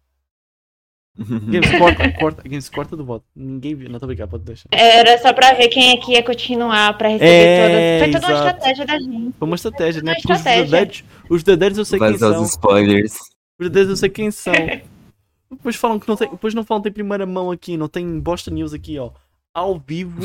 Games 1.19 1.71
corta, 1.79 2.13
corta, 2.13 2.43
Games 2.45 2.69
corta 2.69 2.97
do 2.97 3.05
voto. 3.05 3.25
Ninguém 3.35 3.75
viu. 3.75 3.91
Não, 3.91 3.99
tô 3.99 4.07
brincando, 4.07 4.31
pode 4.31 4.45
deixar. 4.45 4.69
Era 4.73 5.19
só 5.19 5.33
pra 5.33 5.53
ver 5.55 5.69
quem 5.69 5.91
é 5.93 5.97
que 5.97 6.13
ia 6.13 6.23
continuar, 6.23 6.97
pra 6.97 7.09
receber 7.09 7.31
É, 7.31 7.99
todas. 7.99 8.13
Foi 8.15 8.21
toda 8.21 8.27
uma 8.27 8.33
exato. 8.41 8.57
estratégia 8.57 8.87
da 8.87 8.99
gente. 8.99 9.35
Foi 9.39 9.47
uma 9.49 9.55
estratégia, 9.57 10.03
né? 10.03 10.11
Uma 10.13 10.15
Porque 10.17 10.33
os 10.33 10.39
estratégia. 10.39 10.63
verdadeiros, 10.65 11.05
os 11.29 11.43
verdadeiros 11.43 11.79
eu 11.79 11.85
sei 11.85 11.99
quem 11.99 12.13
Vazar 12.13 12.33
são. 12.33 12.43
os 12.43 12.51
spoilers. 12.51 13.13
Os 13.15 13.29
verdadeiros 13.59 13.91
eu 13.91 13.97
sei 13.97 14.09
quem 14.09 14.31
são. 14.31 14.53
Depois 15.51 15.77
falam 15.77 15.99
que 15.99 16.09
não 16.09 16.17
tem. 16.17 16.31
Depois 16.31 16.55
não 16.55 16.65
falam 16.65 16.81
que 16.81 16.85
tem 16.89 16.93
primeira 16.95 17.27
mão 17.27 17.51
aqui, 17.51 17.77
não 17.77 17.89
tem 17.89 18.21
Bosta 18.21 18.51
News 18.51 18.73
aqui, 18.73 18.99
ó. 18.99 19.11
Ao 19.53 19.79
vivo. 19.79 20.21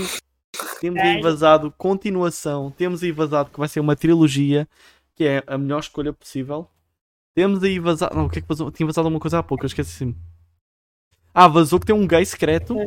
Temos 0.79 0.99
aí 1.01 1.13
Verdade. 1.15 1.21
vazado 1.23 1.73
continuação. 1.77 2.71
Temos 2.77 3.01
aí 3.03 3.11
vazado 3.11 3.49
que 3.49 3.59
vai 3.59 3.67
ser 3.67 3.79
uma 3.79 3.95
trilogia, 3.95 4.67
que 5.15 5.25
é 5.25 5.43
a 5.47 5.57
melhor 5.57 5.79
escolha 5.79 6.13
possível. 6.13 6.67
Temos 7.35 7.61
aí 7.63 7.79
vazado. 7.79 8.15
Não, 8.15 8.27
o 8.27 8.29
que 8.29 8.37
é 8.39 8.41
que 8.41 8.47
vazou? 8.47 8.71
Tinha 8.71 8.85
vazado 8.85 9.09
uma 9.09 9.19
coisa 9.19 9.39
há 9.39 9.43
pouco, 9.43 9.65
eu 9.65 9.67
esqueci. 9.67 10.15
Ah, 11.37 11.49
vazou 11.49 11.81
que 11.81 11.85
tem 11.85 11.93
um 11.93 12.07
gay 12.07 12.23
secreto. 12.25 12.77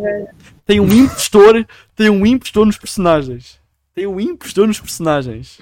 Tem 0.65 0.81
um 0.81 0.91
impostor. 0.91 1.67
Tem 1.95 2.09
um 2.09 2.25
impostor 2.25 2.65
nos 2.65 2.79
personagens. 2.79 3.61
Tem 3.95 4.07
um 4.07 4.19
impostor 4.19 4.67
nos 4.67 4.81
personagens. 4.81 5.59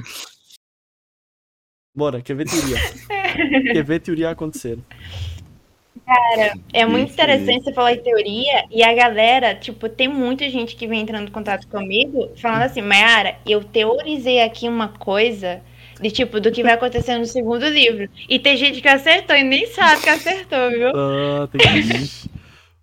Bora, 1.92 2.22
quer 2.22 2.36
ver 2.36 2.46
teoria? 2.48 2.76
quer 3.72 3.82
ver 3.82 4.00
teoria 4.00 4.30
acontecer? 4.30 4.78
É 6.72 6.86
muito 6.86 7.12
interessante 7.12 7.64
você 7.64 7.72
falar 7.72 7.94
em 7.94 8.02
teoria 8.02 8.64
e 8.70 8.84
a 8.84 8.94
galera, 8.94 9.56
tipo, 9.56 9.88
tem 9.88 10.06
muita 10.06 10.48
gente 10.48 10.76
que 10.76 10.86
vem 10.86 11.00
entrando 11.00 11.26
em 11.26 11.32
contato 11.32 11.66
comigo 11.66 12.30
falando 12.36 12.62
assim, 12.62 12.82
Mayara, 12.82 13.36
eu 13.44 13.64
teorizei 13.64 14.40
aqui 14.42 14.68
uma 14.68 14.88
coisa 14.88 15.60
de 16.00 16.10
tipo, 16.12 16.38
do 16.38 16.52
que 16.52 16.62
vai 16.62 16.74
acontecer 16.74 17.18
no 17.18 17.26
segundo 17.26 17.66
livro. 17.66 18.08
E 18.28 18.38
tem 18.38 18.56
gente 18.56 18.80
que 18.80 18.86
acertou 18.86 19.34
e 19.34 19.42
nem 19.42 19.66
sabe 19.66 20.02
que 20.02 20.08
acertou, 20.08 20.70
viu? 20.70 20.92
Ah, 20.94 21.48
tem 21.50 21.60
que. 21.60 22.35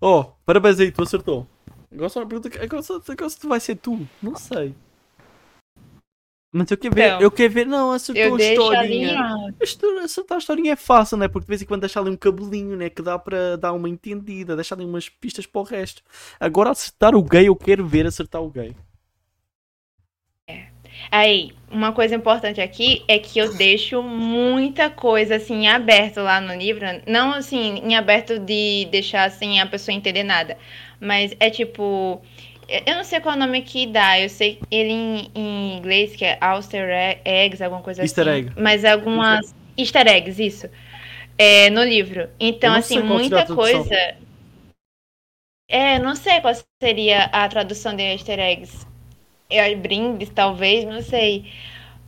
Oh, 0.06 0.26
parabéns 0.46 0.78
aí, 0.82 0.92
tu 0.92 1.02
acertou. 1.02 1.48
Agora 1.92 2.10
só 2.10 2.20
uma 2.20 2.26
pergunta: 2.28 2.50
que- 2.50 2.60
agora 2.60 2.82
só- 2.84 3.02
agora 3.08 3.30
se 3.30 3.40
tu 3.40 3.48
vai 3.48 3.60
ser 3.60 3.76
tu? 3.78 4.06
Não 4.22 4.36
sei. 4.36 4.76
Mas 6.56 6.70
eu 6.70 6.78
quero 6.78 6.94
ver, 6.94 7.08
Então, 7.08 7.22
eu 7.22 7.32
quero 7.32 7.54
ver, 7.54 7.66
não, 7.66 7.92
acertou 7.92 8.36
a 8.36 8.38
historinha. 8.52 9.20
A 9.60 9.64
história- 9.64 10.04
Acertar 10.04 10.36
a 10.36 10.40
historinha 10.40 10.74
é 10.74 10.76
fácil, 10.76 11.18
né? 11.18 11.28
Porque 11.28 11.46
de 11.46 11.50
vez 11.50 11.62
em 11.62 11.66
quando 11.66 11.82
deixa 11.82 12.00
ali 12.00 12.10
um 12.12 12.16
cabelinho, 12.18 12.76
né? 12.76 12.90
Que 12.90 13.02
dá 13.02 13.18
para 13.18 13.56
dar 13.58 13.72
uma 13.74 13.90
entendida, 13.90 14.56
deixa 14.56 14.76
ali 14.76 14.84
umas 14.86 15.08
pistas 15.10 15.48
para 15.48 15.62
o 15.62 15.64
resto. 15.64 16.04
Agora 16.40 16.70
acertar 16.70 17.16
o 17.16 17.24
gay, 17.24 17.48
eu 17.48 17.56
quero 17.56 17.86
ver 17.88 18.06
acertar 18.06 18.44
o 18.44 18.50
gay. 18.52 18.76
Aí, 21.12 21.52
uma 21.72 21.92
coisa 21.92 22.16
importante 22.16 22.62
aqui 22.62 23.04
é 23.08 23.20
que 23.20 23.40
eu 23.40 23.56
deixo 23.56 24.02
muita 24.02 24.90
coisa 24.90 25.36
assim 25.36 25.64
em 25.64 25.68
aberto 25.68 26.18
lá 26.22 26.40
no 26.40 26.56
livro, 26.56 26.86
não 27.08 27.34
assim 27.34 27.82
em 27.84 27.96
aberto 27.96 28.40
de 28.40 28.88
deixar 28.92 29.26
assim 29.26 29.60
a 29.60 29.66
pessoa 29.66 29.96
entender 29.96 30.24
nada, 30.24 30.58
mas 31.00 31.36
é 31.40 31.50
tipo 31.50 32.22
eu 32.68 32.96
não 32.96 33.04
sei 33.04 33.20
qual 33.20 33.34
é 33.34 33.38
o 33.38 33.40
nome 33.40 33.62
que 33.62 33.86
dá, 33.86 34.20
eu 34.20 34.30
sei 34.30 34.60
ele 34.72 34.92
em, 34.92 35.32
em 35.36 35.78
inglês 35.78 36.16
que 36.16 36.26
é 36.26 36.40
Easter 36.42 37.20
eggs, 37.26 37.64
alguma 37.64 37.82
coisa 37.82 38.02
Easter 38.02 38.28
assim. 38.28 38.38
egg. 38.38 38.52
Mas 38.58 38.86
algumas 38.86 39.54
Easter 39.78 40.08
eggs, 40.08 40.44
isso. 40.44 40.70
É, 41.38 41.70
no 41.70 41.84
livro. 41.84 42.30
Então, 42.40 42.74
assim, 42.74 43.02
muita 43.02 43.46
coisa. 43.46 44.16
É, 45.68 45.98
não 46.00 46.16
sei 46.16 46.40
qual 46.42 46.54
seria 46.82 47.24
a 47.26 47.48
tradução 47.48 47.96
de 47.96 48.04
Easter 48.04 48.40
eggs. 48.40 48.86
É, 49.58 49.76
brindes, 49.76 50.30
talvez, 50.30 50.86
não 50.86 51.02
sei. 51.02 51.46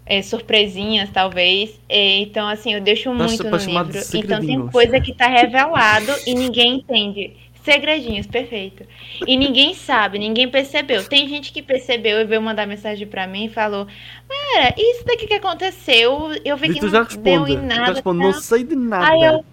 É, 0.05 0.21
surpresinhas, 0.21 1.09
talvez. 1.09 1.79
É, 1.89 2.17
então, 2.19 2.47
assim, 2.47 2.73
eu 2.73 2.81
deixo 2.81 3.11
muito 3.13 3.37
pra 3.43 3.57
no 3.57 3.83
livro. 3.83 3.99
Então, 4.13 4.39
tem 4.45 4.67
coisa 4.67 4.99
que 5.01 5.13
tá 5.13 5.27
revelado 5.27 6.11
e 6.27 6.33
ninguém 6.35 6.75
entende. 6.77 7.35
Segredinhos, 7.63 8.27
perfeito. 8.27 8.85
E 9.25 9.35
ninguém 9.35 9.73
sabe, 9.73 10.19
ninguém 10.19 10.47
percebeu. 10.47 11.03
Tem 11.03 11.27
gente 11.27 11.51
que 11.51 11.63
percebeu 11.63 12.21
e 12.21 12.23
veio 12.25 12.39
mandar 12.39 12.67
mensagem 12.67 13.07
pra 13.07 13.25
mim 13.25 13.45
e 13.45 13.49
falou: 13.49 13.87
Mara, 14.29 14.75
isso 14.77 15.03
daqui 15.03 15.25
que 15.25 15.33
aconteceu, 15.33 16.29
eu 16.45 16.55
vi 16.57 16.67
E 16.67 16.73
que 16.75 16.79
tu 16.81 16.89
já 16.89 16.99
não 16.99 17.07
deu 17.23 17.43
responde. 17.43 17.53
em 17.53 17.57
Tu 17.57 17.65
nada. 17.65 17.93
responde, 17.93 18.19
tal." 18.21 18.31
não 18.31 18.39
sei 18.39 18.63
de 18.63 18.75
nada. 18.75 19.07
Aí 19.11 19.23
eu 19.23 19.45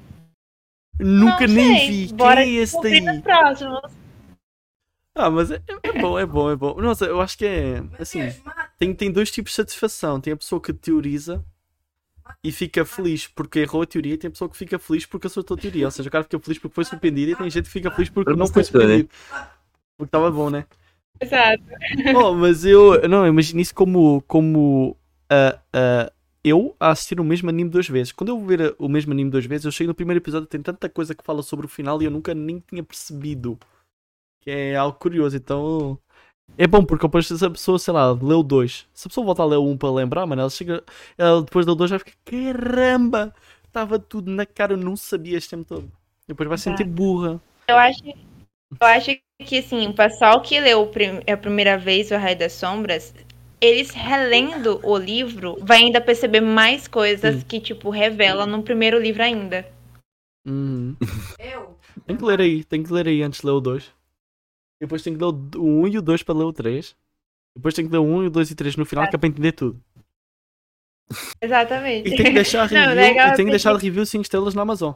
Nunca 1.00 1.46
nem 1.46 1.78
sei. 1.78 1.88
vi. 2.06 2.12
Bora 2.12 2.44
Quem 2.44 2.58
é 2.58 2.60
esse 2.60 2.80
daí? 2.82 3.00
nos 3.00 3.20
próximos. 3.20 3.80
Ah, 5.14 5.30
mas 5.30 5.50
é, 5.50 5.62
é 5.82 6.00
bom, 6.00 6.18
é 6.18 6.24
bom, 6.24 6.50
é 6.50 6.56
bom. 6.56 6.80
Nossa, 6.80 7.04
eu 7.04 7.20
acho 7.20 7.36
que 7.36 7.44
é. 7.44 7.82
Assim, 7.98 8.20
tem, 8.78 8.94
tem 8.94 9.12
dois 9.12 9.30
tipos 9.30 9.52
de 9.52 9.56
satisfação. 9.56 10.20
Tem 10.20 10.32
a 10.32 10.36
pessoa 10.36 10.60
que 10.60 10.72
teoriza 10.72 11.44
e 12.42 12.50
fica 12.50 12.84
feliz 12.84 13.26
porque 13.26 13.60
errou 13.60 13.82
a 13.82 13.86
teoria, 13.86 14.14
e 14.14 14.16
tem 14.16 14.28
a 14.28 14.30
pessoa 14.30 14.48
que 14.48 14.56
fica 14.56 14.78
feliz 14.78 15.04
porque 15.04 15.26
acertou 15.26 15.56
a 15.56 15.60
teoria. 15.60 15.86
Ou 15.86 15.90
seja, 15.90 16.08
o 16.08 16.12
cara 16.12 16.24
fica 16.24 16.38
feliz 16.38 16.58
porque 16.58 16.74
foi 16.74 16.84
surpreendido 16.84 17.32
e 17.32 17.36
tem 17.36 17.50
gente 17.50 17.64
que 17.64 17.70
fica 17.70 17.90
feliz 17.90 18.08
porque 18.08 18.32
não 18.34 18.46
foi 18.46 18.62
né? 18.62 18.64
surpreendido. 18.64 19.10
Porque 19.98 20.08
estava 20.08 20.30
bom, 20.30 20.48
né? 20.48 20.64
Exato. 21.20 21.62
Oh, 22.16 22.34
mas 22.34 22.64
eu. 22.64 23.06
Não, 23.08 23.26
imagino 23.26 23.60
isso 23.60 23.74
como. 23.74 24.22
como 24.22 24.96
ah, 25.30 25.58
ah, 25.72 26.12
eu 26.44 26.74
a 26.80 26.90
assistir 26.90 27.20
o 27.20 27.24
mesmo 27.24 27.48
anime 27.48 27.70
duas 27.70 27.88
vezes. 27.88 28.12
Quando 28.12 28.30
eu 28.30 28.38
vou 28.38 28.46
ver 28.46 28.74
o 28.78 28.88
mesmo 28.88 29.12
anime 29.12 29.30
duas 29.30 29.44
vezes, 29.44 29.64
eu 29.64 29.70
chego 29.70 29.88
no 29.88 29.94
primeiro 29.94 30.18
episódio 30.18 30.48
tem 30.48 30.60
tanta 30.60 30.88
coisa 30.88 31.14
que 31.14 31.22
fala 31.22 31.42
sobre 31.42 31.66
o 31.66 31.68
final 31.68 32.02
e 32.02 32.06
eu 32.06 32.10
nunca 32.10 32.34
nem 32.34 32.60
tinha 32.68 32.82
percebido. 32.82 33.58
Que 34.42 34.50
é 34.50 34.76
algo 34.76 34.98
curioso. 34.98 35.36
Então. 35.36 35.98
É 36.58 36.66
bom, 36.66 36.84
porque 36.84 37.06
depois 37.06 37.26
se 37.26 37.44
a 37.44 37.50
pessoa, 37.50 37.78
sei 37.78 37.94
lá, 37.94 38.12
leu 38.12 38.42
dois. 38.42 38.86
Se 38.92 39.06
a 39.06 39.08
pessoa 39.08 39.24
volta 39.24 39.42
a 39.42 39.46
ler 39.46 39.56
um 39.56 39.76
para 39.76 39.90
lembrar, 39.90 40.26
mano, 40.26 40.42
ela 40.42 40.50
chega. 40.50 40.84
Ela 41.16 41.42
depois 41.42 41.64
do 41.64 41.74
dois 41.74 41.90
vai 41.90 41.98
ficar. 41.98 42.12
Caramba! 42.24 43.34
Estava 43.64 43.98
tudo 43.98 44.30
na 44.30 44.44
cara, 44.44 44.74
eu 44.74 44.76
não 44.76 44.94
sabia 44.96 45.38
este 45.38 45.50
tempo 45.50 45.64
todo. 45.64 45.90
Depois 46.28 46.46
vai 46.46 46.58
se 46.58 46.64
sentir 46.64 46.84
burra. 46.84 47.40
Eu 47.66 47.78
acho, 47.78 48.04
eu 48.04 48.86
acho 48.86 49.16
que 49.42 49.58
assim, 49.58 49.86
o 49.86 49.94
pessoal 49.94 50.42
que 50.42 50.60
leu 50.60 50.90
a 51.26 51.36
primeira 51.38 51.78
vez 51.78 52.10
o 52.10 52.16
Raio 52.16 52.38
das 52.38 52.52
Sombras, 52.52 53.14
eles 53.60 53.90
relendo 53.90 54.78
o 54.82 54.96
livro, 54.98 55.56
vai 55.62 55.78
ainda 55.78 56.00
perceber 56.00 56.40
mais 56.42 56.86
coisas 56.86 57.36
Hum. 57.36 57.44
que, 57.48 57.60
tipo, 57.60 57.88
revela 57.88 58.44
no 58.44 58.62
primeiro 58.62 59.00
livro 59.00 59.22
ainda. 59.22 59.66
Uhum. 60.46 60.96
Eu? 61.38 61.78
Tem 62.06 62.16
que 62.16 62.24
ler 62.24 62.40
aí, 62.40 62.64
tem 62.64 62.82
que 62.82 62.92
ler 62.92 63.08
aí 63.08 63.22
antes 63.22 63.40
de 63.40 63.46
ler 63.46 63.52
o 63.52 63.60
2. 63.60 63.90
Depois 64.82 65.00
tem 65.00 65.16
que 65.16 65.20
ler 65.20 65.32
o 65.56 65.64
1 65.64 65.86
e 65.86 65.98
o 65.98 66.02
2 66.02 66.24
para 66.24 66.34
ler 66.34 66.42
o 66.42 66.52
3. 66.52 66.96
Depois 67.54 67.72
tem 67.72 67.86
que 67.86 67.92
ler 67.92 67.98
o 67.98 68.02
1 68.02 68.24
e 68.24 68.26
o 68.26 68.30
2 68.30 68.50
e 68.50 68.54
3 68.56 68.74
no 68.74 68.84
final, 68.84 69.08
que 69.08 69.14
é 69.14 69.18
para 69.18 69.28
entender 69.28 69.52
tudo. 69.52 69.80
Exatamente. 71.40 72.08
E 72.08 72.16
tem 72.16 72.26
que 72.26 72.32
deixar 72.32 72.66
Não, 72.72 72.80
review, 72.80 72.96
legal 72.96 73.28
e 73.28 73.34
tem 73.36 73.44
que 73.44 73.50
é 73.50 73.52
deixar 73.52 73.76
review 73.76 74.04
5 74.04 74.22
estrelas 74.22 74.56
na 74.56 74.62
Amazon. 74.62 74.94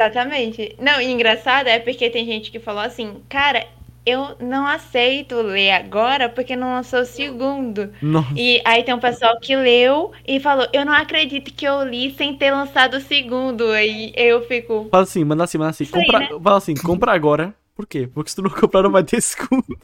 Exatamente. 0.00 0.74
Não, 0.80 1.00
e 1.00 1.12
engraçado 1.12 1.68
é 1.68 1.78
porque 1.78 2.10
tem 2.10 2.26
gente 2.26 2.50
que 2.50 2.58
falou 2.58 2.82
assim, 2.82 3.22
cara, 3.28 3.64
eu 4.04 4.36
não 4.40 4.66
aceito 4.66 5.36
ler 5.36 5.70
agora 5.70 6.28
porque 6.28 6.56
não 6.56 6.74
lançou 6.74 7.02
o 7.02 7.04
segundo. 7.04 7.92
Nossa. 8.02 8.34
E 8.36 8.60
aí 8.64 8.82
tem 8.82 8.94
um 8.94 8.98
pessoal 8.98 9.38
que 9.38 9.54
leu 9.54 10.10
e 10.26 10.40
falou, 10.40 10.66
eu 10.72 10.84
não 10.84 10.92
acredito 10.92 11.54
que 11.54 11.64
eu 11.64 11.84
li 11.84 12.12
sem 12.14 12.36
ter 12.36 12.50
lançado 12.50 12.94
o 12.94 13.00
segundo. 13.00 13.70
Aí 13.70 14.12
eu 14.16 14.44
fico, 14.44 14.88
Fala 14.90 15.04
assim, 15.04 15.22
manda 15.22 15.44
assim, 15.44 15.58
manda 15.58 15.70
assim. 15.70 15.84
Compra, 15.84 16.18
né? 16.18 16.28
Fala 16.42 16.56
assim, 16.56 16.74
compra 16.74 17.12
agora. 17.12 17.54
Por 17.78 17.86
quê? 17.86 18.08
Porque 18.12 18.28
se 18.30 18.34
tu 18.34 18.42
não 18.42 18.50
comprar 18.50 18.82
não 18.82 18.90
vai 18.90 19.04
ter 19.04 19.20
segundo. 19.22 19.78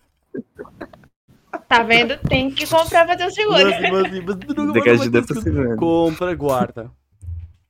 tá 1.69 1.85
vendo? 1.85 2.19
Tem 2.29 2.51
que 2.51 2.67
comprar 2.69 3.07
pra 3.07 3.17
ter 3.17 3.25
o 3.25 3.31
segundo. 3.31 3.53
Mas, 3.53 3.81
mas, 3.81 4.25
mas 4.25 4.37
tu 4.37 4.65
nunca 4.65 4.73
Tem 4.73 4.83
que 4.83 4.97
vai 4.97 5.23
ter 5.23 5.35
segunda. 5.41 5.77
Compra, 5.77 6.35
guarda. 6.35 6.91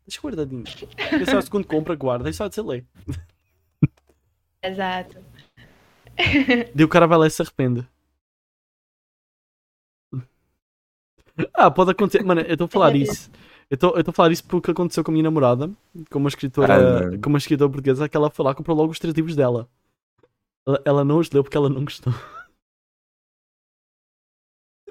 Deixa 0.06 0.22
guardadinho. 0.22 0.64
Porque 0.64 1.26
só 1.26 1.36
o 1.36 1.42
segundo 1.42 1.66
compra, 1.66 1.94
guarda. 1.94 2.30
Isso 2.30 2.38
só 2.38 2.48
de 2.48 2.54
ser 2.54 2.62
ler. 2.62 2.86
Exato. 4.62 5.18
Daí 6.74 6.84
o 6.84 6.88
cara 6.88 7.06
vai 7.06 7.18
lá 7.18 7.26
e 7.26 7.30
se 7.30 7.42
arrepende. 7.42 7.86
Ah, 11.52 11.70
pode 11.70 11.90
acontecer. 11.90 12.24
Mano, 12.24 12.40
eu 12.40 12.52
estou 12.54 12.64
a 12.64 12.68
falar 12.68 12.96
isso. 12.96 13.30
Eu 13.70 13.74
estou 13.74 13.90
eu 13.92 13.98
estou 14.00 14.10
a 14.12 14.14
falar 14.14 14.32
isso 14.32 14.44
porque 14.44 14.70
aconteceu 14.70 15.04
com 15.04 15.10
a 15.10 15.12
minha 15.12 15.24
namorada, 15.24 15.70
com 16.10 16.18
uma 16.18 16.30
escritora, 16.30 16.74
Ah, 16.76 17.10
não. 17.10 17.20
com 17.20 17.28
uma 17.28 17.38
escritora 17.38 17.68
portuguesa, 17.70 18.08
que 18.08 18.16
ela 18.16 18.30
foi 18.30 18.42
lá 18.46 18.52
e 18.52 18.54
comprou 18.54 18.74
logo 18.74 18.90
os 18.90 18.98
três 18.98 19.14
livros 19.14 19.36
dela. 19.36 19.68
Ela, 20.66 20.82
ela 20.84 21.04
não 21.04 21.18
os 21.18 21.30
leu 21.30 21.42
porque 21.42 21.56
ela 21.56 21.68
não 21.68 21.84
gostou. 21.84 22.12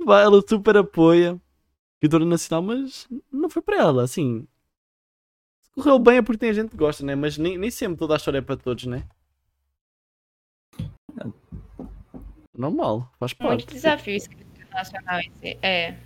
Ela 0.06 0.42
super 0.46 0.76
apoia. 0.76 1.40
Escritora 1.96 2.26
nacional, 2.26 2.62
mas 2.62 3.08
não 3.32 3.50
foi 3.50 3.62
para 3.62 3.78
ela, 3.78 4.04
assim. 4.04 4.46
Correu 5.72 5.98
bem 5.98 6.18
é 6.18 6.22
porque 6.22 6.40
tem 6.40 6.54
gente 6.54 6.72
que 6.72 6.78
gosta, 6.78 7.06
né? 7.06 7.16
Mas 7.16 7.38
nem, 7.38 7.58
nem 7.58 7.72
sempre 7.72 7.98
toda 7.98 8.14
a 8.14 8.18
história 8.18 8.40
é 8.40 8.42
para 8.42 8.58
todos, 8.58 8.86
né? 8.86 9.08
Normal, 12.56 13.12
faz 13.18 13.34
parte. 13.34 13.62
Muito 13.62 13.74
desafio 13.74 14.16
escrito 14.16 14.70
nacional 14.72 15.20
esse. 15.20 15.58
É. 15.62 15.98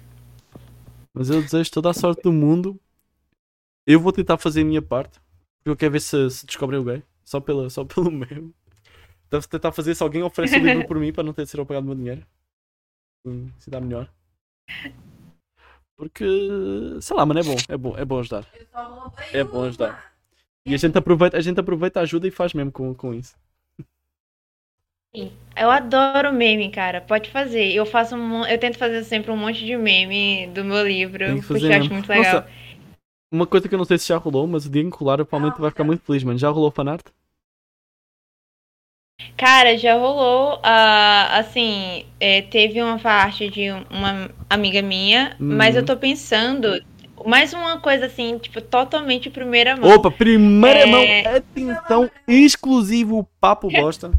Mas 1.14 1.30
eu 1.30 1.42
desejo 1.42 1.72
toda 1.72 1.90
a 1.90 1.94
sorte 1.94 2.22
do 2.22 2.32
mundo. 2.32 2.80
Eu 3.86 4.00
vou 4.00 4.14
tentar 4.14 4.38
fazer 4.38 4.62
a 4.62 4.66
minha 4.66 4.82
parte. 4.82 5.20
Porque 5.58 5.70
eu 5.70 5.76
quero 5.76 5.94
ver 5.94 6.00
se, 6.00 6.30
se 6.30 6.46
descobrem 6.46 6.80
o 6.80 6.84
gay. 6.84 7.04
Só, 7.24 7.40
pela, 7.42 7.70
só 7.70 7.84
pelo 7.84 8.10
meu. 8.12 8.54
Então, 9.28 9.42
se 9.42 9.50
tentar 9.50 9.72
fazer 9.72 9.94
se 9.94 10.02
alguém 10.02 10.24
oferece 10.24 10.58
o 10.58 10.66
livro 10.66 10.86
por 10.88 10.98
mim 10.98 11.12
para 11.12 11.24
não 11.24 11.34
ter 11.34 11.44
de 11.44 11.50
ser 11.50 11.60
eu 11.60 11.66
pagar 11.66 11.82
o 11.82 11.84
meu 11.84 11.96
dinheiro. 11.96 12.26
Sim, 13.26 13.52
se 13.60 13.70
dá 13.70 13.80
melhor. 13.80 14.10
Porque, 15.98 16.26
sei 17.02 17.18
lá, 17.18 17.26
mano, 17.26 17.40
é 17.40 17.44
bom. 17.44 17.56
É 17.68 17.78
bom, 17.78 17.98
é 17.98 18.06
bom 18.06 18.20
ajudar. 18.20 18.46
Eu 18.54 18.66
só 18.72 18.88
roubei 18.88 19.26
É 19.34 19.44
bom 19.44 19.64
ajudar. 19.64 20.14
E 20.66 20.74
a 20.74 20.78
gente 20.78 20.98
aproveita, 20.98 21.38
a 21.38 21.42
gente 21.42 21.60
aproveita, 21.60 22.00
ajuda 22.00 22.28
e 22.28 22.32
faz 22.32 22.54
mesmo 22.54 22.72
com, 22.72 22.94
com 22.94 23.14
isso. 23.14 23.36
Eu 25.56 25.72
adoro 25.72 26.32
meme, 26.32 26.70
cara. 26.70 27.02
Pode 27.02 27.32
fazer. 27.32 27.72
Eu 27.72 27.86
faço 27.86 28.16
um, 28.16 28.46
eu 28.46 28.60
tento 28.60 28.78
fazer 28.78 29.04
sempre 29.04 29.32
um 29.32 29.38
monte 29.38 29.66
de 29.66 29.76
meme 29.76 30.48
do 30.48 30.64
meu 30.64 30.86
livro, 30.86 31.26
porque 31.26 31.42
fazer 31.42 31.68
eu 31.68 31.72
acho 31.72 31.80
mesmo. 31.80 31.94
muito 31.96 32.10
legal. 32.10 32.34
Nossa, 32.34 32.48
uma 33.32 33.48
coisa 33.48 33.68
que 33.68 33.74
eu 33.74 33.78
não 33.78 33.86
sei 33.86 33.98
se 33.98 34.08
já 34.08 34.18
rolou, 34.18 34.46
mas 34.46 34.66
o 34.66 34.70
dia 34.70 34.82
em 34.82 34.90
que 34.90 34.98
rolar, 34.98 35.20
eu 35.20 35.26
provavelmente 35.26 35.60
vai 35.60 35.72
ficar 35.72 35.84
muito 35.84 36.04
feliz, 36.04 36.24
mano. 36.24 36.38
Já 36.38 36.50
rolou 36.50 36.70
fanart? 36.70 37.06
Cara, 39.36 39.78
já 39.78 39.96
rolou, 39.96 40.60
ah, 40.64 41.38
assim, 41.40 42.06
é, 42.20 42.42
teve 42.44 42.82
uma 42.82 43.00
parte 43.00 43.50
de 43.50 43.70
uma 43.90 44.30
amiga 44.50 44.82
minha, 44.82 45.36
mas 45.40 45.76
Uhum. 45.76 45.82
eu 45.82 45.86
tô 45.86 45.98
pensando, 45.98 46.84
mais 47.26 47.54
uma 47.54 47.80
coisa 47.80 48.06
assim, 48.06 48.38
tipo, 48.38 48.62
totalmente 48.62 49.30
primeira 49.30 49.76
mão. 49.76 49.90
Opa, 49.96 50.12
primeira 50.12 50.80
É. 50.82 50.86
mão, 50.86 51.06
atenção, 51.36 52.10
exclusivo 52.28 53.28
Papo 53.40 53.70
Bosta. 53.72 54.12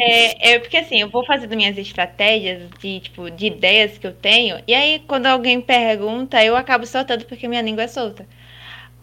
É, 0.00 0.54
é 0.54 0.58
porque 0.58 0.78
assim, 0.78 1.00
eu 1.00 1.10
vou 1.10 1.24
fazendo 1.24 1.54
minhas 1.54 1.76
estratégias 1.76 2.68
de, 2.80 3.00
tipo, 3.00 3.30
de 3.30 3.46
ideias 3.46 3.98
que 3.98 4.06
eu 4.06 4.12
tenho, 4.14 4.62
e 4.66 4.74
aí 4.74 5.02
quando 5.06 5.26
alguém 5.26 5.60
pergunta, 5.60 6.42
eu 6.42 6.56
acabo 6.56 6.86
soltando 6.86 7.24
porque 7.26 7.46
minha 7.48 7.62
língua 7.62 7.84
é 7.84 7.88
solta. 7.88 8.26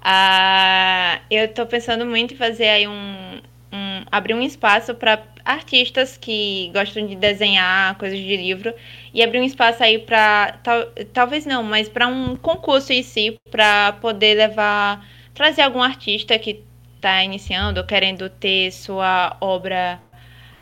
Ah, 0.02 1.22
eu 1.30 1.54
tô 1.54 1.66
pensando 1.66 2.06
muito 2.06 2.34
em 2.34 2.38
fazer 2.38 2.70
aí 2.70 2.88
um, 2.88 3.42
um- 3.74 4.06
abrir 4.12 4.34
um 4.34 4.42
espaço 4.42 4.96
para 4.96 5.22
artistas 5.44 6.18
que 6.18 6.70
gostam 6.74 7.06
de 7.06 7.16
desenhar 7.16 7.98
coisas 7.98 8.18
de 8.18 8.38
livro 8.38 8.74
e 9.14 9.22
abrir 9.24 9.40
um 9.40 9.44
espaço 9.44 9.84
aí 9.84 10.00
para 10.00 10.54
tal, 10.64 10.86
talvez 11.14 11.46
não, 11.46 11.64
mas 11.64 11.90
para 11.90 12.08
um 12.08 12.36
concurso 12.36 12.94
em 12.94 13.04
si, 13.04 13.38
para 13.52 13.94
poder 13.94 14.36
levar, 14.36 15.06
trazer 15.34 15.62
algum 15.64 15.82
artista 15.82 16.38
que 16.40 16.64
está 16.96 17.24
iniciando 17.24 17.80
ou 17.82 17.86
querendo 17.86 18.30
ter 18.30 18.72
sua 18.72 19.36
obra 19.42 20.00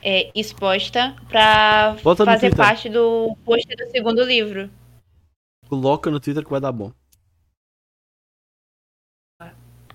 é, 0.04 0.30
exposta 0.36 1.16
para 1.28 1.96
fazer 2.24 2.52
parte 2.52 2.90
do 2.90 3.36
post 3.46 3.68
do 3.76 3.90
segundo 3.92 4.24
livro. 4.24 4.70
Coloca 5.70 6.10
no 6.12 6.20
Twitter 6.20 6.44
que 6.44 6.50
vai 6.50 6.60
dar 6.60 6.72
bom. 6.72 6.92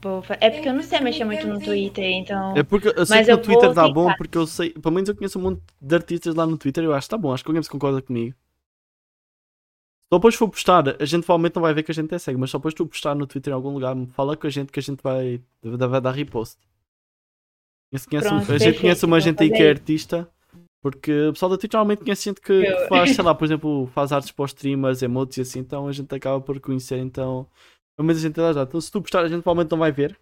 Vou 0.03 0.21
fa- 0.23 0.37
É 0.41 0.51
porque 0.51 0.69
eu 0.69 0.75
não 0.75 0.83
sei 0.83 1.01
mexer 1.01 1.25
muito 1.25 1.47
no 1.47 1.61
Twitter, 1.61 2.05
então. 2.05 2.57
É 2.57 2.63
porque 2.63 2.89
eu 2.89 3.07
sei 3.07 3.17
Mas 3.19 3.27
que 3.27 3.33
no 3.33 3.39
Twitter 3.43 3.69
tentar. 3.69 3.89
bom, 3.89 4.13
porque 4.15 4.37
eu 4.37 4.47
sei, 4.47 4.71
pelo 4.71 4.95
menos 4.95 5.09
eu 5.09 5.17
conheço 5.17 5.39
um 5.39 5.43
monte 5.43 5.63
de 5.81 5.95
artistas 5.95 6.35
lá 6.35 6.45
no 6.47 6.59
Twitter 6.59 6.83
eu 6.85 6.93
acho 6.93 7.07
que 7.07 7.11
tá 7.11 7.19
bom, 7.19 7.33
acho 7.33 7.45
que 7.45 7.51
alguém 7.51 7.63
se 7.63 7.71
concorda 7.71 8.03
comigo. 8.03 8.35
Só 10.13 10.19
depois 10.19 10.35
for 10.35 10.49
postar, 10.49 10.85
a 11.01 11.05
gente 11.07 11.25
provavelmente 11.25 11.55
não 11.55 11.63
vai 11.63 11.73
ver 11.73 11.83
que 11.83 11.91
a 11.91 11.95
gente 11.95 12.15
é 12.15 12.19
cego, 12.19 12.39
mas 12.39 12.51
só 12.51 12.59
depois 12.59 12.75
tu 12.75 12.87
postar 12.87 13.15
no 13.15 13.27
Twitter 13.27 13.51
em 13.53 13.55
algum 13.55 13.73
lugar, 13.73 13.97
fala 14.09 14.37
com 14.37 14.47
a 14.47 14.51
gente 14.51 14.71
que 14.71 14.79
a 14.79 14.83
gente 14.83 15.01
vai, 15.03 15.41
vai 15.63 16.01
dar 16.01 16.11
repost. 16.11 16.59
Pronto, 18.11 18.53
a 18.53 18.59
gente 18.59 18.81
conhece 18.81 19.05
uma 19.07 19.17
vou 19.19 19.21
gente 19.21 19.43
aí 19.43 19.51
que 19.51 19.63
é 19.63 19.69
artista, 19.71 20.29
porque 20.83 21.29
o 21.29 21.33
pessoal 21.33 21.51
da 21.51 21.59
Twitch 21.59 21.73
normalmente 21.73 22.03
conhece 22.03 22.25
gente 22.25 22.41
que, 22.41 22.61
que 22.61 22.67
Eu- 22.67 22.89
faz, 22.89 23.15
sei 23.15 23.25
lá, 23.25 23.35
por 23.35 23.45
exemplo, 23.45 23.87
faz 23.95 24.13
artes 24.13 24.31
para 24.33 24.45
os 24.45 24.51
streamers, 24.51 25.03
emotes 25.03 25.39
e 25.39 25.41
assim, 25.43 25.61
então 25.61 25.87
a 25.89 25.93
gente 25.93 26.15
acaba 26.15 26.41
por 26.41 26.59
conhecer, 26.61 26.99
então. 26.99 27.47
Menos 27.99 28.19
a 28.19 28.27
gente 28.27 28.35
dá 28.35 28.53
já. 28.53 28.63
Então 28.63 28.81
se 28.81 28.91
tu 28.91 29.01
postar, 29.01 29.21
a 29.21 29.29
gente 29.29 29.43
provavelmente 29.43 29.71
não 29.71 29.79
vai 29.79 29.93
ver. 29.93 30.19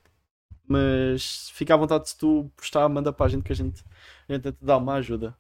Mas 0.67 1.51
fica 1.55 1.75
à 1.75 1.77
vontade 1.77 2.09
se 2.09 2.17
tu 2.17 2.51
postar, 2.57 2.89
manda 2.89 3.13
para 3.13 3.27
a 3.27 3.29
gente 3.29 3.43
que 3.43 3.53
a 3.53 3.57
gente, 3.57 3.83
a 4.29 4.33
gente 4.33 4.43
tenta 4.43 4.59
dar 4.61 4.77
uma 4.77 4.95
ajuda. 4.95 5.35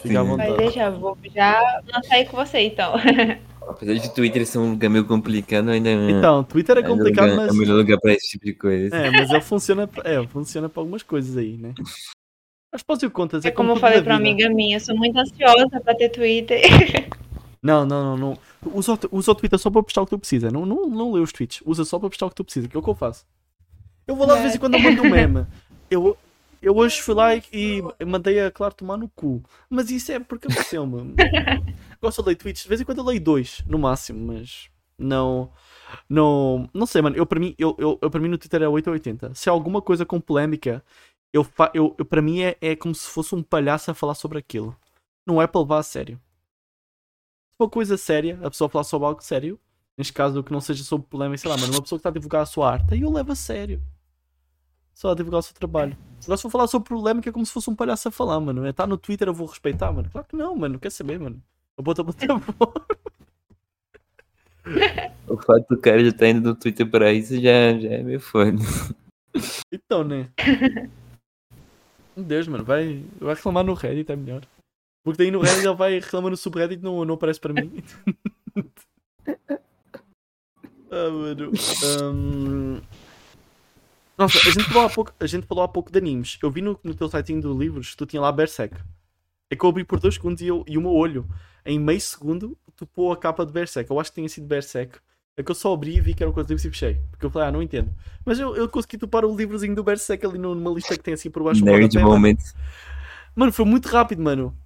Fica 0.00 0.20
à 0.20 0.22
vontade. 0.24 0.56
deixar, 0.56 0.90
vou 0.90 1.16
já 1.32 1.60
lançar 1.92 2.14
aí 2.16 2.26
com 2.26 2.36
você, 2.36 2.60
então. 2.60 2.94
Apesar 3.68 3.94
de 3.94 4.12
Twitter 4.14 4.44
ser 4.46 4.58
um 4.58 4.72
lugar 4.72 4.90
meio 4.90 5.06
complicado, 5.06 5.70
ainda 5.70 5.90
Então, 5.90 6.42
Twitter 6.44 6.76
é 6.76 6.80
ainda 6.80 6.90
complicado, 6.90 7.30
lugar- 7.30 7.36
mas. 7.46 7.48
é 7.48 7.52
o 7.52 7.54
melhor 7.60 7.76
lugar 7.76 7.98
pra 8.00 8.12
esse 8.12 8.28
tipo 8.30 8.44
de 8.44 8.54
coisa. 8.54 8.94
É, 8.96 9.10
mas 9.10 9.30
ele 9.30 9.40
funciona, 9.40 9.88
é, 10.04 10.26
funciona 10.26 10.68
para 10.68 10.80
algumas 10.82 11.02
coisas 11.02 11.36
aí, 11.36 11.56
né? 11.56 11.72
As 12.72 12.82
pós 12.82 13.00
e 13.02 13.08
contas 13.08 13.44
é 13.44 13.48
É 13.48 13.50
como 13.52 13.70
eu 13.72 13.76
falei 13.76 13.98
na 13.98 14.04
pra 14.04 14.14
uma 14.14 14.18
amiga 14.18 14.50
minha, 14.50 14.76
eu 14.76 14.80
sou 14.80 14.96
muito 14.96 15.16
ansiosa 15.16 15.80
pra 15.80 15.94
ter 15.94 16.08
Twitter. 16.08 16.60
Não, 17.64 17.86
não, 17.86 18.16
não, 18.16 18.16
não. 18.18 18.38
Usa, 18.74 18.92
o- 18.92 19.16
usa 19.16 19.32
o 19.32 19.34
Twitter 19.34 19.58
só 19.58 19.70
para 19.70 19.82
postar 19.82 20.02
o 20.02 20.04
que 20.04 20.10
tu 20.10 20.18
precisa. 20.18 20.50
Não, 20.50 20.66
não, 20.66 20.86
não 20.86 21.12
lê 21.12 21.20
os 21.20 21.32
tweets. 21.32 21.62
Usa 21.64 21.82
só 21.82 21.98
para 21.98 22.10
postar 22.10 22.26
o 22.26 22.28
que 22.28 22.34
tu 22.36 22.44
precisa, 22.44 22.68
que 22.68 22.76
é 22.76 22.78
o 22.78 22.82
que 22.82 22.90
eu 22.90 22.94
faço. 22.94 23.24
Eu 24.06 24.14
vou 24.14 24.26
lá 24.26 24.34
de 24.36 24.42
vez 24.42 24.54
em 24.54 24.58
quando 24.58 24.74
eu 24.74 24.80
mando 24.80 25.00
um 25.02 25.08
meme. 25.10 25.46
Eu, 25.90 26.14
eu 26.60 26.76
hoje 26.76 27.00
fui 27.00 27.14
lá 27.14 27.34
e, 27.34 27.82
mandei 28.06 28.38
a 28.38 28.50
Claro 28.50 28.74
tomar 28.74 28.98
no 28.98 29.08
cu. 29.08 29.42
Mas 29.70 29.90
isso 29.90 30.12
é 30.12 30.20
porque 30.20 30.46
aconteceu-me. 30.46 31.14
Gosto 32.02 32.22
de 32.22 32.28
ler 32.28 32.34
tweets. 32.34 32.64
De 32.64 32.68
vez 32.68 32.82
em 32.82 32.84
quando 32.84 32.98
eu 32.98 33.04
leio 33.04 33.20
dois, 33.20 33.62
no 33.66 33.78
máximo, 33.78 34.26
mas 34.26 34.68
não. 34.98 35.50
Não, 36.06 36.68
não 36.74 36.84
sei, 36.84 37.00
mano. 37.00 37.16
Eu 37.16 37.24
para 37.24 37.40
mim, 37.40 37.54
eu, 37.58 37.74
eu, 37.78 37.98
eu, 38.02 38.10
para 38.10 38.20
mim 38.20 38.28
no 38.28 38.36
Twitter 38.36 38.60
é 38.60 38.68
8 38.68 38.86
ou 38.88 38.92
80. 38.92 39.34
Se 39.34 39.48
há 39.48 39.52
alguma 39.52 39.80
coisa 39.80 40.04
com 40.04 40.20
polémica, 40.20 40.84
eu, 41.32 41.46
eu, 41.72 41.94
eu, 41.98 42.04
para 42.04 42.20
mim 42.20 42.42
é, 42.42 42.56
é 42.60 42.76
como 42.76 42.94
se 42.94 43.08
fosse 43.08 43.34
um 43.34 43.42
palhaço 43.42 43.90
a 43.90 43.94
falar 43.94 44.14
sobre 44.14 44.38
aquilo. 44.38 44.76
Não 45.26 45.40
é 45.40 45.46
para 45.46 45.62
levar 45.62 45.78
a 45.78 45.82
sério. 45.82 46.20
Se 47.54 47.58
for 47.58 47.70
coisa 47.70 47.96
séria, 47.96 48.36
a 48.42 48.50
pessoa 48.50 48.68
falar 48.68 48.82
sobre 48.82 49.06
algo 49.06 49.22
sério, 49.22 49.60
neste 49.96 50.12
caso 50.12 50.42
que 50.42 50.50
não 50.50 50.60
seja 50.60 50.82
sobre 50.82 51.06
polémica, 51.06 51.38
sei 51.38 51.48
lá, 51.48 51.56
mas 51.56 51.68
uma 51.68 51.80
pessoa 51.80 51.96
que 51.96 52.00
está 52.00 52.08
a 52.08 52.12
divulgar 52.12 52.42
a 52.42 52.46
sua 52.46 52.68
arte, 52.68 52.94
aí 52.94 53.02
eu 53.02 53.12
levo 53.12 53.30
a 53.30 53.36
sério. 53.36 53.80
Só 54.92 55.12
a 55.12 55.14
divulgar 55.14 55.38
o 55.38 55.42
seu 55.42 55.54
trabalho. 55.54 55.96
Agora 56.24 56.36
se 56.36 56.42
for 56.42 56.50
falar 56.50 56.66
sobre 56.66 56.88
polémica 56.88 57.28
é 57.28 57.32
como 57.32 57.46
se 57.46 57.52
fosse 57.52 57.70
um 57.70 57.76
palhaço 57.76 58.08
a 58.08 58.10
falar, 58.10 58.40
mano. 58.40 58.66
Está 58.66 58.88
no 58.88 58.98
Twitter, 58.98 59.28
eu 59.28 59.34
vou 59.34 59.46
respeitar, 59.46 59.92
mano. 59.92 60.10
Claro 60.10 60.26
que 60.26 60.34
não, 60.34 60.56
mano. 60.56 60.80
Quer 60.80 60.90
saber, 60.90 61.20
mano? 61.20 61.40
Eu 61.78 61.84
boto 61.84 62.00
a 62.00 62.04
botar 62.04 62.26
O 65.28 65.36
fato 65.36 65.66
do 65.70 65.80
cara 65.80 66.04
já 66.04 66.12
tá 66.12 66.26
indo 66.26 66.40
do 66.40 66.58
Twitter 66.58 66.90
pra 66.90 67.12
isso 67.12 67.40
já, 67.40 67.78
já 67.78 67.88
é 67.88 68.02
meio 68.02 68.18
foda. 68.18 68.58
Então, 69.70 70.02
né? 70.02 70.28
Meu 72.16 72.24
Deus, 72.24 72.48
mano, 72.48 72.64
vai, 72.64 73.04
vai 73.20 73.34
reclamar 73.34 73.62
no 73.62 73.74
Reddit, 73.74 74.10
é 74.10 74.16
melhor. 74.16 74.42
Porque 75.04 75.18
daí 75.18 75.30
no 75.30 75.40
Reddit 75.40 75.66
ele 75.66 75.74
vai 75.74 75.92
reclamar 76.00 76.30
no 76.30 76.36
subreddit 76.36 76.80
e 76.80 76.82
não, 76.82 77.04
não 77.04 77.14
aparece 77.14 77.38
para 77.38 77.52
mim. 77.52 77.84
ah, 80.90 81.10
mano. 81.10 81.52
Hum, 82.14 82.80
Nossa, 84.16 84.38
a 84.38 84.50
gente, 84.50 84.64
falou 84.64 84.86
há 84.86 84.90
pouco, 84.90 85.12
a 85.20 85.26
gente 85.26 85.46
falou 85.46 85.62
há 85.62 85.68
pouco 85.68 85.92
de 85.92 85.98
animes. 85.98 86.38
Eu 86.42 86.50
vi 86.50 86.62
no, 86.62 86.80
no 86.82 86.94
teu 86.94 87.06
site 87.10 87.38
de 87.38 87.46
livros 87.46 87.90
que 87.90 87.98
tu 87.98 88.06
tinha 88.06 88.22
lá 88.22 88.32
Berserk. 88.32 88.76
É 89.50 89.56
que 89.56 89.62
eu 89.62 89.68
abri 89.68 89.84
por 89.84 90.00
dois 90.00 90.14
segundos 90.14 90.40
e, 90.40 90.46
eu, 90.46 90.64
e 90.66 90.78
o 90.78 90.80
meu 90.80 90.92
olho, 90.92 91.28
em 91.66 91.78
meio 91.78 92.00
segundo, 92.00 92.56
topou 92.74 93.12
a 93.12 93.16
capa 93.16 93.44
de 93.44 93.52
Berserk. 93.52 93.90
Eu 93.90 94.00
acho 94.00 94.10
que 94.10 94.14
tinha 94.16 94.28
sido 94.30 94.46
Berserk. 94.46 94.98
É 95.36 95.42
que 95.42 95.50
eu 95.50 95.54
só 95.54 95.74
abri 95.74 95.96
e 95.96 96.00
vi 96.00 96.14
que 96.14 96.22
era 96.22 96.30
uma 96.30 96.34
coisa 96.34 96.46
de 96.46 96.54
livros 96.54 96.64
e 96.64 96.70
fechei. 96.70 97.02
Porque 97.10 97.26
eu 97.26 97.30
falei, 97.30 97.48
ah, 97.48 97.52
não 97.52 97.60
entendo. 97.60 97.92
Mas 98.24 98.38
eu, 98.38 98.56
eu 98.56 98.66
consegui 98.70 98.96
topar 98.96 99.24
o 99.26 99.36
livrozinho 99.36 99.74
do 99.74 99.84
Berserk 99.84 100.24
ali 100.24 100.38
numa 100.38 100.70
lista 100.70 100.96
que 100.96 101.02
tem 101.02 101.12
assim 101.12 101.28
por 101.28 101.42
baixo. 101.42 101.62
um 101.62 101.66
Nerd 101.66 101.98
moment. 101.98 102.38
Mano, 103.34 103.52
foi 103.52 103.66
muito 103.66 103.86
rápido, 103.86 104.22
mano. 104.22 104.56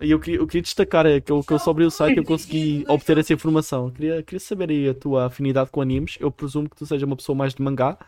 E 0.00 0.10
eu 0.10 0.20
queria, 0.20 0.38
eu 0.40 0.46
queria 0.46 0.62
destacar 0.62 1.06
é, 1.06 1.20
que, 1.20 1.32
eu, 1.32 1.42
que 1.42 1.52
eu 1.52 1.58
só 1.58 1.70
abri 1.70 1.84
o 1.84 1.90
site 1.90 2.16
e 2.16 2.20
eu 2.20 2.24
consegui 2.24 2.84
obter 2.86 3.16
essa 3.16 3.32
informação. 3.32 3.90
Queria, 3.90 4.22
queria 4.22 4.40
saber 4.40 4.68
aí 4.70 4.88
a 4.90 4.94
tua 4.94 5.24
afinidade 5.26 5.70
com 5.70 5.80
animes. 5.80 6.16
Eu 6.20 6.30
presumo 6.30 6.68
que 6.68 6.76
tu 6.76 6.84
seja 6.84 7.06
uma 7.06 7.16
pessoa 7.16 7.34
mais 7.36 7.54
de 7.54 7.62
mangá. 7.62 7.98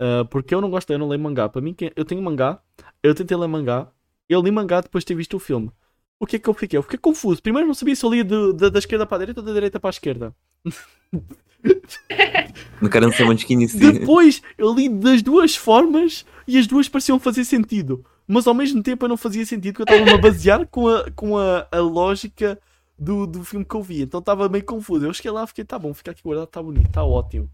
Ah, 0.00 0.24
porque 0.30 0.54
eu 0.54 0.60
não 0.60 0.70
gosto, 0.70 0.90
eu 0.92 0.98
não 0.98 1.08
leio 1.08 1.20
mangá. 1.20 1.48
Para 1.48 1.60
mim, 1.60 1.74
eu 1.96 2.04
tenho 2.04 2.22
mangá, 2.22 2.60
eu 3.02 3.14
tentei 3.14 3.36
ler 3.36 3.48
mangá, 3.48 3.88
eu 4.28 4.40
li 4.40 4.50
mangá 4.50 4.80
depois 4.80 5.02
de 5.02 5.08
ter 5.08 5.14
visto 5.14 5.36
o 5.36 5.40
filme. 5.40 5.70
O 6.18 6.26
que 6.26 6.36
é 6.36 6.38
que 6.38 6.48
eu 6.48 6.54
fiquei? 6.54 6.78
Eu 6.78 6.82
fiquei 6.82 6.98
confuso. 6.98 7.42
Primeiro 7.42 7.66
não 7.66 7.74
sabia 7.74 7.96
se 7.96 8.04
eu 8.04 8.10
lia 8.10 8.22
de- 8.22 8.52
de- 8.52 8.70
da 8.70 8.78
esquerda 8.78 9.04
para 9.06 9.16
a 9.16 9.20
direita 9.20 9.40
ou 9.40 9.46
da 9.46 9.52
direita 9.52 9.80
para 9.80 9.88
a 9.88 9.90
esquerda. 9.90 10.34
No 12.80 12.88
cara 12.88 13.06
não 13.06 13.12
sabe 13.12 13.30
onde 13.30 13.44
que 13.44 13.52
inicia. 13.52 13.92
Depois 13.92 14.42
eu 14.56 14.72
li 14.72 14.88
das 14.88 15.22
duas 15.22 15.56
formas 15.56 16.24
e 16.46 16.58
as 16.58 16.66
duas 16.66 16.88
pareciam 16.88 17.18
fazer 17.18 17.44
sentido. 17.44 18.04
Mas 18.32 18.46
ao 18.46 18.54
mesmo 18.54 18.80
tempo 18.80 19.04
eu 19.04 19.08
não 19.08 19.16
fazia 19.16 19.44
sentido 19.44 19.74
porque 19.74 19.90
eu 19.90 19.96
estava-me 19.96 20.16
a 20.16 20.22
basear 20.22 20.64
com 20.68 20.86
a, 20.86 21.10
com 21.10 21.36
a, 21.36 21.66
a 21.68 21.78
lógica 21.80 22.60
do, 22.96 23.26
do 23.26 23.42
filme 23.42 23.64
que 23.64 23.74
eu 23.74 23.82
vi. 23.82 24.02
Então 24.02 24.20
estava 24.20 24.48
meio 24.48 24.64
confuso. 24.64 25.04
Eu 25.04 25.12
cheguei 25.12 25.32
lá 25.32 25.42
e 25.42 25.46
fiquei, 25.48 25.64
tá 25.64 25.76
bom, 25.76 25.92
fica 25.92 26.12
aqui 26.12 26.22
guardado, 26.22 26.46
tá 26.46 26.62
bonito, 26.62 26.92
tá 26.92 27.02
ótimo. 27.02 27.50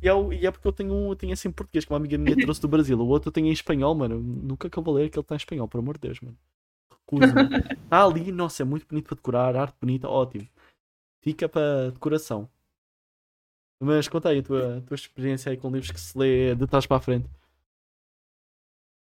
E 0.00 0.08
é, 0.08 0.12
e 0.40 0.46
é 0.46 0.50
porque 0.50 0.66
eu 0.66 0.72
tenho, 0.72 1.10
eu 1.10 1.14
tenho 1.14 1.34
assim 1.34 1.48
em 1.48 1.52
português, 1.52 1.84
que 1.84 1.92
uma 1.92 1.98
amiga 1.98 2.16
minha 2.16 2.38
trouxe 2.38 2.58
do 2.58 2.68
Brasil. 2.68 2.98
O 2.98 3.06
outro 3.06 3.28
eu 3.28 3.32
tenho 3.32 3.48
em 3.48 3.52
espanhol, 3.52 3.94
mano. 3.94 4.18
Nunca 4.18 4.70
que 4.70 4.78
eu 4.78 4.82
vou 4.82 4.94
ler 4.94 5.06
aquele 5.08 5.20
está 5.20 5.34
em 5.34 5.36
espanhol, 5.36 5.68
por 5.68 5.78
amor 5.78 5.98
de 5.98 6.08
Deus, 6.08 6.18
mano. 6.22 6.38
Recuso-me. 6.90 7.56
Está 7.84 8.04
ali, 8.04 8.32
nossa, 8.32 8.62
é 8.62 8.64
muito 8.64 8.86
bonito 8.88 9.04
para 9.04 9.16
decorar, 9.16 9.56
arte 9.56 9.76
bonita, 9.78 10.08
ótimo. 10.08 10.48
Fica 11.20 11.50
para 11.50 11.90
decoração. 11.90 12.48
Mas 13.78 14.08
conta 14.08 14.30
aí 14.30 14.38
a 14.38 14.42
tua, 14.42 14.78
a 14.78 14.80
tua 14.80 14.94
experiência 14.94 15.50
aí 15.50 15.58
com 15.58 15.70
livros 15.70 15.90
que 15.90 16.00
se 16.00 16.16
lê 16.16 16.54
de 16.54 16.66
trás 16.66 16.86
para 16.86 16.96
a 16.96 17.00
frente. 17.00 17.28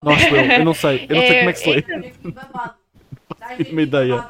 Nossa, 0.02 0.28
eu, 0.28 0.36
eu 0.36 0.64
não 0.64 0.74
sei, 0.74 1.06
eu 1.08 1.16
não 1.16 1.22
sei 1.26 1.38
como 1.38 1.50
é 1.50 1.52
que 1.52 1.58
se 1.58 1.70
lê. 1.70 1.84
uma 3.70 3.82
ideia. 3.82 4.26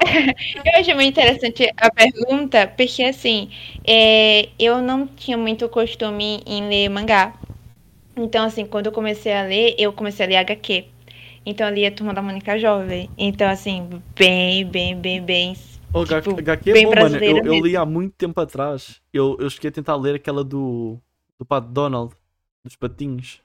Eu 0.65 0.79
achei 0.79 0.93
muito 0.93 1.09
interessante 1.09 1.71
a 1.77 1.91
pergunta, 1.91 2.67
porque 2.67 3.03
assim, 3.03 3.49
é, 3.85 4.49
eu 4.59 4.81
não 4.81 5.07
tinha 5.07 5.37
muito 5.37 5.67
costume 5.69 6.41
em 6.45 6.67
ler 6.67 6.89
mangá. 6.89 7.33
Então, 8.15 8.45
assim, 8.45 8.65
quando 8.65 8.87
eu 8.87 8.91
comecei 8.91 9.33
a 9.33 9.43
ler, 9.43 9.75
eu 9.77 9.93
comecei 9.93 10.25
a 10.25 10.29
ler 10.29 10.37
HQ. 10.37 10.85
Então, 11.45 11.67
eu 11.67 11.73
li 11.73 11.85
a 11.85 11.91
Turma 11.91 12.13
da 12.13 12.21
Mônica 12.21 12.57
Jovem. 12.57 13.09
Então, 13.17 13.47
assim, 13.47 13.87
bem, 14.15 14.65
bem, 14.65 14.99
bem, 14.99 15.21
bem. 15.21 15.55
O 15.93 16.03
tipo, 16.03 16.37
HQ 16.37 16.69
é 16.69 16.73
bem 16.73 16.85
bom, 16.85 16.95
mano. 16.95 17.17
Eu, 17.17 17.37
eu 17.37 17.65
li 17.65 17.77
há 17.77 17.85
muito 17.85 18.13
tempo 18.15 18.39
atrás. 18.41 19.01
Eu, 19.13 19.37
eu 19.39 19.49
cheguei 19.49 19.69
a 19.69 19.71
tentar 19.71 19.95
ler 19.95 20.15
aquela 20.15 20.43
do. 20.43 20.99
do 21.39 21.45
Pato 21.45 21.67
Donald, 21.67 22.13
dos 22.65 22.75
patinhos. 22.75 23.39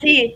Sim. 0.00 0.34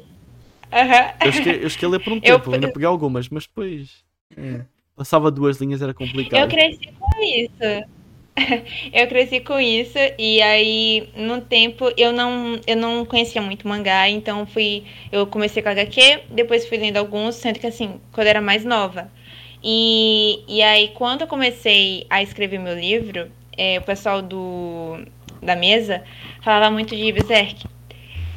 Aham. 0.73 1.13
Eu 1.25 1.33
cheguei, 1.33 1.65
eu 1.65 1.71
cheguei 1.71 1.89
a 1.89 1.91
ler 1.93 1.99
por 2.01 2.13
um 2.13 2.21
Eu- 2.25 2.39
tempo, 2.39 2.53
ainda 2.53 2.69
peguei 2.69 2.87
algumas, 2.87 3.29
mas 3.29 3.47
depois. 3.47 4.05
é, 4.37 4.65
passava 4.97 5.31
duas 5.31 5.59
linhas, 5.59 5.83
era 5.83 5.95
complicado. 5.95 6.43
Eu 6.43 6.49
cresci 6.49 6.89
com 6.99 7.23
isso. 7.23 7.89
Eu 8.93 9.09
cresci 9.09 9.41
com 9.41 9.59
isso 9.59 9.99
e 10.17 10.41
aí 10.41 11.09
no 11.17 11.41
tempo 11.41 11.91
eu 11.97 12.13
não 12.13 12.61
eu 12.69 12.77
não 12.77 13.05
conhecia 13.05 13.43
muito 13.43 13.67
mangá, 13.67 14.09
então 14.09 14.47
fui 14.47 14.85
eu 15.11 15.27
comecei 15.27 15.61
com 15.61 15.69
HQ, 15.69 16.21
depois 16.31 16.65
fui 16.69 16.79
lendo 16.79 16.99
alguns, 16.99 17.35
sendo 17.35 17.59
que 17.59 17.67
assim, 17.67 18.01
quando 18.13 18.27
eu 18.29 18.31
era 18.31 18.41
mais 18.41 18.65
nova. 18.65 19.11
E, 19.63 20.45
e 20.47 20.63
aí 20.63 20.89
quando 20.95 21.23
eu 21.23 21.27
comecei 21.27 22.07
a 22.09 22.23
escrever 22.23 22.59
meu 22.61 22.79
livro, 22.79 23.29
é, 23.57 23.79
o 23.79 23.83
pessoal 23.83 24.23
do 24.23 25.05
da 25.43 25.57
mesa 25.57 26.05
falava 26.41 26.71
muito 26.71 26.95
de 26.95 27.11
Berserk. 27.13 27.65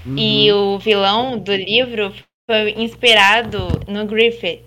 Uhum. 0.06 0.16
E 0.18 0.52
o 0.52 0.80
vilão 0.80 1.38
do 1.38 1.54
livro 1.56 2.14
foi 2.50 2.72
inspirado 2.72 3.60
no 3.88 4.06
Griffith. 4.06 4.64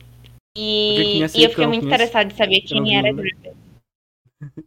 Porque 0.54 0.56
E, 0.56 1.18
e 1.18 1.22
eu 1.22 1.28
que 1.28 1.48
fiquei 1.48 1.64
eu 1.64 1.68
muito 1.68 1.86
interessada 1.86 2.32
em 2.32 2.36
saber 2.36 2.58
Eu 2.58 2.62
quem 2.66 2.96
era. 2.96 3.12
Griffith. 3.12 3.54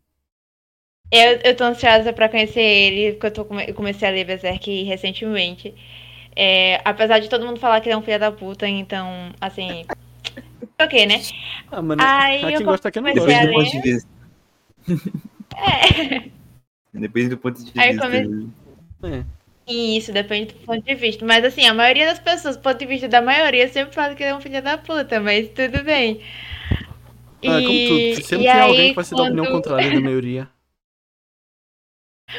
Eu, 1.09 1.39
eu 1.41 1.55
tô 1.55 1.63
ansiosa 1.63 2.11
pra 2.11 2.27
conhecer 2.27 2.59
ele, 2.59 3.13
porque 3.13 3.27
eu, 3.27 3.31
tô, 3.45 3.59
eu 3.61 3.73
comecei 3.73 4.05
a 4.05 4.11
ler 4.11 4.25
Berserk 4.25 4.83
recentemente. 4.83 5.73
É, 6.35 6.81
apesar 6.83 7.19
de 7.19 7.29
todo 7.29 7.45
mundo 7.45 7.61
falar 7.61 7.79
que 7.79 7.87
ele 7.87 7.93
é 7.95 7.97
um 7.97 8.01
filho 8.01 8.19
da 8.19 8.29
puta, 8.29 8.67
então, 8.67 9.31
assim. 9.39 9.85
Ok, 10.79 11.05
né? 11.07 11.21
Ah, 11.71 11.81
mano, 11.81 12.03
Aí 12.05 12.53
eu 12.53 12.61
gosta, 12.61 12.91
quem 12.91 13.01
não 13.01 13.09
comecei 13.13 13.47
gosta. 13.47 13.47
Depende 13.47 13.47
do 13.47 13.53
ponto 13.53 13.71
de 13.71 13.81
vista. 13.81 14.09
É. 15.55 16.29
Depende 16.93 17.29
do 17.29 17.37
ponto 17.37 17.63
de 17.63 17.79
Aí 17.79 17.91
vista. 17.93 18.05
come- 18.05 18.49
É. 19.03 19.25
Isso, 19.67 20.11
depende 20.13 20.53
do 20.55 20.59
ponto 20.65 20.83
de 20.83 20.95
vista. 20.95 21.23
Mas 21.25 21.43
assim, 21.45 21.65
a 21.65 21.73
maioria 21.73 22.05
das 22.07 22.19
pessoas, 22.19 22.55
do 22.57 22.61
ponto 22.63 22.77
de 22.79 22.85
vista 22.85 23.07
da 23.07 23.21
maioria, 23.21 23.67
sempre 23.67 23.93
fala 23.93 24.15
que 24.15 24.23
ele 24.23 24.31
é 24.31 24.35
um 24.35 24.41
filho 24.41 24.61
da 24.63 24.77
puta, 24.77 25.19
mas 25.19 25.49
tudo 25.49 25.83
bem. 25.83 26.21
Ah, 27.43 27.63
como 27.63 27.79
E- 27.79 27.81
tudo. 27.81 28.21
Sempre 28.21 28.47
tem 28.47 28.59
alguém 28.61 28.89
aí, 28.89 28.89
que 28.89 28.95
vai 28.95 29.03
ser 29.05 29.15
da 29.15 29.23
opinião 29.23 29.45
quando- 29.45 29.47
contrária 29.47 29.91
da 29.91 29.99
maioria. 29.99 30.51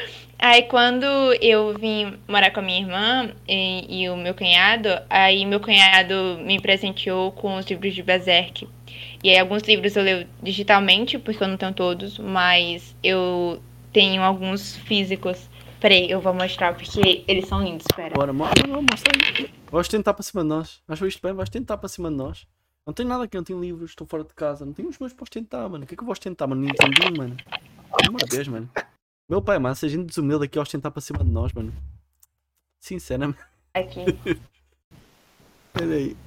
Aí 0.37 0.63
quando 0.63 1.05
eu 1.41 1.77
vim 1.77 2.17
morar 2.27 2.51
com 2.51 2.59
a 2.59 2.63
minha 2.63 2.79
irmã 2.79 3.29
e, 3.47 4.03
e 4.03 4.09
o 4.09 4.15
meu 4.15 4.33
cunhado, 4.33 4.87
aí 5.09 5.45
meu 5.45 5.59
cunhado 5.59 6.39
me 6.43 6.59
presenteou 6.61 7.31
com 7.31 7.55
os 7.57 7.65
livros 7.65 7.93
de 7.93 8.01
Berserk. 8.01 8.67
E 9.23 9.29
aí 9.29 9.37
alguns 9.37 9.63
livros 9.63 9.95
eu 9.95 10.03
leio 10.03 10.27
digitalmente, 10.41 11.17
porque 11.19 11.43
eu 11.43 11.47
não 11.47 11.57
tenho 11.57 11.73
todos, 11.73 12.17
mas 12.19 12.95
eu 13.03 13.61
tenho 13.91 14.21
alguns 14.21 14.77
físicos. 14.77 15.49
Peraí, 15.79 16.09
eu 16.11 16.19
vou 16.19 16.33
mostrar 16.33 16.75
porque 16.75 17.23
eles 17.27 17.47
são 17.47 17.63
lindos, 17.63 17.85
pera. 17.95 18.13
Bora, 18.13 18.33
mostra 18.33 18.67
aí. 18.67 19.49
Vais 19.71 19.87
tentar 19.87 20.13
para 20.13 20.23
cima 20.23 20.41
de 20.43 20.49
nós. 20.49 20.81
Achou 20.87 21.07
isto 21.07 21.21
bem? 21.21 21.33
Vais 21.33 21.49
tentar 21.49 21.77
para 21.77 21.87
cima 21.87 22.09
de 22.09 22.15
nós. 22.17 22.45
Não 22.85 22.93
tenho 22.93 23.07
nada 23.07 23.23
aqui, 23.23 23.37
não 23.37 23.43
tenho 23.43 23.61
livros, 23.61 23.91
estou 23.91 24.05
fora 24.05 24.23
de 24.23 24.33
casa. 24.33 24.65
Não 24.65 24.73
tenho 24.73 24.89
os 24.89 24.97
meus 24.99 25.13
para 25.13 25.25
tentar, 25.27 25.69
mano. 25.69 25.83
O 25.83 25.87
que 25.87 25.93
é 25.93 25.97
que 25.97 26.03
eu 26.03 26.05
vou 26.05 26.15
tentar, 26.15 26.47
mano? 26.47 26.61
Nintendinho, 26.61 27.17
mano. 27.17 27.37
Pelo 27.37 28.09
amor 28.09 28.23
de 28.23 28.29
Deus, 28.29 28.47
mano. 28.47 28.69
Meu 29.29 29.41
pai, 29.41 29.59
mano, 29.59 29.75
se 29.75 29.85
a 29.85 29.89
gente 29.89 30.07
desumilde 30.07 30.45
aqui, 30.45 30.59
ostentar 30.59 30.91
para 30.91 31.01
cima 31.01 31.23
de 31.23 31.29
nós, 31.29 31.53
mano. 31.53 31.71
Sinceramente. 32.81 33.39
Aqui. 33.73 34.05
Olha 35.79 35.95
aí. 35.95 36.17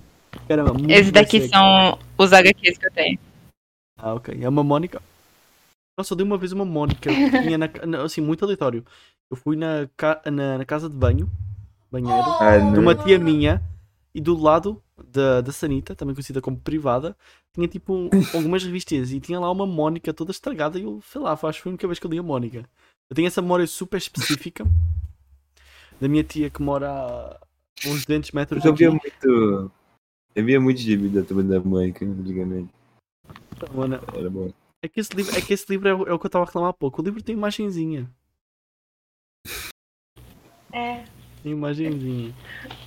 Caramba, 0.48 0.72
muito 0.72 0.90
Esses 0.90 1.12
daqui 1.12 1.46
são 1.48 1.98
os 2.16 2.32
HQs 2.32 2.78
que 2.78 2.86
eu 2.86 2.92
tenho. 2.92 3.18
Ah, 3.98 4.14
ok. 4.14 4.38
É 4.42 4.48
uma 4.48 4.64
Mônica. 4.64 5.02
Nossa, 5.98 6.12
eu 6.14 6.16
dei 6.16 6.24
uma 6.24 6.38
vez 6.38 6.52
uma 6.52 6.64
Mônica 6.64 7.10
que 7.12 7.30
tinha 7.42 7.58
na- 7.58 8.02
assim, 8.02 8.20
muito 8.20 8.44
aleatório. 8.44 8.84
Eu 9.32 9.36
fui 9.36 9.56
na, 9.56 9.88
ca- 9.96 10.20
na, 10.30 10.58
na 10.58 10.64
casa 10.66 10.90
de 10.90 10.94
banho, 10.94 11.26
banheiro, 11.90 12.22
Ah, 12.38 12.58
de 12.58 12.78
uma 12.78 12.94
tia 12.94 13.18
minha 13.18 13.62
e 14.14 14.20
do 14.20 14.36
lado 14.38 14.82
da, 15.10 15.40
da 15.40 15.50
Sanita, 15.50 15.94
também 15.96 16.14
conhecida 16.14 16.42
como 16.42 16.58
privada, 16.58 17.16
tinha 17.54 17.66
tipo 17.66 17.94
um- 17.94 18.10
algumas 18.36 18.62
revistinhas 18.62 19.10
e 19.10 19.18
tinha 19.20 19.40
lá 19.40 19.50
uma 19.50 19.66
Mônica 19.66 20.12
toda 20.12 20.30
estragada 20.32 20.78
e 20.78 20.82
eu, 20.82 21.00
sei 21.10 21.18
lá, 21.22 21.32
acho 21.32 21.40
que 21.58 21.62
foi 21.62 21.70
a 21.70 21.72
única 21.72 21.86
vez 21.86 21.98
que 21.98 22.06
eu 22.06 22.10
li 22.10 22.18
a 22.18 22.22
Mônica. 22.22 22.68
Eu 23.08 23.16
tenho 23.16 23.26
essa 23.26 23.40
memória 23.40 23.66
super 23.66 23.96
específica 23.96 24.66
da 25.98 26.08
minha 26.08 26.22
tia 26.22 26.50
que 26.50 26.60
mora 26.60 26.90
a 26.90 27.40
uns 27.88 28.04
200 28.04 28.32
metros 28.32 28.62
Eu 28.62 28.74
via 28.74 28.90
muito. 28.90 29.70
Eu 30.34 30.44
via 30.44 30.60
muito 30.60 30.78
gibi 30.78 31.08
da 31.08 31.22
turma 31.22 31.42
da 31.42 31.58
Mônica 31.58 32.04
antigamente. 32.04 32.68
Mano, 33.74 33.94
Era 34.14 34.28
bom. 34.28 34.52
É 34.82 34.88
que 34.88 35.00
esse 35.00 35.14
livro, 35.14 35.34
é, 35.34 35.40
que 35.40 35.54
esse 35.54 35.64
livro 35.70 35.88
é, 35.88 35.94
o- 35.94 36.06
é 36.06 36.12
o 36.12 36.18
que 36.18 36.26
eu 36.26 36.28
estava 36.28 36.44
a 36.44 36.46
reclamar 36.46 36.68
há 36.70 36.72
pouco. 36.74 37.00
O 37.00 37.04
livro 37.04 37.22
tem 37.22 37.34
imagenzinha. 37.34 38.10
É. 40.72 41.04
Imagenzinha. 41.44 42.32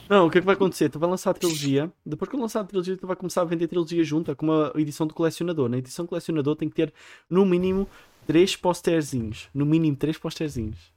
Não, 0.09 0.27
o 0.27 0.31
que 0.31 0.37
é 0.37 0.41
que 0.41 0.45
vai 0.45 0.55
acontecer? 0.55 0.89
Tu 0.89 0.97
vai 0.97 1.09
lançar 1.09 1.31
a 1.31 1.33
trilogia. 1.33 1.91
Depois 2.05 2.29
que 2.29 2.35
eu 2.35 2.39
lançar 2.39 2.61
a 2.61 2.63
trilogia, 2.63 2.97
tu 2.97 3.05
vai 3.05 3.15
começar 3.15 3.41
a 3.41 3.45
vender 3.45 3.65
a 3.65 3.67
trilogia 3.67 4.03
junta 4.03 4.33
com 4.33 4.45
uma 4.45 4.71
edição 4.75 5.05
do 5.05 5.13
colecionador. 5.13 5.67
Na 5.69 5.77
edição 5.77 6.05
do 6.05 6.09
colecionador 6.09 6.55
tem 6.55 6.69
que 6.69 6.75
ter, 6.75 6.93
no 7.29 7.45
mínimo, 7.45 7.87
três 8.25 8.55
posterzinhos. 8.55 9.49
No 9.53 9.65
mínimo, 9.65 9.95
três 9.97 10.17
posterzinhos. 10.17 10.93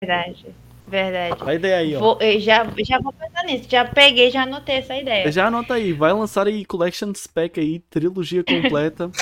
Verdade. 0.00 0.54
Verdade. 0.86 1.36
A 1.40 1.54
ideia 1.54 1.76
aí, 1.78 1.96
ó. 1.96 1.98
Vou, 1.98 2.18
eu 2.20 2.38
já, 2.38 2.64
já 2.78 3.00
vou 3.00 3.12
pensar 3.12 3.42
nisso. 3.44 3.68
Já 3.68 3.84
peguei, 3.84 4.30
já 4.30 4.44
anotei 4.44 4.76
essa 4.76 4.96
ideia. 4.96 5.32
Já 5.32 5.48
anota 5.48 5.74
aí. 5.74 5.92
Vai 5.92 6.12
lançar 6.12 6.46
aí 6.46 6.64
Collection 6.64 7.12
Spec 7.14 7.58
aí, 7.58 7.80
trilogia 7.80 8.44
completa. 8.44 9.10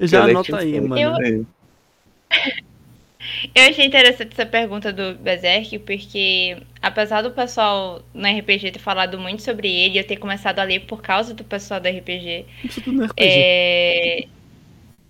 Já 0.00 0.24
anota 0.24 0.56
aí, 0.56 0.80
mano. 0.80 1.46
É. 2.30 2.62
Eu 3.54 3.64
achei 3.68 3.86
interessante 3.86 4.32
essa 4.32 4.46
pergunta 4.46 4.92
do 4.92 5.14
Berserk, 5.14 5.78
porque 5.80 6.56
apesar 6.80 7.22
do 7.22 7.30
pessoal 7.30 8.02
no 8.14 8.28
RPG 8.28 8.72
ter 8.72 8.78
falado 8.78 9.18
muito 9.18 9.42
sobre 9.42 9.70
ele, 9.70 9.98
eu 9.98 10.06
ter 10.06 10.16
começado 10.16 10.58
a 10.58 10.64
ler 10.64 10.80
por 10.80 11.02
causa 11.02 11.34
do 11.34 11.44
pessoal 11.44 11.80
do 11.80 11.88
RPG. 11.88 12.46
Isso 12.64 12.80
tudo 12.82 12.96
no 12.98 13.04
RPG. 13.06 13.14
É... 13.16 14.26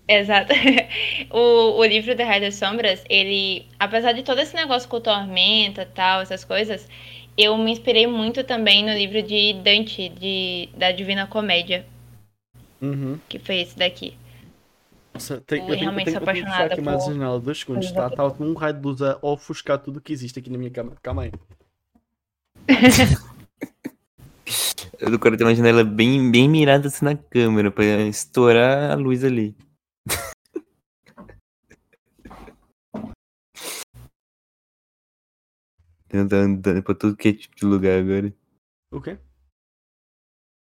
Exato. 0.07 0.53
o, 1.31 1.79
o 1.79 1.85
livro 1.85 2.15
da 2.15 2.25
Raia 2.25 2.41
das 2.41 2.55
Sombras, 2.55 3.03
ele, 3.09 3.65
apesar 3.79 4.11
de 4.11 4.23
todo 4.23 4.39
esse 4.39 4.55
negócio 4.55 4.89
com 4.89 4.99
tormenta 4.99 5.85
tal, 5.85 6.21
essas 6.21 6.43
coisas, 6.43 6.87
eu 7.37 7.57
me 7.57 7.71
inspirei 7.71 8.05
muito 8.07 8.43
também 8.43 8.83
no 8.83 8.93
livro 8.93 9.21
de 9.23 9.53
Dante, 9.53 10.09
de, 10.09 10.69
da 10.75 10.91
Divina 10.91 11.25
Comédia, 11.27 11.85
Uhum. 12.81 13.17
que 13.29 13.39
foi 13.39 13.61
esse 13.61 13.77
daqui. 13.77 14.17
Nossa, 15.13 15.39
tem, 15.41 15.59
Eu 15.59 15.67
eu 15.67 15.67
tenho, 15.67 15.75
eu 15.75 15.79
realmente 15.79 16.05
tenho, 16.05 16.17
sou 16.17 16.21
eu 16.21 16.25
tenho 16.33 16.45
que 16.45 16.49
apaixonada 16.49 16.73
aqui 16.73 16.81
mais 16.81 17.03
por- 17.03 17.13
janela, 17.13 17.39
dois 17.39 17.59
segundos, 17.59 17.91
tá? 17.91 18.09
Tá 18.09 18.25
um 18.39 18.53
raio 18.53 18.73
de 18.73 18.81
luz 18.81 19.01
a 19.01 19.19
ofuscar 19.21 19.77
tudo 19.79 20.01
que 20.01 20.11
existe 20.11 20.39
aqui 20.39 20.49
na 20.49 20.57
minha 20.57 20.71
cama. 20.71 20.95
Calma 21.01 21.23
aí. 21.23 21.31
Eu 24.99 25.11
do 25.11 25.19
cara 25.19 25.35
tem 25.37 25.45
uma 25.45 25.53
janela 25.55 25.83
bem, 25.83 26.31
bem 26.31 26.47
mirada 26.49 26.87
assim 26.87 27.03
na 27.03 27.15
câmera 27.15 27.69
pra 27.71 27.83
estourar 28.03 28.91
a 28.91 28.95
luz 28.95 29.23
ali. 29.23 29.55
Andando 36.13 36.83
pra 36.83 36.93
tudo 36.95 37.17
que 37.17 37.29
é 37.29 37.33
tipo 37.33 37.55
de 37.55 37.65
lugar 37.65 37.99
agora. 37.99 38.33
O 38.91 39.01
quê? 39.01 39.17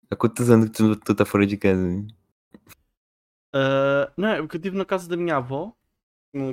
Há 0.10 0.16
quantos 0.16 0.50
anos 0.50 0.70
que 0.70 0.78
tu, 0.78 0.96
tu 0.98 1.16
tá 1.16 1.26
fora 1.26 1.46
de 1.46 1.58
casa? 1.58 1.82
né? 1.82 2.08
Ah, 3.54 4.12
não, 4.18 4.30
é 4.30 4.42
porque 4.42 4.58
eu 4.58 4.60
estive 4.60 4.78
na 4.78 4.86
casa 4.86 5.08
da 5.08 5.18
minha 5.18 5.38
avó, 5.38 5.74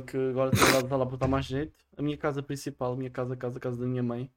que 0.06 0.16
agora 0.16 0.50
para 0.86 0.96
lá 0.96 1.06
para 1.06 1.16
dar 1.16 1.28
mais 1.28 1.46
jeito. 1.46 1.74
A 1.96 2.02
minha 2.02 2.16
casa 2.16 2.42
principal, 2.42 2.92
a 2.92 2.96
minha 2.96 3.10
casa, 3.10 3.34
a 3.34 3.36
casa, 3.36 3.58
a 3.58 3.60
casa 3.60 3.78
da 3.78 3.86
minha 3.86 4.02
mãe. 4.02 4.30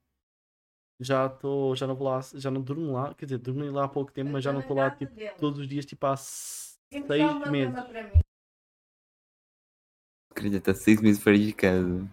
Já 0.99 1.27
estou, 1.27 1.75
já 1.75 1.85
não 1.85 1.95
vou 1.95 2.07
lá, 2.07 2.19
já 2.33 2.49
não 2.49 2.61
durmo 2.61 2.93
lá, 2.93 3.13
quer 3.13 3.25
dizer, 3.25 3.37
dormi 3.37 3.69
lá 3.69 3.85
há 3.85 3.87
pouco 3.87 4.11
tempo, 4.11 4.31
mas 4.31 4.43
já 4.43 4.51
não 4.51 4.61
estou 4.61 4.75
lá 4.75 4.89
tipo, 4.89 5.13
todos 5.37 5.59
os 5.59 5.67
dias, 5.67 5.85
tipo 5.85 6.05
há 6.07 6.17
seis 6.17 7.47
meses. 7.51 7.75
Acredita, 10.31 10.73
tá 10.73 10.79
seis 10.79 10.99
meses 11.01 11.21
fora 11.21 11.37
de 11.37 11.53
casa. 11.53 12.09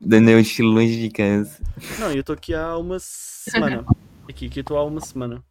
Daniel 0.00 0.40
estilo 0.40 0.72
longe 0.72 0.98
de 0.98 1.10
casa. 1.10 1.62
Não, 1.98 2.10
eu 2.10 2.20
estou 2.20 2.34
aqui 2.34 2.54
há 2.54 2.76
uma 2.76 2.98
semana. 2.98 3.84
Aqui, 4.28 4.46
aqui 4.46 4.60
eu 4.60 4.62
estou 4.62 4.78
há 4.78 4.84
uma 4.84 5.00
semana. 5.00 5.44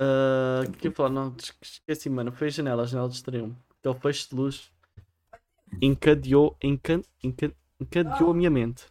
Ah, 0.00 0.62
O 0.66 0.72
que 0.72 0.78
que 0.78 0.86
eu 0.88 0.90
ia 0.90 0.96
falar? 0.96 1.10
Não, 1.10 1.34
es- 1.38 1.54
esqueci, 1.62 2.10
mano. 2.10 2.32
Foi 2.32 2.48
a 2.48 2.50
janela, 2.50 2.82
a 2.82 2.86
janela 2.86 3.08
distraiu-me. 3.08 3.56
Aquele 3.80 4.00
feixe 4.00 4.28
de 4.28 4.34
luz 4.34 4.70
encadeou, 5.80 6.56
encan, 6.62 7.02
encan, 7.22 7.52
encadeou 7.80 8.30
a 8.30 8.34
minha 8.34 8.50
mente. 8.50 8.84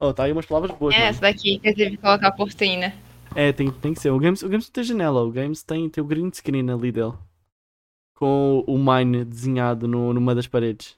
Oh, 0.00 0.12
tá 0.12 0.24
aí 0.24 0.32
umas 0.32 0.46
palavras 0.46 0.76
boas, 0.76 0.94
É 0.94 0.98
mano. 0.98 1.10
essa 1.10 1.20
daqui 1.20 1.58
que 1.58 1.96
colocar 1.96 2.28
a 2.28 2.32
cortina. 2.32 2.92
É, 3.34 3.52
tem, 3.52 3.70
tem 3.70 3.94
que 3.94 4.00
ser. 4.00 4.10
O 4.10 4.18
Games, 4.18 4.42
o 4.42 4.48
Games 4.48 4.66
não 4.66 4.72
tem 4.72 4.84
janela, 4.84 5.22
o 5.22 5.30
Games 5.30 5.62
tem, 5.62 5.88
tem 5.88 6.02
o 6.02 6.06
green 6.06 6.30
screen 6.32 6.70
ali 6.70 6.92
dele. 6.92 7.14
Com 8.14 8.62
o 8.66 8.78
Mine 8.78 9.24
desenhado 9.24 9.88
no, 9.88 10.12
numa 10.12 10.34
das 10.34 10.46
paredes. 10.46 10.96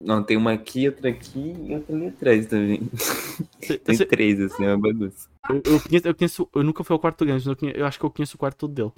Não, 0.00 0.22
tem 0.22 0.36
uma 0.36 0.52
aqui, 0.52 0.86
outra 0.88 1.08
aqui 1.10 1.38
e 1.38 1.74
outra 1.74 1.94
ali 1.96 2.06
atrás 2.08 2.46
também. 2.46 2.80
Tem 3.84 3.98
três, 4.06 4.40
assim, 4.40 4.64
é 4.64 4.74
uma 4.74 4.78
bagunça. 4.92 5.28
Eu, 5.48 5.56
eu 5.74 5.80
conheço, 5.80 6.08
eu 6.08 6.14
conheço, 6.14 6.48
eu 6.54 6.62
nunca 6.62 6.82
fui 6.84 6.94
ao 6.94 6.98
quarto 7.00 7.24
do 7.24 7.32
mas 7.32 7.46
eu, 7.46 7.56
eu 7.74 7.86
acho 7.86 7.98
que 7.98 8.04
eu 8.04 8.10
conheço 8.10 8.36
o 8.36 8.38
quarto 8.38 8.58
todo 8.58 8.72
dele. 8.74 8.92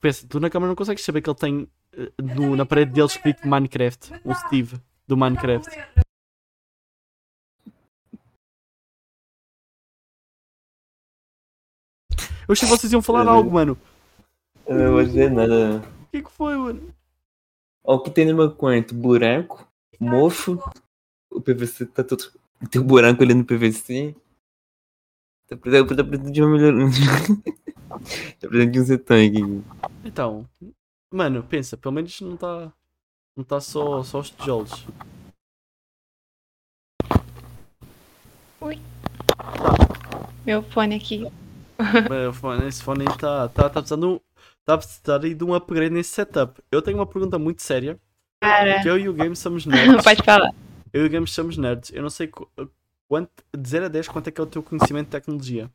Pensa, 0.00 0.26
tu 0.28 0.38
na 0.38 0.50
câmera 0.50 0.68
não 0.68 0.76
consegues 0.76 1.02
saber 1.04 1.22
que 1.22 1.30
ele 1.30 1.38
tem 1.38 1.68
eh, 1.92 2.12
no- 2.22 2.54
na 2.54 2.66
parede 2.66 2.92
dele 2.92 3.06
escrito 3.06 3.48
Minecraft, 3.48 4.12
um 4.24 4.34
Steve 4.34 4.78
do 5.08 5.16
Minecraft. 5.16 5.68
Eu 12.48 12.52
achei 12.52 12.68
que 12.68 12.76
vocês 12.76 12.92
iam 12.92 13.02
falar 13.02 13.26
algo, 13.28 13.50
mano. 13.50 13.76
Eu 14.66 14.76
não 14.78 14.92
vou 14.92 15.04
dizer 15.04 15.30
nada. 15.30 15.78
O 15.78 16.06
que 16.10 16.22
que 16.22 16.30
foi, 16.30 16.56
mano? 16.56 16.94
Ó, 17.84 17.96
o 17.96 18.00
que 18.00 18.10
tem 18.10 18.26
no 18.26 18.36
meu 18.36 18.50
quarto? 18.50 18.94
Buraco, 18.94 19.66
mofo, 19.98 20.62
o 21.30 21.40
PVC 21.40 21.86
tá 21.86 22.04
todo. 22.04 22.24
Tem 22.70 22.80
um 22.80 22.84
buraco 22.86 23.22
ali 23.22 23.34
no 23.34 23.44
PVC. 23.44 24.14
Tá 25.48 25.56
precisando, 25.56 25.96
tá 25.96 26.04
precisando 26.04 26.32
de 26.32 26.42
uma 26.42 26.50
melhor. 26.58 26.72
tá 28.40 28.48
precisando 28.48 28.72
de 28.72 28.78
um 28.80 28.82
aqui. 29.28 29.64
Então, 30.04 30.48
mano, 31.12 31.42
pensa, 31.42 31.76
pelo 31.76 31.94
menos 31.94 32.20
não 32.20 32.34
está 32.34 32.72
não 33.36 33.44
tá 33.44 33.60
só, 33.60 34.02
só 34.02 34.20
os 34.20 34.30
tijolos. 34.30 34.86
Meu 40.44 40.62
fone 40.62 40.94
aqui. 40.96 41.26
O 42.30 42.32
fone- 42.32 42.66
Esse 42.66 42.82
fone 42.82 43.04
aí 43.06 43.18
tá, 43.18 43.48
tá, 43.48 43.64
tá 43.68 43.80
precisando. 43.80 44.20
Tá 44.64 44.74
a 44.74 44.78
precisar 44.78 45.22
aí 45.22 45.34
de 45.34 45.44
um 45.44 45.54
upgrade 45.54 45.92
nesse 45.94 46.10
setup. 46.10 46.60
Eu 46.72 46.80
tenho 46.82 46.96
uma 46.98 47.06
pergunta 47.06 47.38
muito 47.38 47.62
séria. 47.62 48.00
Cara, 48.42 48.82
Que 48.82 48.88
eu 48.88 48.98
e 48.98 49.08
o 49.08 49.12
Game 49.12 49.36
somos 49.36 49.64
nerds. 49.66 50.02
pode 50.02 50.22
falar. 50.24 50.50
Eu 50.92 51.04
e 51.04 51.06
o 51.06 51.10
Game 51.10 51.26
somos 51.26 51.56
nerds. 51.58 51.92
Eu 51.92 52.02
não 52.02 52.10
sei 52.10 52.30
quanto, 53.08 53.30
de 53.56 53.68
0 53.68 53.86
a 53.86 53.88
10 53.88 54.08
quanto 54.08 54.28
é 54.28 54.32
que 54.32 54.40
é 54.40 54.44
o 54.44 54.46
teu 54.46 54.62
conhecimento 54.62 55.06
de 55.06 55.12
tecnologia. 55.12 55.70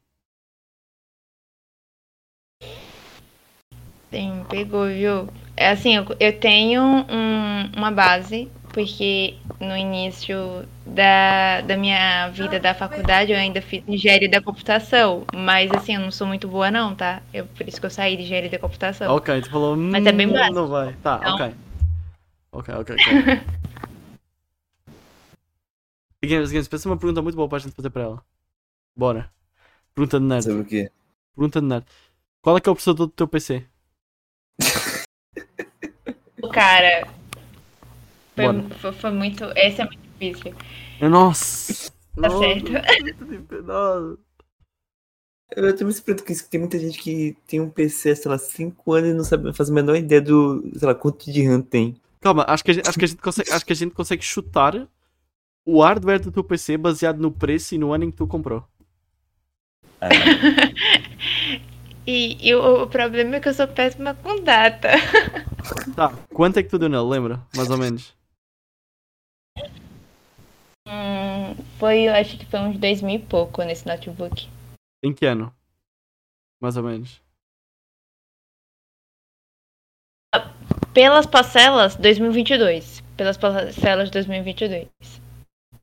Sim, 4.12 4.44
pegou, 4.50 4.88
viu? 4.88 5.30
É 5.56 5.70
assim, 5.70 5.96
eu, 5.96 6.06
eu 6.20 6.38
tenho 6.38 6.82
um- 6.84 7.72
uma 7.78 7.90
base, 7.92 8.52
porque 8.74 9.36
no 9.60 9.76
início 9.78 10.66
da, 10.86 11.62
da 11.62 11.78
minha 11.78 12.28
vida 12.30 12.60
da 12.60 12.74
faculdade, 12.74 13.32
eu 13.32 13.38
ainda 13.38 13.62
fiz 13.62 13.82
engenharia 13.88 14.30
da 14.30 14.42
computação. 14.42 15.24
Mas 15.34 15.72
assim, 15.72 15.96
eu 15.96 16.02
não 16.02 16.12
sou 16.12 16.28
muito 16.28 16.46
boa, 16.50 16.70
não, 16.70 16.94
tá? 16.94 17.22
Eu, 17.34 17.46
por 17.48 17.66
isso 17.66 17.80
que 17.80 17.86
eu 17.86 17.90
saí 17.90 18.18
de 18.18 18.24
engenharia 18.24 18.50
da 18.50 18.60
computação. 18.60 19.16
Ok, 19.16 19.42
tu 19.44 19.50
falou. 19.50 19.78
Mas 19.78 20.06
é 20.06 20.12
bem 20.12 20.28
"Hum, 20.28 20.34
básico. 20.34 20.56
Não 20.56 20.68
vai. 20.68 20.94
Tá, 21.02 21.18
Então. 21.22 21.36
ok. 21.36 21.56
Ok, 22.52 22.74
ok, 22.76 22.96
ok. 22.96 23.14
Games, 26.24 26.52
Games, 26.52 26.68
pensa 26.68 26.88
uma 26.88 26.98
pergunta 26.98 27.22
muito 27.22 27.36
boa 27.36 27.50
para 27.50 27.58
a 27.58 27.62
gente 27.62 27.76
fazer 27.76 27.90
para 27.90 28.04
ela. 28.04 28.26
Bora. 28.96 29.32
Pergunta 29.96 30.20
de 30.20 30.26
nerd. 30.26 30.44
Sobre 30.44 30.62
o 30.62 30.66
quê? 30.66 30.92
Pergunta 31.36 31.62
de 31.62 31.68
nerd. 31.68 31.86
Qual 32.42 32.58
é 32.58 32.62
que 32.62 32.70
é 32.70 32.72
o 32.72 32.76
processador 32.76 33.08
do 33.08 33.14
teu 33.14 33.28
PC? 33.28 33.66
Cara, 36.54 37.08
foi, 38.36 38.70
foi, 38.80 38.92
foi 38.94 39.12
muito. 39.12 39.44
Esse 39.56 39.82
é 39.82 39.86
muito 39.86 40.00
difícil. 40.20 40.54
Nossa! 41.02 41.92
Tá 42.16 42.28
Nossa, 42.30 42.40
certo. 42.40 42.72
Nossa. 43.64 44.18
Eu 45.56 45.76
também 45.76 45.94
se 45.94 46.02
pergunto 46.02 46.24
que 46.24 46.32
isso, 46.32 46.44
que 46.46 46.50
tem 46.50 46.60
muita 46.60 46.80
gente 46.80 46.98
que 47.00 47.36
tem 47.46 47.60
um 47.60 47.70
PC, 47.70 48.16
sei 48.16 48.32
lá, 48.32 48.38
5 48.38 48.94
anos 48.94 49.10
e 49.10 49.14
não 49.14 49.24
sabe, 49.24 49.52
faz 49.54 49.70
a 49.70 49.74
menor 49.74 49.96
ideia 49.98 50.22
do, 50.22 50.64
sei 50.78 50.88
lá, 50.88 50.96
quanto 50.96 51.30
de 51.30 51.46
RAM 51.46 51.62
tem. 51.62 51.98
Calma, 52.22 52.46
acho 52.48 52.64
que, 52.64 52.72
a 52.72 52.74
gente, 52.74 52.88
acho, 52.88 52.98
que 52.98 53.06
a 53.06 53.08
gente 53.08 53.22
consegue, 53.22 53.52
acho 53.52 53.66
que 53.66 53.74
a 53.74 53.76
gente 53.76 53.94
consegue 53.94 54.24
chutar 54.24 54.88
o 55.66 55.82
hardware 55.82 56.22
do 56.22 56.32
teu 56.32 56.44
PC 56.44 56.78
baseado 56.78 57.20
no 57.20 57.32
preço 57.32 57.76
e 57.76 57.78
no 57.78 57.94
ano 57.94 58.06
em 58.06 58.12
que 58.12 58.18
tu 58.18 58.28
comprou. 58.28 58.64
Ah, 60.00 60.10
E, 62.06 62.38
e 62.42 62.56
o, 62.56 62.84
o 62.84 62.88
problema 62.88 63.36
é 63.36 63.40
que 63.40 63.48
eu 63.50 63.54
sou 63.54 63.68
péssima 63.68 64.16
com 64.16 64.44
data. 64.44 64.90
Tá, 65.96 66.12
quanto 66.34 66.58
é 66.58 66.64
que 66.64 66.70
tu 66.70 66.80
deu 66.80 66.90
nele, 66.90 67.04
lembra? 67.04 67.40
Mais 67.56 67.70
ou 67.70 67.78
menos. 67.78 68.16
Hum, 70.88 71.56
foi, 71.78 72.08
eu 72.08 72.14
acho 72.14 72.38
que 72.38 72.46
foi 72.46 72.60
uns 72.62 72.78
dois 72.80 73.02
mil 73.02 73.16
e 73.16 73.20
pouco 73.20 73.64
nesse 73.64 73.86
notebook. 73.86 74.50
Em 75.04 75.14
que 75.14 75.26
ano? 75.26 75.54
Mais 76.60 76.76
ou 76.78 76.84
menos. 76.84 77.22
Pelas 80.94 81.28
parcelas, 81.28 81.96
2022. 81.96 83.02
Pelas 83.16 83.38
parcelas, 83.38 84.10
2022. 84.10 84.90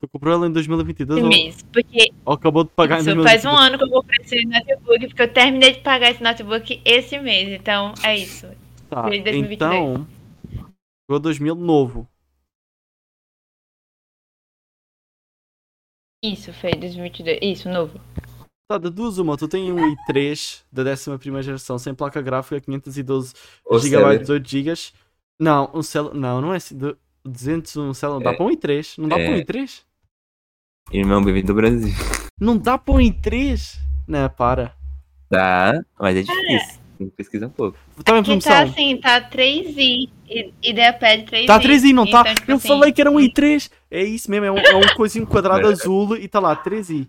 Tu 0.00 0.06
comprou 0.08 0.32
ela 0.32 0.46
em 0.46 0.52
2022 0.52 1.18
Esse 1.18 1.24
ou, 1.24 1.28
mês. 1.28 1.62
Porque 1.72 2.12
ou 2.24 2.32
acabou 2.34 2.62
de 2.64 2.70
pagar 2.70 2.96
em 2.96 2.98
isso, 2.98 3.06
2022? 3.14 3.42
faz 3.42 3.54
um 3.54 3.58
ano 3.58 3.78
que 3.78 3.84
eu 3.84 3.90
comprei 3.90 4.24
esse 4.24 4.44
notebook, 4.46 5.06
porque 5.08 5.22
eu 5.22 5.32
terminei 5.32 5.72
de 5.72 5.80
pagar 5.80 6.10
esse 6.10 6.22
notebook 6.22 6.82
esse 6.84 7.18
mês. 7.18 7.48
Então, 7.60 7.94
é 8.04 8.16
isso. 8.16 8.46
Tá, 8.88 9.02
Foi 9.02 9.16
em 9.16 9.22
2022. 9.22 9.56
então. 9.56 10.06
Chegou 11.10 11.20
2000 11.20 11.54
novo. 11.56 12.08
Isso, 16.24 16.52
foi 16.52 16.70
2022. 16.72 17.38
Isso, 17.42 17.68
novo. 17.68 18.00
Tá, 18.70 18.76
de 18.76 18.90
duas 18.90 19.18
uma, 19.18 19.36
tu 19.36 19.48
tem 19.48 19.72
um 19.72 19.76
i3 19.76 20.62
da 20.70 20.82
11 20.82 21.42
geração 21.42 21.78
sem 21.78 21.94
placa 21.94 22.20
gráfica, 22.20 22.60
512 22.60 23.34
Ou 23.64 23.78
GB, 23.78 23.96
Celery. 23.96 24.18
18 24.18 24.48
GB. 24.48 24.74
Não, 25.40 25.70
um 25.74 25.82
cel... 25.82 26.12
não, 26.12 26.40
não 26.40 26.52
é 26.52 26.56
assim, 26.56 26.76
de- 26.76 26.96
201 27.24 27.94
cel... 27.94 28.20
Dá 28.20 28.32
É. 28.32 28.36
para 28.36 28.44
um 28.44 28.50
i3? 28.50 28.98
Não 28.98 29.08
dá 29.08 29.18
É. 29.18 29.24
para 29.24 29.34
um 29.34 29.38
i3? 29.38 29.84
Irmão, 30.92 31.22
bem-vindo 31.22 31.48
do 31.48 31.54
Brasil. 31.54 31.92
Não 32.40 32.56
dá 32.56 32.78
para 32.78 32.94
um 32.94 32.98
i3? 32.98 33.76
Não, 34.06 34.28
para. 34.30 34.72
Tá, 35.28 35.74
mas 36.00 36.16
é 36.16 36.22
difícil. 36.22 36.78
Tem 36.96 37.08
que 37.08 37.14
pesquisar 37.16 37.46
um 37.46 37.50
pouco. 37.50 37.76
Em 37.98 38.02
Que 38.02 38.04
promoção. 38.04 38.40
tá 38.40 38.62
assim, 38.62 38.96
tá 38.96 39.20
3i. 39.30 40.08
E, 40.28 40.52
IdeaPad 40.62 41.24
3i. 41.28 41.46
Tá 41.46 41.60
3i, 41.60 41.92
não 41.92 42.06
tá? 42.10 42.20
Então, 42.22 42.34
tipo 42.34 42.50
Eu 42.50 42.56
assim, 42.56 42.68
falei 42.68 42.92
que 42.92 43.00
era 43.00 43.10
um 43.10 43.16
i3. 43.16 43.70
É 43.90 44.02
isso 44.02 44.30
mesmo, 44.30 44.46
é 44.46 44.50
um, 44.52 44.58
é 44.58 44.74
um 44.76 44.94
coisinho 44.96 45.26
quadrado 45.26 45.68
É. 45.68 45.72
azul 45.72 46.16
e 46.16 46.26
tá 46.26 46.40
lá, 46.40 46.56
3i. 46.56 47.06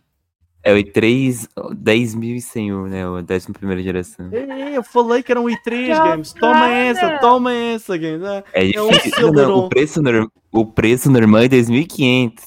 É 0.62 0.74
o 0.74 0.78
i3 0.78 1.48
10101, 1.74 2.88
né? 2.88 3.08
O 3.08 3.14
11 3.16 3.54
primeira 3.54 3.82
geração. 3.82 4.30
É, 4.34 4.78
eu 4.78 4.84
falei 4.84 5.24
que 5.24 5.32
era 5.32 5.40
um 5.40 5.46
i3, 5.46 5.88
Já 5.88 6.04
Games. 6.08 6.34
Toma 6.34 6.68
essa, 6.70 7.18
toma 7.20 7.54
essa, 7.54 7.98
Games. 7.98 8.22
É 8.54 8.70
É 8.76 8.82
um 8.82 8.90
difícil. 8.90 9.22
não, 9.28 9.34
Celeron. 9.34 9.58
o, 9.66 9.70
preço 9.70 10.02
nor- 10.02 10.32
o 10.52 10.66
preço 10.66 11.10
normal 11.10 11.44
é 11.44 11.48
2.500. 11.48 12.44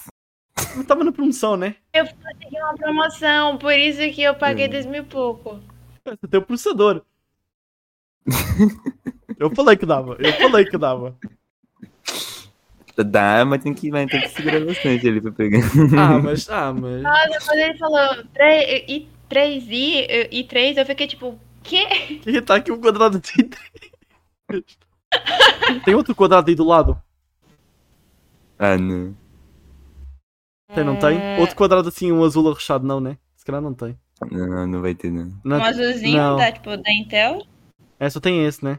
Não 0.76 0.84
tava 0.84 1.04
na 1.04 1.12
promoção, 1.12 1.56
né? 1.56 1.76
Consegui 1.92 2.56
uma 2.58 2.74
promoção, 2.74 3.58
por 3.58 3.72
isso 3.72 3.98
que 4.14 4.22
eu 4.22 4.34
paguei 4.34 4.66
Hum. 4.66 4.70
2 4.70 4.86
mil 4.86 5.02
e 5.02 5.06
pouco. 5.06 5.60
Você 6.04 6.28
tem 6.28 6.40
o 6.40 6.42
processador. 6.44 7.02
Eu 9.38 9.50
falei 9.54 9.76
que 9.76 9.86
dava, 9.86 10.16
eu 10.18 10.32
falei 10.34 10.64
que 10.64 10.78
dava. 10.78 11.16
Dá, 12.96 13.44
mas 13.44 13.62
tem 13.62 13.72
que, 13.74 13.90
mas 13.90 14.08
tem 14.10 14.20
que 14.20 14.28
segurar 14.28 14.60
bastante 14.64 15.08
ali 15.08 15.20
pra 15.20 15.32
pegar. 15.32 15.60
Ah, 15.98 16.18
mas, 16.18 16.48
ah, 16.50 16.72
mas. 16.72 17.02
Nossa, 17.02 17.46
quando 17.46 17.58
ele 17.58 17.78
falou 17.78 18.24
3, 18.34 18.84
i, 18.88 19.08
3i 19.28 20.06
eu- 20.08 20.28
e 20.30 20.44
3, 20.44 20.76
eu 20.76 20.86
fiquei 20.86 21.06
tipo, 21.06 21.38
quê? 21.62 21.86
Que 22.22 22.42
tá 22.42 22.56
aqui 22.56 22.70
um 22.70 22.80
quadrado 22.80 23.18
de 23.18 23.32
i3. 23.32 24.64
Tem 25.84 25.94
outro 25.94 26.14
quadrado 26.14 26.48
aí 26.50 26.54
do 26.54 26.64
lado? 26.64 27.00
Ah, 28.58 28.76
não. 28.76 29.16
Tem, 30.74 30.84
não 30.84 30.96
tem? 30.96 31.18
É. 31.18 31.38
Outro 31.40 31.56
quadrado 31.56 31.88
assim, 31.88 32.10
um 32.12 32.24
azul 32.24 32.48
arrochado, 32.48 32.86
não, 32.86 33.00
né? 33.00 33.18
Se 33.36 33.44
calhar 33.44 33.60
não 33.60 33.74
tem. 33.74 33.98
Não, 34.30 34.46
não, 34.46 34.66
não 34.66 34.80
vai 34.80 34.94
ter, 34.94 35.10
não. 35.10 35.32
Não, 35.44 35.58
Um 35.58 35.64
azulzinho 35.64 36.16
não. 36.16 36.36
da, 36.36 36.52
tipo, 36.52 36.76
da 36.76 36.92
Intel, 36.92 37.42
É, 37.98 38.08
só 38.08 38.20
tem 38.20 38.44
esse, 38.44 38.64
né? 38.64 38.78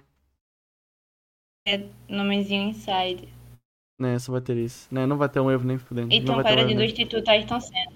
nomezinho 2.09 2.69
inside. 2.69 3.29
Né, 3.99 4.19
só 4.19 4.31
vai 4.31 4.41
ter 4.41 4.57
isso. 4.57 4.87
Né, 4.91 5.05
não 5.05 5.17
vai 5.17 5.29
ter 5.29 5.39
um 5.39 5.49
Evo 5.49 5.65
nem 5.65 5.77
fudendo. 5.77 6.13
E 6.13 6.19
Não 6.19 6.33
um 6.33 6.35
vai 6.35 6.43
ter 6.43 6.49
um 6.49 6.53
quadradinho 6.55 6.69
Evo 6.71 6.75
do 6.75 6.79
nem... 6.79 6.87
Instituto 6.87 7.29
Ayrton 7.29 7.59
Senna. 7.61 7.91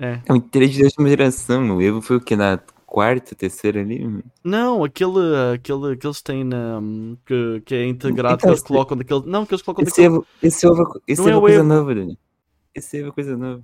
É. 0.00 0.20
É 0.26 0.32
um 0.32 0.40
i3 0.40 0.68
de 0.68 0.82
última 0.84 1.08
geração. 1.08 1.76
O 1.76 1.82
Evo 1.82 2.00
foi 2.00 2.16
o 2.16 2.20
que? 2.20 2.34
Na 2.36 2.58
quarta, 2.86 3.34
terceira 3.34 3.80
ali? 3.80 4.22
Não, 4.42 4.82
aquele, 4.84 5.18
aquele 5.54 5.96
que 5.96 6.06
eles 6.06 6.22
têm 6.22 6.44
na. 6.44 6.80
Que, 7.26 7.60
que 7.64 7.74
é 7.74 7.86
integrado, 7.86 8.36
Então, 8.36 8.48
que 8.48 8.54
eles 8.54 8.62
colocam 8.62 8.96
daquele. 8.96 9.22
Não, 9.26 9.44
que 9.44 9.54
eles 9.54 9.62
colocam 9.62 9.82
Esse 9.84 9.90
daquele. 9.90 10.06
Evo, 10.06 10.26
esse 10.42 10.66
Evo, 10.66 11.02
esse 11.06 11.20
Não 11.20 11.28
é 11.28 11.30
Evo 11.32 11.38
é 11.38 11.42
coisa 11.42 11.58
Evo. 11.58 11.68
nova, 11.68 11.94
Dani. 11.94 12.18
É 12.78 13.10
coisa 13.10 13.36
nova. 13.36 13.62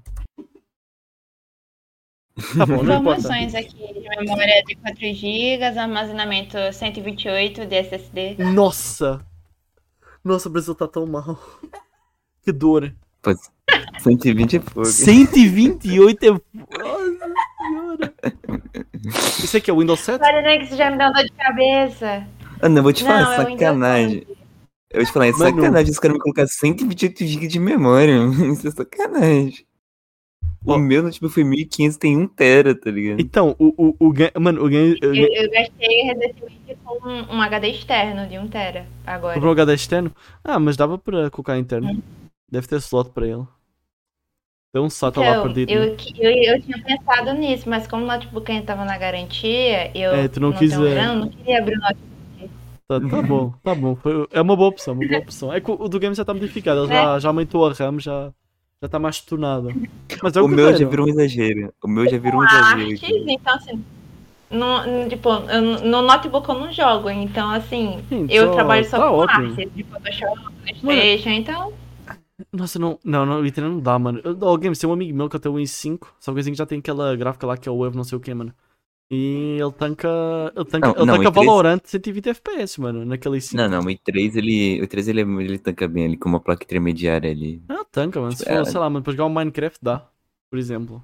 Tá 2.57 2.67
bom. 2.67 2.83
Informações 2.83 3.55
aqui 3.55 3.77
de 3.77 4.09
memória 4.09 4.63
de 4.67 4.75
4 4.75 5.01
GB, 5.01 5.65
armazenamento 5.79 6.57
128 6.73 7.65
de 7.67 7.77
SSD. 7.77 8.37
Nossa! 8.39 9.25
Nossa, 10.25 10.49
o 10.49 10.53
Brasil 10.53 10.75
tá 10.75 10.89
tão 10.89 11.07
mal. 11.07 11.39
Que 12.43 12.51
dor. 12.51 12.93
Pô, 13.23 13.33
120 14.01 14.57
é 14.57 14.59
pouco. 14.59 14.85
128 14.87 16.25
é. 16.25 16.31
Nossa 16.31 17.35
senhora! 17.59 18.15
Isso 19.45 19.57
aqui 19.57 19.71
é 19.71 19.75
o 19.75 19.79
Windows 19.79 20.01
7? 20.01 20.23
Olha, 20.23 20.43
né, 20.43 20.59
que 20.59 20.65
isso 20.65 20.77
já 20.77 20.91
me 20.91 20.99
dá 20.99 21.11
dor 21.11 21.23
de 21.23 21.33
cabeça. 21.33 22.27
Ah, 22.61 22.69
não, 22.69 22.83
vou 22.83 22.93
te 22.93 23.05
falar, 23.05 23.23
Não, 23.23 23.33
é 23.33 23.37
o 23.37 23.47
Windows 23.47 23.61
sacanagem. 23.61 24.27
Eu 24.95 25.01
vou 25.01 25.05
te 25.07 25.13
falar, 25.13 25.27
é 25.27 25.33
Mano. 25.33 25.57
sacanagem 25.57 25.91
os 25.93 25.99
caras 25.99 26.17
me 26.17 26.23
colocar 26.23 26.47
128 26.47 27.27
GB 27.27 27.47
de 27.49 27.59
memória. 27.59 28.17
Isso 28.53 28.69
é 28.69 28.71
sacanagem. 28.71 29.67
O 30.65 30.73
Ó. 30.73 30.79
meu 30.79 31.03
notebook 31.03 31.35
foi 31.35 31.45
1500, 31.45 31.97
tem 31.99 32.17
1 32.17 32.27
tera, 32.29 32.75
tá 32.75 32.91
ligado? 32.91 33.21
Então, 33.21 33.55
o, 33.59 33.75
o, 33.77 34.09
o 34.09 34.41
Mano, 34.41 34.65
o 34.65 34.69
game. 34.69 34.97
Eu, 35.03 35.15
eu 35.15 35.51
gastei 35.51 36.03
recentemente 36.05 36.79
com 36.83 37.07
um, 37.07 37.37
um 37.37 37.43
HD 37.43 37.69
externo 37.69 38.27
de 38.27 38.37
1TB 38.37 38.85
agora. 39.07 39.35
Comprou 39.35 39.51
um 39.51 39.53
HD 39.53 39.75
externo? 39.75 40.15
Ah, 40.43 40.59
mas 40.59 40.77
dava 40.77 40.97
para 40.97 41.29
colocar 41.31 41.59
interno. 41.59 42.03
Deve 42.51 42.67
ter 42.67 42.77
slot 42.77 43.11
para 43.11 43.27
ele. 43.27 43.45
Tem 44.73 44.83
um 44.83 44.89
SATA 44.89 45.21
lá 45.21 45.31
Então, 45.33 45.43
perdido. 45.45 45.69
né? 45.73 45.87
eu, 45.89 45.97
que- 45.97 46.15
eu, 46.19 46.31
eu 46.31 46.63
tinha 46.63 46.83
pensado 46.83 47.35
nisso, 47.35 47.69
mas 47.69 47.87
como 47.87 48.03
o 48.05 48.07
notebook 48.07 48.51
ainda 48.51 48.67
tava 48.67 48.85
na 48.87 48.97
garantia, 48.97 49.97
eu 49.97 50.13
É, 50.13 50.29
tu 50.29 50.41
não 50.41 50.53
quis, 50.53 50.73
é. 50.73 50.77
grana, 50.77 51.15
não 51.15 51.29
queria 51.29 51.59
abrir 51.59 51.77
o 51.77 51.81
notebook. 51.81 52.14
Tá, 52.87 53.01
tá 53.01 53.23
bom, 53.23 53.51
tá 53.63 53.75
bom. 53.75 53.97
Foi- 53.97 54.27
é 54.31 54.41
uma 54.43 54.55
boa 54.57 54.69
opção, 54.69 54.95
uma 54.95 55.07
boa 55.09 55.21
opção. 55.21 55.53
É 55.53 55.61
que 55.61 55.71
o, 55.71 55.75
o 55.75 55.89
do 55.89 55.99
game 55.99 56.15
já 56.15 56.23
está 56.23 56.35
modificado, 56.35 56.81
ele 56.81 56.89
já, 56.89 57.19
já 57.19 57.29
aumentou 57.29 57.67
a 57.67 57.73
RAM, 57.73 57.99
já, 57.99 58.31
já 58.83 58.89
tá 58.89 58.99
mais 58.99 59.21
tornado. 59.21 59.69
Mas 60.23 60.37
é 60.37 60.43
o, 60.43 60.45
O 60.45 60.49
meu 60.49 60.77
já 60.77 60.87
virou 60.87 61.07
um 61.07 61.09
exagero. 61.09 61.73
O 61.83 61.89
meu 61.89 62.07
já 62.09 62.19
virou 62.19 62.41
um 62.41 62.43
Artes, 62.43 62.59
exagero. 62.59 62.95
aqui. 62.95 63.25
então 63.33 63.55
assim, 63.55 63.85
no, 64.51 65.09
tipo, 65.09 65.31
eu- 65.31 65.63
no 65.87 66.03
notebook 66.03 66.47
eu 66.49 66.55
não 66.57 66.71
jogo, 66.73 67.09
então 67.09 67.51
assim, 67.51 68.05
Sim, 68.09 68.27
eu 68.29 68.49
só- 68.49 68.53
trabalho 68.55 68.85
só 68.85 68.99
tá 68.99 69.09
com 69.09 69.15
ótimo. 69.15 69.47
arte, 69.47 69.67
de 69.75 69.83
Photoshop, 69.85 70.41
Playstation, 70.83 71.31
então 71.31 71.73
Nossa, 72.53 72.79
não, 72.79 72.99
não, 73.05 73.25
não, 73.25 73.41
Literal 73.41 73.71
não 73.71 73.81
dá, 73.81 73.99
mano. 73.99 74.21
Eu- 74.23 74.37
O 74.43 74.59
game, 74.59 74.77
tem 74.77 74.91
um 74.91 74.93
amigo 74.93 75.17
meu 75.17 75.29
que 75.31 75.37
até 75.37 75.49
o 75.49 75.55
i5, 75.55 76.09
só 76.21 76.33
que 76.33 76.39
o 76.39 76.43
i5 76.43 76.55
já 76.57 76.67
tem 76.67 76.81
aquela 76.81 77.17
gráfica 77.17 77.47
lá 77.47 77.57
que 77.57 77.69
é 77.69 77.73
o 77.73 77.79
Wave 77.79 77.97
não 77.97 78.05
sei 78.05 78.19
o 78.19 78.21
que, 78.21 78.35
mano. 78.35 78.53
E 79.17 79.59
ele 79.61 79.73
tanca. 79.73 80.09
Ele 80.57 80.65
tanca, 80.65 80.89
Não, 80.89 80.95
ele 80.97 81.05
não, 81.07 81.15
tanca 81.17 81.29
o 81.29 81.33
i3 81.33 81.35
Valorant 81.47 81.81
120 81.85 82.29
FPS, 82.31 82.81
mano, 82.81 83.05
naquele 83.05 83.37
i5. 83.39 83.55
Não, 83.55 83.69
não, 83.69 83.81
o 83.81 83.85
i3 83.85 84.37
ele, 84.37 84.81
o 84.83 84.87
i3 84.87 85.09
ele, 85.09 85.21
é- 85.21 85.45
ele 85.45 85.59
tanca 85.59 85.87
bem 85.87 86.07
ali 86.07 86.17
com 86.17 86.29
uma 86.29 86.41
placa 86.41 86.65
intermediária 86.65 87.31
ali. 87.31 87.63
Ah, 87.69 87.85
tanca, 87.93 88.21
mano. 88.21 88.33
Se 88.37 88.49
É. 88.49 88.57
for, 88.57 88.67
sei 88.67 88.81
lá, 88.81 88.91
mano, 88.91 89.05
pra 89.05 89.13
jogar 89.13 89.27
um 89.27 89.31
Minecraft 89.31 89.79
dá. 89.83 90.05
Por 90.51 90.59
exemplo. 90.59 91.03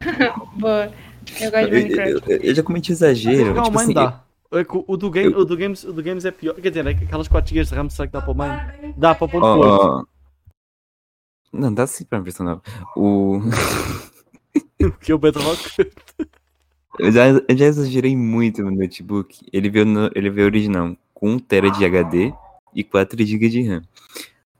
boa. 0.58 0.92
Eu 1.40 1.50
gosto 1.50 1.68
de 1.70 1.76
Eu, 1.76 1.82
Minecraft. 1.82 2.30
eu- 2.30 2.38
eu 2.40 2.54
já 2.54 2.62
cometi 2.62 2.86
Pra 2.86 2.94
exagero. 3.10 3.58
um 3.60 3.62
Tipo 3.62 3.78
assim, 3.78 3.92
dá. 3.94 4.24
É 4.52 4.62
que 4.64 4.76
o, 4.76 4.84
o 4.86 4.96
do 4.96 5.10
game, 5.10 5.34
o, 5.34 5.44
do 5.44 5.56
games, 5.56 5.82
o 5.84 5.92
do 5.92 6.02
Games 6.02 6.24
é 6.24 6.30
pior. 6.30 6.54
Quer 6.54 6.68
dizer, 6.68 6.86
é 6.86 6.94
que 6.94 7.04
aquelas 7.04 7.26
4 7.26 7.52
GB 7.52 7.68
de 7.68 7.74
RAM, 7.74 7.90
será 7.90 8.06
que 8.06 8.12
dá 8.12 8.22
para 8.22 8.30
o 8.30 8.34
Mine? 8.34 8.94
Dá 8.96 9.14
para 9.14 9.24
o 9.24 9.28
ponto 9.28 9.44
ó, 9.44 9.56
forte. 9.56 9.84
ó, 9.84 10.04
Não, 11.52 11.74
dá 11.74 11.86
sim 11.86 12.04
pra 12.04 12.18
uma 12.18 12.24
versão 12.24 12.46
nova. 12.46 12.62
O... 12.96 13.40
que 15.00 15.10
é 15.10 15.14
o 15.14 15.18
Bedrock. 15.18 15.58
eu, 16.98 17.12
já, 17.12 17.28
eu 17.28 17.56
já 17.56 17.66
exagerei 17.66 18.16
muito 18.16 18.62
no 18.62 18.70
notebook. 18.70 19.46
Ele 19.52 19.68
veio, 19.70 19.84
no, 19.84 20.10
ele 20.14 20.30
veio 20.30 20.46
original 20.46 20.96
com 21.12 21.32
1 21.32 21.38
TB 21.40 21.70
de 21.72 21.84
HD 21.84 22.32
e 22.74 22.84
4 22.84 23.24
GB 23.24 23.48
de 23.48 23.62
RAM. 23.62 23.82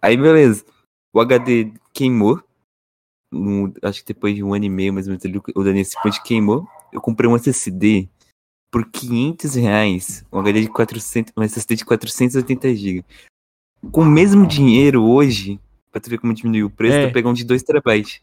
Aí, 0.00 0.16
beleza. 0.16 0.64
O 1.12 1.20
HD 1.20 1.72
queimou. 1.92 2.42
No, 3.30 3.72
acho 3.82 4.00
que 4.00 4.12
depois 4.14 4.34
de 4.34 4.42
um 4.42 4.54
ano 4.54 4.64
e 4.64 4.70
meio, 4.70 4.92
mais 4.92 5.06
ou 5.08 5.10
menos, 5.10 5.42
o 5.54 5.64
Daniel 5.64 5.86
Point 6.02 6.22
queimou. 6.22 6.66
Eu 6.92 7.00
comprei 7.00 7.28
um 7.28 7.36
SSD 7.36 8.08
por 8.70 8.84
500 8.90 9.54
reais. 9.54 10.24
Um 10.32 10.38
HD 10.38 10.62
de 10.62 10.68
400, 10.68 11.32
um 11.36 11.42
SSD 11.42 11.76
de 11.76 11.84
480 11.84 12.74
GB. 12.74 13.04
Com 13.90 14.02
o 14.02 14.06
mesmo 14.06 14.46
dinheiro 14.46 15.02
hoje, 15.02 15.60
pra 15.90 16.00
tu 16.00 16.10
ver 16.10 16.18
como 16.18 16.34
diminuiu 16.34 16.66
o 16.66 16.70
preço, 16.70 16.96
É. 16.96 17.08
tu 17.08 17.12
pegar 17.12 17.30
um 17.30 17.34
de 17.34 17.44
2 17.44 17.62
terabytes. 17.62 18.20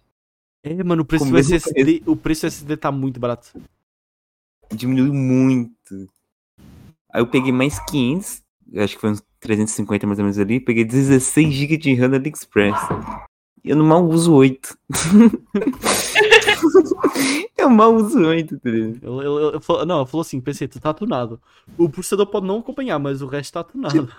É, 0.64 0.84
mano, 0.84 1.02
o 1.04 1.06
preço 1.06 1.26
do 1.26 1.38
SSD, 1.38 2.04
o 2.06 2.16
preço 2.16 2.42
do 2.42 2.48
SSD 2.48 2.78
tá 2.78 2.92
muito 2.92 3.20
barato. 3.20 3.52
Diminuiu 4.74 5.14
muito. 5.14 6.08
Aí 7.14 7.22
eu 7.22 7.28
peguei 7.28 7.52
mais 7.52 7.78
500, 7.90 8.42
eu 8.72 8.84
acho 8.84 8.96
que 8.96 9.02
foi 9.02 9.12
uns 9.12 9.24
350 9.40 10.08
mais 10.08 10.20
ou 10.20 10.26
menos 10.26 10.40
ali, 10.40 10.60
peguei 10.60 10.84
16 10.86 11.54
GB 11.54 11.78
de 11.78 11.94
RAM 11.96 12.10
da 12.10 12.18
AliExpress. 12.18 12.80
E 13.64 13.70
eu 13.70 13.76
não 13.76 13.86
mal 13.86 14.04
uso 14.08 14.34
8. 14.34 14.76
eu 17.58 17.70
mal 17.70 17.94
uso 17.94 18.20
8, 18.20 18.60
tá 18.60 18.70
ligado? 18.70 19.00
Ele, 19.04 19.28
ele- 19.28 19.48
ele 19.50 19.60
falou, 19.60 19.86
não, 19.86 20.06
falou 20.06 20.22
assim, 20.22 20.40
PC, 20.42 20.68
tu 20.68 20.80
tá 20.80 20.94
tunado. 20.94 21.40
O 21.78 21.90
processador 21.90 22.26
pode 22.28 22.48
não 22.48 22.60
acompanhar, 22.60 22.98
mas 22.98 23.22
o 23.22 23.28
resto 23.28 23.54
tá 23.54 23.64
tunado. 23.64 24.10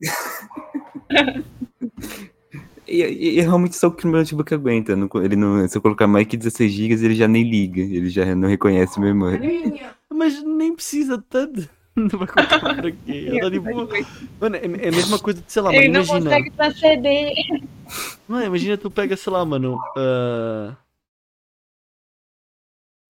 E, 2.90 3.02
e- 3.02 3.38
e 3.38 3.40
realmente 3.42 3.76
só 3.76 3.88
o 3.88 3.92
que 3.92 4.06
o 4.06 4.08
meu 4.08 4.18
notebook 4.20 4.54
aguenta. 4.54 4.96
não- 4.96 5.10
ele 5.22 5.36
não, 5.36 5.68
se 5.68 5.76
eu 5.76 5.82
colocar 5.82 6.06
mais 6.06 6.26
que 6.26 6.38
16 6.38 6.72
GB, 6.72 6.94
ele 7.04 7.14
já 7.14 7.28
nem 7.28 7.42
liga. 7.48 7.82
Ele 7.82 8.08
já 8.08 8.34
não 8.34 8.48
reconhece 8.48 8.98
memória. 8.98 9.94
Mas 10.18 10.42
nem 10.42 10.74
precisa 10.74 11.16
tanto. 11.22 11.68
Não 11.94 12.08
vai 12.18 12.26
comprar 12.28 12.58
pra 12.76 12.90
quê? 12.92 12.98
Ele 13.06 13.40
tá 13.40 13.50
tipo, 13.50 13.64
mano, 14.40 14.56
é, 14.56 14.60
é 14.86 14.88
a 14.88 14.92
mesma 14.92 15.18
coisa 15.18 15.40
de, 15.40 15.50
sei 15.52 15.62
lá, 15.62 15.70
mano, 15.70 15.82
Ele 15.82 15.88
não 15.92 16.02
imagina. 16.02 16.30
consegue. 16.52 16.52
Mano, 18.28 18.44
imagina 18.46 18.76
tu 18.78 18.90
pega, 18.90 19.16
sei 19.16 19.32
lá, 19.32 19.44
mano. 19.44 19.78
ah, 19.96 20.76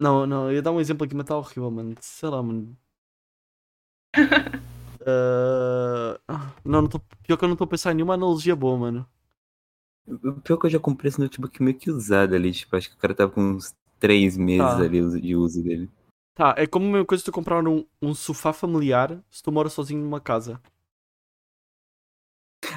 Não, 0.00 0.26
não, 0.26 0.48
eu 0.48 0.54
ia 0.56 0.62
dar 0.62 0.70
um 0.72 0.80
exemplo 0.80 1.04
aqui, 1.04 1.14
mas 1.14 1.26
tá 1.26 1.36
horrível, 1.36 1.70
mano. 1.70 1.94
Sei 2.00 2.28
lá, 2.28 2.42
mano. 2.42 2.76
Ah, 5.10 6.18
Não, 6.64 6.82
não 6.82 6.88
tô... 6.88 7.00
pior 7.22 7.38
que 7.38 7.44
eu 7.44 7.48
não 7.48 7.56
tô 7.56 7.66
pensando 7.66 7.92
em 7.92 7.96
nenhuma 7.96 8.12
analogia 8.14 8.54
boa, 8.54 8.76
mano. 8.76 9.06
Pior 10.44 10.56
é 10.56 10.60
que 10.60 10.66
eu 10.66 10.70
já 10.70 10.78
comprei 10.78 11.08
esse 11.08 11.18
notebook 11.20 11.62
meio 11.62 11.78
que 11.78 11.90
usado 11.90 12.34
ali. 12.34 12.52
Tipo, 12.52 12.76
acho 12.76 12.90
que 12.90 12.96
o 12.96 12.98
cara 12.98 13.14
tava 13.14 13.30
com 13.32 13.40
uns 13.40 13.74
3 13.98 14.36
meses 14.36 14.66
Tá. 14.66 14.76
ali 14.78 15.20
de 15.20 15.34
uso 15.36 15.62
dele. 15.62 15.88
Tá, 16.38 16.54
é 16.56 16.68
como 16.68 16.86
a 16.86 16.90
mesma 16.90 17.04
coisa 17.04 17.20
de 17.20 17.24
tu 17.24 17.32
comprar 17.32 17.66
um, 17.66 17.84
um 18.00 18.14
sofá 18.14 18.52
familiar 18.52 19.18
se 19.28 19.42
tu 19.42 19.50
mora 19.50 19.68
sozinho 19.68 20.00
numa 20.00 20.20
casa. 20.20 20.62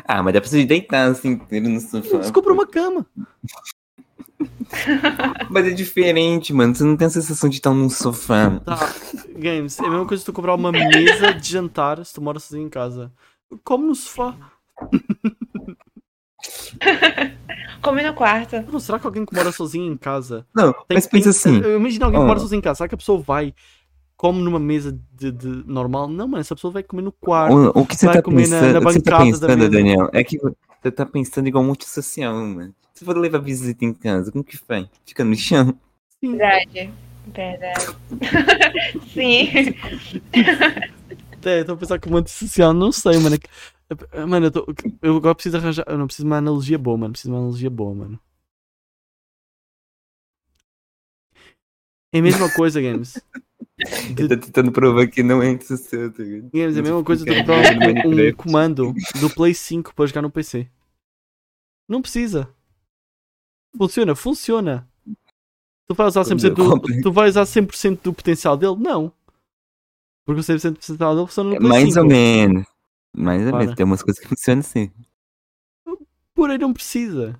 Ah, 0.03 0.23
mas 0.23 0.33
dá 0.33 0.41
pra 0.41 0.49
você 0.49 0.65
deitar 0.65 1.11
assim, 1.11 1.39
ele 1.51 1.69
no 1.69 1.79
sofá. 1.79 2.23
Você 2.23 2.31
compra 2.31 2.53
uma 2.53 2.65
cama. 2.65 3.05
Mas 5.51 5.67
é 5.67 5.71
diferente, 5.71 6.51
mano. 6.51 6.73
Você 6.73 6.83
não 6.83 6.97
tem 6.97 7.05
a 7.05 7.11
sensação 7.11 7.47
de 7.49 7.57
estar 7.57 7.71
num 7.71 7.89
sofá. 7.89 8.59
Tá, 8.61 8.79
games, 9.37 9.77
é 9.79 9.85
a 9.85 9.89
mesma 9.89 10.07
coisa 10.07 10.21
de 10.21 10.25
tu 10.25 10.33
comprar 10.33 10.55
uma 10.55 10.71
mesa 10.71 11.31
de 11.31 11.47
jantar 11.47 12.03
se 12.03 12.13
tu 12.13 12.21
mora 12.21 12.39
sozinho 12.39 12.65
em 12.65 12.69
casa. 12.69 13.13
Come 13.63 13.85
no 13.85 13.93
sofá. 13.93 14.35
Come 17.81 18.03
no 18.03 18.13
quarto. 18.13 18.55
Não, 18.71 18.79
será 18.79 18.99
que 18.99 19.05
alguém 19.05 19.25
que 19.25 19.35
mora 19.35 19.51
sozinho 19.51 19.91
em 19.91 19.97
casa 19.97 20.45
Não, 20.53 20.71
Tem- 20.71 20.83
mas 20.95 21.07
pensa 21.07 21.23
tem- 21.43 21.57
assim. 21.57 21.63
eu 21.67 21.77
Imagina 21.77 22.05
alguém 22.05 22.21
que 22.21 22.27
mora 22.27 22.39
sozinho 22.39 22.59
em 22.59 22.61
casa. 22.61 22.77
Será 22.77 22.87
que 22.89 22.95
a 22.95 22.97
pessoa 22.97 23.19
vai, 23.21 23.53
come 24.15 24.41
numa 24.41 24.59
mesa 24.59 24.97
de, 25.13 25.31
de 25.31 25.47
normal? 25.65 26.07
Não, 26.07 26.27
mano, 26.27 26.41
essa 26.41 26.55
pessoa 26.55 26.71
vai 26.71 26.83
comer 26.83 27.01
no 27.01 27.11
quarto. 27.11 27.55
O, 27.75 27.81
o 27.81 27.85
que 27.85 27.95
você 27.95 28.05
vai 28.05 28.15
tá 28.15 28.21
comer 28.21 28.47
na- 28.47 28.59
pensando, 28.59 28.73
na 28.73 28.79
o 28.79 28.81
que 28.85 28.93
você 28.93 29.01
tá 29.01 29.11
bancada 29.11 29.31
da 29.39 29.47
pensando 29.47 29.57
mesa. 29.57 29.69
Daniel, 29.71 30.09
é 30.13 30.23
que 30.23 30.37
você 30.39 30.91
tá 30.91 31.05
pensando 31.05 31.47
igual 31.47 31.63
multissocial, 31.63 32.33
mano. 32.35 32.73
Se 32.93 33.03
for 33.05 33.17
levar 33.17 33.39
visita 33.39 33.83
em 33.83 33.93
casa, 33.93 34.31
como 34.31 34.43
que 34.43 34.57
faz? 34.57 34.85
Fica 35.05 35.23
no 35.23 35.35
chão? 35.35 35.73
Sim. 36.23 36.37
Verdade. 36.37 36.93
Verdade. 37.33 37.85
Sim. 39.13 39.49
É, 41.43 41.61
a 41.61 41.75
pensar 41.75 41.99
como 41.99 42.17
antissocial, 42.17 42.71
não 42.73 42.91
sei, 42.91 43.17
mano. 43.17 43.35
É 43.91 43.95
que- 43.95 44.07
é- 44.15 44.25
Mano, 44.25 44.45
eu, 44.47 44.51
tô- 44.51 44.65
eu 45.01 45.17
agora 45.17 45.35
preciso 45.35 45.57
arranjar. 45.57 45.83
Eu 45.87 45.97
não 45.97 46.05
preciso 46.07 46.25
de 46.25 46.29
uma 46.31 46.37
analogia 46.37 46.77
boa, 46.79 46.97
mano. 46.97 47.11
Preciso 47.11 47.29
de 47.29 47.33
uma 47.33 47.39
analogia 47.41 47.69
boa, 47.69 47.93
mano. 47.93 48.19
É 52.13 52.19
a 52.19 52.21
mesma 52.21 52.51
coisa, 52.53 52.81
Games. 52.81 53.21
De- 54.15 54.23
Eu 54.23 54.29
tô 54.29 54.37
tentando 54.37 54.71
provar 54.71 55.07
que 55.07 55.23
não 55.23 55.41
é 55.41 55.49
ligado? 56.23 56.49
Games, 56.53 56.75
é 56.75 56.79
a 56.79 56.83
mesma 56.83 57.03
coisa 57.03 57.25
de 57.25 57.35
comprar 57.35 57.75
no 57.75 58.09
um, 58.29 58.33
comando 58.35 58.93
do 59.19 59.29
Play 59.33 59.53
5 59.55 59.95
para 59.95 60.05
jogar 60.05 60.21
no 60.21 60.29
PC. 60.29 60.69
Não 61.89 62.01
precisa. 62.01 62.53
Funciona, 63.75 64.13
funciona. 64.15 64.87
Tu 65.87 65.95
vai 65.95 66.05
usar 66.07 66.21
100% 66.23 66.53
do, 66.53 66.69
Compre. 66.69 67.01
tu 67.01 67.11
vai 67.11 67.27
usar 67.29 67.43
100% 67.45 68.01
do 68.03 68.13
potencial 68.13 68.55
dele? 68.55 68.75
Não. 68.77 69.11
Porque 70.25 70.41
o 70.41 70.43
100% 70.43 70.73
do 70.73 70.79
potencial 70.79 71.15
dele 71.15 71.27
funciona 71.27 71.49
no 71.49 71.57
Play 71.57 71.69
Mais 71.69 71.93
5. 71.93 71.99
ou 72.01 72.05
menos. 72.07 72.67
Ou 73.15 73.51
Para. 73.51 73.59
menos. 73.59 73.75
Tem 73.75 73.85
umas 73.85 74.01
coisas 74.03 74.21
que 74.21 74.27
funcionam 74.29 74.59
assim. 74.61 74.91
Por 76.33 76.49
aí 76.49 76.57
não 76.57 76.73
precisa. 76.73 77.39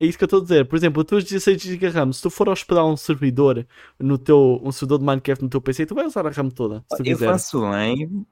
É 0.00 0.06
isso 0.06 0.18
que 0.18 0.24
eu 0.24 0.26
estou 0.26 0.40
a 0.40 0.42
dizer. 0.42 0.66
Por 0.68 0.76
exemplo, 0.76 1.04
tu 1.04 1.20
16 1.20 1.62
GB 1.62 1.88
RAM, 1.88 2.12
se 2.12 2.20
tu 2.22 2.28
for 2.30 2.48
hospedar 2.48 2.84
um 2.84 2.96
servidor 2.96 3.64
no 4.00 4.18
teu, 4.18 4.60
um 4.64 4.72
servidor 4.72 4.98
de 4.98 5.04
Minecraft 5.04 5.44
no 5.44 5.50
teu 5.50 5.60
PC, 5.60 5.86
tu 5.86 5.94
vai 5.94 6.04
usar 6.06 6.26
a 6.26 6.30
RAM 6.30 6.50
toda. 6.50 6.84
Se 6.90 6.96
tu 6.96 7.00
Eu 7.00 7.04
quiser. 7.04 7.26
faço 7.26 7.60
live 7.60 8.26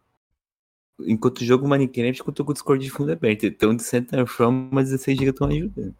enquanto 1.02 1.44
jogo 1.44 1.68
Minecraft 1.68 2.22
com 2.24 2.30
o 2.30 2.44
com 2.44 2.50
o 2.50 2.54
Discord 2.54 2.84
de 2.84 2.90
fundo 2.90 3.12
aberto. 3.12 3.46
Então, 3.46 3.74
de 3.74 3.82
certa 3.82 4.26
forma, 4.26 4.82
16 4.82 5.16
GB 5.16 5.30
estão 5.30 5.48
ajudando. 5.48 5.94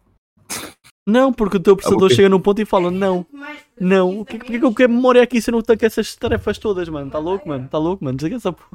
Não, 1.11 1.33
porque 1.33 1.57
o 1.57 1.59
teu 1.59 1.75
processador 1.75 2.09
chega 2.09 2.29
num 2.29 2.39
ponto 2.39 2.61
e 2.61 2.65
fala: 2.65 2.89
Não, 2.89 3.25
não, 3.79 4.21
o 4.21 4.25
que, 4.25 4.37
porque 4.37 4.57
que 4.59 4.65
eu 4.65 4.73
quero 4.73 4.93
memória 4.93 5.21
aqui 5.21 5.41
se 5.41 5.49
eu 5.49 5.53
não 5.53 5.61
tanque 5.61 5.85
essas 5.85 6.15
tarefas 6.15 6.57
todas, 6.57 6.87
mano? 6.87 7.11
Tá 7.11 7.19
louco, 7.19 7.47
mano? 7.47 7.67
Tá 7.67 7.77
louco, 7.77 8.03
mano? 8.03 8.17
Desliga 8.17 8.37
essa 8.37 8.53
porra. 8.53 8.69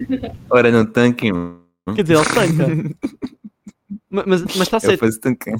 Ora, 0.50 0.70
no 0.70 0.90
tanque, 0.90 1.30
mano. 1.32 1.60
Quer 1.94 2.02
dizer, 2.02 2.16
ele 2.16 2.24
tanca. 2.26 2.96
Ma- 4.10 4.24
mas, 4.26 4.42
mas 4.56 4.68
tá 4.68 4.78
Eu 4.78 4.80
certo. 4.80 5.06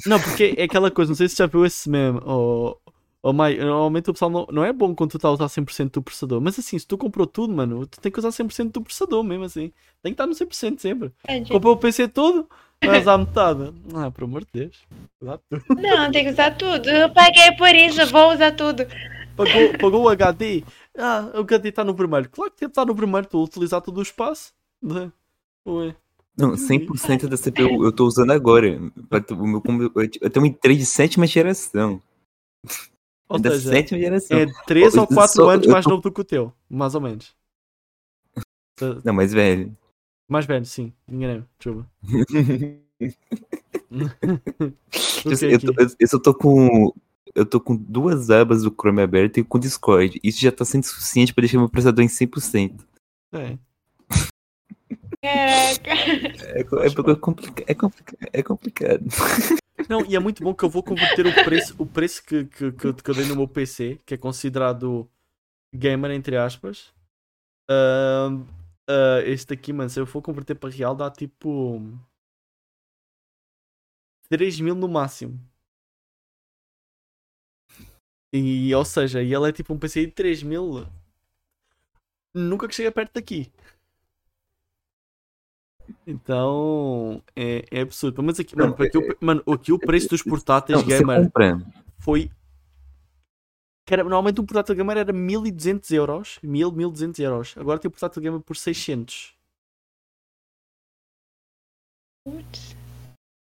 Não, 0.07 0.19
porque 0.21 0.55
é 0.57 0.65
aquela 0.65 0.91
coisa, 0.91 1.11
não 1.11 1.17
sei 1.17 1.29
se 1.29 1.37
já 1.37 1.47
viu 1.47 1.67
esse 1.67 1.89
meme. 1.89 2.21
Ou, 2.25 2.81
ou 3.23 3.33
Mai, 3.33 3.57
normalmente 3.57 4.09
o 4.09 4.13
pessoal 4.13 4.31
não, 4.31 4.47
não 4.51 4.65
é 4.65 4.73
bom 4.73 4.95
quando 4.95 5.11
tu 5.11 5.19
tá 5.19 5.29
a 5.29 5.33
usar 5.33 5.47
100% 5.47 5.93
do 5.93 6.03
processador. 6.03 6.41
Mas 6.41 6.59
assim, 6.59 6.79
se 6.79 6.87
tu 6.87 6.97
comprou 6.97 7.27
tudo, 7.27 7.55
mano, 7.55 7.87
tu 7.87 8.01
tem 8.01 8.11
que 8.11 8.19
usar 8.19 8.31
100% 8.31 8.73
do 8.73 8.83
processador 8.83 9.23
mesmo 9.23 9.45
assim. 9.45 9.73
Tem 10.03 10.13
que 10.13 10.23
estar 10.23 10.27
no 10.27 10.35
100% 10.35 10.79
sempre. 10.79 11.13
Verdade. 11.27 11.53
Comprou 11.53 11.75
o 11.75 11.77
PC 11.77 12.09
todo, 12.09 12.49
vai 12.85 13.01
usar 13.01 13.19
metade. 13.19 13.75
Ah, 13.95 14.11
pelo 14.11 14.27
amor 14.27 14.45
de 14.45 14.51
Deus. 14.53 14.87
Usar 15.21 15.39
tudo. 15.49 15.65
Não, 15.81 16.11
tem 16.11 16.25
que 16.25 16.31
usar 16.31 16.57
tudo. 16.57 16.89
Eu 16.89 17.13
paguei 17.13 17.53
por 17.57 17.75
isso, 17.75 18.07
vou 18.07 18.33
usar 18.33 18.53
tudo. 18.53 18.87
Pagou, 19.37 19.79
pagou 19.81 20.03
o 20.05 20.09
HD. 20.09 20.65
Ah, 20.97 21.31
o 21.35 21.41
HD 21.41 21.69
está 21.69 21.85
no 21.85 21.95
vermelho. 21.95 22.29
Claro 22.31 22.51
que 22.51 22.59
tem 22.59 22.69
que 22.69 22.73
estar 22.73 22.85
no 22.85 22.95
vermelho, 22.95 23.25
estou 23.25 23.41
a 23.41 23.45
utilizar 23.45 23.81
todo 23.81 23.99
o 23.99 24.03
espaço. 24.03 24.53
Né? 24.83 25.11
Ué. 25.67 25.95
Não, 26.37 26.53
100% 26.53 27.27
da 27.29 27.37
CPU 27.37 27.85
eu 27.85 27.93
tô 27.93 28.07
usando 28.07 28.31
agora. 28.33 28.79
O 29.33 29.73
meu 29.73 29.91
Eu 30.21 30.31
tenho 30.31 30.47
um 30.47 30.49
i3 30.49 30.77
de 30.77 30.87
sétima 30.87 31.27
geração. 31.27 32.01
Ou 33.29 33.39
da 33.39 33.51
seja, 33.51 33.71
sétima 33.71 34.01
geração. 34.01 34.39
é 34.39 34.47
3 34.67 34.97
ou 34.97 35.07
4 35.07 35.35
Só- 35.35 35.51
anos 35.51 35.67
mais 35.67 35.85
tô- 35.85 35.91
novo 35.91 36.03
do 36.03 36.13
que 36.13 36.21
o 36.21 36.25
teu. 36.25 36.53
Mais 36.71 36.95
ou 36.95 37.01
menos. 37.01 37.35
Não, 39.05 39.13
mas 39.13 39.33
velho. 39.33 39.77
Mais 40.29 40.45
velho, 40.47 40.65
sim. 40.67 40.93
Enganei-me. 41.09 41.45
Desculpa. 41.59 41.89
Eu, 45.25 45.59
tô, 45.61 45.97
eu, 45.99 46.21
tô 46.23 46.35
com. 46.35 46.93
Eu 47.35 47.47
tô 47.47 47.61
com 47.61 47.75
duas 47.77 48.31
abas 48.31 48.63
do 48.63 48.71
Chrome 48.71 49.03
aberto 49.03 49.39
e 49.39 49.45
com 49.45 49.57
o 49.59 49.61
Discord. 49.61 50.21
Isso 50.23 50.41
já 50.41 50.53
tá 50.53 50.65
sendo 50.65 50.85
suficiente 50.85 51.33
pra 51.35 51.43
deixar 51.43 51.59
meu 51.59 51.69
processador 51.69 52.05
em 52.05 52.09
100%. 52.09 52.81
É. 53.33 53.59
Caraca. 55.23 55.91
É, 55.91 56.61
é, 56.61 56.65
porque 56.65 57.11
é, 57.11 57.15
complica- 57.17 57.65
é, 57.67 57.75
complica- 57.75 58.17
é 58.33 58.43
complicado. 58.43 59.05
Não, 59.89 60.05
e 60.07 60.15
é 60.15 60.19
muito 60.19 60.43
bom 60.43 60.55
que 60.55 60.65
eu 60.65 60.71
vou 60.71 60.83
converter 60.83 61.27
o 61.27 61.45
preço, 61.45 61.75
o 61.79 61.87
preço 61.87 62.23
que, 62.25 62.45
que, 62.45 62.73
que, 62.73 62.87
eu- 62.87 62.95
que 62.95 63.11
eu 63.11 63.15
dei 63.15 63.27
no 63.27 63.37
meu 63.37 63.49
PC, 63.49 63.99
que 64.07 64.15
é 64.15 64.17
considerado 64.17 65.09
gamer, 65.75 66.11
entre 66.13 66.37
aspas. 66.37 66.93
Ahm, 67.71 68.45
ah, 68.89 69.21
este 69.25 69.53
aqui, 69.53 69.73
mano, 69.73 69.91
se 69.91 70.01
eu 70.01 70.07
for 70.07 70.23
converter 70.23 70.55
para 70.55 70.71
real, 70.71 70.95
dá 70.97 71.11
tipo 71.11 71.81
3 74.31 74.61
mil 74.61 74.75
no 74.75 74.89
máximo. 74.89 75.39
E, 78.33 78.75
ou 78.75 78.85
seja, 78.85 79.23
e 79.23 79.33
ele 79.33 79.49
é 79.49 79.53
tipo 79.53 79.73
um 79.73 79.79
PC 79.79 80.07
de 80.07 80.13
3 80.13 80.43
mil. 80.43 80.87
Nunca 82.35 82.69
que 82.69 82.75
chega 82.75 82.93
perto 82.93 83.15
daqui. 83.15 83.51
Então, 86.07 87.23
é, 87.35 87.65
é 87.71 87.81
absurdo. 87.81 88.23
Mas 88.23 88.39
aqui, 88.39 88.57
mano, 88.57 88.75
aqui, 88.79 88.99
o, 88.99 89.17
mano, 89.21 89.43
aqui 89.47 89.73
o 89.73 89.79
preço 89.79 90.09
dos 90.09 90.23
portáteis 90.23 90.79
Não, 90.79 90.87
gamer 90.87 91.25
compra. 91.25 91.59
foi. 91.99 92.31
Cara, 93.89 94.03
normalmente 94.03 94.39
um 94.39 94.45
portátil 94.45 94.75
gamer 94.75 94.99
era 94.99 95.13
1200 95.15 95.91
euros. 95.93 96.39
1000, 96.43 96.71
1200 96.73 97.21
euros. 97.21 97.55
Agora 97.57 97.79
tem 97.79 97.89
o 97.89 97.91
portátil 97.91 98.21
gamer 98.21 98.41
por 98.41 98.55
600. 98.55 99.35
Putz. 102.23 102.77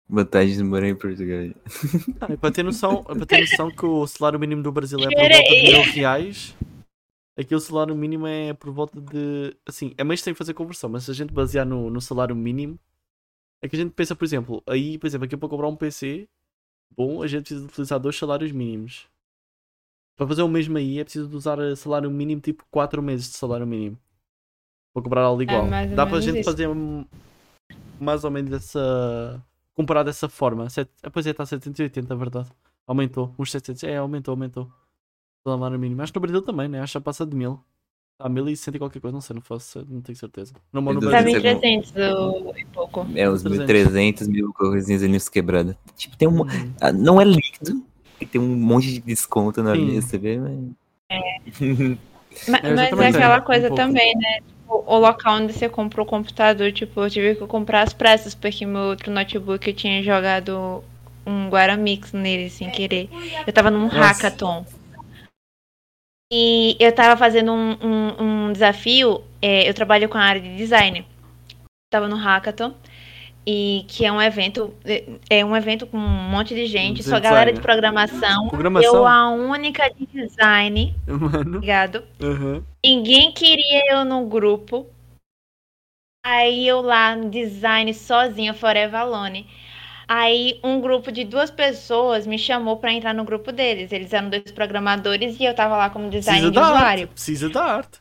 Vantagens 0.08 0.58
de 0.58 0.64
morar 0.64 0.88
em 0.88 0.96
Portugal. 0.96 1.50
Ah, 2.22 2.32
é 2.32 2.38
para 2.38 2.52
ter 2.52 2.62
noção, 2.62 3.04
é 3.10 3.16
para 3.16 3.26
ter 3.26 3.42
noção 3.42 3.72
que 3.72 3.86
o 3.88 4.06
salário 4.06 4.40
mínimo 4.40 4.62
do 4.62 4.72
Brasil 4.72 5.00
é 5.00 5.06
por 5.06 5.16
volta 5.16 5.50
de 5.50 5.64
mil 5.64 5.82
reais. 5.82 6.56
Aqui 7.36 7.56
o 7.56 7.60
salário 7.60 7.96
mínimo 7.96 8.28
é 8.28 8.54
por 8.54 8.72
volta 8.72 9.02
de. 9.02 9.58
Assim, 9.66 9.96
é 9.98 10.04
mais 10.04 10.22
sem 10.22 10.36
fazer 10.36 10.54
conversão, 10.54 10.92
mas 10.92 11.06
se 11.06 11.12
a 11.12 11.14
gente 11.16 11.34
basear 11.34 11.66
no, 11.66 11.90
no 11.90 12.00
salário 12.00 12.36
mínimo, 12.36 12.80
é 13.64 13.68
que 13.68 13.76
a 13.76 13.80
gente 13.80 13.94
pensa, 13.94 14.16
por 14.16 14.26
exemplo, 14.26 14.62
aí, 14.68 15.00
por 15.00 15.08
exemplo, 15.08 15.26
aqui 15.26 15.36
para 15.36 15.50
comprar 15.50 15.68
um 15.68 15.76
PC 15.76 16.30
bom, 16.96 17.24
a 17.24 17.28
gente 17.28 17.46
precisa 17.46 17.62
de 17.62 17.74
utilizar 17.74 18.00
dois 18.00 18.16
salários 18.16 18.52
mínimos. 18.52 19.10
Para 20.16 20.28
fazer 20.28 20.44
o 20.44 20.48
mesmo 20.48 20.78
aí 20.78 21.00
é 21.00 21.04
preciso 21.04 21.36
usar 21.36 21.60
eh, 21.60 21.76
salário 21.76 22.10
mínimo 22.10 22.42
tipo 22.42 22.64
4 22.72 23.02
meses 23.02 23.30
de 23.30 23.38
salário 23.38 23.68
mínimo. 23.68 23.98
Para 24.94 25.04
comprar 25.04 25.22
algo 25.24 25.42
igual. 25.42 25.66
É 25.66 25.70
mais 25.70 25.90
ou 25.92 25.96
Dá 25.98 26.06
para 26.06 26.18
a 26.18 26.22
gente 26.22 26.40
isso. 26.40 26.50
fazer 26.50 26.70
mais 28.00 28.24
ou 28.24 28.32
menos 28.32 28.52
essa. 28.54 29.44
comparar 29.74 30.04
dessa 30.04 30.30
forma. 30.30 30.70
Set... 30.70 30.90
ah, 31.04 31.10
Pois 31.10 31.26
é, 31.28 31.32
está 31.32 31.44
a 31.44 31.46
780, 31.46 32.14
a 32.14 32.18
verdade. 32.18 32.50
Aumentou. 32.88 33.34
Uns 33.38 33.52
700. 33.52 33.84
É, 33.84 33.98
aumentou, 33.98 34.32
aumentou. 34.34 34.72
O 35.46 35.50
salário 35.52 35.78
mínimo. 35.78 36.02
Acho 36.02 36.14
que 36.14 36.18
no 36.20 36.22
Brasil 36.22 36.42
também, 36.42 36.68
né? 36.68 36.80
Acho 36.80 36.94
que 36.94 37.00
já 37.00 37.02
passa 37.02 37.26
de 37.26 37.36
1000. 37.36 37.60
Está 38.14 38.28
a 38.28 38.30
1100 38.30 38.76
e 38.76 38.80
qualquer 38.80 39.02
coisa, 39.02 39.14
não 39.14 39.20
sei, 39.20 39.34
não 39.34 39.42
faço, 39.42 39.86
não 39.90 40.00
tenho 40.02 40.18
certeza. 40.18 40.54
Não, 40.72 40.82
no 40.82 40.94
Tá 41.02 41.08
Brasil. 41.08 41.42
Deve 41.42 41.60
ser 41.60 41.60
1.300 41.60 41.92
o- 42.24 42.58
e 42.58 42.66
pouco. 42.68 43.06
É, 43.14 43.30
uns 43.30 43.44
300. 43.44 43.66
1.300, 43.68 44.28
mil 44.30 44.54
coisinhas 44.54 45.04
ali 45.04 45.20
quebradas. 45.30 45.76
Tipo, 45.98 46.16
tem 46.18 46.26
um. 46.28 46.44
Hum. 46.44 46.74
ah, 46.80 46.94
Não 46.94 47.20
é 47.20 47.26
líquido, 47.26 47.84
e 48.20 48.26
tem 48.26 48.40
um 48.42 48.56
monte 48.56 48.88
de 48.94 49.00
desconto 49.02 49.62
na 49.64 49.74
Sim. 49.74 49.86
lista, 49.86 50.12
você 50.12 50.18
vê, 50.18 50.38
mas. 50.38 50.54
Ma- 50.60 50.76
É, 51.10 51.40
Mas 52.76 52.90
também 52.90 53.06
é 53.08 53.10
aquela 53.10 53.38
um 53.40 53.42
coisa 53.42 53.68
pouco. 53.70 53.82
também, 53.82 54.16
né? 54.18 54.40
Tipo, 54.42 54.84
o 54.86 54.98
local 55.00 55.36
onde 55.38 55.54
você 55.54 55.70
comprou 55.70 56.06
o 56.06 56.10
computador, 56.10 56.72
tipo, 56.72 57.00
eu 57.02 57.10
tive 57.10 57.36
que 57.36 57.48
comprar 57.48 57.82
as 57.82 57.94
pressas, 57.94 58.36
porque 58.36 58.66
meu 58.66 58.82
outro 58.82 59.12
notebook 59.12 59.68
eu 59.68 59.74
tinha 59.76 60.04
jogado 60.04 60.84
um 61.26 61.50
Guaramix 61.50 62.12
nele 62.12 62.50
sem 62.50 62.70
querer. 62.70 63.10
Eu 63.48 63.54
tava 63.54 63.72
num 63.72 63.84
Nossa. 63.86 63.96
hackathon. 63.98 64.66
E 66.32 66.76
eu 66.80 66.94
tava 66.94 67.16
fazendo 67.18 67.52
um, 67.52 67.78
um- 67.82 68.24
um 68.48 68.52
desafio. 68.54 69.24
é, 69.42 69.70
eu 69.70 69.74
trabalho 69.74 70.10
com 70.10 70.18
a 70.18 70.22
área 70.22 70.42
de 70.42 70.56
design. 70.58 71.06
Tava 71.92 72.08
no 72.08 72.16
hackathon. 72.16 72.74
E 73.48 73.86
que 73.88 74.04
é 74.06 74.12
um 74.12 74.20
evento. 74.22 74.74
é- 74.84 75.04
É 75.30 75.46
um 75.46 75.56
evento 75.56 75.86
com 75.86 75.98
um 75.98 76.30
monte 76.30 76.56
de 76.56 76.66
gente, 76.66 77.04
só 77.04 77.18
Design. 77.18 77.24
galera 77.24 77.54
de 77.54 77.62
programação. 77.62 78.48
Programação. 78.50 78.96
Eu 78.96 79.06
a 79.08 79.30
única 79.30 79.88
de 79.94 80.06
design, 80.08 80.96
Mano. 81.08 81.60
ligado? 81.60 82.04
aham. 82.22 82.64
Ninguém 82.84 83.32
queria 83.32 83.94
eu 83.94 84.04
no 84.04 84.26
grupo. 84.26 84.88
Aí 86.26 86.68
eu 86.68 86.82
lá 86.82 87.16
no 87.16 87.30
design 87.30 87.94
sozinha, 87.94 88.52
Forever 88.54 89.00
Alone. 89.00 89.48
Aí 90.08 90.60
um 90.64 90.82
grupo 90.82 91.12
de 91.12 91.24
duas 91.24 91.52
pessoas 91.52 92.26
me 92.26 92.38
chamou 92.40 92.78
pra 92.78 92.92
entrar 92.94 93.14
no 93.14 93.24
grupo 93.24 93.52
deles. 93.52 93.92
Eles 93.92 94.12
eram 94.12 94.30
dois 94.32 94.52
programadores 94.52 95.40
e 95.40 95.44
eu 95.46 95.54
tava 95.54 95.78
lá 95.78 95.90
como 95.92 96.10
design 96.10 96.40
Precisa 96.42 96.52
de 96.52 96.56
da 96.56 96.62
arte. 96.66 96.76
usuário. 96.78 97.08
Precisa 97.10 97.50
da 97.50 97.64
arte. 97.64 98.00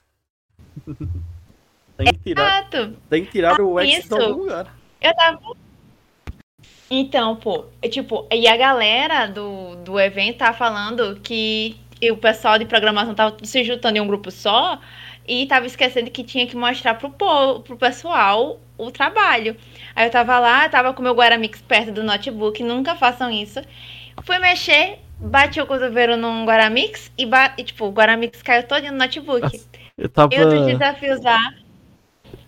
tem 1.96 2.06
que 2.06 2.18
tirar, 2.18 2.60
Exato. 2.62 2.96
tem 3.10 3.24
que 3.26 3.30
tirar 3.30 3.60
o 3.60 3.78
X 3.80 4.08
de 4.08 4.14
algum 4.14 4.42
lugar. 4.42 4.74
Eu 5.04 5.14
tava. 5.14 5.38
Então, 6.90 7.36
pô, 7.36 7.66
é 7.82 7.88
tipo, 7.88 8.26
e 8.32 8.48
a 8.48 8.56
galera 8.56 9.26
do, 9.26 9.76
do 9.76 10.00
evento 10.00 10.38
tá 10.38 10.54
falando 10.54 11.20
que 11.20 11.76
o 12.10 12.16
pessoal 12.16 12.58
de 12.58 12.64
programação 12.64 13.14
tava 13.14 13.36
se 13.42 13.62
juntando 13.64 13.98
em 13.98 14.00
um 14.00 14.06
grupo 14.06 14.30
só 14.30 14.80
e 15.26 15.46
tava 15.46 15.66
esquecendo 15.66 16.10
que 16.10 16.24
tinha 16.24 16.46
que 16.46 16.56
mostrar 16.56 16.94
pro 16.94 17.10
povo, 17.10 17.60
pro 17.60 17.76
pessoal 17.76 18.58
o 18.78 18.90
trabalho. 18.90 19.56
Aí 19.94 20.06
eu 20.06 20.10
tava 20.10 20.38
lá, 20.38 20.68
tava 20.70 20.94
com 20.94 21.02
meu 21.02 21.14
Guaramix 21.14 21.60
perto 21.60 21.92
do 21.92 22.02
notebook, 22.02 22.62
nunca 22.62 22.94
façam 22.96 23.30
isso. 23.30 23.60
Fui 24.22 24.38
mexer, 24.38 25.00
bati 25.18 25.60
o 25.60 25.66
cotovelo 25.66 26.16
num 26.16 26.46
Guaramix 26.46 27.12
e, 27.18 27.28
e, 27.58 27.64
tipo, 27.64 27.86
o 27.86 27.90
Guaramix 27.90 28.42
caiu 28.42 28.62
todo 28.62 28.84
no 28.86 28.96
notebook. 28.96 29.60
Eu 29.98 30.08
tava. 30.08 30.34
E 30.34 30.40
outros 30.40 30.66
desafios 30.66 31.20
lá. 31.22 31.52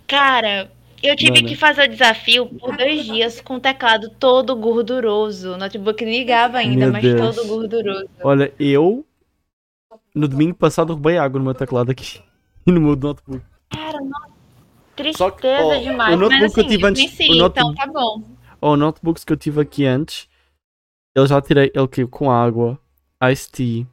Cara, 0.06 0.70
eu 1.02 1.16
tive 1.16 1.32
Mano. 1.38 1.48
que 1.48 1.56
fazer 1.56 1.82
o 1.84 1.88
desafio 1.88 2.46
por 2.46 2.76
dois 2.76 3.04
dias 3.04 3.40
com 3.40 3.56
o 3.56 3.60
teclado 3.60 4.10
todo 4.18 4.54
gorduroso. 4.56 5.52
O 5.52 5.56
notebook 5.56 6.04
ligava 6.04 6.58
ainda, 6.58 6.86
Meu 6.86 6.92
mas 6.92 7.02
Deus. 7.02 7.36
todo 7.36 7.48
gorduroso. 7.48 8.08
Olha, 8.22 8.52
eu. 8.58 9.04
No 10.14 10.26
domingo 10.28 10.54
passado 10.54 10.92
roubei 10.94 11.18
água 11.18 11.38
no 11.38 11.44
meu 11.44 11.54
teclado 11.54 11.90
aqui. 11.90 12.20
E 12.66 12.72
no 12.72 12.80
meu 12.80 12.96
notebook. 12.96 13.44
Cara, 13.70 14.00
nossa, 14.00 14.26
tristeza 14.96 15.18
Só 15.18 15.30
que, 15.30 15.46
ó, 15.46 15.78
demais. 15.78 16.16
o 16.16 16.18
notebook 16.18 16.42
mas 16.42 16.54
que 16.54 16.60
eu 16.60 16.64
assim, 16.64 16.74
tive 16.76 16.86
antes- 16.88 17.02
venci, 17.16 17.30
o 17.30 17.34
note- 17.36 17.60
então 17.60 17.74
tá 17.76 17.86
bom. 17.86 18.22
Ó, 18.60 18.72
o 18.72 18.76
notebooks 18.76 19.24
que 19.24 19.32
eu 19.32 19.36
tive 19.36 19.60
aqui 19.60 19.84
antes. 19.86 20.28
Eu 21.14 21.26
já 21.28 21.40
tirei 21.40 21.70
ele 21.72 21.86
que 21.86 22.04
com 22.08 22.28
água, 22.28 22.76
iced 23.30 23.52
tea, 23.52 23.86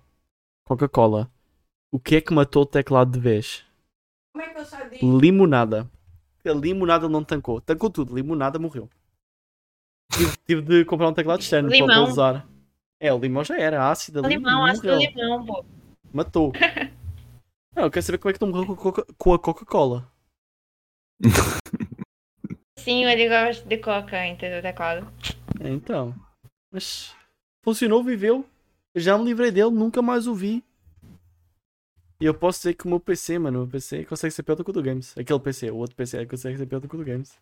Coca-Cola. 0.66 1.30
O 1.92 2.00
que 2.00 2.16
é 2.16 2.22
que 2.22 2.34
matou 2.34 2.64
o 2.64 2.66
teclado 2.66 3.12
de 3.12 3.20
vez? 3.20 3.64
Como 4.34 4.44
é 4.44 4.50
que 4.52 4.60
eu 4.60 4.90
disso? 4.90 5.20
Limonada. 5.20 5.88
A 6.46 6.54
limonada 6.54 7.08
não 7.08 7.24
tancou. 7.24 7.62
Tancou 7.62 7.90
tudo. 7.90 8.16
Limonada 8.16 8.60
morreu. 8.60 8.90
Tive, 10.12 10.38
tive 10.46 10.62
de 10.62 10.86
comprar 10.86 11.10
um 11.10 11.14
teclado 11.14 11.42
externo 11.42 11.70
para 11.70 11.86
para 11.86 12.04
usar. 12.04 12.48
É, 13.00 13.14
o 13.14 13.20
limão 13.20 13.44
já 13.44 13.58
era 13.58 13.90
ácido. 13.90 14.22
Limão, 14.22 14.66
ácido 14.66 14.96
limão, 14.96 15.46
pô. 15.46 15.66
Matou. 16.14 16.54
Não, 17.76 17.84
eu 17.84 17.92
quero 17.92 18.06
saber 18.06 18.18
como 18.20 18.30
é 18.30 18.34
que 18.34 18.40
tu 18.40 18.48
morreu 18.48 18.76
com 19.18 19.34
a 19.34 19.40
Coca-Cola. 19.40 20.08
Sim, 22.78 23.06
ele 23.06 23.28
gosta 23.30 23.68
de 23.68 23.78
coca, 23.78 24.28
entendeu? 24.28 24.62
Teclado. 24.62 25.12
É, 25.60 25.70
então. 25.70 26.14
Mas 26.72 27.16
funcionou, 27.64 28.04
viveu. 28.04 28.46
Eu 28.94 29.02
já 29.02 29.18
me 29.18 29.24
livrei 29.24 29.52
dele, 29.52 29.72
nunca 29.72 30.02
mais 30.02 30.28
o 30.28 30.36
vi. 30.36 30.64
E 32.24 32.26
eu 32.26 32.34
posso 32.34 32.60
dizer 32.60 32.76
que 32.76 32.86
o 32.86 32.88
meu 32.88 33.02
PC, 33.02 33.38
mano, 33.38 33.58
o 33.60 33.62
meu 33.64 33.70
PC 33.70 34.06
consegue 34.06 34.34
ser 34.34 34.44
pior 34.44 34.56
do 34.56 34.64
que 34.64 34.70
o 34.70 34.74
do 34.74 34.82
Games. 34.82 35.14
Aquele 35.18 35.42
PC, 35.42 35.70
o 35.72 35.76
outro 35.76 35.94
PC 35.94 36.26
consegue 36.26 36.58
ser 36.58 36.66
pior 36.66 36.80
do 36.80 36.88
que 36.88 36.96
o 36.96 36.98
do 36.98 37.04
Games. 37.04 37.38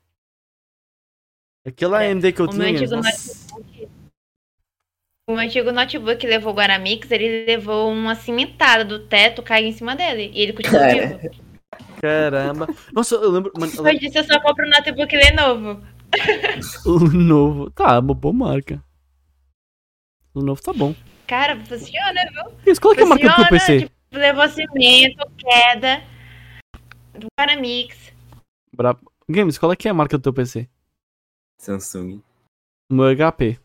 Aquele 1.64 1.94
É, 1.94 2.10
AMD 2.10 2.32
que 2.32 2.41
eu 2.41 2.48
o 2.48 2.52
meu 2.52 2.66
tinha, 2.66 2.80
antigo 2.80 2.95
nossa. 2.95 3.48
notebook. 3.53 3.90
O 5.30 5.34
meu 5.34 5.40
antigo 5.40 5.72
notebook 5.72 6.26
levou 6.26 6.52
o 6.52 6.56
Guaramix, 6.56 7.12
ele 7.12 7.45
levou 7.45 7.91
uma 7.91 8.16
cimentada 8.16 8.84
do 8.84 9.06
teto, 9.06 9.44
caiu 9.44 9.68
em 9.68 9.72
cima 9.72 9.95
dele. 9.95 10.32
E 10.34 10.41
ele 10.41 10.53
continuou 10.53 10.82
Cara. 10.82 11.18
vivo. 11.20 11.36
Caramba. 12.02 12.68
Nossa, 12.91 13.14
eu 13.14 13.30
lembro, 13.30 13.52
mano, 13.56 13.72
eu 13.88 13.99
disso, 13.99 14.18
eu 14.18 14.24
só 14.24 14.40
compro 14.41 14.66
um 14.66 14.70
notebook 14.72 15.16
Lenovo. 15.16 15.86
o 16.88 16.99
novo. 17.02 17.70
Tá, 17.70 17.99
uma 17.99 18.16
boa 18.16 18.34
marca. 18.34 18.84
O 20.34 20.41
novo 20.41 20.60
tá 20.60 20.74
bom. 20.74 20.95
Cara, 21.28 21.56
funciona, 21.66 22.20
viu? 22.34 22.58
Isso, 22.66 22.82
qual 22.82 22.94
é, 22.94 22.95
que 22.95 23.02
é 23.03 23.06
a 23.06 23.10
marca 23.10 23.30
do 23.30 23.36
teu 23.36 23.48
PC? 23.48 23.80
tipo, 23.82 24.01
levou 24.12 24.48
cimento, 24.50 25.26
queda, 25.38 26.04
do 27.18 27.28
Guaramix. 27.40 28.12
Brabo. 28.76 29.12
Games, 29.30 29.58
qual 29.58 29.72
é 29.72 29.76
que 29.76 29.88
é 29.88 29.92
a 29.92 29.94
marca 29.94 30.18
do 30.18 30.24
teu 30.24 30.34
PC? 30.34 30.68
Samsung. 31.58 32.22
O 32.92 32.96
meu 32.96 33.16
HP. 33.16 33.58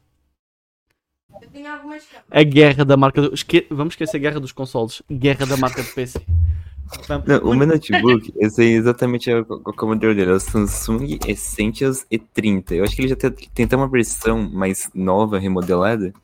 Eu 1.42 1.50
tenho 1.50 1.72
algumas 1.72 2.06
capas. 2.06 2.26
A 2.30 2.42
guerra 2.42 2.84
da 2.84 2.96
marca 2.96 3.22
do... 3.22 3.34
Esque... 3.34 3.66
Vamos 3.70 3.94
esquecer 3.94 4.16
a 4.16 4.20
guerra 4.20 4.40
dos 4.40 4.52
consoles. 4.52 5.02
Guerra 5.10 5.44
da 5.46 5.56
marca 5.56 5.82
do 5.82 5.92
PC. 5.92 6.20
Não, 7.26 7.50
o 7.50 7.54
meu 7.54 7.66
notebook, 7.66 8.32
eu 8.36 8.48
sei 8.48 8.74
exatamente 8.74 9.28
qual 9.44 9.74
é 9.76 9.84
o 9.84 9.88
modelo 9.88 10.14
dele. 10.14 10.30
É 10.30 10.34
o 10.34 10.40
Samsung 10.40 11.18
Essentials 11.26 12.06
E30. 12.12 12.72
Eu 12.72 12.84
acho 12.84 12.94
que 12.94 13.02
ele 13.02 13.08
já 13.08 13.16
tem, 13.16 13.30
tem 13.32 13.64
até 13.64 13.76
uma 13.76 13.88
versão 13.88 14.48
mais 14.48 14.88
nova, 14.94 15.36
remodelada, 15.36 16.14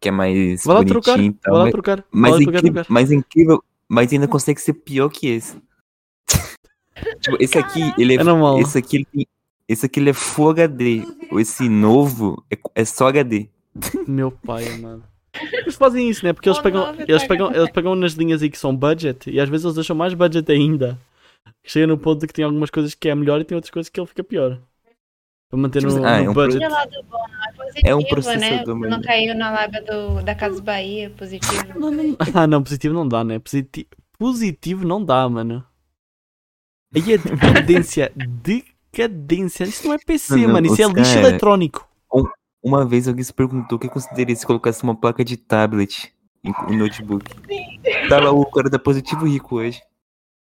que 0.00 0.08
é 0.08 0.12
mais 0.12 0.64
Vai 0.64 0.76
lá 0.76 0.84
trocar. 0.84 1.12
bonitinha 1.16 1.30
e 1.30 1.34
tal. 1.42 1.52
Vai 1.52 1.58
lá 1.58 1.64
mas- 1.64 1.72
trocar. 1.72 1.96
Vai 1.96 2.04
Mas, 2.12 2.30
lá 2.32 2.36
trocar, 2.38 2.58
incrível, 2.58 2.72
trocar. 2.84 2.92
mas 2.92 3.12
incrível, 3.12 3.64
mas 3.88 4.12
ainda 4.12 4.28
consegue 4.28 4.60
ser 4.60 4.72
pior 4.74 5.08
que 5.08 5.28
esse. 5.28 5.56
tipo, 7.20 7.36
esse 7.40 7.58
aqui, 7.58 7.80
ele 7.98 8.14
é, 8.16 8.20
É 8.20 8.24
normal. 8.24 8.60
esse 8.60 8.78
aqui, 8.78 8.96
ele 8.98 9.06
tem- 9.12 9.26
esse 9.68 9.86
aqui 9.86 10.00
ele 10.00 10.10
é 10.10 10.12
Full 10.12 10.50
HD. 10.50 11.02
Esse 11.38 11.68
novo 11.68 12.42
é, 12.50 12.58
é 12.74 12.84
só 12.84 13.06
HD. 13.08 13.48
Meu 14.06 14.30
pai, 14.32 14.68
mano. 14.78 15.04
Eles 15.52 15.76
fazem 15.76 16.10
isso, 16.10 16.24
né? 16.26 16.32
Porque 16.32 16.48
eles 16.48 16.58
pegam, 16.58 16.92
eles 16.98 17.24
pegam, 17.24 17.54
eles 17.54 17.70
pegam 17.70 17.94
nas 17.94 18.14
linhas 18.14 18.42
aí 18.42 18.50
que 18.50 18.58
são 18.58 18.74
budget 18.76 19.30
e 19.30 19.38
às 19.38 19.48
vezes 19.48 19.64
eles 19.64 19.76
deixam 19.76 19.94
mais 19.94 20.12
budget 20.12 20.50
ainda. 20.50 20.98
Chega 21.64 21.86
no 21.86 21.96
ponto 21.96 22.26
que 22.26 22.32
tem 22.32 22.44
algumas 22.44 22.68
coisas 22.68 22.94
que 22.94 23.08
é 23.08 23.14
melhor 23.14 23.40
e 23.40 23.44
tem 23.44 23.54
outras 23.54 23.70
coisas 23.70 23.88
que 23.88 24.00
ele 24.00 24.08
fica 24.08 24.24
pior. 24.24 24.58
Para 25.48 25.58
manter 25.60 25.82
no, 25.82 25.88
Tipo, 25.90 26.04
ah, 26.04 26.18
no 26.18 26.24
é 26.24 26.30
um 26.30 26.34
budget. 26.34 26.64
É 26.64 26.68
positivo, 27.70 27.88
É 27.88 27.94
um 27.94 28.00
né? 28.00 28.06
processador 28.08 28.66
Não 28.74 28.76
melhor. 28.76 29.02
caiu 29.02 29.34
na 29.34 29.50
lábia 29.50 29.82
do, 29.82 30.22
da 30.22 30.34
Casa 30.34 30.60
Bahia, 30.62 31.10
positivo. 31.10 31.50
Não, 31.78 31.90
não- 31.90 32.16
Ah, 32.34 32.46
não, 32.46 32.62
positivo 32.62 32.94
não 32.94 33.06
dá, 33.08 33.22
né? 33.24 33.38
Positivo, 33.38 33.88
positivo 34.18 34.86
não 34.86 35.04
dá, 35.04 35.28
mano. 35.28 35.64
Aí 36.94 37.14
a 37.14 37.16
dependência 37.16 38.12
de 38.16 38.64
decadência. 38.92 39.64
Isso 39.64 39.86
não 39.86 39.94
é 39.94 39.98
PC, 39.98 40.36
Não, 40.36 40.52
mano. 40.54 40.66
Isso 40.66 40.82
é 40.82 40.86
lixo 40.86 41.14
cara- 41.14 41.28
eletrónico. 41.28 41.88
Uma 42.62 42.84
vez 42.84 43.08
alguém 43.08 43.24
se 43.24 43.32
perguntou 43.32 43.76
o 43.76 43.80
que 43.80 43.88
consideraria 43.88 44.36
se 44.36 44.44
colocasse 44.46 44.82
uma 44.82 44.94
placa 44.94 45.24
de 45.24 45.36
tablet 45.38 46.12
em, 46.44 46.52
em 46.70 46.76
notebook. 46.76 47.24
Tá 48.08 48.20
lá 48.20 48.32
o 48.32 48.44
cara 48.50 48.68
da 48.68 48.78
Positivo 48.78 49.24
Rico 49.26 49.56
hoje. 49.56 49.80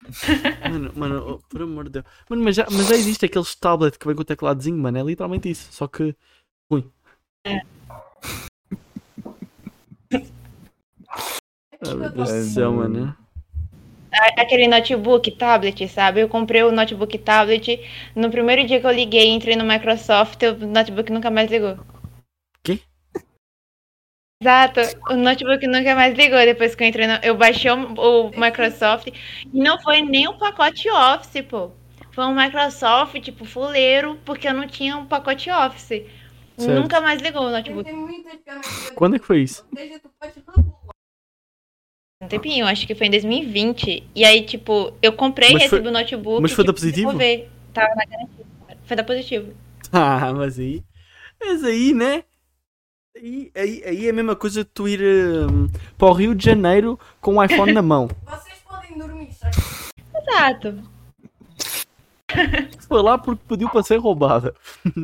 Mano, 0.68 0.92
mano, 0.96 1.26
oh, 1.28 1.48
por 1.48 1.62
amor 1.62 1.84
de 1.84 1.92
Deus. 1.92 2.06
Mano, 2.28 2.44
mas 2.44 2.56
já, 2.56 2.66
mas 2.72 2.88
já 2.88 2.96
existe 2.96 3.26
aqueles 3.26 3.54
tablet 3.54 4.00
que 4.00 4.08
vem 4.08 4.16
com 4.16 4.24
o 4.24 4.26
tecladozinho, 4.26 4.76
mano. 4.80 4.98
É 4.98 5.04
literalmente 5.04 5.48
isso. 5.48 5.68
Só 5.72 5.88
que. 5.88 6.16
Ah, 6.72 6.82
meu 11.82 11.98
Deus 11.98 12.12
do 12.14 12.26
céu, 12.26 12.72
mano. 12.72 13.16
A- 14.14 14.42
Aquele 14.42 14.68
notebook 14.68 15.32
tablet, 15.32 15.88
sabe? 15.88 16.22
Eu 16.22 16.30
comprei 16.30 16.64
o 16.64 16.72
notebook 16.72 17.18
tablet. 17.20 17.80
No 18.16 18.30
primeiro 18.30 18.66
dia 18.68 18.80
que 18.80 18.86
eu 18.86 18.92
liguei, 18.92 19.30
entrei 19.30 19.56
no 19.56 19.66
Microsoft, 19.66 20.42
o 20.44 20.66
notebook 20.68 21.12
nunca 21.12 21.32
mais 21.32 21.50
ligou. 21.50 21.78
Quê? 22.64 22.80
Exato, 24.44 24.80
o 25.10 25.16
notebook 25.16 25.66
nunca 25.68 25.94
mais 25.96 26.16
ligou 26.18 26.40
depois 26.40 26.74
que 26.74 26.84
eu 26.84 26.88
entrei 26.88 27.06
no... 27.08 27.14
Eu 27.24 27.36
baixei 27.38 27.70
o, 27.72 27.76
o 27.94 28.32
Microsoft 28.40 29.08
e 29.08 29.60
não 29.60 29.80
foi 29.82 30.02
nem 30.02 30.28
um 30.28 30.38
pacote 30.38 30.90
Office, 30.90 31.44
pô. 31.48 31.72
Foi 32.12 32.26
um 32.26 32.36
Microsoft, 32.36 33.20
tipo, 33.22 33.46
fuleiro, 33.46 34.20
porque 34.26 34.48
eu 34.48 34.54
não 34.54 34.68
tinha 34.68 34.98
um 34.98 35.06
pacote 35.06 35.50
Office. 35.50 36.04
Certo. 36.58 36.82
Nunca 36.82 37.02
mais 37.02 37.22
ligou 37.22 37.44
o 37.44 37.50
notebook. 37.52 37.86
Tem 37.86 37.96
muitas 37.96 38.40
câmeras. 38.46 38.90
Quando 38.96 39.16
é 39.16 39.20
que 39.20 39.26
foi 39.26 39.42
isso? 39.42 39.66
Um 42.22 42.28
tempinho, 42.28 42.68
acho 42.68 42.86
que 42.86 42.94
foi 42.94 43.08
em 43.08 43.12
2020. 43.12 44.08
E 44.14 44.24
aí, 44.24 44.46
tipo, 44.46 44.94
eu 45.02 45.14
comprei, 45.14 45.54
Mas 45.54 45.64
foi- 45.64 45.80
recebi 45.80 45.88
o 45.88 45.92
notebook. 45.92 46.42
mas 46.42 46.52
foi 46.52 46.64
da 46.64 46.72
tipo, 46.72 46.80
Positivo? 46.82 47.08
devolver. 47.14 47.50
Tava 47.74 47.96
na 47.96 48.06
garantia. 48.06 48.46
Foi 48.86 48.96
da 48.98 49.04
Positivo. 49.04 49.54
Ah, 49.92 50.32
mas 50.34 50.60
aí. 50.60 50.84
Mas 51.40 51.64
aí, 51.64 51.94
né? 51.94 52.24
Aí, 53.18 53.52
aí, 53.56 53.84
aí 53.86 54.08
é 54.08 54.10
a 54.10 54.14
mesma 54.14 54.36
coisa 54.36 54.64
de 54.64 54.70
tu 54.70 54.88
ir 54.88 55.02
hum, 55.02 55.68
para 55.98 56.08
o 56.08 56.14
Rio 56.14 56.34
de 56.36 56.46
Janeiro 56.46 57.00
com 57.20 57.36
o 57.38 57.44
iPhone 57.44 57.74
na 57.74 57.82
mão. 57.82 58.08
Vocês 58.26 58.60
podem 58.60 58.98
dormir, 58.98 59.34
sabe? 59.34 59.56
Exato. 60.16 60.84
Foi 62.88 63.02
lá 63.02 63.18
porque 63.18 63.44
pediu 63.48 63.70
para 63.70 63.84
ser 63.84 63.98
roubada. 63.98 64.54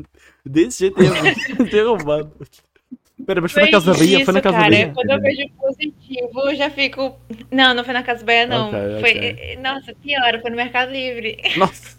Desse 0.47 0.79
jeito 0.79 0.97
é 1.01 1.65
ser 1.69 1.83
roubado. 1.87 2.31
Pera, 3.25 3.41
mas 3.41 3.51
foi 3.51 3.63
na 3.63 3.71
casa 3.71 3.91
da 3.91 3.97
Bahia? 3.97 4.23
Foi 4.25 4.33
na 4.33 4.41
casa 4.41 4.57
cara. 4.57 4.69
Bahia? 4.69 4.91
Quando 4.93 5.09
eu 5.09 5.21
vejo 5.21 5.49
positivo, 5.59 6.39
eu 6.49 6.55
já 6.55 6.69
fico. 6.69 7.19
Não, 7.51 7.73
não 7.73 7.83
foi 7.83 7.93
na 7.93 8.03
Casa 8.03 8.23
Bahia, 8.23 8.45
não. 8.47 8.67
Ok, 8.67 8.79
ok. 8.79 8.99
Foi... 9.01 9.55
Nossa, 9.57 9.93
pior, 9.95 10.41
foi 10.41 10.49
no 10.51 10.55
Mercado 10.55 10.91
Livre. 10.91 11.37
Nossa. 11.57 11.97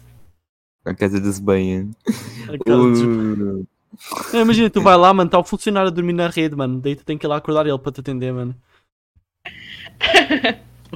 Na 0.85 0.95
casa 0.95 1.19
dos 1.19 1.39
baianos. 1.39 1.93
a 2.47 2.57
casa 2.57 2.93
de- 2.93 3.05
O- 3.05 3.65
Não, 4.33 4.41
Imagina, 4.41 4.69
tu 4.69 4.81
vai 4.81 4.95
lá, 4.95 5.13
mano, 5.13 5.27
está 5.27 5.37
o 5.37 5.43
funcionário 5.43 5.89
a 5.89 5.93
dormir 5.93 6.13
na 6.13 6.29
rede, 6.29 6.55
mano. 6.55 6.79
Daí 6.79 6.95
tu 6.95 7.03
tem 7.03 7.17
que 7.17 7.25
ir 7.25 7.29
lá 7.29 7.35
acordar 7.37 7.65
ele 7.67 7.77
para 7.77 7.91
te 7.91 7.99
atender, 7.99 8.31
mano. 8.31 8.55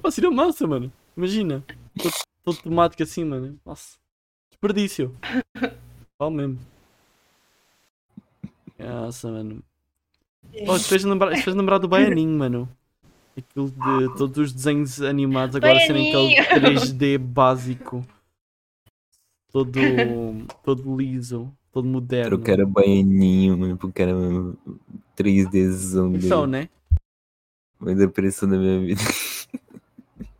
Pô, 0.02 0.10
seria 0.10 0.32
massa, 0.32 0.66
mano. 0.66 0.92
Imagina. 1.18 1.64
Todo, 2.44 2.58
temático 2.62 3.04
assim, 3.04 3.24
mano. 3.26 3.60
Nossa. 3.66 3.98
Desperdício. 4.52 5.16
Qual 6.18 6.32
mesmo. 6.32 6.58
Nossa, 8.84 9.32
mano. 9.32 9.64
Oh, 10.68 10.76
isso 10.76 10.90
fez 10.90 11.04
lembrar, 11.04 11.34
isso 11.34 11.44
fez 11.44 11.56
lembrar 11.56 11.78
do 11.78 11.88
Baianinho, 11.88 12.38
mano. 12.38 12.70
Aquilo 13.36 13.72
de 13.72 14.16
todos 14.18 14.38
os 14.38 14.54
desenhos 14.54 15.02
animados 15.02 15.56
agora 15.56 15.80
serem 15.80 16.10
aquele 16.10 16.36
Baianinho. 16.62 16.82
3D 16.94 17.18
básico. 17.18 18.06
Todo, 19.52 19.80
todo 20.64 20.98
liso, 20.98 21.52
todo 21.72 21.88
moderno. 21.88 22.38
Eu 22.38 22.42
quero 22.42 22.66
baianinho, 22.68 23.58
mano, 23.58 23.78
porque 23.78 24.02
era 24.02 24.14
3Dzão 25.16 26.16
Então, 26.16 26.50
dele. 26.50 26.64
né? 26.64 26.70
Foi 27.78 27.94
depressão 27.96 28.50
da 28.50 28.58
minha 28.58 28.80
vida. 28.80 29.02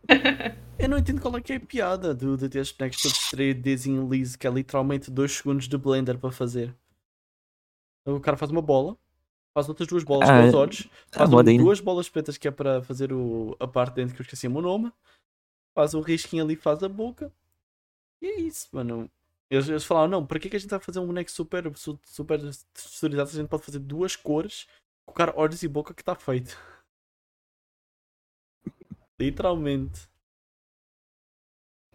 Eu 0.78 0.88
não 0.88 0.98
entendo 0.98 1.20
qual 1.20 1.36
é 1.36 1.40
que 1.40 1.52
é 1.52 1.56
a 1.56 1.60
piada 1.60 2.12
do, 2.14 2.36
de 2.36 2.48
ter 2.48 2.58
os 2.60 2.72
bonecos 2.72 3.00
todos 3.02 3.18
3Dzinho 3.30 4.10
liso, 4.10 4.36
que 4.38 4.46
é 4.46 4.50
literalmente 4.50 5.10
2 5.10 5.32
segundos 5.32 5.68
de 5.68 5.78
blender 5.78 6.18
para 6.18 6.30
fazer. 6.32 6.74
O 8.06 8.20
cara 8.20 8.36
faz 8.36 8.50
uma 8.50 8.60
bola, 8.62 8.96
faz 9.54 9.68
outras 9.68 9.88
duas 9.88 10.04
bolas 10.04 10.28
Ah, 10.28 10.40
com 10.42 10.48
os 10.48 10.54
olhos, 10.54 10.88
a 11.14 11.18
faz 11.18 11.32
um- 11.32 11.56
duas 11.56 11.80
bolas 11.80 12.08
pretas 12.08 12.36
que 12.36 12.46
é 12.46 12.50
para 12.50 12.82
fazer 12.82 13.12
o, 13.12 13.56
a 13.58 13.66
parte 13.66 13.94
dentro 13.94 14.14
que 14.14 14.20
eu 14.20 14.24
esqueci 14.24 14.46
o 14.46 14.60
nome, 14.60 14.92
faz 15.74 15.94
o 15.94 16.00
risquinho 16.00 16.44
ali, 16.44 16.54
faz 16.56 16.82
a 16.82 16.88
boca, 16.88 17.32
e 18.20 18.26
é 18.26 18.40
isso, 18.40 18.68
mano. 18.72 19.10
Eles, 19.50 19.68
eles 19.68 19.84
falaram, 19.84 20.08
não, 20.08 20.26
para 20.26 20.38
que, 20.40 20.48
é 20.48 20.50
que 20.50 20.56
a 20.56 20.60
gente 20.60 20.70
vai 20.70 20.80
fazer 20.80 20.98
um 20.98 21.06
boneco 21.06 21.30
super, 21.30 21.70
su- 21.76 22.00
super 22.04 22.40
texturizado 22.72 23.28
se 23.30 23.36
a 23.36 23.40
gente 23.40 23.48
pode 23.50 23.62
fazer 23.62 23.78
duas 23.78 24.16
cores, 24.16 24.66
colocar 25.06 25.32
olhos 25.38 25.62
e 25.62 25.68
boca 25.68 25.94
que 25.94 26.02
está 26.02 26.14
feito. 26.14 26.56
Literalmente. 29.20 30.08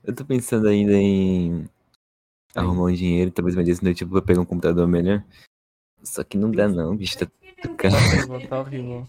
Eu 0.03 0.15
tô 0.15 0.23
pensando 0.25 0.67
ainda 0.67 0.93
em 0.93 1.69
arrumar 2.55 2.85
um 2.85 2.93
dinheiro, 2.93 3.31
talvez 3.31 3.55
me 3.55 3.63
desse 3.63 3.83
noite 3.83 4.05
pra 4.05 4.21
pegar 4.21 4.41
um 4.41 4.45
computador 4.45 4.87
melhor. 4.87 5.23
Só 6.03 6.23
que 6.23 6.37
não 6.37 6.51
dá 6.51 6.67
não, 6.67 6.95
bicho. 6.95 7.17
Tá... 7.17 7.27
Tá 7.61 7.87
horrível, 7.87 8.47
tá 8.47 8.59
horrível. 8.59 9.07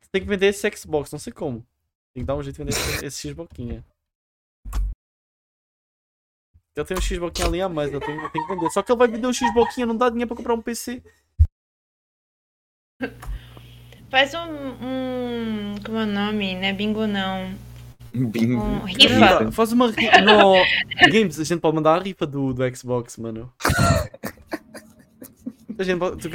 Você 0.00 0.08
tem 0.10 0.22
que 0.22 0.28
vender 0.28 0.46
esse 0.46 0.70
Xbox, 0.76 1.12
não 1.12 1.18
sei 1.18 1.32
como. 1.32 1.64
Tem 2.14 2.22
que 2.22 2.26
dar 2.26 2.36
um 2.36 2.42
jeito 2.42 2.56
de 2.56 2.64
vender 2.64 2.70
esse, 2.76 3.04
esse 3.04 3.28
Xboxinha. 3.28 3.84
Eu 6.74 6.84
tenho 6.84 6.98
um 6.98 7.02
Xboxinha 7.02 7.46
ali 7.46 7.60
a 7.60 7.68
mais, 7.68 7.92
eu 7.92 8.00
tenho, 8.00 8.20
eu 8.20 8.30
tenho 8.30 8.46
que 8.46 8.54
vender. 8.54 8.70
Só 8.70 8.82
que 8.82 8.90
ele 8.90 8.98
vai 8.98 9.08
vender 9.08 9.26
o 9.26 9.34
Xboxinha, 9.34 9.86
não 9.86 9.96
dá 9.96 10.08
dinheiro 10.08 10.28
para 10.28 10.36
comprar 10.36 10.54
um 10.54 10.62
PC. 10.62 11.02
Faz 14.10 14.34
um, 14.34 14.38
um. 14.82 15.74
Como 15.84 15.98
é 15.98 16.02
o 16.02 16.06
nome? 16.06 16.54
Não 16.54 16.64
é 16.64 16.72
bingo, 16.72 17.06
não. 17.06 17.54
Bingo. 18.12 18.60
Um 18.60 18.78
Não 18.78 18.84
rifa. 18.84 19.52
Faz 19.52 19.72
uma 19.72 19.90
rifa. 19.90 20.20
No 20.20 20.54
Games, 21.12 21.38
a 21.38 21.44
gente 21.44 21.60
pode 21.60 21.76
mandar 21.76 21.94
a 21.94 22.02
rifa 22.02 22.26
do, 22.26 22.52
do 22.52 22.76
Xbox, 22.76 23.16
mano. 23.16 23.52
A 25.80 25.82
gente 25.82 25.98
pode, 25.98 26.16
tu, 26.18 26.28
tu 26.28 26.34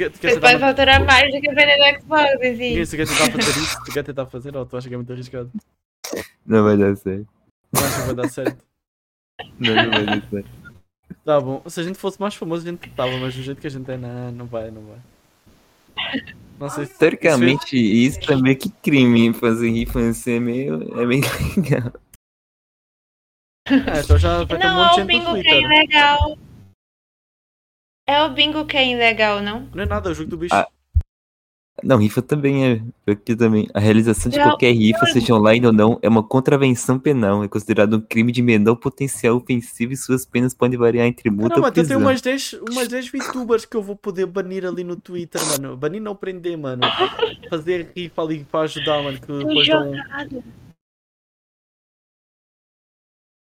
mais 1.06 1.32
do 1.32 1.40
que 1.40 1.54
vender 1.54 1.76
no 1.76 2.00
Xbox 2.00 2.32
em 2.42 2.56
si. 2.56 2.74
Games, 2.74 2.90
tu 2.90 2.96
quer 2.96 3.06
tentar 3.06 3.30
fazer 3.30 3.60
isso? 3.60 3.84
Tu 3.84 3.92
quer 3.92 4.02
tentar 4.02 4.26
fazer 4.26 4.56
ou 4.56 4.66
tu 4.66 4.76
acha 4.76 4.88
que 4.88 4.94
é 4.94 4.96
muito 4.96 5.12
arriscado? 5.12 5.52
Não 6.44 6.64
vai 6.64 6.76
dar 6.76 6.96
certo. 6.96 7.28
Não 7.72 7.84
acho 7.84 7.94
que 7.94 8.06
vai 8.06 8.14
dar 8.16 8.28
certo. 8.28 8.64
Não, 9.60 9.74
não 9.76 9.90
vai 9.90 10.04
dar 10.04 10.22
certo. 10.28 10.50
Tá 11.24 11.40
bom. 11.40 11.62
Se 11.68 11.78
a 11.78 11.84
gente 11.84 11.96
fosse 11.96 12.20
mais 12.20 12.34
famoso, 12.34 12.66
a 12.66 12.70
gente 12.72 12.90
tava, 12.90 13.16
mas 13.18 13.36
do 13.36 13.42
jeito 13.42 13.60
que 13.60 13.68
a 13.68 13.70
gente 13.70 13.88
é, 13.88 13.96
não, 13.96 14.32
não 14.32 14.46
vai, 14.46 14.68
não 14.72 14.82
vai. 14.82 14.98
Não 16.58 16.68
sei 16.68 16.86
se. 16.86 16.98
Teoricamente, 16.98 17.76
isso 17.76 18.18
é 18.32 18.34
meio 18.34 18.56
que 18.56 18.68
crime. 18.68 19.32
Fazer 19.32 19.70
rifa 19.70 20.00
assim 20.08 20.32
é 20.32 20.40
meio, 20.40 21.00
é 21.00 21.06
meio 21.06 21.22
legal. 21.56 21.92
É, 23.68 24.00
então 24.00 24.18
já 24.18 24.42
vai 24.42 24.58
ter 24.58 24.66
um 24.66 24.70
Não, 24.70 24.88
monte 24.88 25.00
é 25.00 25.04
de 25.04 25.08
o 25.08 25.12
gente 25.12 25.24
no 25.24 25.34
bingo 25.34 25.42
que 25.42 25.48
é 25.48 25.60
Twitter. 25.60 26.45
É 28.06 28.22
o 28.22 28.30
bingo 28.30 28.64
que 28.64 28.76
é 28.76 28.86
ilegal, 28.88 29.42
não? 29.42 29.68
Não 29.74 29.82
é 29.82 29.86
nada, 29.86 30.08
é 30.08 30.12
o 30.12 30.14
jogo 30.14 30.30
do 30.30 30.36
bicho. 30.36 30.54
Ah, 30.54 30.68
Não, 31.82 31.96
rifa 31.98 32.22
também 32.22 32.64
é. 32.64 32.82
Porque 33.04 33.34
também. 33.34 33.68
A 33.74 33.80
realização 33.80 34.30
de 34.30 34.38
Não, 34.38 34.44
qualquer 34.50 34.72
rifa, 34.72 35.06
seja 35.06 35.34
online 35.34 35.66
ou 35.66 35.72
não, 35.72 35.98
é 36.00 36.08
uma 36.08 36.22
contravenção 36.22 36.98
penal. 36.98 37.42
É 37.42 37.48
considerado 37.48 37.96
um 37.96 38.00
crime 38.00 38.30
de 38.32 38.40
menor 38.42 38.76
potencial 38.76 39.36
ofensivo 39.36 39.92
e 39.92 39.96
suas 39.96 40.24
penas 40.24 40.54
podem 40.54 40.78
variar 40.78 41.06
entre 41.06 41.28
não, 41.30 41.36
multa 41.36 41.56
não, 41.56 41.56
ou 41.56 41.62
mas 41.62 41.70
eu 41.70 41.74
tenho 41.74 41.98
prisão. 41.98 42.00
umas 42.00 42.20
10, 42.20 42.52
umas 42.70 42.88
10 42.88 43.08
VTubers 43.10 43.64
que 43.64 43.76
eu 43.76 43.82
vou 43.82 43.96
poder 43.96 44.26
banir 44.26 44.64
ali 44.64 44.84
no 44.84 44.96
Twitter, 44.96 45.40
mano. 45.50 45.76
Banir 45.76 46.00
não 46.00 46.14
prender, 46.14 46.56
mano. 46.56 46.82
Fazer 47.50 47.90
rifa 47.94 48.22
ali 48.22 48.44
para 48.44 48.60
ajudar, 48.60 49.02
mano. 49.02 49.20
Que 49.20 49.26
depois 49.38 49.66
dão. 49.66 49.92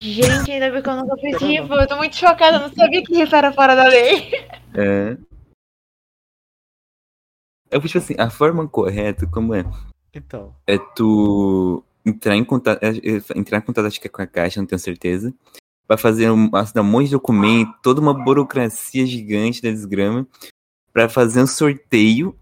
Gente, 0.01 0.51
ainda 0.51 0.69
bem 0.69 0.81
que 0.81 0.89
eu 0.89 0.95
nunca 0.95 1.17
fiz 1.17 1.41
rifa. 1.41 1.73
Eu 1.73 1.87
tô 1.87 1.95
muito 1.97 2.15
chocada, 2.15 2.57
eu 2.57 2.61
não 2.61 2.73
sabia 2.73 3.03
que 3.03 3.15
rifa 3.15 3.37
era 3.37 3.51
fora 3.51 3.75
da 3.75 3.87
lei. 3.87 4.31
É. 4.73 5.17
É 7.69 7.79
tipo 7.79 7.97
assim, 7.97 8.15
a 8.17 8.29
forma 8.29 8.67
correta, 8.67 9.27
como 9.27 9.53
é? 9.53 9.65
Então. 10.13 10.55
É 10.65 10.77
tu 10.77 11.83
entrar 12.05 12.35
em 12.35 12.43
contato, 12.43 12.81
é, 12.81 12.89
é, 12.89 13.39
entrar 13.39 13.57
em 13.57 13.61
contato 13.61 13.85
acho 13.85 13.99
que 13.99 14.07
é 14.07 14.09
com 14.09 14.21
a 14.21 14.27
caixa, 14.27 14.59
não 14.59 14.67
tenho 14.67 14.79
certeza. 14.79 15.33
Vai 15.87 15.97
fazer 15.97 16.29
um, 16.29 16.49
assinar 16.53 16.83
um 16.83 16.87
monte 16.87 17.05
de 17.05 17.11
documento, 17.11 17.73
toda 17.81 17.99
uma 17.99 18.13
burocracia 18.13 19.05
gigante 19.05 19.61
da 19.61 19.69
desgrama, 19.69 20.27
pra 20.93 21.09
fazer 21.09 21.41
um 21.41 21.47
sorteio 21.47 22.37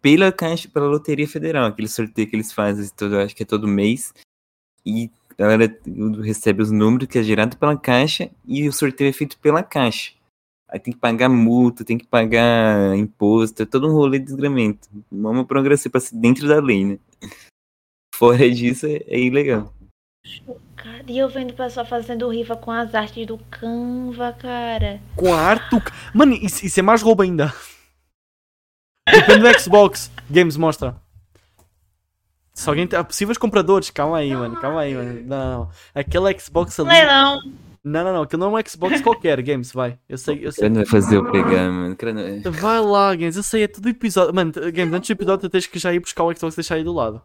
pela 0.00 0.30
caixa, 0.32 0.68
pela 0.68 0.86
Loteria 0.86 1.26
Federal, 1.26 1.66
aquele 1.66 1.88
sorteio 1.88 2.28
que 2.28 2.36
eles 2.36 2.52
fazem 2.52 2.88
todo, 2.96 3.18
acho 3.18 3.34
que 3.34 3.42
é 3.42 3.46
todo 3.46 3.66
mês. 3.66 4.12
E 4.84 5.10
a 5.38 5.42
galera 5.42 5.78
recebe 6.22 6.62
os 6.62 6.70
números 6.70 7.08
que 7.08 7.18
é 7.18 7.22
gerado 7.22 7.56
pela 7.56 7.76
caixa 7.76 8.30
e 8.46 8.68
o 8.68 8.72
sorteio 8.72 9.10
é 9.10 9.12
feito 9.12 9.38
pela 9.38 9.62
caixa. 9.62 10.12
Aí 10.68 10.80
tem 10.80 10.92
que 10.92 10.98
pagar 10.98 11.28
multa, 11.28 11.84
tem 11.84 11.96
que 11.96 12.06
pagar 12.06 12.96
imposto, 12.96 13.62
é 13.62 13.66
todo 13.66 13.88
um 13.88 13.92
rolê 13.92 14.18
de 14.18 14.26
desgramento. 14.26 14.88
Uma 15.10 15.44
burocracia 15.44 15.90
pra 15.90 16.00
ser 16.00 16.16
dentro 16.16 16.48
da 16.48 16.60
lei, 16.60 16.84
né? 16.84 16.98
Fora 18.14 18.50
disso, 18.50 18.86
é, 18.86 19.02
é 19.06 19.20
ilegal. 19.20 19.72
E 21.06 21.18
eu 21.18 21.28
vendo 21.28 21.50
o 21.50 21.54
pessoal 21.54 21.84
fazendo 21.84 22.28
rifa 22.28 22.56
com 22.56 22.70
as 22.70 22.94
artes 22.94 23.26
do 23.26 23.38
Canva, 23.50 24.32
cara. 24.32 25.00
Com 25.14 25.32
a 25.32 25.38
arte 25.38 25.70
do... 25.70 25.82
Mano, 26.14 26.32
isso, 26.32 26.64
isso 26.64 26.80
é 26.80 26.82
mais 26.82 27.02
roubo 27.02 27.22
ainda. 27.22 27.52
Depende 29.08 29.40
do 29.40 29.60
Xbox. 29.60 30.10
Games 30.30 30.56
mostra. 30.56 30.96
Se 32.54 32.68
alguém 32.68 32.86
tem... 32.86 33.02
Possíveis 33.04 33.36
compradores. 33.36 33.90
Calma 33.90 34.18
aí, 34.18 34.34
mano. 34.34 34.56
Calma 34.60 34.80
aí, 34.82 34.94
mano. 34.94 35.20
Não, 35.26 35.50
não. 35.58 35.68
Aquele 35.94 36.38
Xbox 36.38 36.78
ali... 36.78 36.88
Leilão. 36.90 37.40
Não, 37.82 38.04
não, 38.04 38.12
não. 38.14 38.22
Aquilo 38.22 38.40
não 38.48 38.56
é 38.56 38.60
um 38.62 38.66
Xbox 38.66 39.00
qualquer. 39.02 39.42
Games, 39.42 39.72
vai. 39.72 39.98
Eu 40.08 40.16
sei, 40.16 40.38
eu 40.46 40.52
sei. 40.52 40.66
Eu 40.66 40.70
não 40.70 40.76
vai 40.76 40.86
fazer 40.86 41.16
eu 41.16 41.30
pegar, 41.30 41.68
mano. 41.70 41.96
Não- 42.44 42.52
Vai 42.52 42.80
lá, 42.80 43.14
Games. 43.14 43.36
Eu 43.36 43.42
sei, 43.42 43.64
é 43.64 43.68
tudo 43.68 43.88
episódio. 43.88 44.32
Mano, 44.34 44.52
Games, 44.72 44.94
antes 44.94 45.08
do 45.08 45.12
episódio 45.12 45.48
tu 45.48 45.52
tens 45.52 45.66
que 45.66 45.78
já 45.78 45.92
ir 45.92 45.98
buscar 46.00 46.22
o 46.24 46.34
Xbox 46.34 46.54
e 46.54 46.56
deixar 46.56 46.76
aí 46.76 46.84
do 46.84 46.92
lado. 46.92 47.20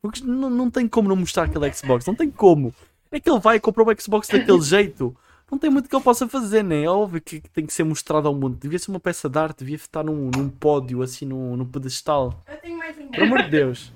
Porque 0.00 0.22
não, 0.22 0.48
não 0.50 0.70
tem 0.70 0.86
como 0.86 1.08
não 1.08 1.16
mostrar 1.16 1.44
aquele 1.44 1.72
Xbox. 1.72 2.06
Não 2.06 2.14
tem 2.14 2.30
como. 2.30 2.72
É 3.10 3.18
que 3.18 3.28
ele 3.28 3.40
vai 3.40 3.56
e 3.56 3.60
comprou 3.60 3.88
o 3.88 4.00
Xbox 4.00 4.28
daquele 4.28 4.60
jeito. 4.62 5.16
Não 5.50 5.58
tem 5.58 5.70
muito 5.70 5.88
que 5.88 5.96
ele 5.96 6.04
possa 6.04 6.28
fazer, 6.28 6.62
né? 6.62 6.82
É 6.84 6.88
óbvio 6.90 7.22
que 7.22 7.40
que 7.40 7.48
tem 7.48 7.64
que 7.64 7.72
ser 7.72 7.82
mostrado 7.82 8.28
ao 8.28 8.34
mundo. 8.34 8.58
Devia 8.60 8.78
ser 8.78 8.90
uma 8.90 9.00
peça 9.00 9.28
de 9.30 9.38
arte, 9.38 9.60
devia 9.60 9.76
estar 9.76 10.04
num, 10.04 10.30
num 10.36 10.48
pódio, 10.50 11.02
assim, 11.02 11.24
num, 11.24 11.56
num 11.56 11.64
pedestal. 11.64 12.38
Eu 12.46 12.56
tenho 12.58 12.76
mais 12.78 12.96
um. 12.98 13.08
Pelo 13.08 13.24
amor 13.26 13.42
de 13.44 13.50
Deus. 13.50 13.90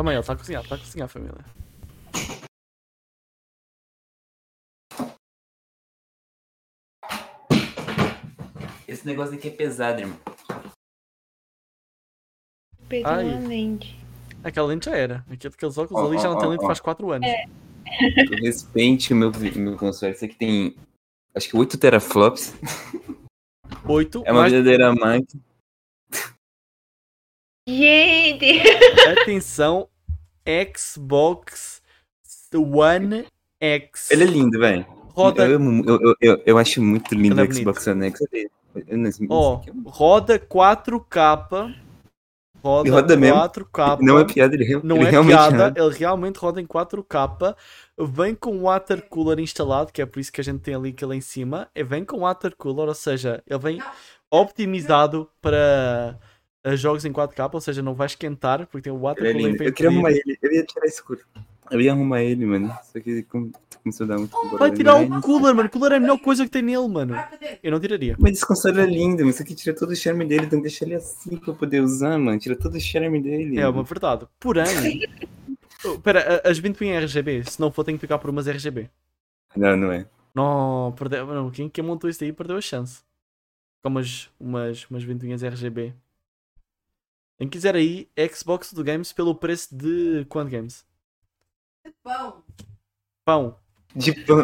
Calma 0.00 0.12
aí, 0.12 0.16
ele 0.16 0.20
está 0.22 0.32
a 0.32 0.36
cozinhar, 0.36 0.62
está 0.62 0.76
a 0.76 0.78
cozinhar, 0.78 1.08
família. 1.10 1.44
Esse 8.88 9.06
negócio 9.06 9.34
aqui 9.34 9.48
é 9.48 9.50
pesado, 9.50 10.00
irmão. 10.00 10.18
Perdeu 12.88 13.12
Ai. 13.12 13.24
uma 13.26 13.46
lente. 13.46 13.94
Aquela 14.42 14.68
lente 14.68 14.86
já 14.86 14.96
era. 14.96 15.22
Aquele- 15.30 15.52
Aqueles 15.54 15.76
óculos 15.76 16.02
Ó, 16.02 16.06
ali 16.08 16.16
já 16.16 16.30
não 16.30 16.38
tem 16.38 16.48
ó, 16.48 16.50
lente 16.52 16.64
faz 16.66 16.80
4 16.80 17.12
anos. 17.12 17.28
Respeite 18.42 19.12
o 19.12 19.16
meu, 19.16 19.30
meu 19.56 19.76
console. 19.76 20.14
Isso 20.14 20.24
aqui 20.24 20.34
tem. 20.34 20.76
Acho 21.34 21.46
que 21.50 21.56
8 21.58 21.76
teraflops. 21.76 22.54
8, 23.86 24.22
É 24.24 24.32
uma 24.32 24.40
mais 24.40 24.52
verdadeira 24.54 24.94
máquina. 24.94 25.49
Gente! 27.66 28.62
atenção, 29.22 29.88
Xbox 30.76 31.82
One 32.54 33.26
X. 33.60 34.10
Ele 34.10 34.24
é 34.24 34.26
lindo, 34.26 34.58
velho. 34.58 34.86
roda, 35.10 35.46
Eu, 35.46 35.60
eu, 35.60 36.16
eu, 36.20 36.42
eu, 36.44 36.58
acho 36.58 36.82
muito 36.82 37.14
lindo 37.14 37.40
Ele 37.40 37.46
é 37.46 37.50
o 37.50 37.54
Xbox 37.54 37.86
One 37.86 38.06
X. 38.06 38.20
Ó, 39.28 39.60
roda 39.86 40.38
4K. 40.38 41.74
Roda, 42.62 42.88
E 42.88 42.92
roda 42.92 43.16
mesmo. 43.16 43.38
4K. 43.38 43.98
Não 44.00 44.18
é 44.18 44.24
piada, 44.24 44.54
ele, 44.54 44.80
Não 44.82 44.96
ele 44.96 45.06
é 45.06 45.10
realmente 45.10 45.36
piada, 45.36 45.64
roda. 45.64 45.80
ele 45.80 45.94
realmente 45.94 46.36
roda 46.36 46.60
em 46.60 46.66
4K. 46.66 47.56
Vem 47.98 48.34
com 48.34 48.58
o 48.58 48.62
water 48.62 49.02
cooler 49.08 49.38
instalado, 49.38 49.92
que 49.92 50.02
é 50.02 50.06
por 50.06 50.20
isso 50.20 50.32
que 50.32 50.40
a 50.40 50.44
gente 50.44 50.60
tem 50.60 50.74
ali 50.74 50.90
aquele 50.90 51.16
em 51.16 51.20
cima. 51.20 51.68
E 51.74 51.82
vem 51.82 52.04
com 52.04 52.20
water 52.20 52.54
cooler, 52.56 52.88
ou 52.88 52.94
seja, 52.94 53.42
ele 53.46 53.58
vem 53.58 53.82
optimizado 54.30 55.28
para 55.40 56.18
jogos 56.76 57.04
em 57.04 57.12
4K, 57.12 57.50
ou 57.54 57.60
seja, 57.60 57.82
não 57.82 57.94
vai 57.94 58.06
esquentar, 58.06 58.66
porque 58.66 58.82
tem 58.82 58.92
o 58.92 58.98
water 59.00 59.24
é 59.24 59.30
Eu 59.66 59.72
queria 59.72 59.90
arrumar 59.90 60.10
ele. 60.10 60.38
Eu 60.42 60.52
ia 60.52 60.64
tirar 60.64 60.86
esse 60.86 61.02
cooler. 61.02 61.24
Eu 61.70 61.80
ia 61.80 61.92
arrumar 61.92 62.20
ele, 62.22 62.44
mano. 62.44 62.72
Só 62.92 62.98
que 63.00 63.22
come- 63.22 63.52
começou 63.82 64.04
a 64.04 64.08
dar 64.08 64.18
muito 64.18 64.32
Vai 64.32 64.58
barulho. 64.58 64.76
tirar 64.76 64.96
o 65.00 65.20
cooler, 65.22 65.54
mano. 65.54 65.68
O 65.68 65.70
cooler 65.70 65.92
é 65.92 65.96
a 65.96 66.00
melhor 66.00 66.18
coisa 66.18 66.44
que 66.44 66.50
tem 66.50 66.62
nele, 66.62 66.88
mano. 66.88 67.14
Eu 67.62 67.70
não 67.70 67.80
tiraria. 67.80 68.16
Mas 68.18 68.32
esse 68.32 68.46
console 68.46 68.80
é 68.80 68.84
lindo, 68.86 69.24
mas 69.24 69.34
isso 69.36 69.42
aqui 69.42 69.54
tira 69.54 69.74
todo 69.74 69.90
o 69.90 69.96
charme 69.96 70.24
dele, 70.26 70.46
então 70.46 70.60
deixa 70.60 70.84
ele 70.84 70.96
assim 70.96 71.36
pra 71.36 71.50
eu 71.52 71.56
poder 71.56 71.80
usar, 71.80 72.18
mano. 72.18 72.38
Tira 72.38 72.56
todo 72.56 72.74
o 72.74 72.80
charme 72.80 73.22
dele. 73.22 73.58
É 73.58 73.68
uma 73.68 73.82
verdade. 73.82 74.26
Porém. 74.38 74.64
Oh, 75.82 75.92
Espera, 75.94 76.42
a- 76.44 76.50
as 76.50 76.58
20 76.58 76.82
em 76.82 76.92
RGB. 76.94 77.42
Se 77.44 77.58
não 77.58 77.72
for, 77.72 77.82
tenho 77.84 77.96
que 77.96 78.02
ficar 78.02 78.18
por 78.18 78.28
umas 78.28 78.46
RGB. 78.46 78.90
Não, 79.56 79.74
não 79.78 79.90
é. 79.90 80.06
Não, 80.34 80.94
perdeu. 80.94 81.26
Não, 81.26 81.50
quem, 81.50 81.70
quem 81.70 81.82
montou 81.82 82.10
isso 82.10 82.22
aí 82.22 82.34
perdeu 82.34 82.58
a 82.58 82.60
chance. 82.60 83.00
Com 83.82 83.88
umas, 83.88 84.28
umas, 84.38 84.84
umas 84.90 85.02
ventoinhas 85.02 85.42
RGB. 85.42 85.94
Quem 87.40 87.48
quiser 87.48 87.74
aí, 87.74 88.06
Xbox 88.30 88.70
do 88.74 88.84
Games 88.84 89.14
pelo 89.14 89.34
preço 89.34 89.74
de 89.74 90.26
quanto 90.28 90.50
Games? 90.50 90.84
Pão. 92.02 92.44
Pão. 93.24 93.56
Tipo, 93.98 94.34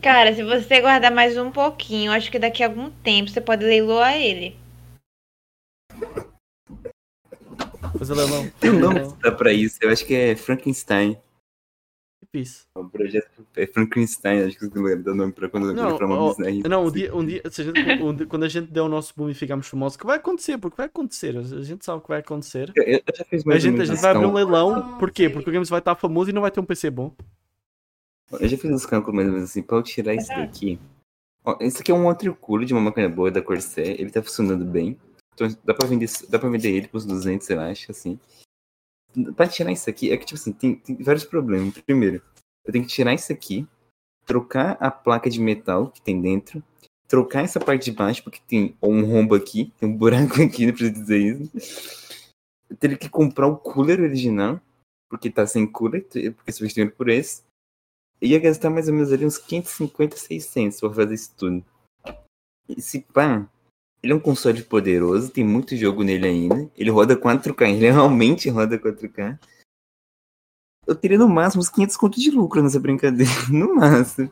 Cara, 0.00 0.34
se 0.34 0.42
você 0.42 0.80
guardar 0.80 1.12
mais 1.12 1.36
um 1.36 1.50
pouquinho, 1.50 2.12
acho 2.12 2.30
que 2.30 2.38
daqui 2.38 2.62
a 2.62 2.66
algum 2.66 2.90
tempo 2.90 3.28
você 3.28 3.42
pode 3.42 3.62
leiloar 3.62 4.14
ele. 4.14 4.56
Fazer 7.98 8.14
leilão. 8.14 8.50
tem 8.58 8.70
um 8.70 8.78
nome 8.78 9.00
que 9.12 9.22
dá 9.22 9.30
pra 9.30 9.52
isso. 9.52 9.76
Eu 9.82 9.90
acho 9.90 10.06
que 10.06 10.14
é 10.14 10.34
Frankenstein. 10.34 11.20
Tipo 12.24 12.38
isso. 12.38 12.66
O 12.74 12.84
projeto 12.88 13.46
é 13.54 13.66
Frankenstein, 13.66 14.44
acho 14.44 14.58
que 14.58 14.64
eu 14.64 15.02
dá 15.02 15.14
nome 15.14 15.32
pra 15.32 15.48
quando 15.48 15.72
Não, 15.74 15.96
pra 15.96 16.06
uma 16.06 16.28
Disney. 16.30 16.62
não 16.68 16.86
um 16.86 16.90
dia, 16.90 17.14
um 17.14 17.24
dia, 17.24 17.42
se 17.50 17.60
a 17.60 17.64
gente- 17.64 18.02
um 18.02 18.14
dia- 18.14 18.26
quando 18.26 18.44
a 18.44 18.48
gente 18.48 18.70
der 18.70 18.80
o 18.80 18.88
nosso 18.88 19.12
boom 19.16 19.28
e 19.28 19.34
ficamos 19.34 19.66
famosos, 19.66 19.96
que 19.96 20.06
vai 20.06 20.16
acontecer, 20.16 20.56
porque 20.58 20.76
vai 20.76 20.86
acontecer. 20.86 21.36
A 21.36 21.42
gente 21.62 21.84
sabe 21.84 22.02
que 22.02 22.08
vai 22.08 22.20
acontecer. 22.20 22.72
Eu, 22.74 22.82
eu 22.84 23.02
já 23.14 23.24
fiz 23.24 23.46
A 23.46 23.58
gente, 23.58 23.80
a 23.80 23.84
gente 23.84 24.00
vai 24.00 24.12
abrir 24.12 24.26
um 24.26 24.32
leilão. 24.32 24.98
Por 24.98 25.10
quê? 25.10 25.28
Porque 25.28 25.50
o 25.50 25.52
Games 25.52 25.68
vai 25.68 25.80
estar 25.80 25.94
famoso 25.96 26.30
e 26.30 26.32
não 26.32 26.42
vai 26.42 26.50
ter 26.50 26.60
um 26.60 26.64
PC 26.64 26.90
bom. 26.90 27.14
Eu 28.32 28.48
já 28.48 28.56
fiz 28.56 28.70
os 28.70 28.86
cálculos 28.86 29.14
mais 29.14 29.28
ou 29.28 29.34
menos 29.34 29.50
assim, 29.50 29.62
pra 29.62 29.76
eu 29.76 29.82
tirar 29.82 30.14
isso 30.14 30.28
daqui. 30.28 30.78
Ó, 31.44 31.56
esse 31.60 31.82
aqui 31.82 31.92
é 31.92 31.94
um 31.94 32.04
water 32.04 32.32
cooler 32.34 32.66
de 32.66 32.72
uma 32.72 32.80
máquina 32.80 33.08
boa 33.08 33.30
da 33.30 33.42
Corsair, 33.42 34.00
ele 34.00 34.10
tá 34.10 34.22
funcionando 34.22 34.64
bem. 34.64 34.98
Então 35.34 35.46
dá 35.62 35.74
pra 35.74 35.86
vender, 35.86 36.08
dá 36.28 36.38
pra 36.38 36.48
vender 36.48 36.70
ele 36.70 36.88
por 36.88 36.96
uns 36.98 37.04
200, 37.04 37.48
eu 37.50 37.60
acho, 37.60 37.90
assim. 37.90 38.18
Pra 39.36 39.46
tirar 39.46 39.72
isso 39.72 39.88
aqui, 39.88 40.10
é 40.10 40.16
que 40.16 40.26
tipo 40.26 40.40
assim, 40.40 40.52
tem, 40.52 40.76
tem 40.76 40.96
vários 40.96 41.24
problemas. 41.24 41.78
Primeiro, 41.78 42.22
eu 42.64 42.72
tenho 42.72 42.84
que 42.84 42.90
tirar 42.90 43.14
isso 43.14 43.32
aqui, 43.32 43.66
trocar 44.24 44.76
a 44.80 44.90
placa 44.90 45.30
de 45.30 45.40
metal 45.40 45.90
que 45.90 46.00
tem 46.00 46.20
dentro, 46.20 46.62
trocar 47.06 47.42
essa 47.42 47.60
parte 47.60 47.84
de 47.84 47.92
baixo, 47.96 48.22
porque 48.24 48.40
tem 48.46 48.76
um 48.82 49.04
rombo 49.04 49.34
aqui, 49.34 49.72
tem 49.78 49.88
um 49.88 49.96
buraco 49.96 50.40
aqui, 50.42 50.66
não 50.66 50.72
preciso 50.72 50.92
dizer 50.92 51.18
isso. 51.18 52.04
Eu 52.68 52.76
teria 52.76 52.96
que 52.96 53.08
comprar 53.08 53.46
o 53.46 53.56
cooler 53.56 54.00
original, 54.00 54.60
porque 55.08 55.30
tá 55.30 55.46
sem 55.46 55.66
cooler, 55.66 56.04
porque 56.34 56.52
substituindo 56.52 56.92
por 56.92 57.08
esse. 57.08 57.42
Ia 58.20 58.38
gastar 58.40 58.70
mais 58.70 58.88
ou 58.88 58.94
menos 58.94 59.12
ali 59.12 59.26
uns 59.26 59.38
550, 59.38 60.16
600 60.16 60.80
pra 60.80 60.92
fazer 60.92 61.14
isso 61.14 61.34
tudo. 61.36 61.64
Esse 62.68 63.00
pá, 63.00 63.46
ele 64.04 64.12
é 64.12 64.16
um 64.16 64.20
console 64.20 64.62
poderoso, 64.62 65.32
tem 65.32 65.42
muito 65.42 65.74
jogo 65.74 66.02
nele 66.02 66.26
ainda. 66.26 66.70
Ele 66.76 66.90
roda 66.90 67.18
4K, 67.18 67.70
ele 67.72 67.90
realmente 67.90 68.50
roda 68.50 68.78
4K. 68.78 69.38
Eu 70.86 70.94
teria 70.94 71.16
no 71.16 71.26
máximo 71.26 71.62
uns 71.62 71.70
500 71.70 71.96
conto 71.96 72.20
de 72.20 72.30
lucro 72.30 72.62
nessa 72.62 72.78
brincadeira, 72.78 73.32
no 73.50 73.74
máximo. 73.74 74.30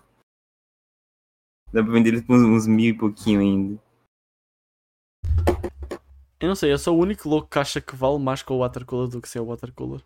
Dá 1.72 1.82
pra 1.82 1.90
vender 1.90 2.10
ele 2.10 2.20
por 2.20 2.36
uns, 2.36 2.66
mil 2.66 2.90
e 2.90 2.98
pouquinho 2.98 3.40
ainda. 3.40 3.82
Eu 6.38 6.48
não 6.48 6.54
sei, 6.54 6.70
eu 6.70 6.78
sou 6.78 6.98
o 6.98 7.00
único 7.00 7.26
louco 7.26 7.48
que 7.48 7.58
acha 7.58 7.80
que 7.80 7.96
vale 7.96 8.18
mais 8.18 8.42
com 8.42 8.54
o 8.54 8.58
watercooler 8.58 9.08
do 9.08 9.22
que 9.22 9.28
sem 9.28 9.40
o 9.40 9.46
watercooler. 9.46 10.02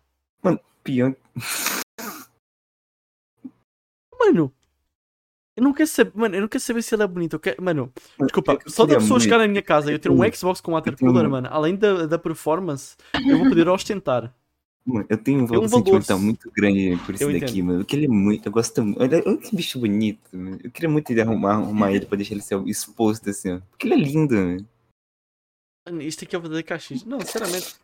Pior, 0.81 1.13
Mano, 4.17 4.53
eu 5.57 5.63
não 5.63 5.73
quero 5.73 5.87
saber, 5.89 6.11
mano, 6.15 6.35
eu 6.35 6.41
não 6.41 6.47
quero 6.47 6.63
saber 6.63 6.81
se 6.83 6.95
ele 6.95 7.03
é 7.03 7.07
bonito. 7.07 7.33
Eu 7.33 7.39
quero, 7.39 7.61
mano, 7.61 7.91
desculpa, 8.21 8.59
eu 8.63 8.71
só 8.71 8.85
da 8.85 8.95
pessoa 8.95 9.19
chegar 9.19 9.39
na 9.39 9.47
minha 9.47 9.61
casa 9.61 9.91
e 9.91 9.95
eu 9.95 9.99
ter 9.99 10.09
um 10.09 10.23
Eu- 10.23 10.33
Xbox 10.33 10.61
com 10.61 10.71
eu 10.71 10.75
watercooler, 10.75 11.29
mano, 11.29 11.47
além 11.51 11.75
da, 11.75 12.05
da 12.05 12.17
performance, 12.19 12.95
eu 13.27 13.37
vou 13.39 13.49
poder 13.49 13.67
ostentar. 13.67 14.33
Mano, 14.85 15.05
eu 15.09 15.17
tenho 15.17 15.41
um 15.43 15.47
Tem 15.47 15.57
um 15.57 15.61
valor 15.61 15.67
valor. 15.67 15.85
sentimental 15.85 16.19
muito 16.19 16.49
grande 16.55 16.95
por 17.05 17.13
isso 17.13 17.23
Eu 17.25 17.37
daqui, 17.39 17.61
mano. 17.61 17.79
Porque 17.79 17.93
ele 17.93 18.05
é 18.05 18.07
muito. 18.07 18.45
Eu 18.47 18.51
gosto 18.53 18.81
muito. 18.85 19.01
Olha, 19.01 19.21
olha 19.25 19.37
que 19.37 19.53
bicho 19.53 19.77
bonito, 19.79 20.29
mano. 20.31 20.59
Eu 20.63 20.71
queria 20.71 20.87
muito 20.89 21.09
ele 21.11 21.19
arrumar, 21.19 21.55
arrumar 21.55 21.91
ele 21.91 22.05
pra 22.05 22.15
deixar 22.15 22.35
ele 22.35 22.41
ser 22.41 22.57
exposto 22.67 23.29
assim, 23.29 23.51
ó. 23.55 23.59
Porque 23.69 23.85
ele 23.85 23.95
é 23.95 23.97
lindo, 23.97 24.33
mano. 24.33 24.65
Mano, 25.89 26.01
isto 26.01 26.23
aqui 26.23 26.35
é 26.35 26.39
o 26.39 26.41
verdadeiro 26.41 26.67
cachis. 26.67 27.03
Não, 27.03 27.19
sinceramente. 27.19 27.75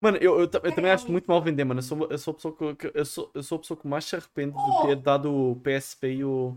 Mano, 0.00 0.16
eu, 0.18 0.38
eu, 0.40 0.46
ta- 0.48 0.60
eu 0.62 0.72
também 0.72 0.90
acho 0.92 1.10
muito 1.10 1.26
mal 1.26 1.42
vender, 1.42 1.64
mano. 1.64 1.78
Eu 1.78 1.82
sou, 1.82 2.08
eu 2.10 2.18
sou 2.18 2.30
a 2.30 2.34
pessoa 2.34 2.76
que- 2.76 2.90
eu, 2.94 3.04
sou, 3.04 3.30
eu 3.34 3.42
sou 3.42 3.56
a 3.56 3.58
pessoa 3.60 3.78
que 3.80 3.86
mais 3.88 4.04
se 4.04 4.14
arrepende 4.16 4.54
de 4.54 4.82
ter 4.86 4.96
dado 4.96 5.32
o 5.32 5.56
PSP 5.56 6.12
e 6.14 6.24
o. 6.24 6.56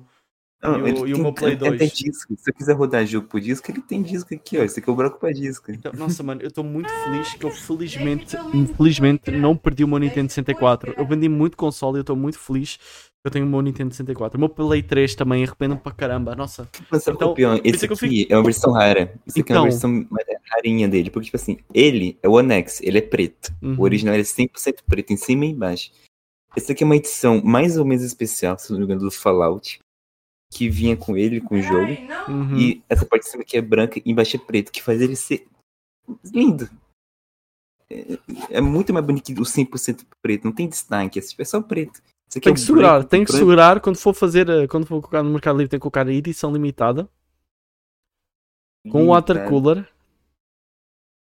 Não, 0.63 0.79
E 0.79 0.81
o- 0.81 0.87
ele 0.87 0.97
e 0.97 1.01
o 1.01 1.05
tem 1.15 1.21
meu 1.23 1.33
Play 1.33 1.53
até 1.53 1.69
2? 1.69 1.91
disco. 1.93 2.33
Se 2.37 2.49
eu 2.49 2.53
quiser 2.53 2.73
rodar 2.75 3.05
jogo 3.05 3.27
por 3.27 3.39
disco, 3.39 3.69
ele 3.69 3.81
tem 3.81 4.01
disco 4.01 4.33
aqui, 4.33 4.57
ó. 4.57 4.63
Esse 4.63 4.79
aqui 4.79 4.89
é 4.89 4.93
o 4.93 4.95
bloco 4.95 5.19
pra 5.19 5.31
disco. 5.31 5.71
Então, 5.71 5.91
nossa, 5.93 6.23
mano, 6.23 6.41
eu 6.41 6.47
estou 6.47 6.63
muito 6.63 6.89
feliz 7.03 7.33
que 7.33 7.45
eu 7.45 7.51
felizmente, 7.51 8.35
infelizmente, 8.53 9.29
não 9.31 9.55
perdi 9.55 9.83
o 9.83 9.87
meu 9.87 9.99
Nintendo 9.99 10.29
64. 10.31 10.93
Eu 10.97 11.05
vendi 11.05 11.29
muito 11.29 11.55
console 11.57 11.97
e 11.97 11.99
eu 11.99 12.01
estou 12.01 12.15
muito 12.15 12.39
feliz 12.39 12.77
que 12.77 13.27
eu 13.27 13.31
tenho 13.31 13.45
o 13.45 13.49
meu 13.49 13.61
Nintendo 13.61 13.93
64. 13.93 14.37
O 14.37 14.39
meu 14.39 14.49
Play 14.49 14.81
3 14.81 15.13
também 15.13 15.43
arrependo-me 15.43 15.81
para 15.81 15.91
caramba. 15.91 16.35
Nossa, 16.35 16.67
Mas 16.89 17.05
Então, 17.07 17.31
o 17.31 17.33
pior? 17.35 17.57
por 17.59 17.65
isso 17.67 17.75
Esse 17.75 17.87
que 17.87 17.93
eu 17.93 17.97
aqui 17.97 18.27
é 18.31 18.35
uma 18.37 18.43
versão 18.43 18.71
rara. 18.71 19.13
Isso 19.27 19.39
aqui 19.41 19.51
é 19.51 19.55
uma 19.59 19.67
Então. 19.67 19.91
versão 19.93 20.07
rarinha 20.51 20.87
dele. 20.87 21.11
Porque, 21.11 21.25
tipo 21.25 21.37
assim, 21.37 21.57
ele 21.73 22.17
é 22.23 22.29
o 22.29 22.31
Onex, 22.33 22.81
ele 22.81 22.97
é 22.97 23.01
preto. 23.01 23.53
Uhum. 23.61 23.75
O 23.77 23.81
original 23.83 24.15
é 24.15 24.23
100% 24.23 24.83
preto, 24.87 25.11
em 25.13 25.17
cima 25.17 25.45
e 25.45 25.49
embaixo. 25.49 25.91
Essa 26.55 26.71
aqui 26.71 26.83
é 26.83 26.85
uma 26.85 26.95
edição 26.95 27.41
mais 27.43 27.77
ou 27.77 27.85
menos 27.85 28.03
especial, 28.03 28.57
se 28.57 28.71
não 28.71 28.79
me 28.79 28.85
engano, 28.85 29.01
do 29.01 29.11
Fallout. 29.11 29.79
Que 30.55 30.69
vinha 30.69 30.95
com 30.95 31.17
ele, 31.17 31.41
com 31.41 31.55
o 31.55 31.61
jogo. 31.61 31.91
Uhum. 32.29 32.57
E 32.57 32.81
essa 32.87 33.05
parte 33.05 33.23
de 33.23 33.29
cima 33.31 33.43
aqui 33.43 33.57
é 33.57 33.61
branca 33.61 33.99
e 33.99 34.09
embaixo 34.09 34.37
é 34.37 34.39
preto, 34.39 34.71
que 34.71 34.81
faz 34.81 35.01
ele 35.01 35.15
ser 35.15 35.45
lindo. 36.33 36.69
é, 37.89 38.17
é 38.51 38.61
muito 38.61 38.93
mais 38.93 39.05
bonito 39.05 39.25
que 39.33 39.39
o 39.39 39.43
100% 39.43 40.05
preto. 40.21 40.45
Não 40.45 40.53
tem 40.53 40.69
destaque, 40.69 41.19
é 41.19 41.43
só 41.43 41.61
preto. 41.61 42.01
Isso 42.27 42.37
aqui 42.37 42.45
Tem 42.45 42.51
é 42.51 42.53
que 42.53 42.61
o 42.61 42.63
segurar, 42.63 42.93
branco, 42.93 43.09
tem 43.09 43.25
que 43.25 43.31
branco. 43.31 43.39
segurar 43.39 43.79
quando 43.81 43.97
for 43.97 44.13
fazer, 44.13 44.49
eh, 44.49 44.67
quando 44.67 44.85
for 44.85 45.01
colocar 45.01 45.21
no 45.23 45.29
Mercado 45.29 45.57
Livre, 45.57 45.69
tem 45.69 45.77
que 45.79 45.81
colocar 45.81 46.07
a 46.07 46.11
edição 46.13 46.51
limitada 46.53 47.07
com 48.89 48.99
o 48.99 49.01
Limitado. 49.01 49.09
watercooler. 49.09 49.89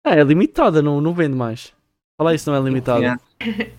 Ah, 0.05 0.15
é 0.15 0.23
limitada, 0.23 0.83
não, 0.83 1.01
não 1.01 1.15
vende 1.15 1.37
mais. 1.37 1.73
Fala 2.19 2.35
isso, 2.35 2.51
não 2.51 2.57
é 2.57 2.61
limitada. 2.63 3.19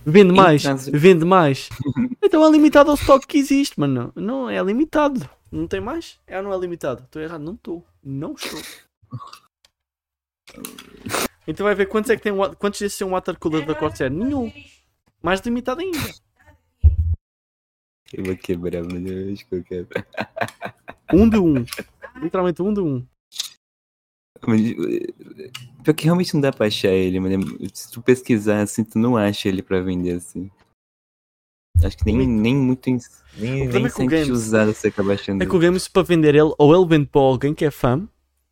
Vende 0.05 0.33
mais, 0.33 0.63
vende 0.91 1.25
mais. 1.25 1.69
Então 2.25 2.43
é 2.45 2.49
limitado 2.49 2.89
ao 2.89 2.95
estoque 2.95 3.27
que 3.27 3.37
existe, 3.37 3.79
mano. 3.79 4.11
Não 4.15 4.49
é 4.49 4.61
limitado. 4.63 5.29
Não 5.53 5.67
tem 5.67 5.79
mais? 5.79 6.19
É 6.25 6.35
ou 6.37 6.43
não 6.43 6.51
é 6.51 6.57
limitado? 6.57 7.03
Estou 7.03 7.21
errado, 7.21 7.43
não 7.43 7.53
estou. 7.53 7.85
Não 8.03 8.33
estou. 8.33 8.59
Então 11.45 11.65
vai 11.65 11.75
ver 11.75 11.87
quantos 11.87 12.09
é 12.09 12.15
que 12.15 12.23
tem 12.23 12.31
quantos 12.57 12.79
desses 12.79 13.01
um 13.01 13.09
watercooler 13.09 13.65
da 13.65 13.75
Corsair? 13.75 14.09
Nenhum. 14.09 14.49
Mais 15.21 15.41
limitado 15.41 15.81
ainda. 15.81 15.97
Eu 18.13 18.23
vou 18.23 18.37
quebrar, 18.37 18.81
mano. 18.81 19.09
Eu 19.09 19.33
acho 19.33 19.45
que 19.45 19.55
eu 19.55 19.63
quebro. 19.63 20.05
Um 21.11 21.27
de 21.27 21.37
um. 21.37 21.65
Literalmente 22.15 22.61
um 22.61 22.73
de 22.73 22.79
um. 22.79 23.05
Mas, 24.47 24.61
eh, 24.61 25.51
Pior 25.83 25.93
que 25.93 26.05
realmente 26.05 26.33
não 26.33 26.39
dá 26.39 26.53
pra 26.53 26.67
achar 26.67 26.91
ele, 26.91 27.19
mano. 27.19 27.45
Se 27.73 27.91
tu 27.91 28.01
pesquisar 28.01 28.61
assim, 28.61 28.85
tu 28.85 28.97
não 28.97 29.17
acha 29.17 29.49
ele 29.49 29.61
pra 29.61 29.81
vender 29.81 30.13
assim. 30.13 30.49
Acho 31.83 31.97
que 31.97 32.05
nem, 32.05 32.27
nem 32.27 32.55
muito. 32.55 32.89
em- 32.89 32.97
Nem, 33.35 33.67
nem 33.67 33.83
é 33.83 33.87
o 33.87 33.89
sente 33.89 34.31
usado 34.31 34.73
você 34.73 34.87
acaba 34.87 35.13
achando. 35.13 35.41
É 35.41 35.45
que 35.45 35.55
o 35.55 35.59
Games 35.59 35.87
para 35.87 36.03
vender 36.03 36.35
ele, 36.35 36.53
ou 36.57 36.75
ele 36.75 36.85
vende 36.87 37.07
para 37.07 37.21
alguém 37.21 37.53
que 37.53 37.65
é 37.65 37.71
fã, 37.71 38.07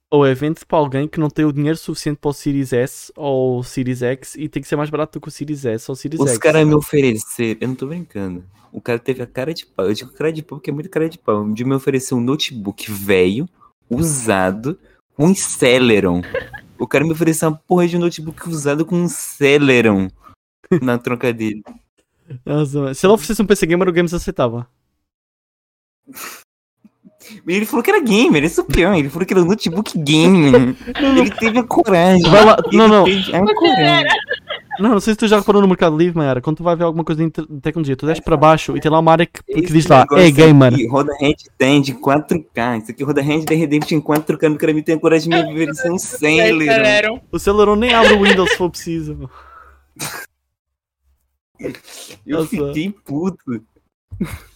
ou 0.09 0.25
é 0.25 0.33
vende 0.33 0.65
para 0.65 0.77
alguém 0.77 1.07
que 1.07 1.19
não 1.19 1.29
tem 1.29 1.45
o 1.45 1.53
dinheiro 1.53 1.77
suficiente 1.77 2.17
para 2.19 2.29
o 2.29 2.33
Series 2.33 2.73
S 2.73 3.11
ou 3.15 3.59
o 3.59 3.63
Series 3.63 4.01
X 4.01 4.35
e 4.35 4.49
tem 4.49 4.61
que 4.61 4.67
ser 4.67 4.75
mais 4.75 4.89
barato 4.89 5.17
do 5.17 5.21
que 5.21 5.27
o 5.27 5.31
Series 5.31 5.63
S 5.65 5.89
ou 5.89 5.93
o 5.93 5.95
Series 5.95 6.19
Os 6.19 6.29
X. 6.31 6.37
caras 6.39 6.65
me 6.67 6.73
ofereceram, 6.73 7.57
eu 7.61 7.67
não 7.67 7.75
tô 7.75 7.87
brincando. 7.87 8.43
O 8.73 8.79
cara 8.81 8.97
teve 8.99 9.21
a 9.21 9.27
cara 9.27 9.53
de 9.53 9.65
pau. 9.65 9.85
Eu 9.85 9.93
digo 9.93 10.11
cara 10.13 10.31
de 10.31 10.41
pau 10.41 10.57
porque 10.57 10.69
é 10.69 10.73
muito 10.73 10.89
cara 10.89 11.09
de 11.09 11.17
pau. 11.17 11.47
De 11.53 11.63
me 11.65 11.75
oferecer 11.75 12.13
um 12.15 12.21
notebook 12.21 12.89
velho, 12.91 13.47
usado, 13.89 14.77
com 15.15 15.27
um 15.27 15.35
Celeron. 15.35 16.21
O 16.79 16.87
cara 16.87 17.03
me 17.05 17.11
ofereceu 17.11 17.49
uma 17.49 17.57
porra 17.67 17.87
de 17.87 17.97
notebook 17.97 18.47
usado 18.49 18.85
com 18.85 18.95
um 18.95 19.07
Celeron 19.07 20.07
na 20.81 20.97
troca 20.97 21.31
dele. 21.33 21.61
Nossa. 22.45 22.93
Se 22.93 23.05
ele 23.05 23.13
oferecesse 23.13 23.41
um 23.41 23.45
PC 23.45 23.65
Gamer, 23.65 23.87
o 23.89 23.93
Games 23.93 24.13
aceitava. 24.13 24.67
Ele 27.47 27.65
falou 27.65 27.83
que 27.83 27.89
era 27.91 28.01
gamer, 28.01 28.43
esse 28.43 28.59
é 28.59 28.63
o 28.63 28.65
pior. 28.65 28.93
Ele 28.95 29.07
falou 29.09 29.25
que 29.25 29.33
era 29.33 29.41
um 29.43 29.45
notebook 29.45 29.97
gamer. 29.97 30.75
Ele 30.99 31.29
teve 31.29 31.59
a 31.59 31.63
coragem. 31.63 32.29
Vai 32.29 32.43
lá- 32.43 32.57
Ele 32.65 32.77
não, 32.77 32.87
não. 32.87 33.03
teve 33.05 33.35
a 33.37 33.55
coragem. 33.55 34.07
Não, 34.79 34.89
não 34.91 34.99
sei 34.99 35.13
se 35.13 35.19
tu 35.19 35.27
já 35.27 35.37
reparou 35.37 35.61
no 35.61 35.67
Mercado 35.67 35.95
Livre, 35.95 36.17
Mayara, 36.17 36.41
quando 36.41 36.57
tu 36.57 36.63
vai 36.63 36.75
ver 36.75 36.83
alguma 36.83 37.03
coisa 37.03 37.23
de 37.23 37.29
te- 37.29 37.45
de 37.47 37.61
tecnologia, 37.61 37.95
tu 37.95 38.05
desce 38.07 38.21
para 38.21 38.35
baixo 38.35 38.75
e 38.75 38.81
tem 38.81 38.89
lá 38.91 38.99
uma 38.99 39.11
área 39.11 39.25
que, 39.27 39.41
que 39.43 39.61
diz 39.71 39.85
lá, 39.85 40.05
é 40.13 40.31
gamer. 40.31 40.73
aqui 40.73 40.87
roda 40.87 41.13
Dead 41.59 41.89
em 41.89 42.01
4K. 42.01 42.81
Isso 42.81 42.91
aqui 42.91 43.03
roda 43.03 43.21
Red 43.21 43.45
Dead 43.45 43.59
Redemption 43.59 43.97
em 43.99 44.01
4K. 44.01 44.53
O 44.55 44.57
cara 44.57 44.73
me 44.73 44.81
tem 44.81 44.95
a 44.95 44.99
coragem 44.99 45.29
de 45.29 45.37
me 45.43 45.51
oferecer 45.53 45.91
um 45.91 45.99
Celeron. 45.99 46.59
Celeron. 46.59 47.21
O 47.31 47.39
Celeron 47.39 47.75
nem 47.75 47.93
abre 47.93 48.13
o 48.15 48.23
Windows 48.23 48.49
se 48.49 48.57
for 48.57 48.69
preciso. 48.69 49.29
Eu 52.25 52.39
Nossa. 52.39 52.49
fiquei 52.49 52.89
puto. 52.91 53.63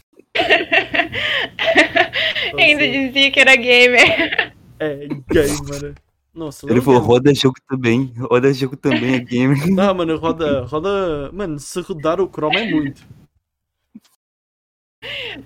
Ainda 2.58 2.88
dizia 2.88 3.32
que 3.32 3.40
era 3.40 3.56
gamer. 3.56 4.54
É 4.80 5.08
gamer. 5.32 5.96
Nossa, 6.34 6.66
Ele 6.68 6.76
não 6.76 6.82
falou, 6.82 7.00
mesmo. 7.00 7.14
roda 7.14 7.34
jogo 7.34 7.56
também. 7.70 8.14
Roda 8.18 8.54
jogo 8.54 8.76
também 8.76 9.16
é 9.16 9.20
gamer. 9.20 9.58
Ah, 9.80 9.94
mano, 9.94 10.18
roda, 10.18 10.64
roda. 10.66 11.32
Mano, 11.32 11.58
se 11.60 11.80
rodar 11.82 12.20
o 12.20 12.28
Chrome 12.30 12.58
é 12.58 12.70
muito. 12.70 13.02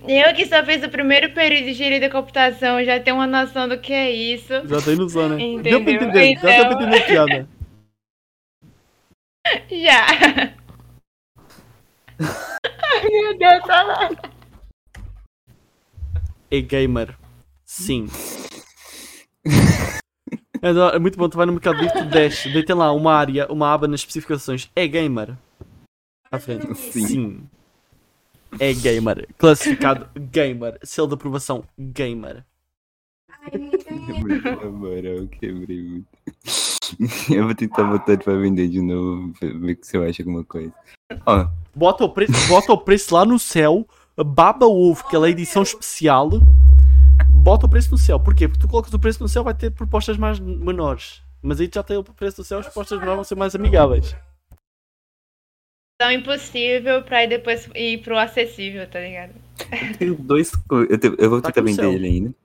Eu 0.08 0.34
que 0.34 0.46
só 0.46 0.64
fiz 0.66 0.82
o 0.84 0.90
primeiro 0.90 1.34
período 1.34 1.66
de 1.66 1.72
engenharia 1.72 2.00
da 2.00 2.10
computação 2.10 2.84
já 2.84 3.00
tenho 3.00 3.18
uma 3.18 3.28
noção 3.28 3.68
do 3.68 3.78
que 3.80 3.92
é 3.94 4.10
isso. 4.10 4.54
Já 4.68 4.82
tem 4.82 4.96
noção, 4.96 5.30
né? 5.30 5.38
Deu 5.62 5.84
pra 5.84 5.94
Entendeu? 5.94 6.22
entender, 6.22 6.40
já 6.40 6.42
deu 6.42 6.50
pra 6.70 6.70
Então. 6.70 6.82
entender 6.82 6.98
a 6.98 7.06
piada. 7.06 7.48
Já. 9.70 10.54
Ai, 12.20 13.10
meu 13.10 13.38
Deus, 13.38 13.64
tá 13.64 13.84
lá. 13.84 14.10
É 16.52 16.62
gamer. 16.62 17.18
Sim. 17.66 18.08
É, 20.62 20.96
é 20.96 21.00
muito 21.00 21.18
bom, 21.18 21.30
tu 21.30 21.38
vai 21.38 21.46
no 21.46 21.54
Mercado 21.54 21.80
Livre, 21.80 21.94
tu 21.94 22.06
desce, 22.06 22.52
daí 22.52 22.66
tem 22.66 22.76
lá 22.76 22.92
uma 22.92 23.14
área, 23.14 23.50
uma 23.50 23.74
aba 23.74 23.88
nas 23.88 24.02
especificações. 24.02 24.70
É 24.76 24.86
gamer. 24.88 25.38
À 26.32 26.38
frente. 26.38 26.74
Sim. 26.76 27.08
Sim. 27.08 27.50
É 28.60 28.74
gamer. 28.74 29.28
Classificado 29.38 30.10
gamer. 30.16 30.80
Selo 30.84 31.08
de 31.08 31.14
aprovação 31.14 31.64
gamer. 31.78 32.44
Na 34.62 34.70
moral, 34.70 35.14
eu 35.14 35.28
quebrei 35.28 35.82
muito. 35.82 36.08
Eu 37.30 37.46
vou 37.46 37.56
tentar 37.56 37.84
botar 37.84 38.18
pra 38.18 38.36
vender 38.36 38.68
de 38.70 38.82
novo, 38.82 39.34
ver 39.42 39.78
se 39.82 39.96
eu 39.98 40.04
acho 40.04 40.22
alguma 40.22 40.44
coisa. 40.44 40.74
Ó, 41.26 41.48
Bota 41.76 42.04
o 42.04 42.10
preço, 42.10 42.34
bota 42.48 42.74
o 42.74 42.78
preço 42.78 43.14
lá 43.14 43.26
no 43.26 43.38
céu, 43.40 43.88
baba 44.18 44.66
o 44.66 44.90
ovo, 44.92 45.08
que 45.08 45.16
é 45.16 45.20
a 45.20 45.30
edição 45.30 45.62
especial. 45.64 46.30
Bota 47.30 47.66
o 47.66 47.70
preço 47.70 47.92
no 47.92 47.98
céu. 47.98 48.20
Porquê? 48.20 48.48
Porque 48.48 48.62
tu 48.62 48.68
colocas 48.68 48.94
o 48.94 49.00
preço 49.00 49.22
no 49.22 49.30
céu, 49.30 49.44
vai 49.44 49.54
ter 49.54 49.72
propostas 49.72 50.18
mais 50.18 50.40
menores. 50.40 51.22
Mas 51.42 51.60
aí 51.62 51.70
já 51.74 51.82
tem 51.84 51.96
o 51.98 52.04
preço 52.04 52.42
no 52.42 52.44
céu, 52.46 52.60
as 52.60 52.66
propostas 52.66 53.00
menores 53.00 53.16
vão 53.18 53.24
ser 53.24 53.36
mais 53.36 53.56
amigáveis. 53.56 54.16
Tão 56.02 56.12
impossível 56.12 57.04
pra 57.04 57.24
ir 57.24 57.28
depois 57.28 57.70
ir 57.76 58.02
pro 58.02 58.18
acessível, 58.18 58.90
tá 58.90 59.00
ligado? 59.00 59.34
eu 59.72 59.98
tenho 59.98 60.16
dois. 60.16 60.52
Eu, 60.90 60.98
te- 60.98 61.16
eu 61.18 61.30
vou 61.30 61.42
Tá 61.42 61.52
tentar 61.52 61.66
vender 61.66 61.94
ele 61.94 62.08
ainda. 62.08 62.36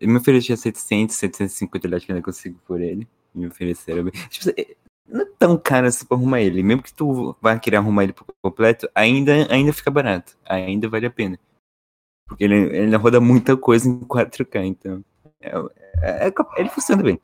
Ele 0.00 0.12
me 0.12 0.18
oferecia 0.18 0.56
700, 0.56 1.14
750, 1.16 1.88
eu 1.88 1.96
acho 1.96 2.06
que 2.06 2.12
ainda 2.12 2.22
consigo 2.22 2.58
por 2.66 2.80
ele. 2.80 3.06
Me 3.36 3.46
ofereceram. 3.46 4.04
bem. 4.04 4.12
Tipo, 4.30 4.50
é- 4.58 4.74
não 5.08 5.20
é 5.20 5.26
tão 5.38 5.56
caro 5.56 5.86
assim 5.86 6.04
pra 6.06 6.16
arrumar 6.16 6.40
ele. 6.40 6.62
Mesmo 6.62 6.82
que 6.82 6.92
tu 6.92 7.36
vá 7.40 7.58
querer 7.58 7.76
arrumar 7.76 8.04
ele 8.04 8.12
por 8.12 8.26
completo, 8.42 8.88
ainda, 8.94 9.32
ainda 9.52 9.72
fica 9.72 9.90
barato. 9.90 10.36
Ainda 10.44 10.88
vale 10.88 11.06
a 11.06 11.10
pena. 11.10 11.38
Porque 12.26 12.42
ele, 12.42 12.56
ele 12.76 12.96
roda 12.96 13.20
muita 13.20 13.56
coisa 13.56 13.88
em 13.88 14.00
4K, 14.00 14.64
então. 14.64 15.04
É, 15.40 15.50
é- 16.02 16.28
é 16.28 16.32
ele 16.56 16.68
funciona 16.70 17.02
bem. 17.02 17.20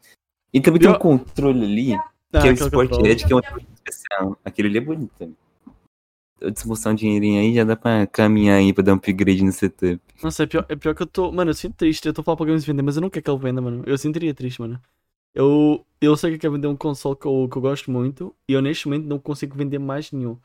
E 0.52 0.60
também 0.60 0.80
tem 0.80 0.90
um 0.90 0.94
controle 0.94 1.64
ali, 1.64 1.94
Ah, 1.94 2.40
que 2.40 2.48
é 2.48 2.50
o 2.50 2.54
Sport. 2.54 2.92
Edge, 3.04 3.26
que 3.26 3.32
é 3.32 3.36
um 3.36 3.40
especial. 3.74 4.38
Aquele 4.44 4.68
ali 4.68 4.78
é 4.78 4.80
bonito 4.80 5.12
também. 5.18 5.36
Eu 6.40 6.50
desmoçar 6.50 6.92
um 6.92 6.96
dinheirinho 6.96 7.40
aí, 7.40 7.54
já 7.54 7.62
dá 7.64 7.76
pra 7.76 8.06
caminhar 8.06 8.58
aí 8.58 8.72
pra 8.72 8.82
dar 8.82 8.92
um 8.92 8.96
upgrade 8.96 9.44
no 9.44 9.52
setup. 9.52 10.00
Nossa, 10.22 10.42
é 10.42 10.46
pior, 10.46 10.66
é 10.68 10.74
pior 10.76 10.94
que 10.94 11.02
eu 11.02 11.06
tô. 11.06 11.30
Mano, 11.30 11.50
eu 11.50 11.54
sinto 11.54 11.76
triste. 11.76 12.04
Eu 12.04 12.10
estou 12.10 12.22
a 12.22 12.24
falar 12.24 12.36
para 12.36 12.44
o 12.44 12.46
Games 12.48 12.64
vender, 12.64 12.82
mas 12.82 12.96
eu 12.96 13.02
não 13.02 13.08
quero 13.10 13.24
que 13.24 13.30
ele 13.30 13.38
venda, 13.38 13.60
mano. 13.60 13.84
Eu 13.86 13.96
sentiria 13.96 14.34
triste, 14.34 14.60
mano. 14.60 14.80
Eu, 15.34 15.84
eu 16.00 16.16
sei 16.16 16.32
que 16.32 16.38
quer 16.38 16.50
vender 16.50 16.66
um 16.66 16.76
console 16.76 17.16
que 17.16 17.26
eu, 17.26 17.48
que 17.50 17.56
eu 17.56 17.62
gosto 17.62 17.90
muito 17.90 18.34
e 18.48 18.52
eu 18.52 18.60
neste 18.60 18.86
momento 18.86 19.06
não 19.06 19.18
consigo 19.18 19.56
vender 19.56 19.78
mais 19.78 20.12
nenhum. 20.12 20.38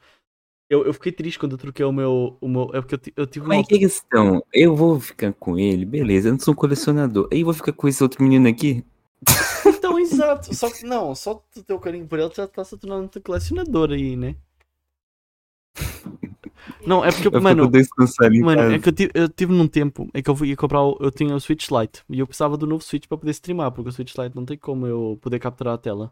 Eu, 0.69 0.85
eu 0.85 0.93
fiquei 0.93 1.11
triste 1.11 1.39
quando 1.39 1.53
eu 1.53 1.57
troquei 1.57 1.85
o 1.85 1.91
meu. 1.91 2.37
O 2.41 2.47
meu 2.47 2.69
é 2.73 2.81
porque 2.81 2.95
eu, 2.95 3.13
eu 3.23 3.27
tive 3.27 3.45
uma. 3.45 3.55
Mas 3.55 3.67
que 3.67 3.79
questão? 3.79 4.43
Eu 4.53 4.75
vou 4.75 4.99
ficar 4.99 5.33
com 5.33 5.57
ele, 5.57 5.85
beleza, 5.85 6.27
eu 6.27 6.33
não 6.33 6.39
sou 6.39 6.53
um 6.53 6.57
colecionador. 6.57 7.29
Aí 7.31 7.39
eu 7.39 7.45
vou 7.45 7.53
ficar 7.53 7.71
com 7.71 7.87
esse 7.87 8.03
outro 8.03 8.21
menino 8.23 8.47
aqui? 8.47 8.83
Então, 9.65 9.99
exato. 9.99 10.53
Só 10.55 10.69
que 10.69 10.85
não, 10.85 11.13
só 11.15 11.35
tu 11.53 11.63
ter 11.63 11.73
o 11.73 11.79
carinho 11.79 12.07
por 12.07 12.19
ele 12.19 12.31
já 12.33 12.45
está 12.45 12.63
se 12.63 12.77
tornando 12.77 13.09
um 13.15 13.21
colecionador 13.21 13.91
aí, 13.91 14.15
né? 14.15 14.35
Não, 16.87 17.03
é 17.03 17.11
porque, 17.11 17.27
Eu 17.27 17.41
mano, 17.41 17.63
com 17.65 17.71
Mano, 18.45 18.61
é 18.61 18.79
que 18.79 18.89
eu 18.89 18.93
tive, 18.93 19.11
eu 19.13 19.29
tive 19.29 19.53
num 19.53 19.67
tempo 19.67 20.09
em 20.13 20.23
que 20.23 20.29
eu 20.29 20.45
ia 20.45 20.55
comprar. 20.55 20.81
o- 20.83 20.97
Eu 20.99 21.11
tinha 21.11 21.35
o 21.35 21.39
Switch 21.39 21.69
Lite 21.69 22.03
e 22.09 22.19
eu 22.19 22.27
precisava 22.27 22.55
do 22.57 22.65
novo 22.65 22.83
Switch 22.83 23.07
para 23.07 23.17
poder 23.17 23.31
streamar, 23.31 23.71
porque 23.71 23.89
o 23.89 23.91
Switch 23.91 24.15
Lite 24.17 24.35
não 24.35 24.45
tem 24.45 24.57
como 24.57 24.87
eu 24.87 25.17
poder 25.21 25.39
capturar 25.39 25.73
a 25.73 25.77
tela. 25.77 26.11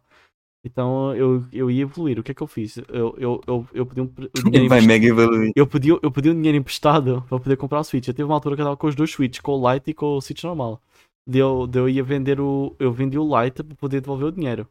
Então 0.66 1.16
eu, 1.16 1.46
eu 1.54 1.70
ia 1.70 1.84
evoluir. 1.84 2.20
O 2.20 2.24
que 2.24 2.32
é 2.32 2.36
que 2.36 2.42
eu 2.42 2.48
fiz? 2.48 2.78
Eu, 2.90 3.16
eu, 3.18 3.42
eu, 3.46 3.68
eu 3.74 3.86
pedi 3.86 4.02
um, 4.02 4.08
dinheiro 4.46 4.68
vai 4.70 4.82
mega 4.82 5.06
evoluir. 5.06 5.52
eu 5.56 5.68
pedi, 5.68 5.90
eu 5.90 6.12
pedi 6.12 6.30
um 6.32 6.36
dinheiro 6.36 6.58
emprestado 6.58 7.24
para 7.30 7.40
poder 7.40 7.56
comprar 7.56 7.80
o 7.82 7.84
Switch. 7.84 8.08
Eu 8.08 8.14
tive 8.14 8.24
uma 8.24 8.34
altura 8.36 8.56
que 8.56 8.62
eu 8.62 8.66
tava 8.66 8.78
com 8.78 8.88
os 8.88 8.96
dois 8.96 9.12
Switches, 9.12 9.40
com 9.42 9.52
o 9.60 9.72
Lite 9.74 9.92
e 9.92 9.94
com 9.94 10.18
o 10.18 10.22
Switch 10.22 10.44
normal. 10.44 10.82
Daí 11.28 11.40
eu, 11.40 11.68
daí 11.68 11.82
eu 11.84 11.90
ia 11.90 12.04
vender 12.04 12.40
o. 12.42 12.76
Eu 12.80 12.92
vendi 12.92 13.18
o 13.18 13.24
Lite 13.44 13.64
para 13.64 13.76
poder 13.76 14.02
devolver 14.02 14.28
o 14.28 14.32
dinheiro. 14.32 14.68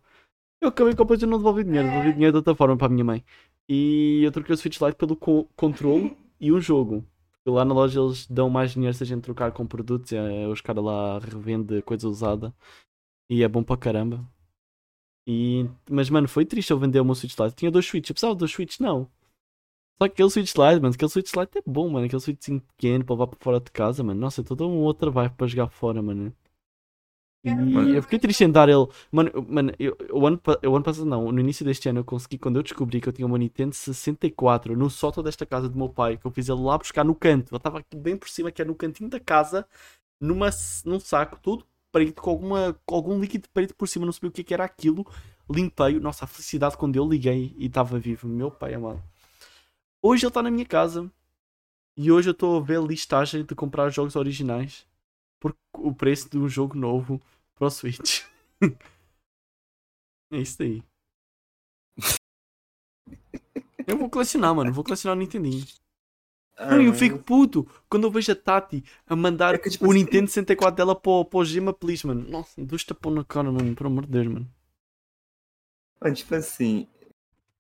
Eu 0.61 0.69
acabei 0.69 0.95
comprando 0.95 1.23
e 1.23 1.27
não 1.27 1.39
devolvi 1.39 1.63
dinheiro, 1.63 1.89
devolvi 1.89 2.13
dinheiro 2.13 2.33
de 2.33 2.37
outra 2.39 2.55
forma 2.55 2.77
para 2.77 2.87
a 2.87 2.91
minha 2.91 3.05
mãe. 3.05 3.23
E 3.69 4.23
eu 4.23 4.33
troquei 4.33 4.55
o 4.55 4.59
Switch 4.59 4.81
Lite 4.81 4.97
pelo 4.97 5.17
co 5.17 5.45
controle 5.57 6.17
e 6.41 6.53
um 6.53 6.61
jogo. 6.61 7.05
Porque 7.33 7.51
lá 7.51 7.65
na 7.65 7.75
loja 7.75 8.01
eles 8.01 8.27
dão 8.27 8.51
mais 8.51 8.73
dinheiro 8.73 8.95
se 8.95 9.03
a 9.03 9.07
gente 9.07 9.23
trocar 9.23 9.53
com 9.53 9.67
produtos. 9.67 10.13
é, 10.13 10.47
os 10.49 10.61
caras 10.61 10.85
lá 10.85 11.19
revendem 11.19 11.81
coisa 11.83 12.09
usada. 12.09 12.55
E 13.31 13.43
é 13.43 13.49
bom 13.49 13.63
para 13.63 13.77
caramba. 13.77 14.27
E, 15.27 15.67
mas 15.91 16.11
mano, 16.11 16.29
foi 16.29 16.45
triste 16.45 16.71
eu 16.71 16.79
vender 16.79 17.01
o 17.01 17.05
meu 17.05 17.15
Switch 17.15 17.39
Lite. 17.39 17.57
Tinha 17.57 17.71
dois 17.71 17.87
Switches, 17.87 18.11
eu 18.11 18.15
precisava 18.15 18.35
dos 18.35 18.51
Switch, 18.53 18.79
não. 18.81 19.11
Só 20.01 20.09
que 20.09 20.15
aquele 20.15 20.31
Switch 20.31 20.55
Lite, 20.55 20.81
mano, 20.81 20.95
aquele 20.95 21.11
Switch 21.11 21.33
Lite 21.35 21.59
é 21.59 21.63
bom, 21.67 21.89
mano. 21.89 22.07
Aquele 22.07 22.21
Switch 22.21 22.47
pequeno 22.77 23.05
para 23.05 23.15
levar 23.15 23.27
para 23.29 23.39
fora 23.41 23.61
de 23.61 23.71
casa, 23.71 24.03
mano. 24.03 24.21
Nossa, 24.21 24.41
é 24.43 24.45
toda 24.45 24.67
uma 24.67 24.77
outra 24.77 25.11
vibe 25.11 25.35
para 25.35 25.47
jogar 25.47 25.69
fora, 25.69 26.03
mano. 26.03 26.35
E 27.45 27.95
eu 27.95 28.03
fiquei 28.03 28.19
triste 28.19 28.43
em 28.43 28.51
dar 28.51 28.71
ele. 28.71 28.87
Mano, 29.13 29.31
mano 29.47 29.73
eu, 29.79 29.97
o, 30.11 30.27
ano, 30.27 30.41
o 30.67 30.75
ano 30.75 30.83
passado 30.83 31.05
não, 31.05 31.31
no 31.31 31.39
início 31.39 31.63
deste 31.65 31.89
ano 31.89 32.01
eu 32.01 32.05
consegui, 32.05 32.39
quando 32.39 32.57
eu 32.57 32.63
descobri 32.63 33.03
que 33.03 33.09
eu 33.09 33.13
tinha 33.13 33.27
uma 33.27 33.37
Nintendo 33.37 33.75
64 33.75 34.75
no 34.75 34.89
sótão 34.89 35.23
desta 35.23 35.45
casa 35.45 35.69
do 35.69 35.77
meu 35.77 35.91
pai, 35.91 36.17
que 36.17 36.27
eu 36.27 36.31
fiz 36.31 36.49
ele 36.49 36.61
lá 36.61 36.79
buscar 36.79 37.05
no 37.05 37.15
canto. 37.15 37.51
Ele 37.53 37.57
estava 37.59 37.81
aqui 37.81 37.97
bem 37.97 38.17
por 38.17 38.29
cima, 38.31 38.51
que 38.51 38.63
é 38.63 38.65
no 38.65 38.75
cantinho 38.75 39.11
da 39.11 39.21
casa, 39.21 39.67
numa, 40.19 40.49
num 40.87 40.99
saco 40.99 41.39
todo 41.43 41.67
preto, 41.93 42.23
com, 42.23 42.31
alguma, 42.31 42.77
com 42.87 42.95
algum 42.95 43.21
líquido 43.21 43.49
preto 43.53 43.75
por 43.75 43.87
cima, 43.87 44.07
não 44.07 44.13
sabia 44.13 44.31
o 44.31 44.33
que, 44.33 44.41
é 44.41 44.45
que 44.45 44.55
era 44.55 44.65
aquilo. 44.65 45.07
Limpei, 45.49 46.01
nossa, 46.01 46.25
a 46.25 46.29
felicidade 46.29 46.79
quando 46.79 46.97
eu 46.97 47.07
liguei 47.07 47.55
e 47.59 47.67
estava 47.67 47.99
vivo. 47.99 48.27
Meu 48.27 48.51
pai 48.51 48.73
amado. 48.73 49.03
Hoje 50.03 50.25
ele 50.25 50.31
está 50.31 50.43
na 50.43 50.51
minha 50.51 50.65
casa 50.65 51.11
e 51.97 52.11
hoje 52.11 52.31
eu 52.31 52.33
estou 52.33 52.57
a 52.57 52.61
ver 52.61 52.83
listagem 52.83 53.45
de 53.45 53.55
comprar 53.55 53.91
jogos 53.91 54.17
originais 54.17 54.87
por 55.39 55.55
o 55.75 55.95
preço 55.95 56.31
de 56.31 56.39
um 56.39 56.49
jogo 56.49 56.77
novo 56.77 57.21
para 57.57 57.67
o 57.67 57.71
Switch. 57.71 58.23
é 60.33 60.39
isso 60.39 60.59
daí. 60.59 60.83
Eu 63.87 63.99
vou 63.99 64.09
colecionar, 64.09 64.55
mano. 64.55 64.73
Vou 64.73 64.83
colecionar 64.85 65.17
o 65.17 65.21
Nintendinho. 65.21 65.65
E 66.81 66.85
eu 66.87 66.95
fico 66.95 67.19
puto 67.19 67.67
quando 67.89 68.05
eu 68.05 68.11
vejo 68.11 68.31
a 68.31 68.37
Tati 68.37 68.85
a 69.07 69.17
mandar 69.17 69.57
É 69.57 69.59
que, 69.59 69.69
tipo 69.71 69.87
o 69.87 69.91
assim- 69.91 69.99
Nintendo 69.99 70.29
64 70.29 70.77
dela 70.77 70.95
para, 70.95 71.11
o- 71.11 71.25
para 71.25 71.39
o 71.41 71.45
Gema 71.45 71.73
Please, 71.73 72.07
mano. 72.07 72.29
Nossa, 72.29 72.65
dois 72.65 72.85
tapão 72.85 73.11
na 73.13 73.25
cara, 73.25 73.51
mano. 73.51 73.75
Pelo 73.75 73.89
amor 73.91 74.07
de 74.07 74.13
Deus, 74.13 74.27
mano. 74.29 74.49
Mano, 76.01 76.15
tipo 76.15 76.35
assim, 76.35 76.87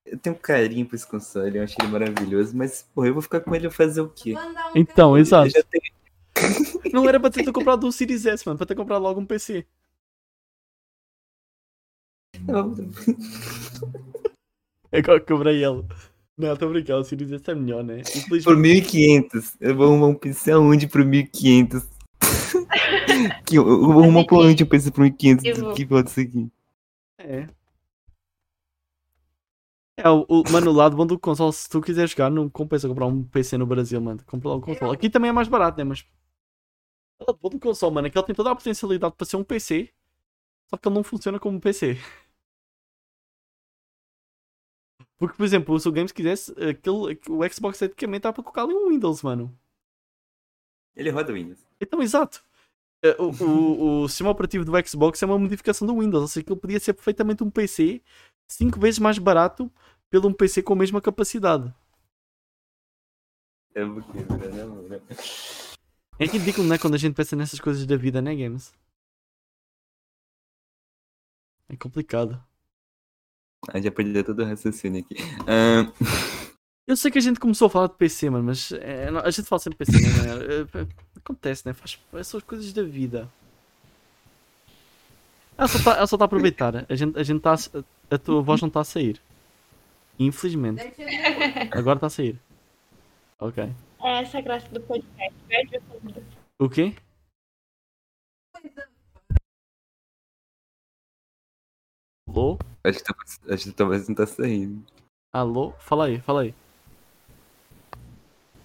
eu 0.07 0.17
tenho 0.19 0.37
um 0.37 0.39
carinho 0.39 0.87
por 0.87 0.95
esse 0.95 1.07
console, 1.07 1.59
eu 1.59 1.65
acho 1.65 1.75
ele 1.81 1.89
maravilhoso, 1.91 2.57
mas, 2.57 2.83
porra, 2.95 3.09
eu 3.09 3.15
vou 3.15 3.23
ficar 3.23 3.41
com 3.41 3.55
ele 3.55 3.69
fazer 3.71 4.01
o 4.01 4.09
quê? 4.09 4.35
Um 4.37 4.79
Então, 4.79 5.19
exato. 5.19 5.51
Tenho. 5.71 6.93
Não 6.93 7.09
era 7.09 7.19
para 7.19 7.31
ter 7.31 7.51
comprado 7.53 7.87
um 7.87 7.91
Series 7.93 8.25
S, 8.27 8.47
mano. 8.47 8.57
Para 8.59 8.67
ter 8.67 8.75
comprado 8.77 9.03
logo 9.03 9.21
um 9.21 9.27
PC. 9.27 9.67
É 14.93 14.99
Agora 14.99 15.21
cobrei 15.21 15.65
ele. 15.65 15.85
Não, 16.37 16.53
estou 16.53 16.69
a 16.69 16.73
brincar. 16.73 16.97
O 16.99 17.05
Series 17.05 17.33
S 17.33 17.51
é 17.51 17.55
melhor, 17.55 17.85
né? 17.85 18.01
Infelizmente. 18.01 18.45
Por 18.45 18.57
1500. 18.57 19.57
Eu 19.61 19.77
vou 19.77 19.87
arrumar 19.87 20.07
um 20.09 20.15
PC 20.15 20.51
aonde 20.53 20.87
por 20.89 21.05
1500? 21.05 21.83
que, 23.47 23.57
eu, 23.57 23.67
eu 23.69 23.87
vou 23.93 24.03
arrumar 24.03 24.27
por 24.27 24.45
onde 24.45 24.63
um 24.65 24.67
PC 24.67 24.91
por 24.91 25.03
1500 25.03 25.45
Eu 25.45 25.55
do 25.55 25.61
vou- 25.63 25.75
que 25.75 25.87
pode 25.87 26.09
aqui? 26.21 26.51
É. 27.19 27.49
É, 29.97 30.11
o, 30.11 30.27
o, 30.29 30.43
mano, 30.51 30.71
o 30.73 30.75
lado 30.75 30.97
bom 30.97 31.07
do 31.07 31.17
console, 31.19 31.53
se 31.53 31.69
tu 31.69 31.81
quiser 31.81 32.09
jogar, 32.09 32.29
não 32.29 32.51
compensa 32.51 32.89
comprar 32.89 33.07
um 33.07 33.23
PC 33.23 33.57
no 33.57 33.67
Brasil, 33.67 34.01
mano. 34.01 34.21
Compra 34.27 34.51
um 34.51 34.61
console. 34.61 34.93
Aqui 34.93 35.09
também 35.09 35.29
é 35.29 35.33
mais 35.33 35.47
barato, 35.47 35.79
né? 35.79 35.85
Mas. 35.85 36.05
O 37.21 37.25
lado 37.29 37.39
bom 37.41 37.49
do 37.49 37.61
console, 37.61 37.95
mano, 37.95 38.09
é 38.09 38.11
que 38.11 38.19
ele 38.19 38.27
tem 38.27 38.35
toda 38.35 38.51
a 38.51 38.57
potencialidade 38.57 39.15
para 39.17 39.25
ser 39.27 39.37
um 39.37 39.45
PC, 39.45 39.89
só 40.69 40.77
que 40.77 40.89
ele 40.89 40.97
não 40.97 41.05
funciona 41.05 41.39
como 41.39 41.57
um 41.57 41.61
PC. 41.61 41.97
Porque, 45.19 45.37
por 45.37 45.45
exemplo, 45.45 45.79
se 45.79 45.89
o 45.89 45.93
Games 45.93 46.13
quisesse, 46.13 46.53
aquele, 46.53 47.19
o 47.29 47.49
Xbox 47.53 47.79
tecnicamente 47.79 48.23
dá 48.23 48.33
para 48.33 48.43
colocar 48.43 48.63
ali 48.63 48.75
um 48.75 48.89
Windows, 48.89 49.23
mano. 49.23 49.57
Ele 50.97 51.11
roda 51.11 51.33
Windows. 51.33 51.65
Então, 51.81 52.03
exato. 52.03 52.45
Eh, 53.03 53.17
O, 53.19 53.31
o, 53.45 54.03
o 54.03 54.09
sistema 54.09 54.31
operativo 54.31 54.65
do 54.65 54.73
Xbox 54.89 55.23
é 55.23 55.27
uma 55.27 55.39
modificação 55.39 55.87
do 55.87 55.99
Windows, 55.99 56.23
ou 56.23 56.29
seja, 56.29 56.45
que 56.45 56.53
ele 56.53 56.61
podia 56.61 56.81
ser 56.81 56.95
perfeitamente 56.95 57.45
um 57.45 57.51
PC 57.51 58.03
5 58.49 58.79
vezes 58.79 58.99
mais 58.99 59.19
barato 59.19 59.71
pelo 60.11 60.29
um 60.29 60.33
PC 60.33 60.63
com 60.63 60.73
a 60.75 60.77
mesma 60.77 61.01
capacidade. 61.01 61.73
É 63.75 63.85
né? 63.85 65.01
É 66.19 66.27
ridículo, 66.27 66.69
né? 66.69 66.79
Quando 66.79 66.95
a 66.95 66.99
gente 66.99 67.15
pensa 67.15 67.35
nessas 67.35 67.59
coisas 67.59 67.85
da 67.87 67.97
vida, 67.97 68.23
né, 68.23 68.35
Games? 68.35 68.73
É 71.69 71.77
complicado. 71.77 72.41
Ah, 73.69 73.81
já 73.81 73.91
perdi 73.91 74.23
todo 74.23 74.43
o 74.43 74.45
raciocínio 74.45 75.01
aqui. 75.01 75.15
Eu 76.87 76.97
sei 76.99 77.11
que 77.11 77.17
a 77.19 77.21
gente 77.21 77.41
começou 77.41 77.67
a 77.67 77.71
falar 77.71 77.87
de 77.87 77.95
PC, 77.95 78.29
mano, 78.29 78.45
mas 78.45 78.71
é, 78.73 79.09
a 79.09 79.31
gente 79.31 79.49
fala 79.49 79.59
sempre 79.59 79.87
de 79.87 79.91
PC, 79.93 80.03
né? 80.07 80.69
É, 80.77 80.81
é, 80.83 80.87
Acontece, 81.17 81.67
né? 81.67 81.73
Faz, 81.73 81.99
são 82.27 82.37
as 82.39 82.45
coisas 82.45 82.71
da 82.75 82.83
vida. 82.83 83.27
Ela 85.57 85.67
só 85.69 85.79
está 85.79 86.07
tá 86.07 86.25
a 86.25 86.27
aproveitar. 86.27 86.85
A 86.87 86.95
gente, 86.95 87.19
a 87.19 87.23
gente 87.23 87.41
tá. 87.41 87.55
a- 87.55 88.15
A 88.15 88.19
tua 88.19 88.43
voz 88.43 88.61
não 88.61 88.69
está 88.69 88.81
a 88.81 88.85
sair. 88.85 89.19
Infelizmente. 90.19 90.83
Agora 91.73 91.97
está 91.97 92.09
a 92.09 92.11
sair. 92.11 92.39
Ok. 93.41 93.65
É 94.03 94.21
essa 94.21 94.37
a 94.39 94.41
graça 94.43 94.69
do 94.69 94.81
podcast. 94.83 95.35
Perde 95.49 95.79
o 95.79 95.81
fundo. 95.81 96.23
O 96.59 96.69
Alô? 102.35 102.59
acho, 102.83 102.99
que 103.05 103.53
acho 103.53 103.65
que 103.67 103.73
talvez 103.73 104.09
não 104.09 104.15
tá 104.17 104.27
saindo. 104.27 104.85
Alô? 105.33 105.73
Fala 105.79 106.07
aí, 106.07 106.21
fala 106.21 106.43
aí. 106.43 106.55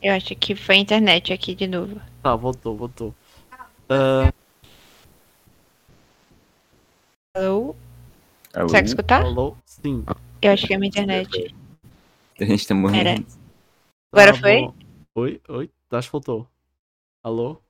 Eu 0.02 0.14
acho 0.16 0.36
que 0.36 0.56
foi 0.56 0.76
a 0.76 0.80
internet 0.80 1.32
aqui 1.32 1.54
de 1.54 1.68
novo. 1.68 2.02
Tá, 2.24 2.36
voltou, 2.36 2.76
voltou. 2.76 3.14
Ah, 3.88 4.34
Alô? 7.36 7.76
Alô? 8.56 8.66
Consegue 8.66 8.88
escutar? 8.88 9.22
alô? 9.22 9.56
Sim. 9.66 10.04
Eu 10.42 10.52
acho 10.52 10.66
que 10.66 10.74
é 10.74 10.76
a 10.76 10.80
minha 10.80 10.90
internet. 10.90 11.56
A 12.40 12.46
gente 12.46 12.68
tá 12.68 12.74
morrendo. 12.74 13.28
Agora 14.12 14.34
Tá 14.34 14.40
foi? 14.40 14.62
bom. 14.62 14.74
Oi, 15.14 15.42
oi. 15.48 15.70
Acho 15.92 16.08
que 16.08 16.12
voltou. 16.14 16.50
Alô? 17.22 17.62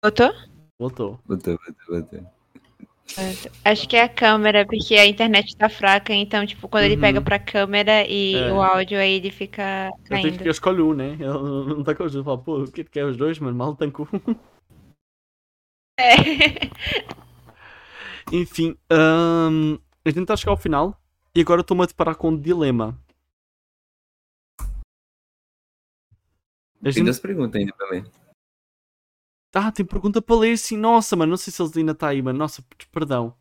Voltou? 0.00 0.30
Voltou. 0.78 1.18
Botou, 1.26 1.58
botou, 1.58 2.00
botou. 2.02 2.37
Acho 3.64 3.88
que 3.88 3.96
é 3.96 4.02
a 4.02 4.08
câmera, 4.08 4.64
porque 4.66 4.94
a 4.94 5.06
internet 5.06 5.56
tá 5.56 5.68
fraca, 5.68 6.12
então, 6.14 6.46
tipo, 6.46 6.68
quando 6.68 6.84
ele 6.84 6.94
Uhum. 6.94 7.00
pega 7.00 7.20
pra 7.20 7.38
câmera 7.38 8.06
e 8.06 8.34
É. 8.34 8.52
o 8.52 8.62
áudio 8.62 8.98
aí 8.98 9.14
ele 9.14 9.30
fica 9.30 9.88
Eu 9.88 9.92
tenho 10.08 10.22
caindo. 10.22 10.42
que 10.42 10.48
eu 10.48 10.52
escolho 10.52 10.88
um, 10.90 10.94
né? 10.94 11.12
Ele 11.14 11.24
não 11.26 11.82
tá 11.82 11.94
com 11.94 12.04
os 12.04 12.12
dois. 12.12 12.24
Fala, 12.24 12.38
pô, 12.38 12.62
o 12.62 12.70
que 12.70 12.84
tu 12.84 12.90
quer 12.90 13.04
os 13.06 13.16
dois, 13.16 13.38
mano? 13.38 13.56
Mal 13.56 13.74
tem 13.74 13.90
com 13.90 14.02
um. 14.04 14.34
É. 15.98 16.14
Enfim, 18.32 18.76
hum, 18.92 19.78
a 20.04 20.10
gente 20.10 20.30
a 20.30 20.36
chegar 20.36 20.52
ao 20.52 20.56
final 20.56 21.00
e 21.34 21.40
agora 21.40 21.62
estou-me 21.62 21.82
a 21.82 21.86
deparar 21.86 22.14
com 22.14 22.28
um 22.28 22.38
dilema. 22.40 22.96
A 24.60 24.64
Tem 26.84 26.92
gente... 26.92 27.04
duas 27.04 27.18
perguntas 27.18 27.58
ainda 27.60 27.74
pra 27.74 27.88
ler. 27.90 28.04
Ah, 29.54 29.72
tem 29.72 29.84
pergunta 29.84 30.20
para 30.20 30.36
ler 30.36 30.58
sim. 30.58 30.76
Nossa, 30.76 31.16
mano, 31.16 31.30
não 31.30 31.36
sei 31.36 31.52
se 31.52 31.62
ele 31.62 31.70
ainda 31.76 31.92
está 31.92 32.08
aí, 32.08 32.20
mano. 32.22 32.38
Nossa, 32.38 32.62
perdão. 32.92 33.34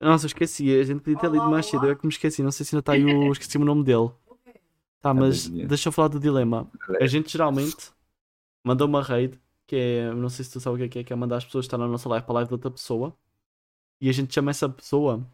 Nossa, 0.00 0.26
eu 0.26 0.28
esqueci. 0.28 0.74
A 0.78 0.84
gente 0.84 1.00
podia 1.00 1.18
ter 1.18 1.30
lido 1.30 1.48
mais 1.48 1.66
cedo. 1.66 1.86
Eu 1.86 1.92
é 1.92 1.94
que 1.94 2.06
me 2.06 2.12
esqueci. 2.12 2.42
Não 2.42 2.52
sei 2.52 2.66
se 2.66 2.74
ainda 2.74 2.80
está 2.80 2.92
aí 2.92 3.04
o. 3.04 3.32
Esqueci 3.32 3.56
o 3.56 3.64
nome 3.64 3.84
dele. 3.84 4.10
Tá, 5.00 5.12
mas 5.12 5.48
beleza. 5.48 5.68
deixa 5.68 5.88
eu 5.88 5.92
falar 5.92 6.08
do 6.08 6.20
dilema. 6.20 6.70
A 7.00 7.06
gente 7.06 7.30
geralmente 7.30 7.90
manda 8.64 8.84
uma 8.84 9.02
raid, 9.02 9.38
que 9.66 9.76
é. 9.76 10.12
Não 10.14 10.28
sei 10.28 10.44
se 10.44 10.52
tu 10.52 10.60
sabes 10.60 10.76
o 10.76 10.78
que 10.78 10.84
é, 10.84 10.88
que 10.88 10.98
é, 10.98 11.04
que 11.04 11.12
é 11.12 11.16
mandar 11.16 11.36
as 11.36 11.44
pessoas 11.44 11.64
estar 11.64 11.78
na 11.78 11.88
nossa 11.88 12.08
live 12.08 12.24
para 12.24 12.32
a 12.32 12.36
live 12.36 12.48
de 12.48 12.54
outra 12.54 12.70
pessoa. 12.70 13.16
E 14.00 14.08
a 14.08 14.12
gente 14.12 14.34
chama 14.34 14.50
essa 14.50 14.68
pessoa 14.68 15.26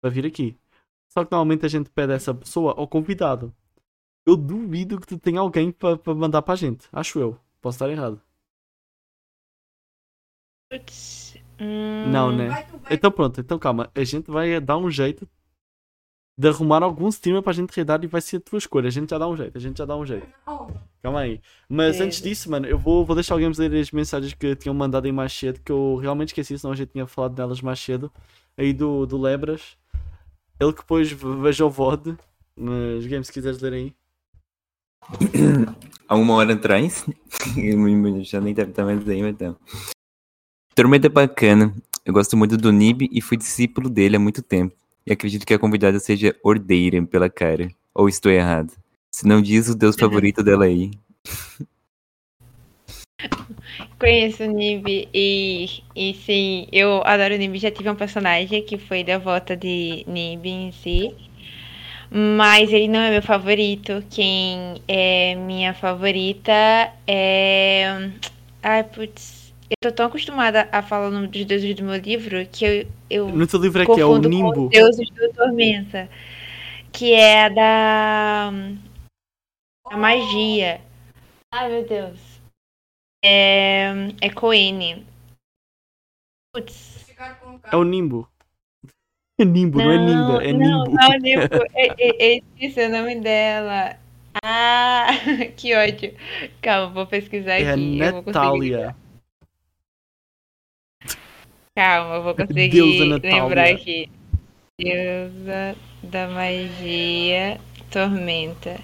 para 0.00 0.10
vir 0.10 0.26
aqui. 0.26 0.56
Só 1.08 1.24
que 1.24 1.30
normalmente 1.30 1.64
a 1.64 1.68
gente 1.68 1.88
pede 1.90 2.12
essa 2.12 2.34
pessoa 2.34 2.74
ao 2.76 2.88
convidado. 2.88 3.54
Eu 4.26 4.36
duvido 4.36 5.00
que 5.00 5.06
tu 5.06 5.18
tenha 5.18 5.40
alguém 5.40 5.70
para 5.70 5.98
mandar 6.14 6.42
para 6.42 6.54
a 6.54 6.56
gente. 6.56 6.88
Acho 6.92 7.18
eu. 7.18 7.38
Posso 7.60 7.76
estar 7.76 7.90
errado. 7.90 8.20
Putz. 10.78 11.36
Hum, 11.60 12.10
Não, 12.10 12.32
né? 12.32 12.48
Vai, 12.48 12.64
tu 12.66 12.78
vai. 12.78 12.92
Então 12.94 13.10
pronto, 13.10 13.40
então 13.40 13.58
calma. 13.58 13.90
A 13.94 14.04
gente 14.04 14.30
vai 14.30 14.60
dar 14.60 14.76
um 14.76 14.90
jeito 14.90 15.28
de 16.36 16.48
arrumar 16.48 16.82
algum 16.82 17.08
streamer 17.08 17.42
para 17.42 17.52
a 17.52 17.54
gente 17.54 17.70
raidar 17.76 18.02
e 18.02 18.08
vai 18.08 18.20
ser 18.20 18.38
a 18.38 18.40
tua 18.40 18.58
escolha. 18.58 18.88
A 18.88 18.90
gente 18.90 19.10
já 19.10 19.18
dá 19.18 19.28
um 19.28 19.36
jeito, 19.36 19.56
a 19.56 19.60
gente 19.60 19.78
já 19.78 19.84
dá 19.84 19.96
um 19.96 20.04
jeito. 20.04 20.26
Não. 20.46 20.66
Calma 21.02 21.20
aí. 21.20 21.40
Mas 21.68 22.00
É. 22.00 22.04
antes 22.04 22.20
disso, 22.20 22.50
mano, 22.50 22.66
eu 22.66 22.76
vou, 22.78 23.04
vou 23.04 23.14
deixar 23.14 23.34
alguém 23.34 23.50
ler 23.56 23.80
as 23.80 23.90
mensagens 23.92 24.34
que 24.34 24.56
tinham 24.56 24.74
mandado 24.74 25.04
aí 25.04 25.12
mais 25.12 25.32
cedo, 25.32 25.60
que 25.64 25.70
eu 25.70 25.96
realmente 25.96 26.28
esqueci, 26.30 26.58
senão 26.58 26.72
a 26.72 26.76
gente 26.76 26.90
tinha 26.90 27.06
falado 27.06 27.34
delas 27.34 27.60
mais 27.60 27.78
cedo. 27.78 28.10
Aí 28.56 28.72
do, 28.72 29.06
do 29.06 29.16
Lebras. 29.18 29.76
Ele 30.58 30.72
que 30.72 30.80
depois 30.80 31.10
ve- 31.12 31.36
veja 31.42 31.64
o 31.64 31.70
VOD. 31.70 32.16
Mas, 32.56 33.06
Game, 33.06 33.24
se 33.24 33.32
quiseres 33.32 33.60
ler 33.60 33.72
aí. 33.74 33.94
Há 36.08 36.14
uma 36.16 36.34
hora 36.34 36.54
atrás, 36.54 37.04
já 38.24 38.40
nem 38.40 38.54
deve 38.54 38.70
estar 38.70 38.84
mais 38.84 39.06
aí, 39.08 39.20
mas 39.22 39.32
então. 39.32 39.56
Tormenta 40.74 41.06
é 41.06 41.10
bacana. 41.10 41.72
Eu 42.04 42.12
gosto 42.12 42.36
muito 42.36 42.56
do 42.56 42.72
Nib 42.72 43.08
e 43.10 43.20
fui 43.20 43.36
discípulo 43.36 43.88
dele 43.88 44.16
há 44.16 44.18
muito 44.18 44.42
tempo. 44.42 44.74
E 45.06 45.12
acredito 45.12 45.46
que 45.46 45.54
a 45.54 45.58
convidada 45.58 46.00
seja 46.00 46.34
Ordeira 46.42 47.00
pela 47.06 47.30
cara. 47.30 47.70
Ou 47.94 48.08
estou 48.08 48.32
errado? 48.32 48.72
Se 49.10 49.24
não 49.26 49.40
diz 49.40 49.68
o 49.68 49.76
deus 49.76 49.94
favorito 49.94 50.42
dela 50.42 50.64
aí. 50.64 50.90
Conheço 53.98 54.42
o 54.42 54.46
Nib 54.46 55.08
e, 55.14 55.82
e 55.94 56.14
sim, 56.26 56.66
eu 56.72 57.02
adoro 57.04 57.34
o 57.34 57.38
Nib. 57.38 57.56
Já 57.56 57.70
tive 57.70 57.88
um 57.88 57.94
personagem 57.94 58.62
que 58.64 58.76
foi 58.76 59.04
da 59.04 59.16
volta 59.16 59.56
de 59.56 60.04
Nib 60.08 60.44
em 60.44 60.72
si. 60.72 61.14
Mas 62.10 62.72
ele 62.72 62.88
não 62.88 62.98
é 62.98 63.12
meu 63.12 63.22
favorito. 63.22 64.04
Quem 64.10 64.82
é 64.88 65.36
minha 65.36 65.72
favorita 65.72 66.52
é. 67.06 68.10
Ai, 68.60 68.82
putz. 68.82 69.43
Eu 69.70 69.76
tô 69.80 69.92
tão 69.92 70.06
acostumada 70.06 70.68
a 70.70 70.82
falar 70.82 71.08
o 71.08 71.10
nome 71.10 71.28
dos 71.28 71.44
deuses 71.44 71.74
do 71.74 71.84
meu 71.84 71.96
livro 71.96 72.46
que 72.46 72.64
eu, 72.64 72.86
eu 73.10 73.28
No 73.28 73.46
teu 73.46 73.60
livro 73.60 73.82
é 73.82 73.86
que 73.86 74.00
é 74.00 74.04
o 74.04 74.18
Nimbo. 74.18 74.68
deuses 74.68 75.08
do 75.10 75.32
Tormenta. 75.32 76.08
Que 76.92 77.12
é 77.12 77.44
a 77.46 77.48
da. 77.48 78.50
da 79.90 79.96
magia. 79.96 80.80
Ai, 81.52 81.68
meu 81.70 81.84
Deus. 81.88 82.18
É. 83.24 83.88
É 84.20 84.30
Coene. 84.30 85.04
Putz. 86.54 87.04
É 87.72 87.76
o 87.76 87.82
Nimbo. 87.84 88.28
É 89.40 89.44
Nimbo, 89.44 89.78
não, 89.78 89.90
é 89.90 89.98
Nimba, 89.98 90.44
é 90.44 90.52
não, 90.52 90.84
Nimbo. 90.84 90.90
Não, 90.94 91.08
Nimbo. 91.18 91.54
Eu, 91.74 91.94
eu- 91.98 92.16
eu 92.20 92.42
esqueci 92.54 92.86
o 92.86 92.90
nome 92.90 93.20
dela. 93.20 93.96
Ah, 94.44 95.06
que 95.56 95.74
ódio. 95.74 96.14
Calma, 96.62 96.92
vou 96.92 97.06
pesquisar 97.06 97.54
É 97.60 97.70
a 97.70 97.72
aqui. 97.72 97.98
eu 97.98 98.12
vou 98.12 98.22
conseguir. 98.22 98.38
Natália. 98.38 98.96
Calma, 101.76 102.16
eu 102.16 102.22
vou 102.22 102.34
conseguir 102.36 102.82
lembrar 103.22 103.70
aqui. 103.70 104.08
Deusa 104.78 105.76
da 106.02 106.28
magia, 106.28 107.60
tormenta. 107.90 108.78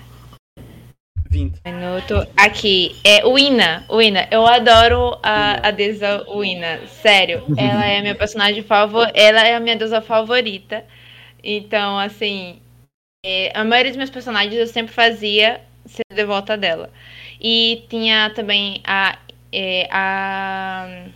20. 1.30 1.60
Minuto. 1.64 2.26
Aqui, 2.36 2.96
é 3.04 3.24
Wina. 3.24 3.84
Wina. 3.88 4.26
Eu 4.32 4.44
adoro 4.44 5.16
a, 5.22 5.68
a 5.68 5.70
deusa 5.70 6.24
Wina. 6.28 6.80
Sério. 6.88 7.44
Ela 7.56 7.86
é 7.86 7.98
a 7.98 8.02
minha 8.02 8.14
personagem 8.16 8.62
favorita. 8.64 9.18
Ela 9.18 9.46
é 9.46 9.54
a 9.54 9.60
minha 9.60 9.76
deusa 9.76 10.00
favorita. 10.00 10.84
Então, 11.42 11.98
assim. 11.98 12.60
é, 13.24 13.52
a 13.54 13.64
maioria 13.64 13.92
dos 13.92 13.98
meus 13.98 14.10
personagens 14.10 14.54
eu 14.54 14.66
sempre 14.66 14.92
fazia 14.92 15.60
ser 15.86 16.02
devota 16.12 16.56
dela. 16.56 16.90
E 17.40 17.84
tinha 17.88 18.30
também 18.30 18.80
a. 18.84 19.18
é, 19.52 19.88
a 19.90 21.06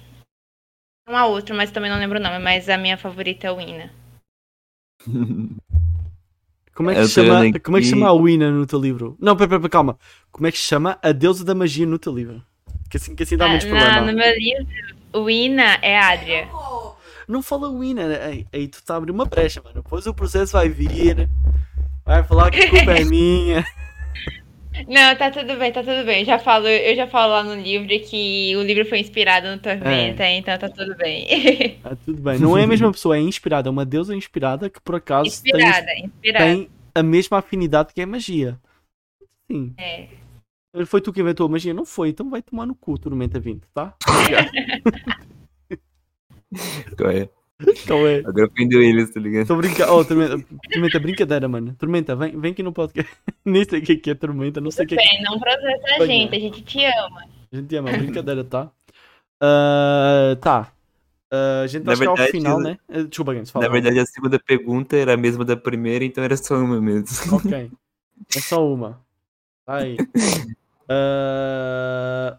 uma 1.09 1.27
outra, 1.27 1.55
mas 1.55 1.71
também 1.71 1.91
não 1.91 1.99
lembro 1.99 2.19
o 2.19 2.23
nome. 2.23 2.39
Mas 2.39 2.69
a 2.69 2.77
minha 2.79 2.97
favorita 2.97 3.47
é 3.47 3.51
a 3.51 3.53
Wina. 3.53 3.91
Como 6.75 6.91
é 6.91 6.95
que 6.95 7.01
Eu 7.03 7.09
chama, 7.09 7.61
como 7.61 7.77
é 7.77 7.81
que 7.81 7.87
chama 7.87 8.09
a 8.09 8.13
Wina 8.13 8.51
no 8.51 8.67
teu 8.67 8.81
livro? 8.81 9.17
Não, 9.21 9.37
pera, 9.37 9.49
pera, 9.61 9.69
calma. 9.69 9.97
Como 10.33 10.45
é 10.49 10.51
que 10.51 10.59
se 10.59 10.65
chama 10.65 10.99
a 11.01 11.13
deusa 11.13 11.45
da 11.45 11.55
magia 11.55 11.87
no 11.87 12.01
teu 12.01 12.13
livro? 12.13 12.43
Que 12.91 12.97
assim, 12.97 13.15
que 13.15 13.23
assim 13.23 13.37
dá 13.37 13.47
menos 13.47 13.65
Ah, 13.65 13.69
problema. 13.69 14.01
no 14.01 14.13
meu 14.13 14.35
livro, 14.37 14.67
Wina 15.15 15.79
é 15.81 15.97
a 15.97 16.09
Adria. 16.09 16.49
Não 17.29 17.43
fala 17.45 17.69
Wina, 17.71 18.03
aí, 18.19 18.45
aí 18.53 18.67
tu 18.67 18.83
tá 18.83 18.97
abrindo 18.97 19.15
uma 19.15 19.25
brecha, 19.25 19.63
mano. 19.63 19.77
Depois 19.85 20.05
o 20.09 20.13
processo 20.13 20.55
vai 20.55 20.69
vir, 20.69 21.29
vai 22.05 22.25
falar 22.25 22.51
que 22.51 22.61
a 22.65 22.69
culpa 22.71 22.91
é 22.93 23.05
minha. 23.07 23.65
Não, 24.89 25.17
tá 25.17 25.31
tudo 25.31 25.57
bem, 25.57 25.73
tá 25.73 25.83
tudo 25.83 26.05
bem. 26.05 26.21
Eu 26.21 26.25
já 26.25 26.39
falo, 26.39 26.67
eu 26.67 26.97
já 26.97 27.07
falo 27.07 27.33
lá 27.33 27.45
no 27.45 27.55
livro 27.55 27.89
que 27.89 28.55
o 28.57 28.63
livro 28.63 28.85
foi 28.85 28.99
inspirado 28.99 29.49
no 29.49 29.59
Tormenta, 29.59 30.29
então 30.29 30.59
tá 30.59 30.69
tudo 30.69 30.97
bem. 30.97 31.79
Ah, 31.85 31.97
tudo 32.05 32.21
bem. 32.21 32.39
Não 32.39 32.59
é 32.59 32.65
a 32.65 32.67
mesma 32.67 32.91
pessoa, 32.91 33.17
é 33.17 33.21
inspirada. 33.21 33.69
É 33.69 33.71
uma 33.71 33.85
deusa 33.85 34.15
inspirada 34.15 34.69
que 34.69 34.81
por 34.81 34.97
acaso 34.97 35.43
tem, 35.43 35.53
inspirada, 35.53 35.93
inspirada. 35.99 36.45
tem 36.45 36.69
a 36.95 37.03
mesma 37.03 37.39
afinidade 37.39 37.95
que 37.95 38.01
é 38.01 38.07
magia. 38.07 38.59
Sim. 39.51 39.75
É. 39.79 40.09
Foi 40.87 41.01
tu 41.01 41.13
que 41.13 41.21
inventou 41.21 41.47
a 41.47 41.51
magia? 41.51 41.73
Não 41.73 41.85
foi, 41.85 42.09
então 42.09 42.29
vai 42.29 42.43
tomar 42.43 42.67
no 42.67 42.75
cu, 42.75 42.99
Tormenta 42.99 43.39
20, 43.39 43.63
tá? 43.73 43.95
É? 47.13 47.29
Qual 47.87 48.07
é? 48.09 48.19
Agora 48.19 48.47
aprendeu 48.47 48.83
eles, 48.83 49.11
tá 49.11 49.21
ligado? 49.21 49.47
Tô 49.47 49.57
brincando. 49.57 49.93
Oh, 49.93 50.05
Tormenta, 50.05 50.45
Tormenta, 50.73 50.99
brincadeira, 51.01 51.49
mano. 51.49 51.75
Tormenta, 51.79 52.17
vem, 52.17 52.39
vem 52.39 52.53
aqui 52.53 52.63
no 52.63 52.73
podcast. 52.73 53.13
Nem 53.45 53.65
sei 53.65 53.81
o 53.81 53.83
que 53.83 54.11
é 54.11 54.15
Tormenta, 54.15 54.61
não 54.61 54.71
sei 54.71 54.85
o 54.85 54.89
que 54.89 54.95
é. 54.95 54.97
Bem, 54.99 55.23
não 55.23 55.39
processa 55.39 56.03
a 56.03 56.07
gente, 56.07 56.35
a 56.35 56.41
gente 56.41 56.63
te 56.63 56.85
ama. 56.85 57.25
A 57.53 57.57
gente 57.57 57.77
ama, 57.77 57.93
brincadeira, 57.93 58.43
tá? 58.43 58.71
Ah, 59.41 60.37
tá. 60.41 60.73
Ah, 61.31 61.63
a 61.63 61.67
gente 61.67 61.85
Na 61.85 61.95
vai 61.95 61.97
chegar 61.97 62.11
ao 62.11 62.29
final, 62.29 62.61
né? 62.61 62.79
Ah, 62.89 63.03
Desculpa, 63.03 63.35
Games, 63.35 63.51
fala. 63.51 63.67
Na 63.67 63.73
verdade, 63.73 63.99
a 63.99 64.07
segunda 64.07 64.39
pergunta 64.39 64.97
era 64.97 65.15
a 65.15 65.17
mesma 65.17 65.45
da 65.45 65.57
primeira, 65.57 66.05
então 66.05 66.23
era 66.25 66.37
só 66.37 66.57
uma 66.57 66.81
mesmo. 66.81 67.07
Ok. 67.37 67.71
É 68.35 68.41
só 68.41 68.65
uma. 68.67 69.01
Aí. 69.67 69.97
Ah, 70.87 72.39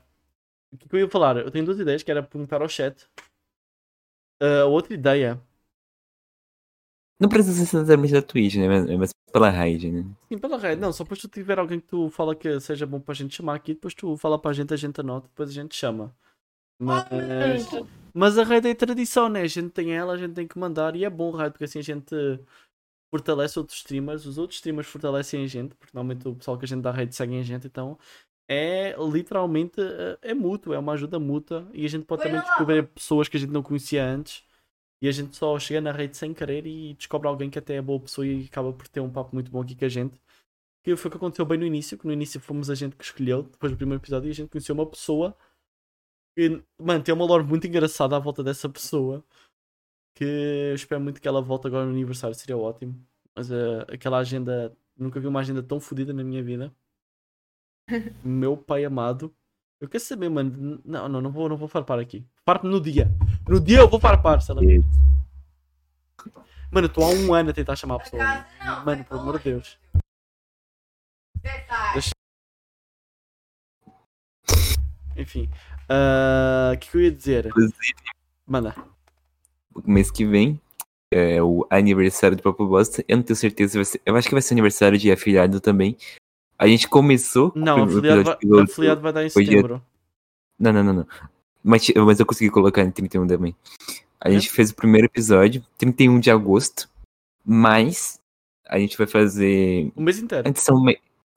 O 0.71 0.77
que 0.77 0.87
que 0.87 0.95
eu 0.95 0.99
ia 0.99 1.09
falar? 1.09 1.37
Eu 1.37 1.49
tenho 1.49 1.65
duas 1.65 1.79
ideias, 1.79 2.03
que 2.03 2.11
era 2.11 2.21
perguntar 2.21 2.61
ao 2.61 2.69
chat. 2.69 2.95
Ah, 4.39 4.65
outra 4.65 4.93
ideia. 4.93 5.41
Não 7.19 7.29
precisa 7.29 7.53
ser 7.65 7.77
necessariamente 7.77 8.13
da 8.13 8.21
Twitch, 8.21 8.55
né? 8.55 8.67
Mas, 8.67 8.97
mas 8.97 9.09
pela 9.31 9.49
raid, 9.49 9.91
né? 9.91 10.05
Sim, 10.29 10.37
pela 10.37 10.57
rede. 10.57 10.81
Não, 10.81 10.91
só 10.91 11.03
depois 11.03 11.19
tu 11.19 11.27
tiver 11.27 11.57
alguém 11.59 11.79
que 11.79 11.87
tu 11.87 12.09
fala 12.09 12.35
que 12.35 12.59
seja 12.59 12.85
bom 12.85 12.99
pra 12.99 13.13
gente 13.13 13.35
chamar 13.35 13.55
aqui, 13.55 13.73
depois 13.73 13.93
tu 13.93 14.15
fala 14.17 14.37
pra 14.39 14.53
gente, 14.53 14.73
a 14.73 14.77
gente 14.77 14.99
anota, 14.99 15.27
depois 15.27 15.49
a 15.49 15.53
gente 15.53 15.75
chama. 15.75 16.15
Mas, 16.79 17.05
mas 18.13 18.37
a 18.37 18.43
rede 18.43 18.69
é 18.69 18.75
tradição, 18.75 19.29
né? 19.29 19.41
A 19.41 19.47
gente 19.47 19.69
tem 19.69 19.93
ela, 19.93 20.13
a 20.13 20.17
gente 20.17 20.33
tem 20.33 20.47
que 20.47 20.59
mandar 20.59 20.95
e 20.95 21.05
é 21.05 21.09
bom 21.09 21.31
raid, 21.31 21.51
porque 21.51 21.63
assim 21.63 21.79
a 21.79 21.83
gente 21.83 22.15
fortalece 23.09 23.57
outros 23.57 23.77
streamers, 23.77 24.25
os 24.25 24.37
outros 24.37 24.57
streamers 24.57 24.87
fortalecem 24.87 25.43
a 25.43 25.47
gente, 25.47 25.73
porque 25.75 25.91
normalmente 25.93 26.27
o 26.27 26.35
pessoal 26.35 26.57
que 26.57 26.65
a 26.65 26.67
gente 26.67 26.81
dá 26.81 26.91
rede 26.91 27.15
segue 27.15 27.39
a 27.39 27.43
gente, 27.43 27.67
então 27.67 27.97
é 28.47 28.95
literalmente 29.11 29.81
eh, 29.81 30.17
é 30.21 30.33
mútuo, 30.33 30.73
é 30.73 30.79
uma 30.79 30.93
ajuda 30.93 31.19
mútua 31.19 31.67
e 31.73 31.85
a 31.85 31.89
gente 31.89 32.05
pode 32.05 32.23
também 32.23 32.41
descobrir 32.41 32.87
pessoas 32.87 33.27
que 33.27 33.37
a 33.37 33.39
gente 33.39 33.51
não 33.51 33.63
conhecia 33.63 34.05
antes 34.05 34.43
e 35.01 35.07
a 35.07 35.11
gente 35.11 35.35
só 35.35 35.57
chega 35.59 35.81
na 35.81 35.91
rede 35.91 36.17
sem 36.17 36.33
querer 36.33 36.65
e 36.65 36.93
descobre 36.95 37.27
alguém 37.27 37.49
que 37.49 37.59
até 37.59 37.75
é 37.75 37.81
boa 37.81 37.99
pessoa 37.99 38.25
e 38.25 38.45
acaba 38.45 38.73
por 38.73 38.87
ter 38.87 38.99
um 39.01 39.09
papo 39.11 39.35
muito 39.35 39.51
bom 39.51 39.61
aqui 39.61 39.75
com 39.75 39.85
a 39.85 39.89
gente. 39.89 40.19
Que 40.83 40.95
foi 40.95 41.09
o 41.09 41.11
que 41.11 41.17
aconteceu 41.17 41.45
bem 41.45 41.57
no 41.57 41.65
início, 41.65 41.97
que 41.97 42.05
no 42.07 42.13
início 42.13 42.39
fomos 42.39 42.69
a 42.69 42.75
gente 42.75 42.95
que 42.95 43.03
escolheu, 43.03 43.43
depois 43.43 43.71
do 43.71 43.77
primeiro 43.77 44.01
episódio, 44.01 44.27
e 44.27 44.31
a 44.31 44.33
gente 44.33 44.49
conheceu 44.49 44.75
uma 44.75 44.85
pessoa 44.85 45.35
que, 46.37 46.63
mano, 46.81 47.03
tem 47.03 47.13
uma 47.13 47.25
lore 47.25 47.43
muito 47.43 47.67
engraçada 47.67 48.15
à 48.15 48.19
volta 48.19 48.43
dessa 48.43 48.69
pessoa. 48.69 49.23
Que 50.15 50.23
eu 50.71 50.75
espero 50.75 51.01
muito 51.01 51.21
que 51.21 51.27
ela 51.27 51.41
volte 51.41 51.67
agora 51.67 51.85
no 51.85 51.91
aniversário, 51.91 52.35
seria 52.35 52.57
ótimo. 52.57 52.95
Mas 53.35 53.51
eh, 53.51 53.85
aquela 53.93 54.19
agenda, 54.19 54.75
nunca 54.97 55.19
vi 55.19 55.27
uma 55.27 55.41
agenda 55.41 55.61
tão 55.63 55.79
fodida 55.79 56.13
na 56.13 56.23
minha 56.23 56.43
vida. 56.43 56.73
Meu 58.23 58.57
pai 58.57 58.85
amado. 58.85 59.33
Eu 59.79 59.87
quero 59.89 60.03
saber, 60.03 60.29
mano. 60.29 60.81
Não, 60.83 61.07
não, 61.07 61.21
não 61.21 61.31
vou, 61.31 61.47
não 61.49 61.57
vou 61.57 61.67
farpar 61.67 61.99
aqui. 61.99 62.25
Farpo 62.45 62.67
no 62.67 62.81
dia. 62.81 63.09
No 63.47 63.59
dia 63.59 63.79
eu 63.79 63.89
vou 63.89 63.99
farpar, 63.99 64.41
sei 64.41 64.55
lá. 64.55 64.61
Mano, 66.71 66.85
eu 66.85 66.89
estou 66.89 67.03
há 67.03 67.09
um 67.09 67.33
ano 67.33 67.51
a 67.51 67.53
tentar 67.53 67.75
chamar 67.75 67.95
a 67.95 67.99
pessoa. 67.99 68.23
não. 68.63 68.85
Mano, 68.85 69.03
pelo 69.05 69.19
amor 69.21 69.37
de 69.37 69.51
Deus. 69.51 69.77
Enfim. 75.15 75.49
ah, 75.89 76.71
O 76.73 76.77
que, 76.77 76.89
que 76.89 76.97
eu 76.97 77.01
ia 77.01 77.11
dizer? 77.11 77.49
Manda. 78.45 78.75
mês 79.85 80.11
que 80.11 80.25
vem 80.25 80.59
é 81.11 81.41
o 81.41 81.65
aniversário 81.69 82.35
do 82.35 82.43
Papo 82.43 82.65
Bosta. 82.67 83.03
Eu 83.07 83.17
não 83.17 83.23
tenho 83.23 83.37
certeza 83.37 83.71
se 83.71 83.77
vai 83.77 83.85
ser. 83.85 84.01
Eu 84.05 84.15
acho 84.15 84.27
que 84.27 84.33
vai 84.35 84.41
ser 84.41 84.53
aniversário 84.53 84.97
de 84.97 85.11
afiliado 85.11 85.61
também. 85.61 85.97
A 86.57 86.67
gente 86.67 86.87
começou. 86.87 87.51
com 87.51 87.59
Não, 87.59 87.85
primeiro 87.87 87.97
afiliado, 87.99 88.23
vai, 88.23 88.37
piloto. 88.37 88.71
afiliado 88.71 89.01
vai 89.01 89.13
dar 89.13 89.25
em 89.25 89.29
setembro. 89.29 89.81
Não, 90.59 90.71
não, 90.71 90.83
não, 90.83 90.93
não. 90.93 91.07
Mas, 91.63 91.87
mas 91.95 92.19
eu 92.19 92.25
consegui 92.25 92.49
colocar 92.51 92.83
em 92.83 92.91
31 92.91 93.27
também. 93.27 93.55
A 94.21 94.29
É? 94.29 94.33
gente 94.33 94.49
fez 94.51 94.69
o 94.69 94.75
primeiro 94.75 95.05
episódio, 95.07 95.63
31 95.77 96.19
de 96.19 96.31
agosto. 96.31 96.87
Mas 97.43 98.19
a 98.67 98.79
gente 98.79 98.97
vai 98.97 99.05
fazer 99.07 99.91
O 99.95 100.01
mês 100.01 100.17
inteiro. 100.19 100.47
edição 100.47 100.81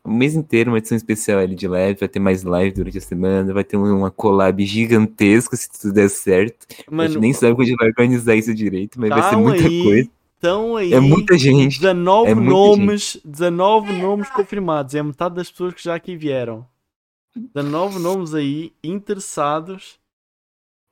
o 0.05 0.11
mês 0.11 0.35
inteiro, 0.35 0.71
uma 0.71 0.79
edição 0.79 0.97
especial 0.97 1.39
ali 1.41 1.55
de 1.55 1.69
live. 1.69 1.99
Vai 2.01 2.09
ter 2.09 2.19
mais 2.21 2.43
live 2.43 2.75
durante 2.77 2.97
a 2.97 3.01
semana. 3.01 3.53
Vai 3.53 3.65
ter 3.65 3.77
uma 3.77 4.11
collab 4.11 4.65
gigantesca 4.65 5.55
se 5.57 5.69
tudo 5.71 5.93
der 5.93 6.09
certo. 6.09 6.67
a 6.71 6.75
gente 6.75 6.91
Mano, 6.91 7.21
nem 7.21 7.33
sabe 7.33 7.63
gente 7.65 7.77
vai 7.77 7.89
organizar 7.89 8.35
isso 8.37 8.55
direito, 8.55 8.99
mas 9.01 9.11
vai 9.11 9.23
ser 9.29 9.37
muita 9.37 9.67
aí, 9.67 9.83
coisa. 9.83 10.11
Estão 10.39 10.77
aí. 10.77 10.95
É 10.95 11.01
muita 11.01 11.37
gente. 11.37 11.81
19 11.81 12.31
é 12.31 12.35
muita 12.35 12.51
nomes, 12.51 13.21
19 13.25 13.93
nomes 14.01 14.31
confirmados. 14.31 14.95
É 14.95 15.01
a 15.01 15.05
metade 15.05 15.35
das 15.35 15.51
pessoas 15.51 15.75
que 15.75 15.83
já 15.83 15.97
aqui 15.97 16.17
vieram. 16.17 16.65
19 17.35 17.99
nomes 17.99 18.35
aí 18.35 18.73
interessados. 18.83 19.99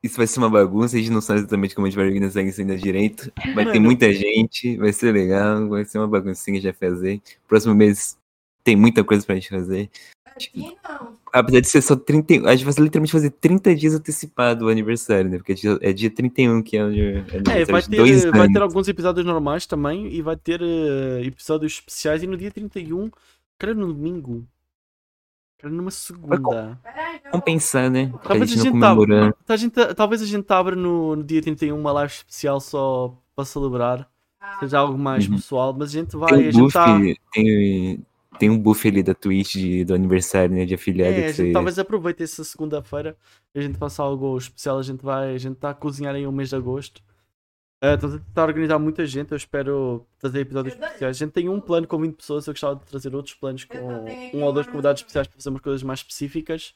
Isso 0.02 0.16
vai 0.16 0.26
ser 0.26 0.40
uma 0.40 0.50
bagunça, 0.50 0.96
a 0.96 0.98
gente 0.98 1.10
não 1.10 1.20
sabe 1.20 1.40
exatamente 1.40 1.74
como 1.74 1.86
a 1.86 1.90
gente 1.90 1.96
vai 1.96 2.06
organizar 2.06 2.42
isso 2.42 2.60
ainda 2.60 2.76
direito. 2.76 3.32
Vai 3.54 3.70
ter 3.70 3.78
muita 3.80 4.12
gente, 4.12 4.76
vai 4.76 4.92
ser 4.92 5.12
legal, 5.12 5.68
vai 5.68 5.84
ser 5.84 5.98
uma 5.98 6.08
baguncinha 6.08 6.60
que 6.60 6.66
a 6.66 6.70
gente 6.70 6.78
vai 6.78 6.90
fazer. 6.90 7.22
Próximo 7.46 7.74
mês 7.74 8.18
tem 8.66 8.74
muita 8.76 9.04
coisa 9.04 9.24
pra 9.24 9.36
gente 9.36 9.48
fazer. 9.48 9.88
Aqui 10.26 10.76
não. 10.86 11.14
Apesar 11.32 11.60
de 11.60 11.68
ser 11.68 11.80
só 11.80 11.94
30. 11.96 12.46
A 12.48 12.54
gente 12.54 12.64
vai 12.66 12.74
literalmente 12.84 13.12
fazer 13.12 13.30
30 13.30 13.74
dias 13.74 13.94
antecipado 13.94 14.66
o 14.66 14.68
aniversário, 14.68 15.30
né? 15.30 15.36
Porque 15.38 15.52
é 15.52 15.54
dia, 15.54 15.78
é 15.80 15.92
dia 15.92 16.10
31 16.10 16.62
que 16.62 16.76
é 16.76 16.84
o 16.84 16.92
dia- 16.92 17.04
é 17.04 17.08
É, 17.08 17.36
aniversário 17.36 17.66
vai 17.66 17.82
ter, 17.82 18.30
vai 18.32 18.48
ter 18.48 18.60
alguns 18.62 18.88
episódios 18.88 19.24
normais 19.24 19.64
também 19.66 20.08
e 20.12 20.20
vai 20.20 20.36
ter 20.36 20.60
eh, 20.60 21.22
episódios 21.24 21.74
especiais. 21.74 22.22
E 22.22 22.26
no 22.26 22.36
dia 22.36 22.50
31, 22.50 23.10
creio 23.58 23.76
no 23.76 23.86
domingo. 23.94 24.44
Creio 25.58 25.74
numa 25.74 25.90
segunda. 25.90 26.78
Compensar, 27.32 27.90
né? 27.90 28.12
A 28.14 28.18
Talvez 28.18 28.50
gente 28.50 28.60
a 28.60 28.64
não 28.64 28.72
gente 28.72 28.80
tá- 28.80 28.88
comemorando. 28.94 29.36
A 29.48 29.56
gente- 29.56 29.94
talvez 29.94 30.20
a 30.22 30.26
gente 30.26 30.50
abra 30.52 30.76
no, 30.76 31.16
no 31.16 31.24
dia 31.24 31.40
31 31.40 31.78
uma 31.78 31.92
live 31.92 32.12
especial 32.12 32.60
só 32.60 33.16
para 33.34 33.44
celebrar. 33.46 34.08
vou. 34.38 34.58
Seja 34.60 34.78
algo 34.80 34.98
mais 34.98 35.26
Uhum. 35.26 35.36
pessoal, 35.36 35.72
mas 35.72 35.88
a 35.88 35.92
gente 35.92 36.14
vai. 36.16 36.28
Tem 36.28 36.36
a 36.44 36.48
o 36.48 36.52
gente 36.52 36.62
Buff, 36.62 36.72
tá... 36.74 36.98
tem, 37.32 38.06
tem 38.38 38.50
um 38.50 38.58
buff 38.58 38.86
ali 38.86 39.02
da 39.02 39.14
Twitch 39.14 39.54
de- 39.54 39.84
do 39.84 39.94
aniversário, 39.94 40.54
né? 40.54 40.64
De 40.64 40.74
afiliado. 40.74 41.14
É, 41.14 41.18
a 41.18 41.20
que 41.20 41.28
gente 41.28 41.36
você... 41.36 41.52
talvez 41.52 41.78
aproveite 41.78 42.22
essa 42.22 42.44
segunda-feira 42.44 43.16
e 43.54 43.58
a 43.58 43.62
gente 43.62 43.78
faça 43.78 44.02
algo 44.02 44.36
especial. 44.36 44.78
A 44.78 44.82
gente 44.82 45.02
vai, 45.02 45.34
a 45.34 45.38
gente 45.38 45.54
está 45.54 45.70
a 45.70 45.74
cozinhar 45.74 46.14
aí 46.14 46.26
o 46.26 46.32
mês 46.32 46.50
de 46.50 46.56
agosto. 46.56 47.02
Uh, 47.82 47.94
estamos 47.94 48.16
a 48.16 48.18
tentar 48.18 48.44
organizar 48.44 48.78
muita 48.78 49.04
gente. 49.06 49.32
Eu 49.32 49.36
espero 49.36 50.06
trazer 50.18 50.40
episódios 50.40 50.74
especiais. 50.74 51.16
A 51.16 51.24
gente 51.24 51.32
tem 51.32 51.48
um 51.48 51.60
plano 51.60 51.86
com 51.86 52.00
20 52.00 52.16
pessoas. 52.16 52.46
Eu 52.46 52.54
gostava 52.54 52.76
de 52.76 52.84
trazer 52.84 53.14
outros 53.14 53.34
planos 53.34 53.64
com 53.64 53.78
um 54.34 54.42
ou 54.42 54.52
dois 54.52 54.66
convidados 54.66 55.00
especiais 55.00 55.26
para 55.26 55.36
fazer 55.36 55.50
umas 55.50 55.62
coisas 55.62 55.82
mais 55.82 56.00
específicas. 56.00 56.74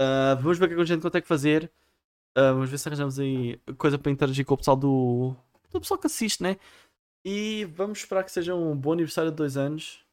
Uh, 0.00 0.40
vamos 0.40 0.58
ver 0.58 0.64
o 0.64 0.68
que 0.68 0.74
é 0.74 0.76
que 0.76 0.82
a 0.82 0.86
gente 0.86 1.02
consegue 1.02 1.26
fazer. 1.26 1.70
Uh, 2.36 2.54
vamos 2.54 2.70
ver 2.70 2.78
se 2.78 2.88
arranjamos 2.88 3.18
aí 3.18 3.60
coisa 3.76 3.98
para 3.98 4.10
interagir 4.10 4.44
com 4.44 4.54
o 4.54 4.56
pessoal 4.56 4.76
do, 4.76 5.36
do 5.70 5.80
pessoal 5.80 5.98
que 5.98 6.06
assiste, 6.06 6.42
né? 6.42 6.56
E 7.24 7.64
vamos 7.66 7.98
esperar 7.98 8.24
que 8.24 8.32
seja 8.32 8.54
um 8.54 8.76
bom 8.76 8.92
aniversário 8.92 9.30
de 9.30 9.36
dois 9.36 9.56
anos. 9.56 10.03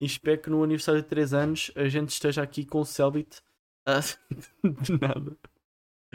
E 0.00 0.06
espero 0.06 0.40
que 0.40 0.50
no 0.50 0.62
aniversário 0.62 1.02
de 1.02 1.08
3 1.08 1.34
anos 1.34 1.70
a 1.74 1.88
gente 1.88 2.10
esteja 2.10 2.42
aqui 2.42 2.64
com 2.64 2.80
o 2.80 2.84
Selbit. 2.84 3.40
Ah, 3.86 4.00
de 4.82 4.92
nada. 5.00 5.36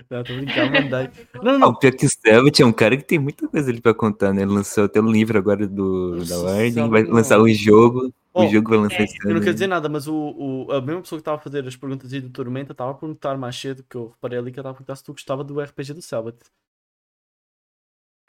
Não, 0.10 0.22
estou 0.22 0.36
a 0.36 0.40
brincar, 0.40 0.72
mandei. 0.72 1.10
Não, 1.36 1.44
não, 1.44 1.52
Ah, 1.54 1.58
não. 1.60 1.68
o 1.70 1.78
pior 1.80 1.94
que 1.94 2.06
o 2.06 2.10
Selbit 2.10 2.62
é 2.62 2.66
um 2.66 2.74
cara 2.74 2.98
que 2.98 3.04
tem 3.04 3.20
muita 3.20 3.48
coisa 3.48 3.70
ali 3.70 3.80
pra 3.82 3.94
contar, 3.94 4.34
né? 4.34 4.42
Ele 4.42 4.52
lançou 4.52 4.86
até 4.86 5.00
um 5.02 5.12
livro 5.12 5.38
agora 5.38 5.68
do, 5.68 6.18
da 6.18 6.26
Selbit 6.26 6.90
vai 6.90 7.04
não. 7.04 7.14
lançar 7.14 7.40
o 7.40 7.48
jogo. 7.54 8.12
Oh, 8.34 8.46
o 8.46 8.50
jogo 8.50 8.70
vai 8.70 8.80
lançar 8.80 9.02
é, 9.02 9.04
esse 9.04 9.16
Eu 9.24 9.34
não 9.36 9.42
quero 9.42 9.54
dizer 9.54 9.68
nada, 9.68 9.88
mas 9.88 10.08
o, 10.08 10.16
o- 10.68 10.72
a 10.72 10.82
mesma 10.82 11.02
pessoa 11.02 11.20
que 11.20 11.22
estava 11.22 11.38
a 11.38 11.40
fazer 11.42 11.68
as 11.68 11.76
perguntas 11.76 12.12
aí 12.12 12.20
do 12.20 12.32
Tormenta 12.32 12.72
estava 12.72 12.90
a 12.90 12.94
perguntar 12.96 13.38
mais 13.38 13.56
cedo, 13.56 13.84
que 13.88 13.96
eu 13.96 14.08
reparei 14.08 14.40
ali 14.40 14.52
que 14.52 14.60
estava 14.60 14.72
a 14.72 14.74
perguntar 14.74 14.96
se 14.96 15.04
tu 15.04 15.12
gostava 15.12 15.44
do 15.44 15.62
RPG 15.62 15.94
do 15.94 16.02
Selbit. 16.02 16.38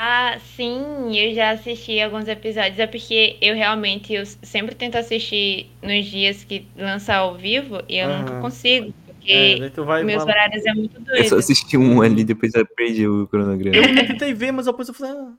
Ah, 0.06 0.38
sim, 0.54 1.16
eu 1.18 1.34
já 1.34 1.52
assisti 1.52 1.98
alguns 1.98 2.28
episódios. 2.28 2.78
É 2.78 2.86
porque 2.86 3.38
eu 3.40 3.54
realmente 3.54 4.12
eu 4.12 4.26
sempre 4.26 4.74
tento 4.74 4.96
assistir 4.96 5.70
nos 5.82 6.04
dias 6.04 6.44
que 6.44 6.66
lança 6.76 7.14
ao 7.14 7.34
vivo 7.36 7.82
e 7.88 7.96
eu 7.96 8.08
Aham. 8.08 8.18
nunca 8.18 8.42
consigo, 8.42 8.92
É, 9.26 9.70
porque 9.70 9.80
vai, 9.80 10.04
meus 10.04 10.22
horários 10.22 10.66
é 10.66 10.74
muito 10.74 11.00
Eu 11.00 11.04
doido. 11.06 11.28
só 11.30 11.36
assisti 11.38 11.78
um 11.78 12.02
ali, 12.02 12.22
depois 12.22 12.52
já 12.52 12.62
perdi 12.76 13.08
o 13.08 13.26
cronograma. 13.28 13.78
Eu 13.78 14.06
tentei 14.06 14.34
ver, 14.34 14.52
mas 14.52 14.66
depois 14.66 14.88
eu 14.88 14.92
falei. 14.92 15.12
Ah, 15.12 15.32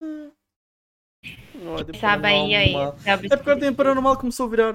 ah, 0.00 0.30
não 1.54 1.78
é 1.78 1.92
Sabe 2.00 2.28
aí, 2.28 2.54
aí. 2.54 2.72
Sabe 3.04 3.26
É 3.30 3.36
porque 3.36 3.50
o 3.52 3.58
tempo 3.58 3.76
paranormal 3.76 4.16
começou 4.16 4.46
a 4.46 4.48
virar, 4.48 4.74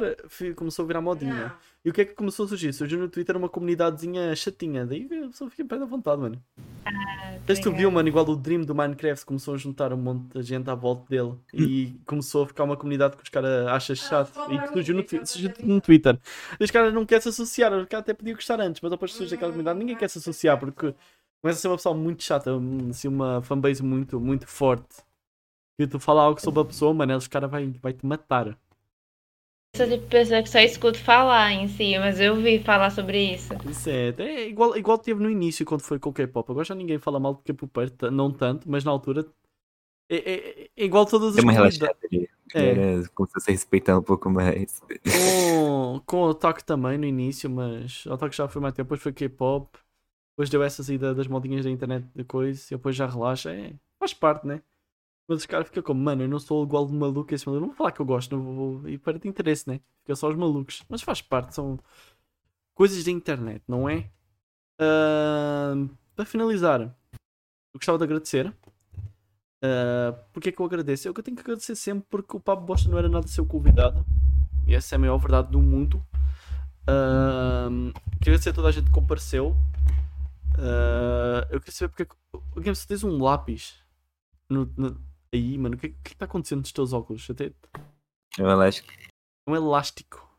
começou 0.56 0.84
a 0.84 0.88
virar 0.88 1.02
modinha. 1.02 1.34
Não. 1.34 1.71
E 1.84 1.90
o 1.90 1.94
que 1.94 2.02
é 2.02 2.06
que 2.06 2.14
começou 2.14 2.46
a 2.46 2.50
surgir? 2.50 2.72
Surgiu 2.74 3.00
no 3.00 3.10
Twitter 3.10 3.36
uma 3.36 3.50
comunidadezinha 3.50 4.36
chatinha. 4.36 4.86
Daí 4.86 5.08
eu 5.10 5.32
só 5.34 5.50
fiquei 5.50 5.66
pé 5.66 5.80
da 5.80 5.86
vontade, 5.86 6.22
mano. 6.22 6.44
Ah, 6.86 7.40
Mas 7.48 7.60
tu 7.60 7.72
viu, 7.72 7.90
mano, 7.90 8.08
igual 8.08 8.28
o 8.30 8.36
Dream 8.36 8.62
do 8.62 8.76
Minecraft 8.76 9.26
começou 9.26 9.56
a 9.56 9.58
juntar 9.58 9.92
um 9.92 9.98
monte 9.98 10.38
de 10.38 10.44
gente 10.44 10.70
à 10.70 10.76
volta 10.76 11.10
dele 11.10 11.34
e 11.54 12.00
começou 12.06 12.44
a 12.44 12.48
ficar 12.48 12.66
uma 12.66 12.78
comunidade 12.78 13.18
que 13.18 13.24
os 13.24 13.30
caras 13.30 13.68
acham 13.68 13.96
chato 13.96 14.32
e 14.52 14.60
que 14.60 14.68
surgiu 14.68 14.96
no, 14.96 15.26
surgiu 15.26 15.52
no 15.64 15.82
Twitter. 15.82 16.20
E 16.60 16.64
os 16.64 16.70
caras 16.70 16.94
não 16.94 17.04
querem 17.04 17.22
se 17.22 17.30
associar, 17.30 17.74
os 17.74 17.88
caras 17.88 18.04
até 18.04 18.14
podiam 18.14 18.36
gostar 18.36 18.62
antes, 18.62 18.80
mas 18.80 18.92
depois 18.92 19.14
surge 19.14 19.34
aquela 19.34 19.52
comunidade 19.52 19.80
ninguém 19.80 19.98
quer 19.98 20.10
se 20.10 20.20
associar 20.20 20.60
porque 20.60 20.94
começa 21.42 21.58
a 21.58 21.62
ser 21.62 21.68
uma 21.68 21.78
pessoa 21.78 21.96
muito 21.96 22.24
chata, 22.24 22.52
assim, 22.92 23.08
uma 23.08 23.42
fanbase 23.42 23.82
muito, 23.82 24.20
muito 24.20 24.46
forte. 24.46 25.04
E 25.80 25.88
tu 25.88 26.00
fala 26.00 26.22
algo 26.22 26.40
sobre 26.40 26.62
a 26.62 26.66
pessoa, 26.66 26.94
mano, 26.94 27.18
os 27.18 27.28
caras 27.28 27.50
vai, 27.50 27.68
vai 27.82 27.92
te 27.92 28.06
matar. 28.06 28.56
Eu 29.74 29.88
sou 29.88 29.98
de 29.98 30.06
pessoa 30.06 30.44
que 30.44 30.50
só 30.50 30.60
escuto 30.60 31.00
falar 31.00 31.54
em 31.54 31.66
si, 31.70 31.98
mas 31.98 32.20
eu 32.20 32.36
ouvi 32.36 32.60
falar 32.62 32.90
sobre 32.90 33.34
isso. 33.36 33.54
Isso 33.70 33.90
é, 33.90 34.10
é 34.18 34.48
igual, 34.50 34.76
igual 34.78 34.98
teve 34.98 35.24
no 35.24 35.30
início 35.30 35.66
quando 35.66 35.80
foi 35.82 35.98
com 35.98 36.10
o 36.10 36.14
K-pop. 36.14 36.52
Agora 36.52 36.66
já 36.66 36.76
ninguém 36.76 37.00
fala 37.00 37.22
mal 37.22 37.36
do 37.36 37.40
K-pop, 37.42 37.72
não 38.12 38.30
tanto, 38.32 38.70
mas 38.70 38.84
na 38.84 38.92
altura 38.92 39.26
é, 40.10 40.18
é- 40.18 40.70
é 40.76 40.84
igual 40.86 41.06
todas 41.06 41.30
as 41.30 41.36
Tem 41.36 41.44
uma 41.46 41.54
comunidades. 41.54 41.78
relaxada 41.80 42.00
ali. 42.12 42.30
É. 42.54 43.00
É. 43.00 43.08
Começou 43.16 43.38
a 43.38 43.40
se 43.40 43.52
respeitar 43.52 43.98
um 43.98 44.04
pouco 44.04 44.30
mais. 44.30 44.82
com, 44.82 46.02
com 46.06 46.18
o 46.18 46.30
Otaku 46.32 46.62
também 46.66 46.98
no 46.98 47.06
início, 47.06 47.50
mas 47.50 48.06
o 48.06 48.14
Otaku 48.14 48.36
já 48.36 48.50
foi 48.50 48.62
mais 48.62 48.74
tempo, 48.74 48.88
depois 48.88 49.02
foi 49.02 49.14
K-pop, 49.14 49.70
depois 50.34 50.50
deu 50.50 50.62
essas 50.64 50.90
aí 50.90 50.98
da- 50.98 51.14
das 51.14 51.28
modinhas 51.28 51.64
da 51.64 51.72
internet 51.72 52.06
de 52.14 52.26
coisa, 52.26 52.62
e 52.68 52.76
depois 52.76 52.94
já 52.94 53.08
relaxa, 53.08 53.54
é, 53.54 53.74
faz 53.98 54.14
parte, 54.14 54.46
né? 54.46 54.62
Mas 55.32 55.40
os 55.40 55.46
caras 55.46 55.68
ficam 55.68 55.82
como, 55.82 56.04
mano, 56.04 56.24
eu 56.24 56.28
não 56.28 56.40
sou 56.40 56.62
igual 56.62 56.86
de 56.86 56.92
maluco, 56.92 57.34
esse 57.34 57.48
maluco, 57.48 57.62
não 57.62 57.70
vou 57.70 57.78
falar 57.78 57.94
que 57.94 58.02
eu 58.02 58.06
gosto, 58.06 58.36
não 58.36 58.54
vou, 58.54 58.90
e 58.90 58.98
perde 58.98 59.30
interesse, 59.30 59.66
né? 59.66 59.80
Fica 60.02 60.14
só 60.14 60.28
os 60.28 60.36
malucos, 60.36 60.84
mas 60.90 61.02
faz 61.02 61.22
parte, 61.22 61.56
são 61.56 61.80
coisas 62.76 63.02
da 63.02 63.12
internet, 63.12 63.64
não 63.66 63.88
é? 63.88 64.10
Ahm, 64.78 65.88
para 66.18 66.26
finalizar, 66.26 66.82
eu 66.82 66.92
gostava 67.76 67.98
de 67.98 68.04
agradecer. 68.04 68.54
Ah, 69.64 70.14
porque 70.34 70.50
é 70.50 70.52
que 70.52 70.60
eu 70.62 70.66
agradeço? 70.66 71.08
É 71.08 71.12
o 71.12 71.14
que 71.14 71.22
eu 71.22 71.24
tenho 71.24 71.38
que 71.38 71.44
agradecer 71.44 71.76
sempre 71.76 72.06
porque 72.10 72.36
o 72.36 72.40
Papo 72.42 72.64
Bosta 72.66 72.90
não 72.90 72.98
era 72.98 73.08
nada 73.08 73.26
seu 73.28 73.46
convidado. 73.46 74.06
E 74.68 74.76
essa 74.76 74.96
é 74.96 74.98
a 74.98 75.00
maior 75.00 75.18
verdade 75.18 75.50
do 75.50 75.62
mundo. 75.62 76.06
Ahm, 76.86 77.94
queria 78.20 78.34
agradecer 78.34 78.50
a 78.50 78.54
toda 78.54 78.68
a 78.68 78.72
gente 78.72 78.88
que 78.88 78.92
compareceu. 78.92 79.56
Ah, 80.60 81.48
eu 81.50 81.62
queria 81.62 81.74
saber 81.74 81.88
porque 81.96 82.04
é 82.04 82.60
Game 82.62 82.76
você 82.76 82.86
tens 82.86 83.02
um 83.06 83.18
lápis 83.24 83.76
no, 84.50 84.70
no- 84.76 85.11
aí, 85.34 85.58
mano. 85.58 85.76
O 85.76 85.78
que, 85.78 85.88
o 85.88 85.96
que 86.04 86.14
está 86.14 86.26
acontecendo 86.26 86.60
nos 86.60 86.72
teus 86.72 86.94
óculos? 86.94 87.30
Até 87.30 87.52
Eu 88.38 88.62
acho 88.62 88.84
que 88.84 89.12
um 89.48 89.56
elástico. 89.56 90.30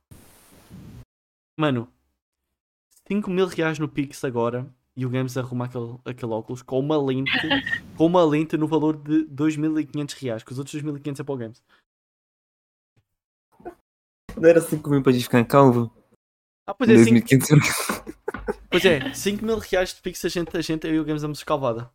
Mano, 1.59 1.89
5 3.09 3.31
mil 3.31 3.47
reais 3.47 3.79
no 3.79 3.89
Pix 3.89 4.25
agora 4.25 4.67
e 4.97 5.05
o 5.05 5.11
Games 5.11 5.37
arruma 5.37 5.67
aquele, 5.67 5.99
aquele 6.05 6.33
óculos 6.33 6.63
com 6.63 6.79
uma 6.79 6.97
lente 6.97 7.31
com 7.97 8.07
uma 8.07 8.25
lente 8.25 8.57
no 8.57 8.67
valor 8.67 8.97
de 8.97 9.27
2.500 9.27 10.15
reais, 10.21 10.43
que 10.43 10.53
os 10.53 10.59
outros 10.59 10.83
2.500 10.83 11.21
é 11.21 11.25
para 11.25 11.35
o 11.35 11.37
Games. 11.37 11.63
Não 14.37 14.49
era 14.49 14.61
5 14.61 14.89
mil 14.89 15.03
pra 15.03 15.13
gente 15.13 15.25
ficar 15.25 15.45
calvo? 15.45 15.95
Ah, 16.67 16.75
pois 16.75 16.89
é, 16.91 16.97
5 16.97 17.11
2500 17.11 17.69
Pois 18.71 18.85
é, 18.85 19.13
5 19.13 19.45
mil 19.45 19.59
reais 19.59 19.95
de 19.95 20.01
Pix 20.01 20.25
a 20.25 20.29
gente, 20.29 20.57
a 20.57 20.61
gente, 20.63 20.87
eu 20.87 20.95
e 20.95 21.01
o 21.01 21.05
Games 21.05 21.23
vamos 21.23 21.39
escalvada. 21.39 21.91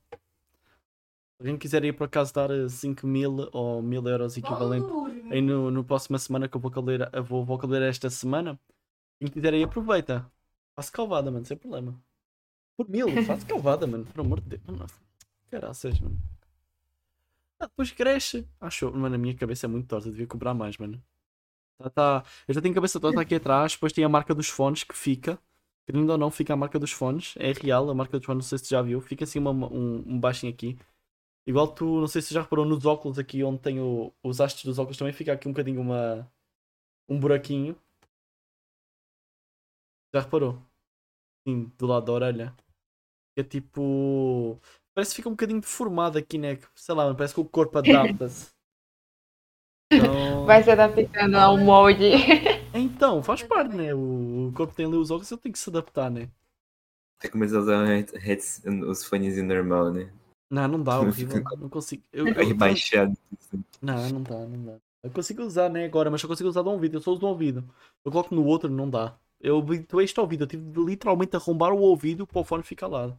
Alguém 1.39 1.57
quiser 1.57 1.83
ir 1.85 1.93
por 1.93 2.05
acaso 2.05 2.33
dar 2.33 2.49
5 2.69 3.05
mil 3.05 3.49
ou 3.53 3.81
1000 3.81 4.05
euros 4.07 4.37
equivalente 4.37 4.87
aí 5.29 5.41
no, 5.41 5.69
no 5.69 5.83
próxima 5.83 6.17
semana 6.17 6.47
que 6.49 6.55
eu 6.57 6.61
vou 6.61 6.71
caldeira, 6.71 7.09
eu 7.13 7.23
vou, 7.23 7.45
vou 7.45 7.57
caldeira 7.57 7.87
esta 7.87 8.09
semana, 8.09 8.59
quem 9.19 9.29
quiser 9.29 9.53
aí 9.53 9.63
aproveita. 9.63 10.31
Faço 10.75 10.91
calvada, 10.91 11.31
mano, 11.31 11.45
sem 11.45 11.57
problema. 11.57 11.99
Por 12.77 12.89
mil, 12.89 13.07
faço 13.23 13.45
calvada, 13.47 13.87
mano, 13.87 14.05
por 14.05 14.21
amor 14.21 14.41
de 14.41 14.57
Deus. 14.57 14.63
Mano, 14.67 14.87
Caraças, 15.51 15.99
mano. 15.99 16.17
Ah, 17.59 17.65
depois 17.67 17.91
cresce. 17.91 18.47
Acho, 18.59 18.91
mano, 18.91 19.15
a 19.15 19.17
minha 19.17 19.35
cabeça 19.35 19.65
é 19.65 19.69
muito 19.69 19.87
torta, 19.87 20.09
devia 20.11 20.27
cobrar 20.27 20.53
mais, 20.53 20.77
mano. 20.77 21.01
Tá, 21.79 21.89
tá. 21.89 22.25
Eu 22.47 22.53
já 22.55 22.61
tenho 22.61 22.75
cabeça 22.75 22.99
torta 22.99 23.21
aqui 23.21 23.35
atrás, 23.37 23.73
depois 23.73 23.93
tem 23.93 24.03
a 24.03 24.09
marca 24.09 24.35
dos 24.35 24.49
fones 24.49 24.83
que 24.83 24.95
fica. 24.97 25.39
Querendo 25.85 26.09
ou 26.11 26.17
não, 26.17 26.31
fica 26.31 26.53
a 26.53 26.57
marca 26.57 26.79
dos 26.79 26.91
fones. 26.91 27.35
É 27.37 27.53
real, 27.53 27.89
a 27.89 27.95
marca 27.95 28.17
dos 28.19 28.25
fones, 28.25 28.45
não 28.45 28.49
sei 28.49 28.57
se 28.59 28.65
tu 28.65 28.69
já 28.71 28.81
viu. 28.81 29.01
Fica 29.01 29.25
assim 29.25 29.39
uma- 29.39 29.51
um, 29.51 30.03
um 30.07 30.19
baixinho 30.19 30.53
aqui. 30.53 30.77
Igual 31.47 31.69
tu, 31.73 32.01
não 32.01 32.07
sei 32.07 32.21
se 32.21 32.27
tu 32.27 32.33
já 32.33 32.41
reparou 32.41 32.65
nos 32.65 32.85
óculos 32.85 33.17
aqui, 33.17 33.41
onde 33.41 33.59
tem 33.61 33.79
o- 33.79 34.13
os 34.21 34.41
hastes 34.41 34.65
dos 34.65 34.77
óculos, 34.77 34.97
também 34.97 35.13
fica 35.13 35.31
aqui 35.31 35.47
um 35.47 35.53
bocadinho 35.53 35.79
uma, 35.79 36.29
um 37.09 37.17
buraquinho. 37.19 37.73
Já 40.13 40.21
reparou? 40.21 40.61
Sim, 41.47 41.71
do 41.77 41.87
lado 41.87 42.05
da 42.05 42.11
orelha. 42.11 42.55
É 43.37 43.43
tipo. 43.43 44.59
Parece 44.93 45.11
que 45.11 45.17
fica 45.17 45.29
um 45.29 45.33
bocadinho 45.33 45.61
deformado 45.61 46.17
aqui, 46.17 46.37
né? 46.37 46.59
Sei 46.75 46.93
lá, 46.93 47.13
parece 47.15 47.33
que 47.33 47.39
o 47.39 47.45
corpo 47.45 47.77
adapta-se. 47.77 48.51
Então... 49.89 50.45
Vai 50.45 50.61
se 50.63 50.69
adaptando 50.69 51.35
ao 51.35 51.57
molde. 51.57 52.11
então, 52.73 53.23
faz 53.23 53.41
parte, 53.43 53.73
né? 53.73 53.93
O, 53.93 54.51
corpo 54.53 54.75
tem 54.75 54.85
ali 54.85 54.97
os 54.97 55.09
óculos, 55.09 55.31
eu 55.31 55.37
tenho 55.37 55.53
que 55.53 55.59
se 55.59 55.69
adaptar, 55.69 56.11
né? 56.11 56.29
Você 57.17 57.29
começou 57.29 57.59
a 57.59 57.61
usar 57.61 58.03
os 58.85 59.05
fones 59.05 59.41
normal, 59.41 59.93
né? 59.93 60.11
Não, 60.49 60.67
não 60.67 60.81
dá, 60.83 60.99
horrível. 61.01 61.43
Não 61.57 61.69
consigo. 61.69 62.03
Eu, 62.11 62.27
eu- 62.29 62.47
Rebaixado. 62.47 63.17
Não, 63.81 64.09
não 64.09 64.23
dá, 64.23 64.35
não 64.45 64.65
dá. 64.65 64.77
Eu 65.03 65.11
consigo 65.11 65.43
usar, 65.43 65.69
né, 65.69 65.85
agora, 65.85 66.09
mas 66.09 66.19
só 66.21 66.27
consigo 66.27 66.49
usar 66.49 66.63
de 66.63 66.69
um 66.69 66.73
ouvido. 66.73 66.97
Eu 66.97 67.01
só 67.01 67.11
uso 67.11 67.19
de 67.19 67.25
um 67.25 67.29
ouvido. 67.29 67.63
Eu 68.03 68.11
coloco 68.11 68.33
no 68.33 68.43
outro, 68.45 68.69
não 68.69 68.89
dá. 68.89 69.15
Eu 69.39 69.59
habituei 69.59 70.05
este 70.05 70.19
ouvido. 70.19 70.43
Eu 70.43 70.47
tive 70.47 70.63
de 70.71 70.79
literalmente 70.83 71.35
arrombar 71.35 71.71
o 71.71 71.79
ouvido 71.79 72.25
para 72.25 72.39
o 72.39 72.43
fone 72.43 72.63
ficar 72.63 72.87
lá. 72.87 73.15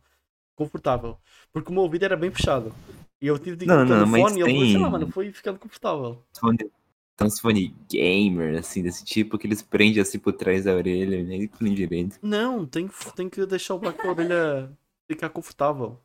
Confortável. 0.57 1.17
Porque 1.53 1.71
o 1.71 1.73
meu 1.73 1.83
ouvido 1.85 2.05
era 2.05 2.17
bem 2.17 2.31
fechado. 2.31 2.75
E 3.23 3.27
eu 3.29 3.39
tive 3.39 3.57
de 3.57 3.67
Não, 3.67 3.85
não, 3.85 4.07
mas 4.07 4.21
fone 4.23 4.41
e 4.41 4.43
ele 4.43 4.55
foi, 4.59 4.67
sei 4.67 4.77
lá, 4.77 4.83
tem- 4.83 4.91
mano, 4.93 5.11
foi 5.13 5.33
ficando 5.33 5.59
confortável. 5.59 6.23
Fone- 6.39 6.71
Tem 7.17 7.27
uns 7.27 7.41
fone 7.41 7.75
gamer, 7.91 8.59
assim, 8.59 8.83
desse 8.83 9.05
tipo, 9.05 9.39
que 9.39 9.47
eles 9.47 9.63
prendem 9.63 10.01
assim 10.01 10.19
por 10.19 10.33
trás 10.33 10.65
da 10.65 10.73
orelha, 10.75 11.23
nem 11.23 11.47
prende 11.49 11.77
direito. 11.77 12.19
Não, 12.23 12.67
tem, 12.67 12.87
que- 12.89 13.13
tem 13.15 13.29
que 13.29 13.45
deixar 13.47 13.75
o 13.75 13.79
buraco 13.79 14.03
da 14.03 14.09
orelha 14.11 14.79
ficar 15.11 15.29
confortável. 15.31 15.99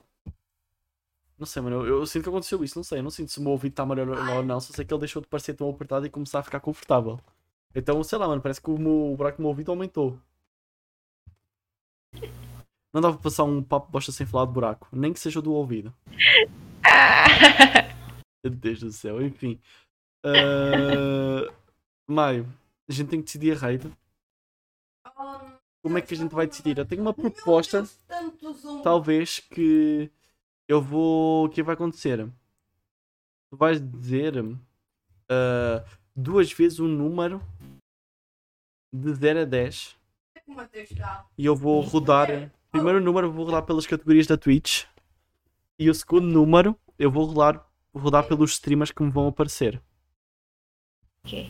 Não 1.37 1.45
sei, 1.45 1.61
mano. 1.61 1.85
Eu, 1.85 1.99
eu 1.99 2.05
sinto 2.05 2.23
que 2.23 2.29
aconteceu 2.29 2.63
isso. 2.63 2.77
Não 2.77 2.83
sei. 2.83 2.99
Eu 2.99 3.03
não 3.03 3.09
sinto 3.09 3.31
se 3.31 3.39
o 3.39 3.41
meu 3.41 3.51
ouvido 3.51 3.71
está 3.73 3.85
melhor 3.85 4.07
ou 4.09 4.43
não. 4.43 4.59
Só 4.59 4.73
sei 4.73 4.85
que 4.85 4.93
ele 4.93 4.99
deixou 4.99 5.21
de 5.21 5.27
parecer 5.27 5.53
tão 5.53 5.69
apertado 5.69 6.05
e 6.05 6.09
começar 6.09 6.39
a 6.39 6.43
ficar 6.43 6.59
confortável. 6.59 7.19
Então, 7.75 8.03
sei 8.03 8.17
lá, 8.17 8.27
mano. 8.27 8.41
Parece 8.41 8.61
que 8.61 8.69
o, 8.69 8.77
meu, 8.77 9.13
o 9.13 9.17
buraco 9.17 9.37
do 9.37 9.41
meu 9.41 9.49
ouvido 9.49 9.71
aumentou. 9.71 10.19
Não 12.93 13.01
dá 13.01 13.11
para 13.11 13.21
passar 13.21 13.43
um 13.43 13.63
papo 13.63 13.91
bosta 13.91 14.11
sem 14.11 14.25
falar 14.25 14.45
de 14.45 14.53
buraco. 14.53 14.87
Nem 14.91 15.11
que 15.11 15.19
seja 15.19 15.41
do 15.41 15.53
ouvido. 15.53 15.93
Meu 18.43 18.53
Deus 18.53 18.79
do 18.81 18.91
céu. 18.91 19.21
Enfim. 19.21 19.59
Ah, 20.23 21.51
Maio. 22.07 22.47
A 22.87 22.91
gente 22.91 23.09
tem 23.09 23.19
que 23.19 23.25
decidir 23.25 23.55
a 23.55 23.59
raid. 23.59 23.91
Oh, 25.17 25.39
Como 25.81 25.97
é 25.97 26.01
que 26.01 26.13
a 26.13 26.17
gente 26.17 26.35
vai 26.35 26.45
decidir? 26.45 26.77
Eu 26.77 26.85
tenho 26.85 27.01
uma 27.01 27.13
proposta, 27.13 27.87
talvez, 28.83 29.39
que 29.39 30.11
eu 30.67 30.81
vou. 30.81 31.45
O 31.45 31.49
que 31.49 31.63
vai 31.63 31.73
acontecer? 31.73 32.25
Tu 33.49 33.57
vais 33.57 33.79
dizer 33.81 34.33
ah, 35.29 35.83
duas 36.15 36.51
vezes 36.51 36.79
o 36.79 36.87
número 36.87 37.41
de 38.93 39.13
0 39.13 39.41
a 39.41 39.45
10 39.45 39.97
O 40.47 40.53
Mateus 40.53 40.91
está. 40.91 41.27
e 41.37 41.45
eu 41.45 41.55
vou 41.55 41.81
rodar. 41.81 42.51
Primeiro 42.71 42.99
número 42.99 43.27
eu 43.27 43.31
vou 43.31 43.45
rodar 43.45 43.63
pelas 43.63 43.85
categorias 43.85 44.25
da 44.27 44.37
Twitch 44.37 44.85
e 45.77 45.89
o 45.89 45.93
segundo 45.93 46.27
número 46.27 46.77
eu 46.97 47.11
vou 47.11 47.25
rodar, 47.25 47.67
vou 47.91 48.03
rodar 48.03 48.27
pelos 48.27 48.53
streamers 48.53 48.91
que 48.91 49.03
me 49.03 49.11
vão 49.11 49.27
aparecer. 49.27 49.81
Ok. 51.23 51.49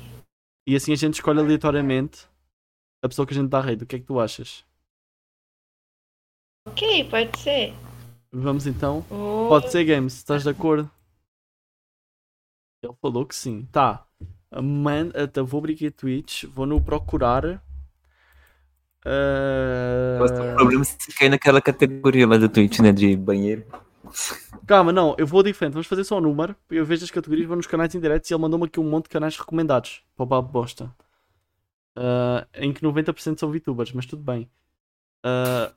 E 0.67 0.75
assim 0.75 0.93
a 0.93 0.95
gente 0.95 1.15
escolhe 1.15 1.39
aleatoriamente 1.39 2.27
a 3.01 3.07
pessoa 3.09 3.25
que 3.25 3.33
a 3.33 3.37
gente 3.37 3.49
dá 3.49 3.59
raid. 3.59 3.83
O 3.83 3.87
que 3.87 3.95
é 3.97 3.99
que 3.99 4.05
tu 4.05 4.19
achas? 4.19 4.65
Ok, 6.67 7.09
pode 7.09 7.37
ser. 7.39 7.73
Vamos 8.35 8.65
então. 8.65 9.05
Oh, 9.11 9.47
Pode 9.47 9.71
ser 9.71 9.85
Games, 9.85 10.15
estás 10.15 10.41
de 10.41 10.49
acordo? 10.49 10.89
Ele 12.81 12.93
falou 12.99 13.27
que 13.27 13.35
sim. 13.35 13.67
Tá. 13.71 14.07
Man, 14.51 15.11
então 15.15 15.45
vou 15.45 15.59
abrir 15.59 15.73
aqui 15.75 15.87
a 15.87 15.91
Twitch, 15.91 16.45
vou 16.45 16.65
no 16.65 16.81
procurar. 16.81 17.63
Mas 20.19 20.31
o 20.31 20.55
problema 20.55 20.81
é 20.81 20.85
se 20.85 21.13
cair 21.13 21.29
naquela 21.29 21.61
categoria 21.61 22.27
lá 22.27 22.37
do 22.37 22.49
Twitch, 22.49 22.79
né? 22.79 22.91
De 22.91 23.15
banheiro. 23.15 23.65
Calma, 24.65 24.91
não, 24.91 25.15
eu 25.19 25.27
vou 25.27 25.43
diferente. 25.43 25.73
Vamos 25.73 25.87
fazer 25.87 26.03
só 26.03 26.17
o 26.17 26.21
número. 26.21 26.55
Eu 26.71 26.85
vejo 26.85 27.03
as 27.03 27.11
categorias, 27.11 27.47
vou 27.47 27.55
nos 27.55 27.67
canais 27.67 27.93
indiretos 27.93 28.29
e 28.29 28.33
ele 28.33 28.41
mandou-me 28.41 28.65
aqui 28.65 28.79
um 28.79 28.89
monte 28.89 29.03
de 29.03 29.09
canais 29.11 29.37
recomendados 29.37 30.01
para 30.15 30.23
o 30.23 30.25
Babo 30.25 30.49
Bosta. 30.49 30.91
Ah, 31.95 32.47
em 32.55 32.73
que 32.73 32.81
90% 32.81 33.39
são 33.39 33.51
VTubers, 33.51 33.91
mas 33.91 34.07
tudo 34.07 34.23
bem. 34.23 34.49
Ah, 35.23 35.71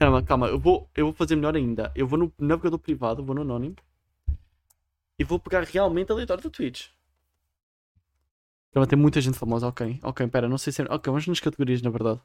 calma, 0.00 0.22
calma, 0.22 0.46
eu 0.48 0.58
vou, 0.58 0.88
eu 0.96 1.06
vou 1.06 1.14
fazer 1.14 1.36
melhor 1.36 1.54
ainda. 1.54 1.92
Eu 1.94 2.06
vou 2.06 2.18
no 2.18 2.32
navegador 2.38 2.78
privado, 2.78 3.22
vou 3.22 3.34
no 3.34 3.42
anónimo 3.42 3.76
e 5.18 5.22
vou 5.24 5.38
pegar 5.38 5.62
realmente 5.62 6.10
aleatório 6.10 6.42
do 6.42 6.50
Twitch. 6.50 6.88
Calma, 8.72 8.86
tem 8.86 8.98
muita 8.98 9.20
gente 9.20 9.38
famosa, 9.38 9.66
ok. 9.68 10.00
Ok, 10.02 10.26
pera, 10.28 10.48
não 10.48 10.56
sei 10.58 10.72
se. 10.72 10.80
é- 10.82 10.86
Ok, 10.86 11.10
vamos 11.10 11.26
nas 11.26 11.40
categorias 11.40 11.82
na 11.82 11.90
verdade. 11.90 12.20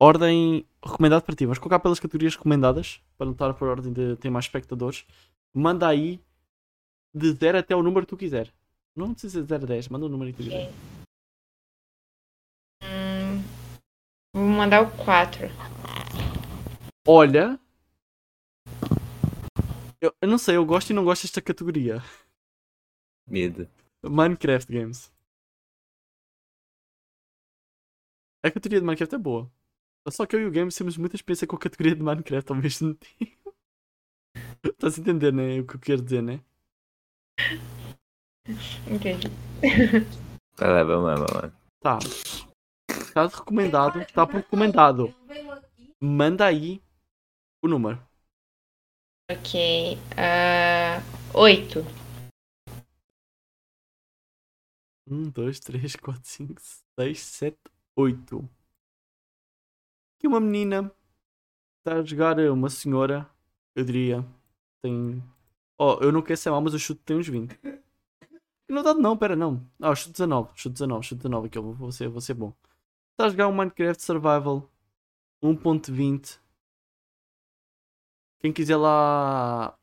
Ordem 0.00 0.66
recomendado 0.82 1.22
para 1.22 1.34
ti. 1.36 1.44
Vamos 1.44 1.58
colocar 1.58 1.78
pelas 1.78 2.00
categorias 2.00 2.34
recomendadas 2.34 3.00
para 3.16 3.26
não 3.26 3.32
estar 3.32 3.52
por 3.54 3.68
ordem 3.68 3.92
de 3.92 4.16
ter 4.16 4.30
mais 4.30 4.46
espectadores. 4.46 5.06
Manda 5.54 5.86
aí 5.86 6.18
de 7.14 7.32
0 7.32 7.58
até 7.58 7.76
o 7.76 7.82
número 7.82 8.06
que 8.06 8.10
tu 8.10 8.16
quiser. 8.16 8.50
Não 8.96 9.12
precisa 9.12 9.42
de 9.42 9.48
0 9.48 9.64
a 9.64 9.66
10, 9.66 9.88
manda 9.88 10.06
o 10.06 10.08
número 10.08 10.32
que 10.32 10.38
tu 10.38 10.44
quiser. 10.44 10.72
hum, 12.82 13.42
vou 14.34 14.46
mandar 14.48 14.82
o 14.82 14.90
4. 15.04 15.48
Olha. 17.06 17.58
Eu, 20.00 20.14
eu 20.20 20.28
não 20.28 20.38
sei, 20.38 20.56
eu 20.56 20.64
gosto 20.64 20.90
e 20.90 20.94
não 20.94 21.04
gosto 21.04 21.22
desta 21.22 21.42
categoria. 21.42 21.98
Medo. 23.26 23.68
Minecraft 24.02 24.72
Games. 24.72 25.12
A 28.42 28.50
categoria 28.50 28.80
de 28.80 28.86
Minecraft 28.86 29.14
é 29.14 29.18
boa. 29.18 29.50
Só 30.08 30.24
que 30.24 30.34
eu 30.34 30.40
e 30.40 30.46
o 30.46 30.50
Games 30.50 30.74
temos 30.74 30.96
muita 30.96 31.16
experiência 31.16 31.46
com 31.46 31.56
a 31.56 31.60
categoria 31.60 31.94
de 31.94 32.02
Minecraft 32.02 32.52
ao 32.52 32.58
mesmo 32.58 32.94
tempo. 33.18 33.54
Estás 34.64 34.98
a 34.98 35.00
entender, 35.00 35.32
né? 35.32 35.60
O 35.60 35.66
que 35.66 35.76
eu 35.76 35.80
quero 35.80 36.02
dizer, 36.02 36.22
né? 36.22 36.42
Entendi. 38.88 39.28
Vai 40.56 40.70
lá, 40.70 40.82
vamos 40.84 41.04
lá, 41.04 41.14
vamos 41.14 41.32
lá. 41.32 41.52
Tá. 41.80 41.98
Está 42.88 43.26
recomendado. 43.26 44.00
Está 44.00 44.26
por 44.26 44.36
recomendado. 44.36 45.14
Manda 46.00 46.46
aí 46.46 46.82
o 47.62 47.68
número. 47.68 48.00
Ok. 49.30 49.96
ah, 50.16 51.00
8. 51.34 51.80
1, 55.06 55.30
2, 55.30 55.60
3, 55.60 55.96
4, 55.96 56.20
5, 56.24 56.62
6, 56.98 57.18
7, 57.20 57.58
8. 57.96 58.50
Aqui 60.16 60.26
uma 60.26 60.40
menina 60.40 60.92
está 61.78 61.98
a 61.98 62.02
jogar 62.02 62.38
uma 62.38 62.68
senhora, 62.68 63.28
eu 63.74 63.84
diria, 63.84 64.24
tem. 64.82 65.22
Oh, 65.78 65.98
eu 66.00 66.12
não 66.12 66.22
quero 66.22 66.36
ser 66.36 66.50
mal, 66.50 66.60
mas 66.60 66.74
o 66.74 66.78
chute 66.78 67.00
tem 67.04 67.16
uns 67.16 67.28
20. 67.28 67.58
Não 68.68 68.82
dá 68.82 68.94
não, 68.94 69.16
pera, 69.16 69.34
não. 69.34 69.66
Ah, 69.80 69.94
chute 69.94 70.12
19, 70.12 70.50
chute 70.54 70.74
19, 70.74 71.06
chute 71.06 71.18
19, 71.22 71.46
aqui 71.48 71.58
eu 71.58 71.72
vou, 71.72 71.90
ser, 71.90 72.08
vou 72.08 72.20
ser 72.20 72.34
bom. 72.34 72.52
Está 73.12 73.26
a 73.26 73.28
jogar 73.28 73.48
um 73.48 73.52
Minecraft 73.52 74.02
Survival 74.02 74.70
1.20. 75.42 76.38
Quem 78.40 78.52
quiser 78.52 78.76
lá. 78.76 79.76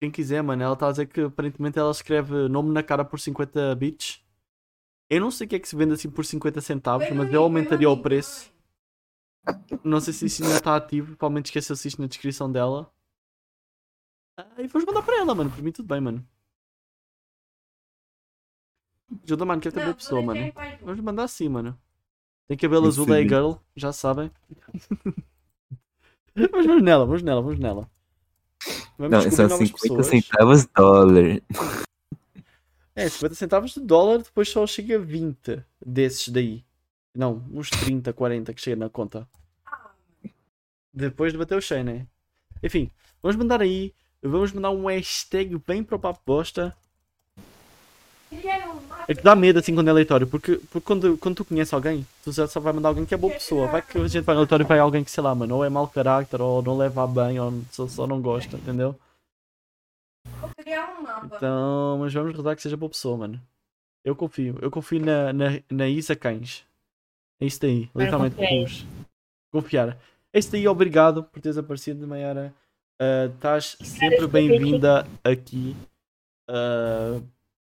Quem 0.00 0.10
quiser, 0.10 0.42
mano, 0.42 0.62
ela 0.62 0.72
está 0.74 0.88
a 0.88 0.90
dizer 0.90 1.06
que 1.06 1.20
aparentemente 1.20 1.78
ela 1.78 1.90
escreve 1.90 2.48
nome 2.48 2.72
na 2.72 2.82
cara 2.82 3.04
por 3.04 3.20
50 3.20 3.74
bits. 3.76 4.22
Eu 5.08 5.20
não 5.20 5.30
sei 5.30 5.46
o 5.46 5.50
que 5.50 5.56
é 5.56 5.58
que 5.58 5.68
se 5.68 5.76
vende 5.76 5.92
assim 5.92 6.10
por 6.10 6.24
50 6.24 6.60
centavos, 6.60 7.10
mas 7.10 7.32
eu 7.32 7.42
aumentaria 7.42 7.90
o 7.90 8.00
preço. 8.00 8.52
Não 9.82 10.00
sei 10.00 10.12
se 10.12 10.26
isso 10.26 10.42
ainda 10.42 10.56
está 10.56 10.76
ativo, 10.76 11.16
provavelmente 11.16 11.46
esqueceu-se 11.46 11.88
isto 11.88 12.00
na 12.00 12.06
descrição 12.08 12.50
dela. 12.50 12.90
Ah, 14.36 14.46
e 14.58 14.66
vamos 14.66 14.86
mandar 14.86 15.02
para 15.02 15.18
ela, 15.18 15.34
mano. 15.34 15.50
Por 15.50 15.62
mim 15.62 15.72
tudo 15.72 15.86
bem, 15.86 16.00
mano. 16.00 16.26
Ajuda, 19.24 19.44
mano, 19.44 19.60
que 19.60 19.68
é 19.68 19.72
Não, 19.72 19.82
boa 19.82 19.94
pessoa, 19.94 20.22
mano. 20.22 20.52
Vamos 20.82 21.00
mandar 21.00 21.24
assim, 21.24 21.48
mano. 21.48 21.78
Tem 22.46 22.56
cabelo 22.56 22.86
azul, 22.86 23.12
é 23.14 23.22
sim. 23.22 23.28
girl, 23.28 23.52
já 23.76 23.92
sabem. 23.92 24.30
Vamos 26.34 26.82
nela, 26.82 27.04
vamos 27.04 27.22
nela, 27.22 27.42
vamos 27.42 27.58
nela. 27.58 27.90
Vamos 28.98 29.24
Não, 29.24 29.30
são 29.30 29.48
novas 29.48 29.68
50 29.68 29.82
pessoas. 29.82 30.06
centavos 30.06 30.66
dólar. 30.66 31.42
É, 32.94 33.08
50 33.08 33.34
centavos 33.34 33.72
de 33.72 33.80
dólar, 33.80 34.18
depois 34.18 34.48
só 34.48 34.66
chega 34.66 34.96
a 34.96 34.98
20 34.98 35.64
desses 35.84 36.28
daí. 36.28 36.64
Não, 37.14 37.44
uns 37.52 37.70
30, 37.70 38.12
40 38.12 38.52
que 38.52 38.60
chega 38.60 38.76
na 38.76 38.90
conta. 38.90 39.28
Depois 40.92 41.32
de 41.32 41.38
bater 41.38 41.56
o 41.56 41.62
100, 41.62 41.84
né? 41.84 42.06
Enfim, 42.62 42.90
vamos 43.22 43.36
mandar 43.36 43.62
aí. 43.62 43.94
Vamos 44.22 44.52
mandar 44.52 44.70
um 44.70 44.86
hashtag 44.86 45.56
bem 45.66 45.82
para 45.82 45.96
o 45.96 45.98
papo 45.98 46.20
bosta. 46.26 46.76
Ele 47.36 47.38
era 47.38 47.38
um 47.38 47.38
mato. 47.38 47.46
É 49.08 49.14
que 49.14 49.22
dá 49.22 49.34
medo 49.34 49.58
assim 49.58 49.74
quando 49.74 49.88
é 49.88 49.90
aleatório, 49.90 50.26
porque, 50.26 50.56
porque 50.70 50.86
quando, 50.86 51.18
quando 51.18 51.36
tu 51.36 51.44
conheces 51.44 51.74
alguém, 51.74 52.06
tu 52.22 52.30
já 52.30 52.46
só 52.46 52.60
vai 52.60 52.72
mandar 52.72 52.90
alguém 52.90 53.04
que 53.04 53.12
é 53.12 53.16
boa 53.16 53.32
pessoa. 53.32 53.66
Vai 53.66 53.82
que 53.82 53.98
a 53.98 54.06
gente 54.06 54.24
vai 54.24 54.34
no 54.34 54.40
aleatório 54.40 54.64
e 54.64 54.68
vai 54.68 54.78
alguém 54.78 55.02
que, 55.02 55.10
sei 55.10 55.22
lá, 55.22 55.34
mano, 55.34 55.56
ou 55.56 55.64
é 55.64 55.68
mau 55.68 55.88
carácter, 55.88 56.40
ou 56.40 56.62
não 56.62 56.76
leva 56.76 57.06
bem, 57.06 57.40
ou 57.40 57.62
só, 57.72 57.88
só 57.88 58.06
não 58.06 58.22
gosta, 58.22 58.56
entendeu? 58.56 58.94
Vou 60.40 60.50
criar 60.56 60.96
um 60.96 61.02
mapa. 61.02 61.36
Então, 61.36 61.98
mas 61.98 62.14
vamos 62.14 62.36
rezar 62.36 62.54
que 62.54 62.62
seja 62.62 62.76
boa 62.76 62.90
pessoa, 62.90 63.16
mano. 63.16 63.40
Eu 64.04 64.14
confio. 64.14 64.58
Eu 64.62 64.70
confio 64.70 65.04
na, 65.04 65.32
na, 65.32 65.46
na 65.70 65.88
Isa 65.88 66.14
Cães. 66.14 66.64
É 67.40 67.46
isso 67.46 67.60
daí. 67.60 67.90
Literalmente. 67.94 68.86
Confiar. 69.52 69.98
É 70.32 70.38
isso 70.38 70.52
daí. 70.52 70.68
Obrigado 70.68 71.24
por 71.24 71.40
teres 71.40 71.58
aparecido, 71.58 72.06
Mayara. 72.06 72.54
Ah, 73.00 73.26
Estás 73.34 73.76
sempre 73.82 74.26
bem-vinda 74.26 75.06
aqui. 75.24 75.74
Ah, 76.48 77.20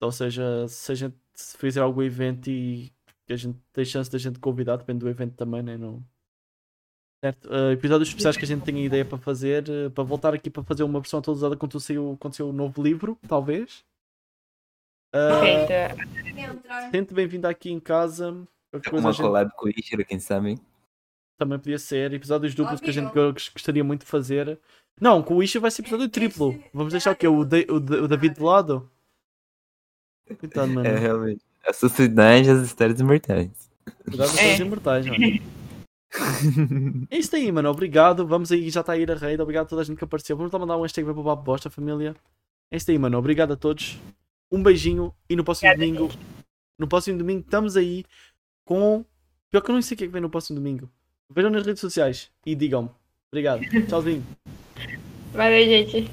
ou 0.02 0.12
seja, 0.12 0.66
se 0.68 0.92
a 0.92 0.94
gente 0.94 1.16
fizer 1.34 1.80
algum 1.80 2.02
evento 2.02 2.50
e 2.50 2.92
que 3.26 3.32
a 3.32 3.36
gente 3.36 3.58
tem 3.72 3.84
chance 3.84 4.10
da 4.10 4.18
gente 4.18 4.38
convidar, 4.38 4.76
depende 4.76 5.00
do 5.00 5.08
evento 5.08 5.34
também, 5.34 5.62
né? 5.62 5.76
Não... 5.76 6.02
Certo? 7.24 7.48
Ah, 7.52 7.72
episódios 7.72 8.08
especiais 8.08 8.36
que 8.36 8.44
a 8.44 8.48
gente 8.48 8.64
tem 8.64 8.84
ideia 8.84 9.04
para 9.04 9.16
fazer, 9.16 9.64
ah, 9.70 9.90
para 9.90 10.02
voltar 10.04 10.34
aqui 10.34 10.50
para 10.50 10.64
fazer 10.64 10.82
uma 10.82 11.00
versão 11.00 11.20
atualizada 11.20 11.56
quando 11.56 11.78
saiu, 11.78 12.16
quando 12.20 12.34
saiu 12.34 12.48
o 12.48 12.52
novo 12.52 12.82
livro, 12.82 13.16
talvez. 13.28 13.84
Perfeito. 15.12 15.72
Entrar. 16.38 16.90
Sente 16.90 17.14
bem-vindo 17.14 17.46
aqui 17.46 17.70
em 17.70 17.78
casa. 17.78 18.30
Uma 18.90 19.10
a 19.10 19.12
gente 19.12 19.22
collab 19.22 19.52
com 19.54 19.66
o 19.66 19.70
Ishiro, 19.70 20.04
quem 20.04 20.18
sabe? 20.18 20.58
também 21.38 21.58
podia 21.58 21.78
ser. 21.78 22.12
Episódios 22.12 22.54
duplos 22.54 22.80
que 22.80 22.88
a 22.90 22.92
gente 22.92 23.12
gostaria 23.12 23.82
muito 23.84 24.04
de 24.04 24.06
fazer. 24.10 24.58
Não, 25.00 25.22
com 25.22 25.34
o 25.36 25.42
Isha 25.42 25.58
vai 25.60 25.70
ser 25.70 25.82
episódio 25.82 26.08
triplo. 26.08 26.58
Vamos 26.72 26.92
deixar 26.92 27.12
o 27.12 27.16
quê? 27.16 27.26
O, 27.26 27.44
Da- 27.44 27.58
o, 27.68 27.80
Da- 27.80 28.02
o 28.02 28.08
David 28.08 28.36
de 28.36 28.42
lado? 28.42 28.88
Coitado, 30.38 30.72
mano. 30.72 30.86
É, 30.88 30.98
realmente. 30.98 31.40
A 31.66 31.72
sociedade 31.72 32.48
e 32.48 32.50
as 32.50 32.62
histórias 32.62 32.98
imortais. 33.00 33.50
Cuidado 34.04 34.32
com 34.32 34.38
É. 34.38 34.54
os 34.54 34.60
imortais, 34.60 35.06
mano. 35.06 35.40
É 37.10 37.18
isso 37.18 37.34
aí, 37.34 37.50
mano. 37.50 37.70
Obrigado. 37.70 38.26
Vamos 38.26 38.50
aí, 38.52 38.68
já 38.70 38.80
está 38.80 38.92
a 38.92 38.98
ir 38.98 39.10
a 39.10 39.14
rede. 39.14 39.40
Obrigado 39.42 39.64
a 39.64 39.68
toda 39.68 39.82
a 39.82 39.84
gente 39.84 39.96
que 39.96 40.04
apareceu. 40.04 40.36
Vamos 40.36 40.52
lá 40.52 40.58
mandar 40.58 40.76
um 40.76 40.82
hashtag 40.82 41.04
para 41.10 41.18
o 41.18 41.22
Babo 41.22 41.42
Bosta, 41.42 41.70
família. 41.70 42.14
É 42.70 42.76
isso 42.76 42.90
aí, 42.90 42.98
mano. 42.98 43.16
Obrigado 43.18 43.52
a 43.52 43.56
todos. 43.56 43.98
Um 44.50 44.62
beijinho 44.62 45.14
e 45.28 45.36
no 45.36 45.44
próximo 45.44 45.70
Obrigada, 45.70 45.98
domingo. 45.98 46.14
No 46.78 46.86
próximo 46.86 47.18
domingo 47.18 47.40
estamos 47.40 47.76
aí 47.76 48.04
com. 48.64 49.04
Pior 49.50 49.60
que 49.62 49.70
eu 49.70 49.74
não 49.74 49.82
sei 49.82 49.94
o 49.94 49.98
que 49.98 50.04
é 50.04 50.06
que 50.06 50.12
vem 50.12 50.22
no 50.22 50.30
próximo 50.30 50.58
domingo. 50.58 50.90
Vejam 51.30 51.50
nas 51.50 51.64
redes 51.64 51.80
sociais 51.80 52.30
e 52.44 52.54
digam-me. 52.54 52.90
Obrigado. 53.30 53.62
Tchauzinho. 53.88 54.24
Valeu, 55.32 55.64
gente. 55.64 56.10